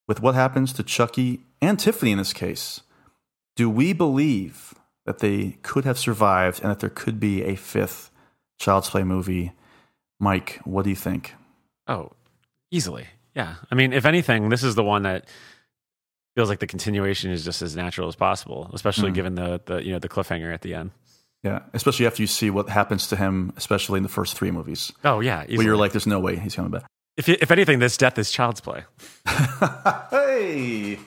With 0.09 0.23
what 0.23 0.35
happens 0.37 0.73
to 0.75 0.83
Chucky 0.85 1.41
and 1.61 1.79
Tiffany 1.79 2.12
in 2.12 2.19
this 2.19 2.33
case, 2.33 2.83
do 3.57 3.69
we 3.69 3.93
believe 3.93 4.75
that 5.05 5.19
they 5.19 5.59
could 5.62 5.85
have 5.85 5.99
survived 5.99 6.61
and 6.62 6.71
that 6.71 6.79
there 6.81 6.91
could 6.91 7.19
be 7.19 7.43
a 7.43 7.57
fifth 7.57 8.11
Child's 8.59 8.89
Play 8.91 9.03
movie? 9.05 9.53
Mike, 10.21 10.61
what 10.65 10.83
do 10.85 10.91
you 10.91 10.97
think? 10.97 11.35
Oh, 11.87 12.13
easily. 12.71 13.07
Yeah. 13.35 13.57
I 13.71 13.75
mean, 13.75 13.93
if 13.93 14.07
anything, 14.07 14.49
this 14.49 14.63
is 14.63 14.75
the 14.75 14.83
one 14.85 15.03
that 15.03 15.29
feels 16.35 16.49
like 16.49 16.59
the 16.59 16.67
continuation 16.67 17.31
is 17.31 17.45
just 17.45 17.61
as 17.63 17.77
natural 17.77 18.09
as 18.09 18.17
possible, 18.17 18.71
especially 18.73 19.11
Mm. 19.11 19.15
given 19.15 19.35
the, 19.35 19.61
the 19.67 19.85
you 19.85 19.93
know 19.93 19.99
the 19.99 20.09
cliffhanger 20.09 20.53
at 20.53 20.63
the 20.63 20.75
end. 20.75 20.91
Yeah, 21.43 21.61
especially 21.75 22.07
after 22.07 22.23
you 22.23 22.27
see 22.27 22.51
what 22.51 22.69
happens 22.69 23.07
to 23.09 23.17
him, 23.17 23.53
especially 23.57 23.99
in 23.99 24.03
the 24.03 24.09
first 24.09 24.37
three 24.37 24.51
movies, 24.51 24.93
Oh 25.05 25.21
yeah, 25.21 25.45
where 25.47 25.63
you're 25.63 25.77
like, 25.77 25.93
"There's 25.93 26.07
no 26.07 26.19
way 26.19 26.37
he's 26.37 26.55
coming 26.57 26.71
back." 26.73 26.87
if 27.17 27.29
if 27.29 27.51
anything, 27.51 27.79
this 27.79 27.97
death 27.97 28.19
is 28.19 28.31
child's 28.33 28.61
play. 28.61 28.85
hey, 30.11 30.99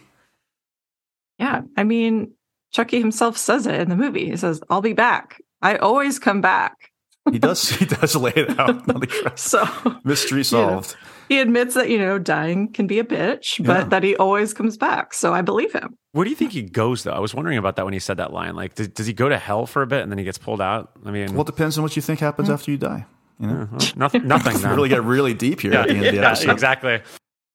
yeah, 1.40 1.62
I 1.78 1.84
mean, 1.84 2.34
Chucky 2.72 3.00
himself 3.00 3.38
says 3.38 3.66
it 3.68 3.80
in 3.80 3.90
the 3.90 3.96
movie. 3.96 4.30
He 4.30 4.38
says, 4.38 4.62
"I'll 4.70 4.82
be 4.82 4.94
back. 4.94 5.42
I 5.62 5.76
always 5.78 6.20
come 6.20 6.42
back." 6.42 6.89
He 7.32 7.40
does. 7.40 7.70
He 7.70 7.86
does 7.86 8.16
lay 8.16 8.34
it 8.36 8.60
out. 8.60 8.90
on 8.90 9.00
the 9.00 9.08
crest. 9.08 9.40
So 9.50 9.66
Mystery 10.04 10.40
know. 10.40 10.44
solved. 10.44 10.96
he 11.28 11.40
admits 11.40 11.74
that 11.76 11.90
you 11.90 11.98
know 11.98 12.20
dying 12.20 12.72
can 12.72 12.88
be 12.88 13.00
a 13.00 13.04
bitch, 13.04 13.64
but 13.66 13.78
Yeah. 13.78 13.84
that 13.86 14.04
he 14.04 14.16
always 14.16 14.54
comes 14.54 14.78
back. 14.78 15.14
So 15.14 15.34
I 15.34 15.42
believe 15.42 15.74
him. 15.74 15.96
Where 16.12 16.24
do 16.24 16.30
you 16.30 16.36
think 16.36 16.52
he 16.52 16.64
goes 16.64 17.04
though? 17.04 17.12
I 17.12 17.20
was 17.20 17.34
wondering 17.34 17.58
about 17.58 17.76
that 17.76 17.86
when 17.86 17.94
he 17.94 18.00
said 18.00 18.18
that 18.18 18.34
line. 18.34 18.56
Like, 18.56 18.76
does, 18.76 18.88
does 18.90 19.06
he 19.08 19.14
go 19.14 19.30
to 19.30 19.38
hell 19.38 19.66
for 19.66 19.82
a 19.82 19.88
bit 19.88 20.02
and 20.02 20.12
then 20.12 20.18
he 20.18 20.24
gets 20.26 20.38
pulled 20.38 20.62
out? 20.62 20.92
I 21.06 21.12
mean, 21.12 21.34
Well, 21.34 21.42
it 21.42 21.48
depends 21.48 21.78
on 21.78 21.84
what 21.84 21.96
you 21.96 22.02
think 22.02 22.20
happens 22.20 22.48
hmm. 22.48 22.54
after 22.56 22.72
you 22.72 22.78
die. 22.78 23.06
You 23.40 23.48
know, 23.48 23.68
well, 23.72 23.82
nothing. 23.96 24.28
Nothing. 24.28 24.62
really 24.70 24.90
get 24.90 25.04
really 25.04 25.34
deep 25.34 25.62
here 25.62 25.74
yeah, 25.74 25.82
at 25.82 25.88
the 25.88 25.96
end 25.96 26.06
of 26.06 26.16
the 26.16 26.22
episode. 26.28 26.52
exactly. 26.52 27.02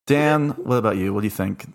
Dan, 0.07 0.51
what 0.51 0.77
about 0.77 0.97
you? 0.97 1.13
What 1.13 1.21
do 1.21 1.27
you 1.27 1.31
think? 1.31 1.67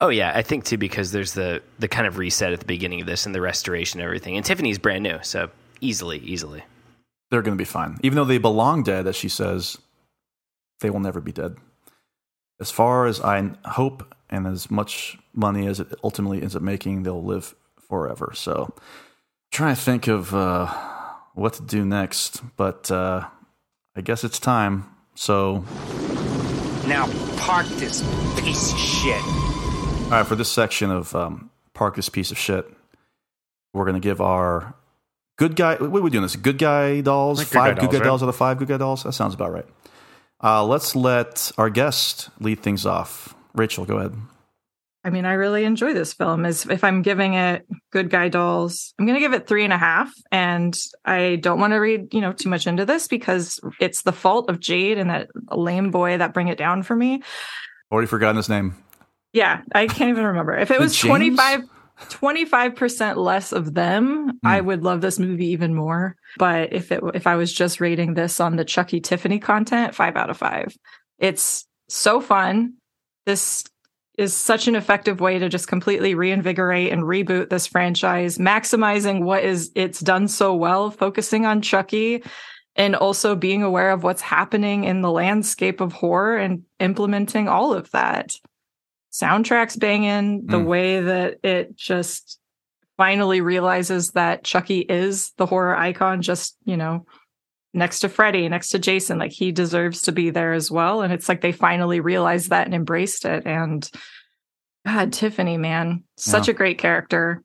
Oh 0.00 0.10
yeah, 0.10 0.32
I 0.34 0.42
think 0.42 0.64
too 0.64 0.76
because 0.78 1.10
there's 1.10 1.32
the 1.32 1.60
the 1.80 1.88
kind 1.88 2.06
of 2.06 2.18
reset 2.18 2.52
at 2.52 2.60
the 2.60 2.66
beginning 2.66 3.00
of 3.00 3.06
this 3.06 3.26
and 3.26 3.34
the 3.34 3.40
restoration 3.40 3.98
and 4.00 4.04
everything. 4.06 4.36
And 4.36 4.44
Tiffany's 4.44 4.78
brand 4.78 5.02
new, 5.02 5.18
so 5.22 5.50
easily, 5.80 6.18
easily. 6.18 6.62
They're 7.30 7.42
going 7.42 7.56
to 7.56 7.60
be 7.60 7.66
fine, 7.66 7.98
even 8.02 8.16
though 8.16 8.24
they 8.24 8.38
belong 8.38 8.82
dead, 8.82 9.06
as 9.06 9.16
she 9.16 9.28
says. 9.28 9.78
They 10.80 10.90
will 10.90 11.00
never 11.00 11.20
be 11.20 11.32
dead. 11.32 11.56
As 12.60 12.70
far 12.70 13.06
as 13.06 13.20
I 13.20 13.50
hope, 13.64 14.14
and 14.30 14.46
as 14.46 14.70
much 14.70 15.18
money 15.34 15.66
as 15.66 15.80
it 15.80 15.88
ultimately 16.04 16.40
ends 16.40 16.54
up 16.56 16.62
making, 16.62 17.02
they'll 17.02 17.22
live 17.22 17.54
forever. 17.88 18.32
So, 18.34 18.74
trying 19.50 19.74
to 19.74 19.80
think 19.80 20.06
of 20.06 20.34
uh, 20.34 20.66
what 21.34 21.54
to 21.54 21.62
do 21.62 21.84
next, 21.84 22.42
but 22.56 22.90
uh, 22.90 23.26
I 23.96 24.00
guess 24.00 24.24
it's 24.24 24.38
time. 24.38 24.86
So, 25.14 25.64
Now 26.86 27.08
park 27.38 27.66
this 27.66 28.02
piece 28.40 28.72
of 28.72 28.78
shit. 28.78 29.22
All 30.04 30.10
right, 30.10 30.26
for 30.26 30.36
this 30.36 30.50
section 30.50 30.90
of 30.90 31.14
um, 31.14 31.50
Park 31.74 31.96
This 31.96 32.08
Piece 32.08 32.30
of 32.30 32.38
Shit, 32.38 32.66
we're 33.74 33.84
going 33.84 33.94
to 33.94 34.00
give 34.00 34.20
our 34.20 34.74
good 35.38 35.56
guy. 35.56 35.76
What 35.76 35.98
are 35.98 36.02
we 36.02 36.10
doing 36.10 36.22
this? 36.22 36.36
Good 36.36 36.58
guy 36.58 37.00
dolls? 37.00 37.38
Like 37.38 37.48
good 37.48 37.54
guy 37.54 37.60
five 37.60 37.74
good 37.76 37.80
dolls, 37.80 37.92
guy 37.92 37.98
right? 37.98 38.04
dolls 38.04 38.22
out 38.22 38.28
of 38.28 38.36
five 38.36 38.58
good 38.58 38.68
guy 38.68 38.76
dolls? 38.76 39.02
That 39.04 39.12
sounds 39.12 39.34
about 39.34 39.52
right. 39.52 39.66
Uh, 40.42 40.64
let's 40.64 40.94
let 40.94 41.50
our 41.56 41.70
guest 41.70 42.28
lead 42.38 42.60
things 42.60 42.84
off. 42.84 43.34
Rachel, 43.54 43.84
go 43.86 43.96
ahead. 43.96 44.14
I 45.04 45.10
mean, 45.10 45.24
I 45.24 45.32
really 45.32 45.64
enjoy 45.64 45.94
this 45.94 46.12
film. 46.12 46.44
Is 46.44 46.66
if 46.66 46.84
I'm 46.84 47.02
giving 47.02 47.34
it 47.34 47.66
good 47.92 48.10
guy 48.10 48.28
dolls, 48.28 48.92
I'm 48.98 49.06
going 49.06 49.14
to 49.14 49.20
give 49.20 49.32
it 49.32 49.46
three 49.46 49.64
and 49.64 49.72
a 49.72 49.78
half. 49.78 50.12
And 50.30 50.78
I 51.04 51.36
don't 51.36 51.60
want 51.60 51.72
to 51.72 51.78
read, 51.78 52.12
you 52.12 52.20
know, 52.20 52.32
too 52.32 52.48
much 52.48 52.66
into 52.66 52.84
this 52.84 53.08
because 53.08 53.58
it's 53.80 54.02
the 54.02 54.12
fault 54.12 54.50
of 54.50 54.60
Jade 54.60 54.98
and 54.98 55.08
that 55.08 55.30
lame 55.50 55.90
boy 55.90 56.18
that 56.18 56.34
bring 56.34 56.48
it 56.48 56.58
down 56.58 56.82
for 56.82 56.94
me. 56.94 57.22
Already 57.90 58.06
forgotten 58.06 58.36
his 58.36 58.48
name. 58.48 58.76
Yeah, 59.32 59.62
I 59.74 59.86
can't 59.86 60.10
even 60.10 60.24
remember. 60.24 60.56
If 60.56 60.70
it 60.70 60.80
was 60.80 60.94
James? 60.94 61.08
25 61.08 61.62
percent 62.76 63.18
less 63.18 63.52
of 63.52 63.74
them, 63.74 64.38
I 64.44 64.60
hmm. 64.60 64.66
would 64.66 64.84
love 64.84 65.00
this 65.00 65.18
movie 65.18 65.48
even 65.48 65.74
more. 65.74 66.16
But 66.36 66.72
if 66.72 66.92
it 66.92 67.02
if 67.14 67.26
I 67.26 67.36
was 67.36 67.52
just 67.52 67.80
rating 67.80 68.14
this 68.14 68.40
on 68.40 68.56
the 68.56 68.64
Chucky 68.64 69.00
Tiffany 69.00 69.38
content, 69.38 69.94
five 69.94 70.16
out 70.16 70.30
of 70.30 70.36
five. 70.36 70.76
It's 71.18 71.66
so 71.88 72.20
fun. 72.20 72.74
This 73.26 73.64
is 74.16 74.34
such 74.34 74.66
an 74.66 74.74
effective 74.74 75.20
way 75.20 75.38
to 75.38 75.48
just 75.48 75.68
completely 75.68 76.14
reinvigorate 76.14 76.92
and 76.92 77.02
reboot 77.02 77.50
this 77.50 77.68
franchise, 77.68 78.36
maximizing 78.38 79.22
what 79.22 79.44
is 79.44 79.70
it's 79.74 80.00
done 80.00 80.26
so 80.26 80.54
well, 80.54 80.90
focusing 80.90 81.46
on 81.46 81.62
Chucky 81.62 82.22
and 82.74 82.94
also 82.94 83.34
being 83.34 83.62
aware 83.62 83.90
of 83.90 84.04
what's 84.04 84.22
happening 84.22 84.84
in 84.84 85.02
the 85.02 85.10
landscape 85.10 85.80
of 85.80 85.92
horror 85.92 86.36
and 86.36 86.62
implementing 86.78 87.48
all 87.48 87.74
of 87.74 87.90
that. 87.90 88.34
Soundtracks 89.20 89.78
banging, 89.78 90.46
the 90.46 90.58
Mm. 90.58 90.64
way 90.66 91.00
that 91.00 91.38
it 91.42 91.76
just 91.76 92.38
finally 92.96 93.40
realizes 93.40 94.10
that 94.12 94.44
Chucky 94.44 94.80
is 94.80 95.32
the 95.38 95.46
horror 95.46 95.76
icon, 95.76 96.20
just, 96.22 96.56
you 96.64 96.76
know, 96.76 97.06
next 97.74 98.00
to 98.00 98.08
Freddy, 98.08 98.48
next 98.48 98.70
to 98.70 98.78
Jason. 98.78 99.18
Like 99.18 99.32
he 99.32 99.52
deserves 99.52 100.02
to 100.02 100.12
be 100.12 100.30
there 100.30 100.52
as 100.52 100.70
well. 100.70 101.02
And 101.02 101.12
it's 101.12 101.28
like 101.28 101.40
they 101.40 101.52
finally 101.52 102.00
realized 102.00 102.50
that 102.50 102.66
and 102.66 102.74
embraced 102.74 103.24
it. 103.24 103.46
And 103.46 103.88
God, 104.86 105.12
Tiffany, 105.12 105.56
man, 105.58 106.02
such 106.16 106.48
Yeah. 106.48 106.52
a 106.52 106.56
great 106.56 106.78
character. 106.78 107.42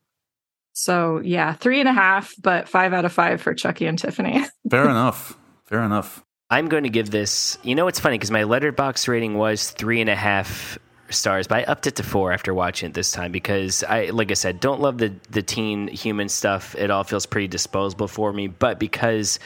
So 0.74 1.22
yeah, 1.24 1.54
three 1.54 1.80
and 1.80 1.90
a 1.90 1.94
half, 1.94 2.34
but 2.42 2.68
five 2.68 2.94
out 2.94 3.06
of 3.06 3.14
five 3.14 3.42
for 3.42 3.54
Chucky 3.54 3.86
and 3.86 3.98
Tiffany. 4.00 4.44
Fair 4.70 4.86
enough. 4.90 5.38
Fair 5.66 5.84
enough. 5.84 6.24
I'm 6.50 6.68
going 6.68 6.84
to 6.84 6.90
give 6.90 7.10
this. 7.12 7.58
You 7.64 7.76
know, 7.76 7.88
it's 7.88 8.00
funny 8.00 8.18
because 8.18 8.32
my 8.32 8.44
Letterboxd 8.44 9.08
rating 9.08 9.36
was 9.36 9.72
three 9.72 10.02
and 10.02 10.10
a 10.10 10.16
half 10.16 10.78
stars, 11.14 11.48
but 11.48 11.60
I 11.60 11.64
upped 11.64 11.88
it 11.88 11.96
to 11.98 12.04
four 12.04 12.32
after 12.32 12.54
watching 12.54 12.90
it 12.90 12.94
this 12.94 13.12
time 13.12 13.32
because 13.32 13.84
I, 13.84 14.06
like 14.06 14.32
I 14.32 14.36
said, 14.36 14.60
don't 14.60 14.82
love 14.82 14.98
the 14.98 15.14
the 15.30 15.42
teen 15.42 15.88
human 15.88 16.30
stuff. 16.30 16.76
It 16.76 16.92
all 16.92 17.04
feels 17.04 17.26
pretty 17.26 17.48
disposable 17.48 18.08
for 18.08 18.32
me, 18.32 18.48
but 18.48 18.80
because 18.80 19.40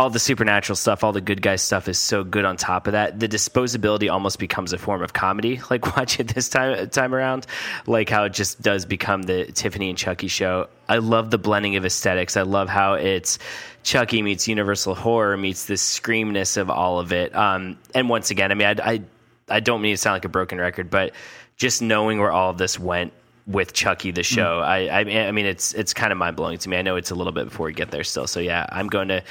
all 0.00 0.08
the 0.08 0.18
supernatural 0.18 0.76
stuff, 0.76 1.04
all 1.04 1.12
the 1.12 1.20
good 1.20 1.42
guy 1.42 1.56
stuff 1.56 1.86
is 1.86 1.98
so 1.98 2.24
good 2.24 2.46
on 2.46 2.56
top 2.56 2.86
of 2.86 2.92
that. 2.92 3.20
The 3.20 3.28
disposability 3.28 4.10
almost 4.10 4.38
becomes 4.38 4.72
a 4.72 4.78
form 4.78 5.02
of 5.02 5.12
comedy, 5.12 5.60
like 5.70 5.96
watching 5.96 6.26
it 6.26 6.34
this 6.34 6.48
time 6.48 6.88
time 6.88 7.14
around, 7.14 7.46
like 7.86 8.08
how 8.08 8.24
it 8.24 8.32
just 8.32 8.62
does 8.62 8.86
become 8.86 9.22
the 9.22 9.46
Tiffany 9.52 9.90
and 9.90 9.98
Chucky 9.98 10.28
show. 10.28 10.68
I 10.88 10.98
love 10.98 11.30
the 11.30 11.38
blending 11.38 11.76
of 11.76 11.84
aesthetics. 11.84 12.36
I 12.36 12.42
love 12.42 12.68
how 12.68 12.94
it's 12.94 13.38
Chucky 13.82 14.22
meets 14.22 14.48
Universal 14.48 14.94
horror 14.94 15.36
meets 15.36 15.66
the 15.66 15.76
screamness 15.76 16.56
of 16.56 16.70
all 16.70 16.98
of 16.98 17.12
it. 17.12 17.34
Um, 17.34 17.78
and 17.94 18.08
once 18.08 18.30
again, 18.30 18.50
I 18.50 18.54
mean, 18.54 18.68
I, 18.68 18.92
I 18.92 19.02
I 19.50 19.60
don't 19.60 19.82
mean 19.82 19.94
to 19.94 19.96
sound 19.96 20.14
like 20.14 20.24
a 20.24 20.28
broken 20.28 20.58
record, 20.58 20.90
but 20.90 21.12
just 21.56 21.82
knowing 21.82 22.18
where 22.18 22.32
all 22.32 22.50
of 22.50 22.58
this 22.58 22.78
went 22.78 23.12
with 23.46 23.72
Chucky 23.72 24.10
the 24.10 24.22
show, 24.22 24.60
mm. 24.60 24.64
I, 24.64 24.88
I 24.88 25.28
I 25.28 25.32
mean, 25.32 25.46
it's 25.46 25.74
it's 25.74 25.92
kind 25.92 26.12
of 26.12 26.18
mind 26.18 26.36
blowing 26.36 26.58
to 26.58 26.68
me. 26.68 26.76
I 26.76 26.82
know 26.82 26.96
it's 26.96 27.10
a 27.10 27.14
little 27.14 27.32
bit 27.32 27.46
before 27.46 27.66
we 27.66 27.72
get 27.72 27.90
there 27.90 28.04
still, 28.04 28.26
so 28.26 28.40
yeah, 28.40 28.66
I'm 28.70 28.86
going 28.86 29.08
to 29.08 29.22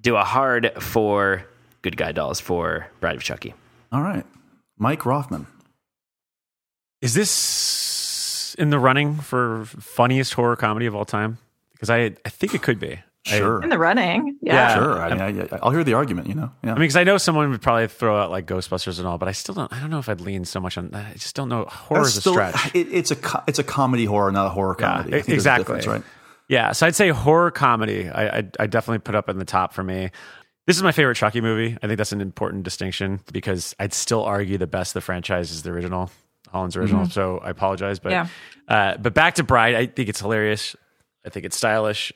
do 0.00 0.16
a 0.16 0.24
hard 0.24 0.72
for 0.80 1.46
Good 1.82 1.96
Guy 1.96 2.12
Dolls 2.12 2.40
for 2.40 2.88
Bride 3.00 3.16
of 3.16 3.22
Chucky. 3.22 3.54
All 3.92 4.02
right. 4.02 4.24
Mike 4.78 5.00
Roffman. 5.00 5.46
Is 7.00 7.14
this 7.14 8.54
in 8.58 8.70
the 8.70 8.78
running 8.78 9.16
for 9.16 9.64
funniest 9.64 10.34
horror 10.34 10.56
comedy 10.56 10.86
of 10.86 10.94
all 10.94 11.04
time? 11.04 11.38
Because 11.72 11.90
I, 11.90 12.14
I 12.24 12.28
think 12.28 12.54
it 12.54 12.62
could 12.62 12.78
be. 12.78 13.00
Sure. 13.24 13.60
I, 13.60 13.64
in 13.64 13.68
the 13.70 13.78
running. 13.78 14.38
Yeah. 14.40 14.54
yeah 14.54 14.74
sure. 14.74 14.98
I 14.98 15.10
mean, 15.10 15.48
I, 15.52 15.58
will 15.62 15.72
hear 15.72 15.84
the 15.84 15.94
argument, 15.94 16.28
you 16.28 16.34
know? 16.34 16.50
Yeah. 16.64 16.70
I 16.70 16.74
mean, 16.74 16.82
because 16.82 16.96
I 16.96 17.04
know 17.04 17.18
someone 17.18 17.50
would 17.50 17.60
probably 17.60 17.86
throw 17.86 18.18
out 18.18 18.30
like 18.30 18.46
Ghostbusters 18.46 18.98
and 18.98 19.06
all, 19.06 19.18
but 19.18 19.28
I 19.28 19.32
still 19.32 19.54
don't, 19.54 19.70
I 19.72 19.78
don't 19.78 19.90
know 19.90 19.98
if 19.98 20.08
I'd 20.08 20.22
lean 20.22 20.44
so 20.46 20.58
much 20.58 20.78
on 20.78 20.94
I 20.94 21.12
just 21.12 21.36
don't 21.36 21.50
know. 21.50 21.66
Horror 21.66 22.02
is 22.02 22.16
a 22.16 22.20
stretch. 22.22 22.74
It, 22.74 22.88
it's, 22.90 23.10
a, 23.10 23.44
it's 23.46 23.58
a 23.58 23.64
comedy 23.64 24.06
horror, 24.06 24.32
not 24.32 24.46
a 24.46 24.50
horror 24.50 24.74
comedy. 24.74 25.10
Yeah, 25.10 25.34
exactly. 25.34 25.80
Right. 25.86 26.02
Yeah, 26.48 26.72
so 26.72 26.86
I'd 26.86 26.96
say 26.96 27.10
horror 27.10 27.50
comedy. 27.50 28.08
I, 28.08 28.38
I, 28.38 28.48
I 28.58 28.66
definitely 28.66 29.00
put 29.00 29.14
up 29.14 29.28
in 29.28 29.38
the 29.38 29.44
top 29.44 29.72
for 29.74 29.84
me. 29.84 30.10
This 30.66 30.76
is 30.76 30.82
my 30.82 30.92
favorite 30.92 31.16
Chucky 31.16 31.40
movie. 31.40 31.76
I 31.82 31.86
think 31.86 31.98
that's 31.98 32.12
an 32.12 32.20
important 32.20 32.64
distinction 32.64 33.20
because 33.32 33.74
I'd 33.78 33.92
still 33.92 34.24
argue 34.24 34.56
the 34.56 34.66
best 34.66 34.90
of 34.90 34.94
the 34.94 35.00
franchise 35.02 35.50
is 35.50 35.62
the 35.62 35.70
original, 35.70 36.10
Holland's 36.48 36.76
original. 36.76 37.02
Mm-hmm. 37.02 37.12
So 37.12 37.38
I 37.38 37.50
apologize, 37.50 37.98
but 37.98 38.12
yeah. 38.12 38.28
uh, 38.66 38.96
but 38.96 39.12
back 39.12 39.34
to 39.36 39.42
Bride. 39.42 39.74
I 39.74 39.86
think 39.86 40.08
it's 40.08 40.20
hilarious. 40.20 40.74
I 41.24 41.28
think 41.28 41.44
it's 41.44 41.56
stylish. 41.56 42.12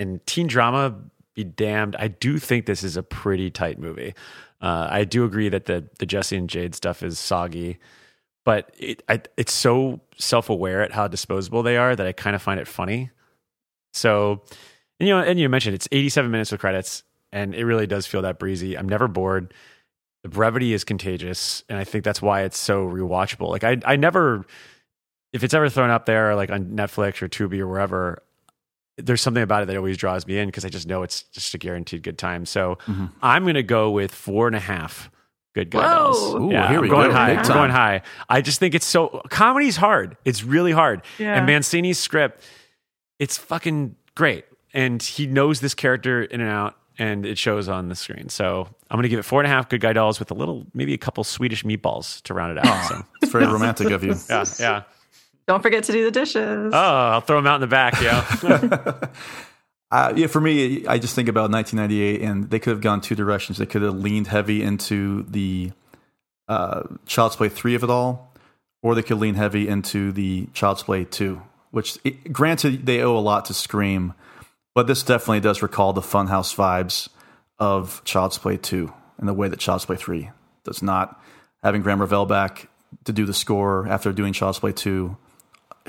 And 0.00 0.24
teen 0.26 0.48
drama, 0.48 0.96
be 1.34 1.44
damned. 1.44 1.94
I 1.96 2.08
do 2.08 2.38
think 2.38 2.66
this 2.66 2.82
is 2.82 2.96
a 2.96 3.02
pretty 3.02 3.50
tight 3.50 3.78
movie. 3.78 4.14
Uh, 4.60 4.88
I 4.90 5.04
do 5.04 5.24
agree 5.24 5.48
that 5.48 5.66
the 5.66 5.88
the 5.98 6.06
Jesse 6.06 6.36
and 6.36 6.48
Jade 6.48 6.74
stuff 6.74 7.02
is 7.02 7.18
soggy, 7.18 7.78
but 8.44 8.74
it 8.78 9.02
I, 9.08 9.22
it's 9.36 9.52
so 9.52 10.00
self 10.18 10.50
aware 10.50 10.82
at 10.82 10.92
how 10.92 11.08
disposable 11.08 11.62
they 11.62 11.76
are 11.76 11.94
that 11.94 12.06
I 12.06 12.12
kind 12.12 12.34
of 12.34 12.42
find 12.42 12.60
it 12.60 12.66
funny. 12.66 13.10
So, 13.92 14.42
and, 14.98 15.08
you 15.08 15.14
know, 15.14 15.22
and 15.22 15.38
you 15.38 15.48
mentioned 15.48 15.74
it's 15.74 15.88
87 15.92 16.30
minutes 16.30 16.52
with 16.52 16.60
credits, 16.60 17.02
and 17.32 17.54
it 17.54 17.64
really 17.64 17.86
does 17.86 18.06
feel 18.06 18.22
that 18.22 18.38
breezy. 18.38 18.76
I'm 18.76 18.88
never 18.88 19.08
bored. 19.08 19.54
The 20.22 20.28
brevity 20.28 20.74
is 20.74 20.84
contagious, 20.84 21.64
and 21.68 21.78
I 21.78 21.84
think 21.84 22.04
that's 22.04 22.20
why 22.20 22.42
it's 22.42 22.58
so 22.58 22.86
rewatchable. 22.86 23.48
Like 23.48 23.64
I, 23.64 23.78
I 23.84 23.96
never, 23.96 24.44
if 25.32 25.42
it's 25.42 25.54
ever 25.54 25.70
thrown 25.70 25.90
up 25.90 26.04
there, 26.04 26.36
like 26.36 26.50
on 26.50 26.66
Netflix 26.66 27.22
or 27.22 27.28
Tubi 27.28 27.60
or 27.60 27.66
wherever, 27.66 28.22
there's 29.02 29.20
something 29.20 29.42
about 29.42 29.62
it 29.62 29.66
that 29.66 29.76
always 29.76 29.96
draws 29.96 30.26
me 30.26 30.38
in 30.38 30.48
because 30.48 30.64
I 30.64 30.68
just 30.68 30.86
know 30.86 31.02
it's 31.02 31.22
just 31.24 31.54
a 31.54 31.58
guaranteed 31.58 32.02
good 32.02 32.18
time. 32.18 32.46
So 32.46 32.78
mm-hmm. 32.86 33.06
I'm 33.22 33.42
going 33.42 33.54
to 33.54 33.62
go 33.62 33.90
with 33.90 34.12
four 34.12 34.46
and 34.46 34.56
a 34.56 34.60
half 34.60 35.10
good 35.54 35.70
guy 35.70 36.10
Ooh, 36.10 36.50
yeah, 36.50 36.68
here 36.68 36.80
we 36.80 36.86
I'm 36.86 36.90
going 36.90 37.08
go. 37.08 37.14
high. 37.14 37.34
I'm 37.34 37.46
going 37.46 37.70
high. 37.70 38.02
I 38.28 38.40
just 38.40 38.60
think 38.60 38.74
it's 38.74 38.86
so 38.86 39.22
comedy's 39.30 39.76
hard. 39.76 40.16
It's 40.24 40.44
really 40.44 40.72
hard. 40.72 41.02
Yeah. 41.18 41.36
And 41.36 41.46
Mancini's 41.46 41.98
script, 41.98 42.42
it's 43.18 43.36
fucking 43.36 43.96
great. 44.14 44.44
And 44.72 45.02
he 45.02 45.26
knows 45.26 45.60
this 45.60 45.74
character 45.74 46.22
in 46.22 46.40
and 46.40 46.48
out, 46.48 46.76
and 46.98 47.26
it 47.26 47.38
shows 47.38 47.68
on 47.68 47.88
the 47.88 47.96
screen. 47.96 48.28
So 48.28 48.68
I'm 48.90 48.96
going 48.96 49.02
to 49.02 49.08
give 49.08 49.18
it 49.18 49.24
four 49.24 49.40
and 49.40 49.46
a 49.46 49.50
half 49.50 49.68
good 49.68 49.80
guy 49.80 49.92
dolls 49.92 50.20
with 50.20 50.30
a 50.30 50.34
little, 50.34 50.66
maybe 50.74 50.94
a 50.94 50.98
couple 50.98 51.24
Swedish 51.24 51.64
meatballs 51.64 52.22
to 52.22 52.34
round 52.34 52.56
it 52.56 52.64
out. 52.64 52.80
So 52.88 53.04
it's 53.22 53.32
very 53.32 53.46
romantic 53.46 53.90
of 53.90 54.04
you. 54.04 54.14
Yeah, 54.28 54.44
yeah. 54.58 54.82
Don't 55.46 55.62
forget 55.62 55.84
to 55.84 55.92
do 55.92 56.04
the 56.04 56.10
dishes. 56.10 56.72
Oh, 56.74 56.78
I'll 56.78 57.20
throw 57.20 57.36
them 57.38 57.46
out 57.46 57.56
in 57.56 57.60
the 57.62 57.66
back. 57.66 58.00
Yeah. 58.00 59.08
Uh, 59.92 60.12
yeah, 60.14 60.28
for 60.28 60.40
me, 60.40 60.86
I 60.86 61.00
just 61.00 61.16
think 61.16 61.28
about 61.28 61.50
1998, 61.50 62.22
and 62.22 62.48
they 62.48 62.60
could 62.60 62.70
have 62.70 62.80
gone 62.80 63.00
two 63.00 63.16
directions. 63.16 63.58
They 63.58 63.66
could 63.66 63.82
have 63.82 63.96
leaned 63.96 64.28
heavy 64.28 64.62
into 64.62 65.24
the 65.24 65.72
uh, 66.46 66.84
Child's 67.06 67.34
Play 67.34 67.48
3 67.48 67.74
of 67.74 67.82
it 67.82 67.90
all, 67.90 68.32
or 68.84 68.94
they 68.94 69.02
could 69.02 69.18
lean 69.18 69.34
heavy 69.34 69.66
into 69.66 70.12
the 70.12 70.46
Child's 70.54 70.84
Play 70.84 71.06
2 71.06 71.42
which 71.70 71.98
it, 72.04 72.32
granted 72.32 72.86
they 72.86 73.00
owe 73.00 73.16
a 73.16 73.20
lot 73.20 73.44
to 73.46 73.54
Scream, 73.54 74.14
but 74.74 74.86
this 74.86 75.02
definitely 75.02 75.40
does 75.40 75.62
recall 75.62 75.92
the 75.92 76.00
Funhouse 76.00 76.54
vibes 76.54 77.08
of 77.58 78.02
Child's 78.04 78.38
Play 78.38 78.56
2 78.56 78.92
in 79.20 79.26
the 79.26 79.34
way 79.34 79.48
that 79.48 79.58
Child's 79.58 79.86
Play 79.86 79.96
3 79.96 80.30
does 80.64 80.82
not. 80.82 81.20
Having 81.62 81.82
Graeme 81.82 82.00
Revell 82.00 82.26
back 82.26 82.68
to 83.04 83.12
do 83.12 83.26
the 83.26 83.34
score 83.34 83.86
after 83.86 84.12
doing 84.12 84.32
Child's 84.32 84.58
Play 84.58 84.72
2, 84.72 85.16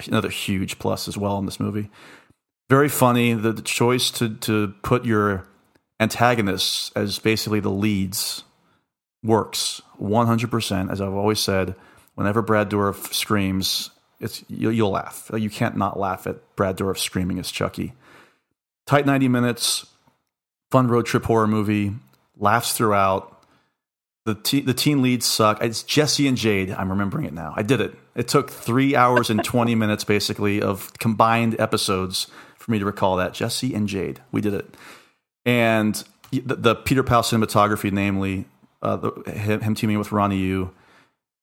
another 0.07 0.29
huge 0.29 0.79
plus 0.79 1.07
as 1.07 1.17
well 1.17 1.37
in 1.37 1.45
this 1.45 1.59
movie. 1.59 1.89
Very 2.69 2.89
funny. 2.89 3.33
The, 3.33 3.51
the 3.51 3.61
choice 3.61 4.11
to, 4.11 4.35
to 4.35 4.73
put 4.81 5.05
your 5.05 5.45
antagonists 5.99 6.91
as 6.95 7.19
basically 7.19 7.59
the 7.59 7.69
leads 7.69 8.43
works 9.23 9.81
100%. 10.01 10.91
As 10.91 11.01
I've 11.01 11.13
always 11.13 11.39
said, 11.39 11.75
whenever 12.15 12.41
Brad 12.41 12.69
Dourif 12.69 13.13
screams, 13.13 13.91
it's 14.19 14.43
you'll, 14.47 14.71
you'll 14.71 14.91
laugh. 14.91 15.29
You 15.35 15.49
can't 15.49 15.77
not 15.77 15.99
laugh 15.99 16.27
at 16.27 16.55
Brad 16.55 16.77
Dourif 16.77 16.97
screaming 16.97 17.39
as 17.39 17.51
Chucky. 17.51 17.93
Tight 18.87 19.05
90 19.05 19.27
minutes, 19.27 19.85
fun 20.69 20.87
road 20.87 21.05
trip 21.05 21.25
horror 21.25 21.47
movie, 21.47 21.93
laughs 22.37 22.73
throughout. 22.73 23.27
The, 24.25 24.35
te- 24.35 24.61
the 24.61 24.73
teen 24.73 25.01
leads 25.01 25.25
suck. 25.25 25.61
It's 25.63 25.83
Jesse 25.83 26.27
and 26.27 26.37
Jade. 26.37 26.71
I'm 26.71 26.89
remembering 26.89 27.25
it 27.25 27.33
now. 27.33 27.53
I 27.55 27.63
did 27.63 27.81
it. 27.81 27.95
It 28.16 28.28
took 28.28 28.49
three 28.49 28.95
hours 28.95 29.30
and 29.30 29.43
20 29.43 29.76
minutes, 29.76 30.03
basically, 30.03 30.62
of 30.62 30.91
combined 30.99 31.59
episodes 31.59 32.28
for 32.57 32.72
me 32.72 32.80
to 32.80 32.86
recall 32.86 33.18
that. 33.18 33.34
Jesse 33.34 33.74
and 33.74 33.88
Jade. 33.88 34.22
We 34.32 34.41
did 34.41 34.53
it. 34.53 34.76
And 35.45 36.03
the, 36.32 36.55
the 36.55 36.76
Peter 36.76 37.03
Pau 37.03 37.22
cinematography, 37.22 37.91
namely 37.91 38.45
uh, 38.82 38.95
the, 38.97 39.32
him, 39.32 39.62
him, 39.62 39.76
teaming 39.76 39.97
with 39.97 40.12
Ronnie 40.12 40.38
Yu, 40.38 40.72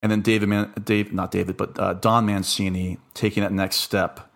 and 0.03 0.13
then 0.13 0.23
David, 0.23 0.49
Man- 0.49 0.73
Dave, 0.83 1.13
not 1.13 1.31
David, 1.31 1.57
but 1.57 1.79
uh, 1.79 1.95
Don 1.95 2.27
Mancini 2.27 2.99
taking 3.15 3.43
that 3.43 3.53
next 3.53 3.77
step 3.77 4.31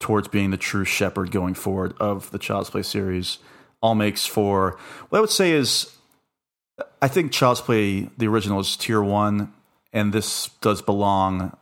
towards 0.00 0.28
being 0.28 0.50
the 0.50 0.56
true 0.56 0.84
shepherd 0.84 1.30
going 1.30 1.54
forward 1.54 1.94
of 1.98 2.30
the 2.30 2.38
Child's 2.38 2.70
Play 2.70 2.82
series, 2.82 3.38
all 3.80 3.94
makes 3.94 4.26
for 4.26 4.78
what 5.08 5.18
I 5.18 5.20
would 5.20 5.30
say 5.30 5.52
is, 5.52 5.92
I 7.00 7.08
think 7.08 7.32
Child's 7.32 7.60
Play 7.60 8.10
the 8.18 8.26
original 8.26 8.60
is 8.60 8.76
tier 8.76 9.02
one, 9.02 9.52
and 9.96 10.12
this 10.12 10.50
does 10.60 10.82
belong 10.82 11.56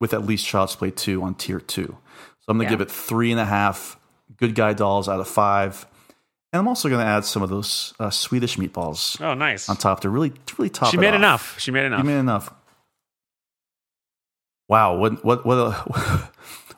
with 0.00 0.14
at 0.14 0.24
least 0.24 0.46
Child's 0.46 0.74
Play 0.74 0.90
two 0.90 1.22
on 1.22 1.34
tier 1.34 1.60
two. 1.60 1.98
So 2.40 2.46
I'm 2.48 2.56
going 2.56 2.66
to 2.66 2.72
yeah. 2.72 2.78
give 2.78 2.80
it 2.80 2.90
three 2.90 3.30
and 3.30 3.38
a 3.38 3.44
half 3.44 3.98
good 4.38 4.54
guy 4.54 4.72
dolls 4.72 5.10
out 5.10 5.20
of 5.20 5.28
five. 5.28 5.86
And 6.52 6.58
I'm 6.58 6.66
also 6.66 6.88
going 6.88 7.02
to 7.02 7.06
add 7.06 7.26
some 7.26 7.42
of 7.42 7.50
those 7.50 7.92
uh, 8.00 8.08
Swedish 8.08 8.56
meatballs. 8.56 9.20
Oh, 9.20 9.34
nice! 9.34 9.68
On 9.68 9.76
top 9.76 10.00
to 10.00 10.08
really, 10.08 10.30
to 10.30 10.54
really 10.56 10.70
top. 10.70 10.90
She 10.90 10.96
made 10.96 11.10
off. 11.10 11.14
enough. 11.16 11.60
She 11.60 11.70
made 11.70 11.84
enough. 11.84 12.00
She 12.00 12.06
made 12.06 12.18
enough. 12.18 12.54
Wow, 14.66 14.96
what 14.96 15.22
what 15.22 15.44
what 15.44 15.58
a 15.58 15.70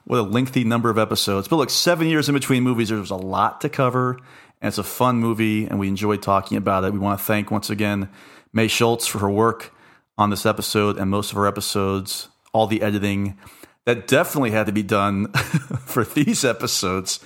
what 0.05 0.19
a 0.19 0.23
lengthy 0.23 0.65
number 0.65 0.91
of 0.91 0.99
episodes. 0.99 1.47
But 1.47 1.57
look, 1.57 1.71
seven 1.71 2.09
years 2.09 2.29
in 2.29 2.35
between 2.35 2.65
movies, 2.65 2.89
there 2.89 2.99
was 2.99 3.11
a 3.11 3.17
lot 3.17 3.61
to 3.61 3.69
cover, 3.69 4.19
and 4.61 4.69
it's 4.69 4.79
a 4.79 4.83
fun 4.83 5.19
movie, 5.21 5.67
and 5.67 5.79
we 5.79 5.87
enjoyed 5.87 6.23
talking 6.23 6.59
about 6.59 6.83
it. 6.83 6.93
We 6.93 6.99
want 6.99 7.21
to 7.21 7.25
thank 7.25 7.53
once 7.53 7.71
again 7.71 8.11
May 8.53 8.67
Schultz 8.67 9.07
for 9.07 9.21
her 9.21 9.31
work 9.31 9.73
on 10.19 10.31
this 10.31 10.47
episode 10.47 10.99
and 10.99 11.11
most 11.11 11.33
of 11.33 11.39
our 11.39 11.47
episodes, 11.47 12.29
all 12.53 12.67
the 12.67 12.83
editing 12.83 13.39
that 13.85 14.07
definitely 14.07 14.53
had 14.53 14.67
to 14.67 14.73
be 14.73 14.83
done 14.83 15.33
for 15.87 16.05
these 16.05 16.45
episodes. 16.45 17.21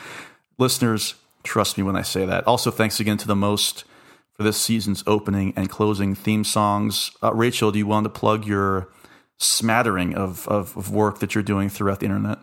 Listeners, 0.59 1.15
Trust 1.47 1.79
me 1.79 1.85
when 1.85 1.97
I 1.97 2.03
say 2.03 2.27
that. 2.27 2.47
Also, 2.47 2.71
thanks 2.71 2.99
again 2.99 3.17
to 3.19 3.27
the 3.27 3.37
most 3.37 3.85
for 4.35 4.43
this 4.43 4.57
season's 4.57 5.05
opening 5.07 5.55
and 5.57 5.71
closing 5.71 6.15
theme 6.15 6.45
songs. 6.45 7.13
Uh, 7.23 7.33
Rachel, 7.33 7.71
do 7.71 7.79
you 7.79 7.87
want 7.87 8.05
to 8.05 8.11
plug 8.11 8.45
your 8.45 8.89
smattering 9.39 10.15
of, 10.15 10.47
of, 10.49 10.77
of, 10.77 10.91
work 10.91 11.21
that 11.21 11.35
you're 11.35 11.45
doing 11.45 11.69
throughout 11.69 12.01
the 12.01 12.07
internet? 12.07 12.39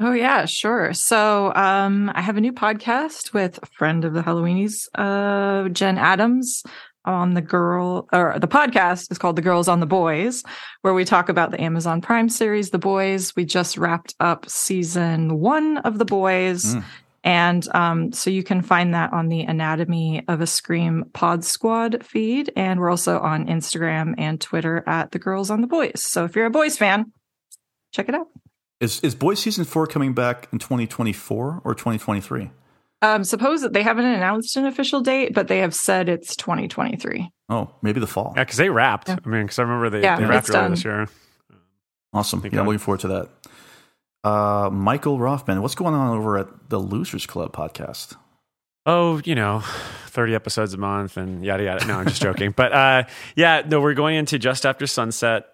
Oh 0.00 0.12
yeah, 0.12 0.46
sure. 0.46 0.94
So 0.94 1.52
um, 1.54 2.10
I 2.14 2.22
have 2.22 2.38
a 2.38 2.40
new 2.40 2.52
podcast 2.52 3.34
with 3.34 3.58
a 3.62 3.66
friend 3.66 4.04
of 4.04 4.14
the 4.14 4.22
Halloweenies, 4.22 4.88
uh, 4.94 5.68
Jen 5.68 5.98
Adams, 5.98 6.62
on 7.04 7.34
the 7.34 7.40
girl 7.40 8.08
or 8.12 8.38
the 8.38 8.48
podcast 8.48 9.10
is 9.10 9.18
called 9.18 9.36
The 9.36 9.42
Girls 9.42 9.68
on 9.68 9.80
the 9.80 9.86
Boys, 9.86 10.44
where 10.82 10.94
we 10.94 11.04
talk 11.04 11.28
about 11.28 11.50
the 11.50 11.60
Amazon 11.60 12.00
Prime 12.00 12.28
series, 12.28 12.70
The 12.70 12.78
Boys. 12.78 13.34
We 13.36 13.44
just 13.44 13.78
wrapped 13.78 14.14
up 14.20 14.48
season 14.48 15.40
one 15.40 15.78
of 15.78 15.98
The 15.98 16.04
Boys. 16.04 16.74
Mm 16.74 16.84
And 17.22 17.68
um, 17.74 18.12
so 18.12 18.30
you 18.30 18.42
can 18.42 18.62
find 18.62 18.94
that 18.94 19.12
on 19.12 19.28
the 19.28 19.42
Anatomy 19.42 20.24
of 20.26 20.40
a 20.40 20.46
Scream 20.46 21.04
Pod 21.12 21.44
Squad 21.44 22.04
feed. 22.04 22.50
And 22.56 22.80
we're 22.80 22.90
also 22.90 23.18
on 23.18 23.46
Instagram 23.46 24.14
and 24.16 24.40
Twitter 24.40 24.82
at 24.86 25.10
The 25.10 25.18
Girls 25.18 25.50
on 25.50 25.60
the 25.60 25.66
Boys. 25.66 26.02
So 26.02 26.24
if 26.24 26.34
you're 26.34 26.46
a 26.46 26.50
boys 26.50 26.78
fan, 26.78 27.12
check 27.92 28.08
it 28.08 28.14
out. 28.14 28.28
Is 28.80 29.00
is 29.00 29.14
Boys 29.14 29.38
season 29.40 29.66
four 29.66 29.86
coming 29.86 30.14
back 30.14 30.48
in 30.52 30.58
2024 30.58 31.60
or 31.62 31.74
2023? 31.74 32.50
Um, 33.02 33.24
suppose 33.24 33.62
that 33.62 33.72
they 33.72 33.82
haven't 33.82 34.04
announced 34.04 34.56
an 34.56 34.66
official 34.66 35.00
date, 35.00 35.32
but 35.34 35.48
they 35.48 35.58
have 35.58 35.74
said 35.74 36.08
it's 36.08 36.36
2023. 36.36 37.30
Oh, 37.48 37.70
maybe 37.82 37.98
the 38.00 38.06
fall. 38.06 38.34
Yeah, 38.36 38.44
because 38.44 38.58
they 38.58 38.68
wrapped. 38.68 39.08
I 39.08 39.18
mean, 39.24 39.42
because 39.42 39.58
I 39.58 39.62
remember 39.62 39.88
they, 39.90 40.02
Yeah, 40.02 40.16
they 40.18 40.26
wrapped 40.26 40.48
it's 40.48 40.54
earlier 40.56 40.68
this 40.70 40.84
year. 40.84 41.08
Awesome. 42.12 42.42
Yeah, 42.52 42.60
I'm 42.60 42.66
looking 42.66 42.78
forward 42.78 43.00
to 43.00 43.08
that. 43.08 43.28
Uh, 44.22 44.68
Michael 44.70 45.18
Roffman, 45.18 45.62
what's 45.62 45.74
going 45.74 45.94
on 45.94 46.16
over 46.16 46.36
at 46.36 46.68
the 46.68 46.78
Losers 46.78 47.24
Club 47.26 47.52
podcast? 47.54 48.16
Oh, 48.84 49.20
you 49.24 49.34
know, 49.34 49.60
30 50.08 50.34
episodes 50.34 50.74
a 50.74 50.76
month 50.78 51.16
and 51.16 51.44
yada 51.44 51.64
yada. 51.64 51.86
No, 51.86 51.98
I'm 51.98 52.06
just 52.06 52.20
joking. 52.20 52.50
but 52.50 52.72
uh, 52.72 53.04
yeah, 53.36 53.62
no, 53.66 53.80
we're 53.80 53.94
going 53.94 54.16
into 54.16 54.38
just 54.38 54.66
after 54.66 54.86
sunset 54.86 55.46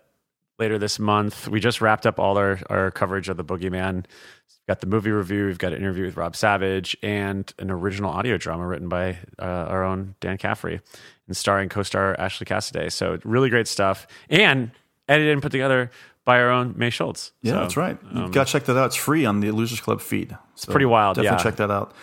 later 0.58 0.78
this 0.78 0.98
month. 0.98 1.48
We 1.48 1.60
just 1.60 1.80
wrapped 1.80 2.06
up 2.06 2.18
all 2.18 2.38
our, 2.38 2.58
our 2.68 2.90
coverage 2.90 3.28
of 3.28 3.36
the 3.36 3.44
Boogeyman. 3.44 3.94
We've 4.04 4.66
got 4.68 4.80
the 4.80 4.86
movie 4.86 5.10
review, 5.10 5.46
we've 5.46 5.58
got 5.58 5.72
an 5.72 5.78
interview 5.78 6.06
with 6.06 6.16
Rob 6.16 6.34
Savage, 6.34 6.96
and 7.02 7.52
an 7.58 7.70
original 7.70 8.10
audio 8.10 8.36
drama 8.36 8.66
written 8.66 8.88
by 8.88 9.18
uh, 9.38 9.42
our 9.42 9.84
own 9.84 10.14
Dan 10.20 10.38
Caffrey 10.38 10.80
and 11.26 11.36
starring 11.36 11.68
co 11.68 11.82
star 11.82 12.18
Ashley 12.18 12.46
Cassaday. 12.46 12.90
So, 12.90 13.18
really 13.24 13.50
great 13.50 13.68
stuff. 13.68 14.06
And 14.28 14.70
edited 15.08 15.32
and 15.32 15.42
put 15.42 15.52
together 15.52 15.90
by 16.24 16.40
our 16.40 16.50
own 16.50 16.74
May 16.76 16.90
Schultz. 16.90 17.32
Yeah, 17.42 17.52
So, 17.52 17.60
that's 17.60 17.76
right. 17.76 17.98
You 18.12 18.22
um, 18.22 18.30
got 18.32 18.48
to 18.48 18.52
check 18.52 18.64
that 18.64 18.76
out. 18.76 18.86
It's 18.86 18.96
free 18.96 19.24
on 19.24 19.40
the 19.40 19.52
Losers 19.52 19.80
Club 19.80 20.00
feed. 20.00 20.36
It's 20.54 20.66
pretty 20.66 20.86
wild, 20.86 21.16
Definitely 21.16 21.36
yeah. 21.38 21.42
check 21.42 21.56
that 21.56 21.70
out. 21.70 21.94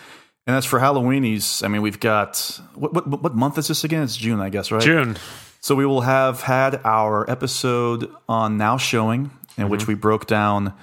And 0.46 0.56
as 0.56 0.66
for 0.66 0.78
Halloweenies, 0.78 1.64
I 1.64 1.68
mean, 1.68 1.82
we've 1.82 2.00
got 2.00 2.60
what, 2.74 2.92
what 2.92 3.22
what 3.22 3.34
month 3.34 3.56
is 3.56 3.68
this 3.68 3.84
again? 3.84 4.02
It's 4.02 4.16
June, 4.16 4.40
I 4.40 4.50
guess, 4.50 4.70
right? 4.70 4.82
June. 4.82 5.16
So 5.64 5.74
we 5.74 5.86
will 5.86 6.02
have 6.02 6.42
had 6.42 6.78
our 6.84 7.24
episode 7.30 8.10
on 8.28 8.58
Now 8.58 8.76
Showing, 8.76 9.30
in 9.56 9.62
Mm-hmm. 9.64 9.70
which 9.70 9.86
we 9.86 9.94
broke 9.94 10.26
down 10.26 10.74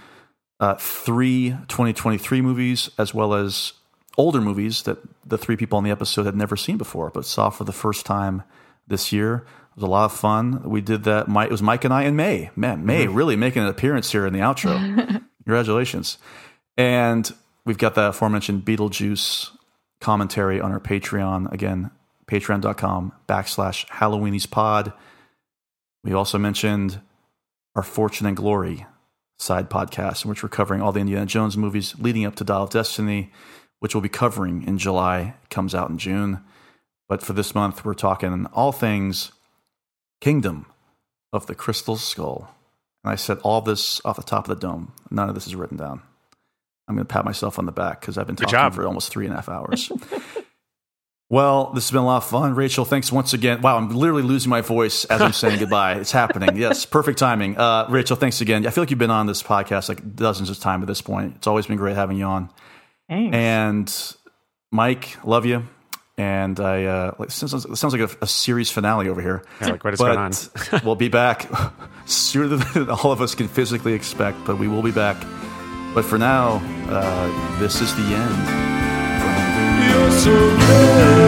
uh, 0.59 0.73
three 0.79 1.51
2023 1.67 2.41
movies 2.41 2.89
as 2.97 3.13
well 3.13 3.35
as 3.35 3.73
older 4.17 4.41
movies 4.41 4.81
that 4.83 4.97
the 5.23 5.37
three 5.37 5.55
people 5.55 5.77
on 5.77 5.83
the 5.83 5.91
episode 5.91 6.25
had 6.25 6.35
never 6.35 6.55
seen 6.55 6.77
before, 6.79 7.11
but 7.11 7.25
saw 7.27 7.51
for 7.51 7.63
the 7.63 7.71
first 7.71 8.07
time 8.07 8.41
this 8.87 9.13
year. 9.13 9.45
It 9.69 9.75
was 9.75 9.83
a 9.83 9.87
lot 9.87 10.05
of 10.05 10.13
fun. 10.13 10.63
We 10.67 10.81
did 10.81 11.03
that. 11.03 11.27
Mike, 11.27 11.49
it 11.49 11.51
was 11.51 11.61
Mike 11.61 11.83
and 11.85 11.93
I 11.93 12.05
in 12.05 12.15
May. 12.15 12.49
Man, 12.55 12.83
May 12.83 13.05
Mm-hmm. 13.05 13.13
really 13.13 13.35
making 13.35 13.61
an 13.61 13.67
appearance 13.67 14.11
here 14.11 14.25
in 14.25 14.33
the 14.33 14.39
outro. 14.39 15.21
Congratulations. 15.45 16.17
And 16.75 17.31
we've 17.65 17.77
got 17.77 17.93
that 17.93 18.09
aforementioned 18.09 18.65
Beetlejuice 18.65 19.51
commentary 19.99 20.59
on 20.59 20.71
our 20.71 20.79
Patreon. 20.79 21.51
Again, 21.53 21.91
patreon.com 22.31 23.11
backslash 23.27 23.85
Halloweenies 23.87 24.49
pod. 24.49 24.93
We 26.03 26.13
also 26.13 26.37
mentioned 26.37 27.01
our 27.75 27.83
Fortune 27.83 28.25
and 28.25 28.37
Glory 28.37 28.85
side 29.37 29.69
podcast, 29.69 30.23
in 30.23 30.29
which 30.29 30.41
we're 30.41 30.49
covering 30.49 30.81
all 30.81 30.93
the 30.93 31.01
Indiana 31.01 31.25
Jones 31.25 31.57
movies 31.57 31.93
leading 31.99 32.25
up 32.25 32.35
to 32.35 32.45
Dial 32.45 32.63
of 32.63 32.69
Destiny, 32.69 33.31
which 33.79 33.93
we'll 33.93 34.01
be 34.01 34.09
covering 34.09 34.63
in 34.63 34.77
July. 34.77 35.35
It 35.43 35.49
comes 35.49 35.75
out 35.75 35.89
in 35.89 35.97
June. 35.97 36.41
But 37.09 37.21
for 37.21 37.33
this 37.33 37.53
month, 37.53 37.83
we're 37.83 37.93
talking 37.93 38.45
all 38.53 38.71
things 38.71 39.33
Kingdom 40.21 40.67
of 41.33 41.47
the 41.47 41.55
Crystal 41.55 41.97
Skull. 41.97 42.55
And 43.03 43.11
I 43.11 43.15
said 43.15 43.39
all 43.39 43.59
this 43.59 43.99
off 44.05 44.15
the 44.15 44.23
top 44.23 44.47
of 44.47 44.55
the 44.57 44.67
dome. 44.67 44.93
None 45.09 45.27
of 45.27 45.35
this 45.35 45.47
is 45.47 45.55
written 45.55 45.77
down. 45.77 46.01
I'm 46.87 46.95
going 46.95 47.05
to 47.05 47.13
pat 47.13 47.25
myself 47.25 47.59
on 47.59 47.65
the 47.65 47.71
back 47.73 47.99
because 47.99 48.17
I've 48.17 48.27
been 48.27 48.37
talking 48.37 48.71
for 48.71 48.87
almost 48.87 49.11
three 49.11 49.25
and 49.25 49.33
a 49.33 49.37
half 49.37 49.49
hours. 49.49 49.91
well, 51.31 51.71
this 51.71 51.85
has 51.85 51.91
been 51.91 52.01
a 52.01 52.05
lot 52.05 52.17
of 52.17 52.25
fun. 52.25 52.55
Rachel, 52.55 52.83
thanks 52.83 53.09
once 53.09 53.31
again. 53.31 53.61
Wow, 53.61 53.77
I'm 53.77 53.87
literally 53.89 54.21
losing 54.21 54.49
my 54.49 54.59
voice 54.59 55.05
as 55.05 55.21
I'm 55.21 55.31
saying 55.31 55.59
goodbye. 55.61 55.93
It's 55.93 56.11
happening. 56.11 56.57
Yes, 56.57 56.85
perfect 56.85 57.19
timing. 57.19 57.57
Uh, 57.57 57.87
Rachel, 57.89 58.17
thanks 58.17 58.41
again. 58.41 58.67
I 58.67 58.69
feel 58.69 58.81
like 58.81 58.89
you've 58.89 58.99
been 58.99 59.09
on 59.09 59.27
this 59.27 59.41
podcast 59.41 59.87
like 59.87 60.13
dozens 60.13 60.49
of 60.49 60.59
times 60.59 60.83
at 60.83 60.87
this 60.87 61.01
point. 61.01 61.35
It's 61.37 61.47
always 61.47 61.67
been 61.67 61.77
great 61.77 61.95
having 61.95 62.17
you 62.17 62.25
on. 62.25 62.49
Thanks. 63.07 63.33
And 63.33 64.15
Mike, 64.73 65.25
love 65.25 65.45
you. 65.45 65.65
And 66.17 66.59
I 66.59 66.83
uh, 66.83 67.15
like, 67.17 67.29
it 67.29 67.31
sounds, 67.31 67.79
sounds 67.79 67.93
like 67.93 68.11
a, 68.11 68.17
a 68.21 68.27
series 68.27 68.69
finale 68.69 69.07
over 69.07 69.21
here. 69.21 69.45
Yeah, 69.61 69.67
like 69.67 69.85
what 69.85 69.93
is 69.93 69.99
but 69.99 70.07
going 70.07 70.19
on? 70.19 70.81
we'll 70.83 70.95
be 70.95 71.07
back 71.07 71.49
sooner 72.05 72.57
than 72.57 72.89
all 72.89 73.13
of 73.13 73.21
us 73.21 73.35
can 73.35 73.47
physically 73.47 73.93
expect, 73.93 74.37
but 74.45 74.59
we 74.59 74.67
will 74.67 74.83
be 74.83 74.91
back. 74.91 75.15
But 75.95 76.03
for 76.03 76.17
now, 76.17 76.61
uh, 76.89 77.59
this 77.59 77.79
is 77.79 77.95
the 77.95 78.03
end. 78.03 78.71
You're 79.91 80.11
so 80.11 80.57
cool. 80.59 81.20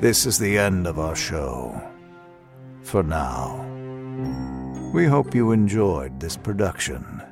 This 0.00 0.24
is 0.24 0.38
the 0.38 0.56
end 0.56 0.86
of 0.86 0.98
our 0.98 1.14
show. 1.14 1.78
For 2.80 3.02
now. 3.02 3.66
We 4.94 5.04
hope 5.04 5.34
you 5.34 5.52
enjoyed 5.52 6.18
this 6.18 6.38
production. 6.38 7.22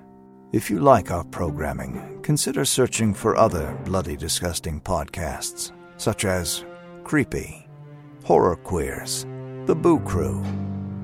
If 0.52 0.68
you 0.68 0.78
like 0.78 1.10
our 1.10 1.24
programming, 1.24 2.20
consider 2.22 2.66
searching 2.66 3.14
for 3.14 3.38
other 3.38 3.74
bloody 3.86 4.16
disgusting 4.16 4.82
podcasts, 4.82 5.72
such 5.96 6.26
as 6.26 6.66
Creepy, 7.04 7.66
Horror 8.24 8.56
Queers, 8.56 9.24
The 9.64 9.74
Boo 9.74 10.00
Crew, 10.00 10.44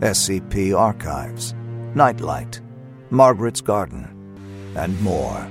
SCP 0.01 0.79
Archives, 0.79 1.55
Nightlight, 1.95 2.61
Margaret's 3.09 3.63
Garden, 3.63 4.05
and 4.77 5.01
more. 5.01 5.49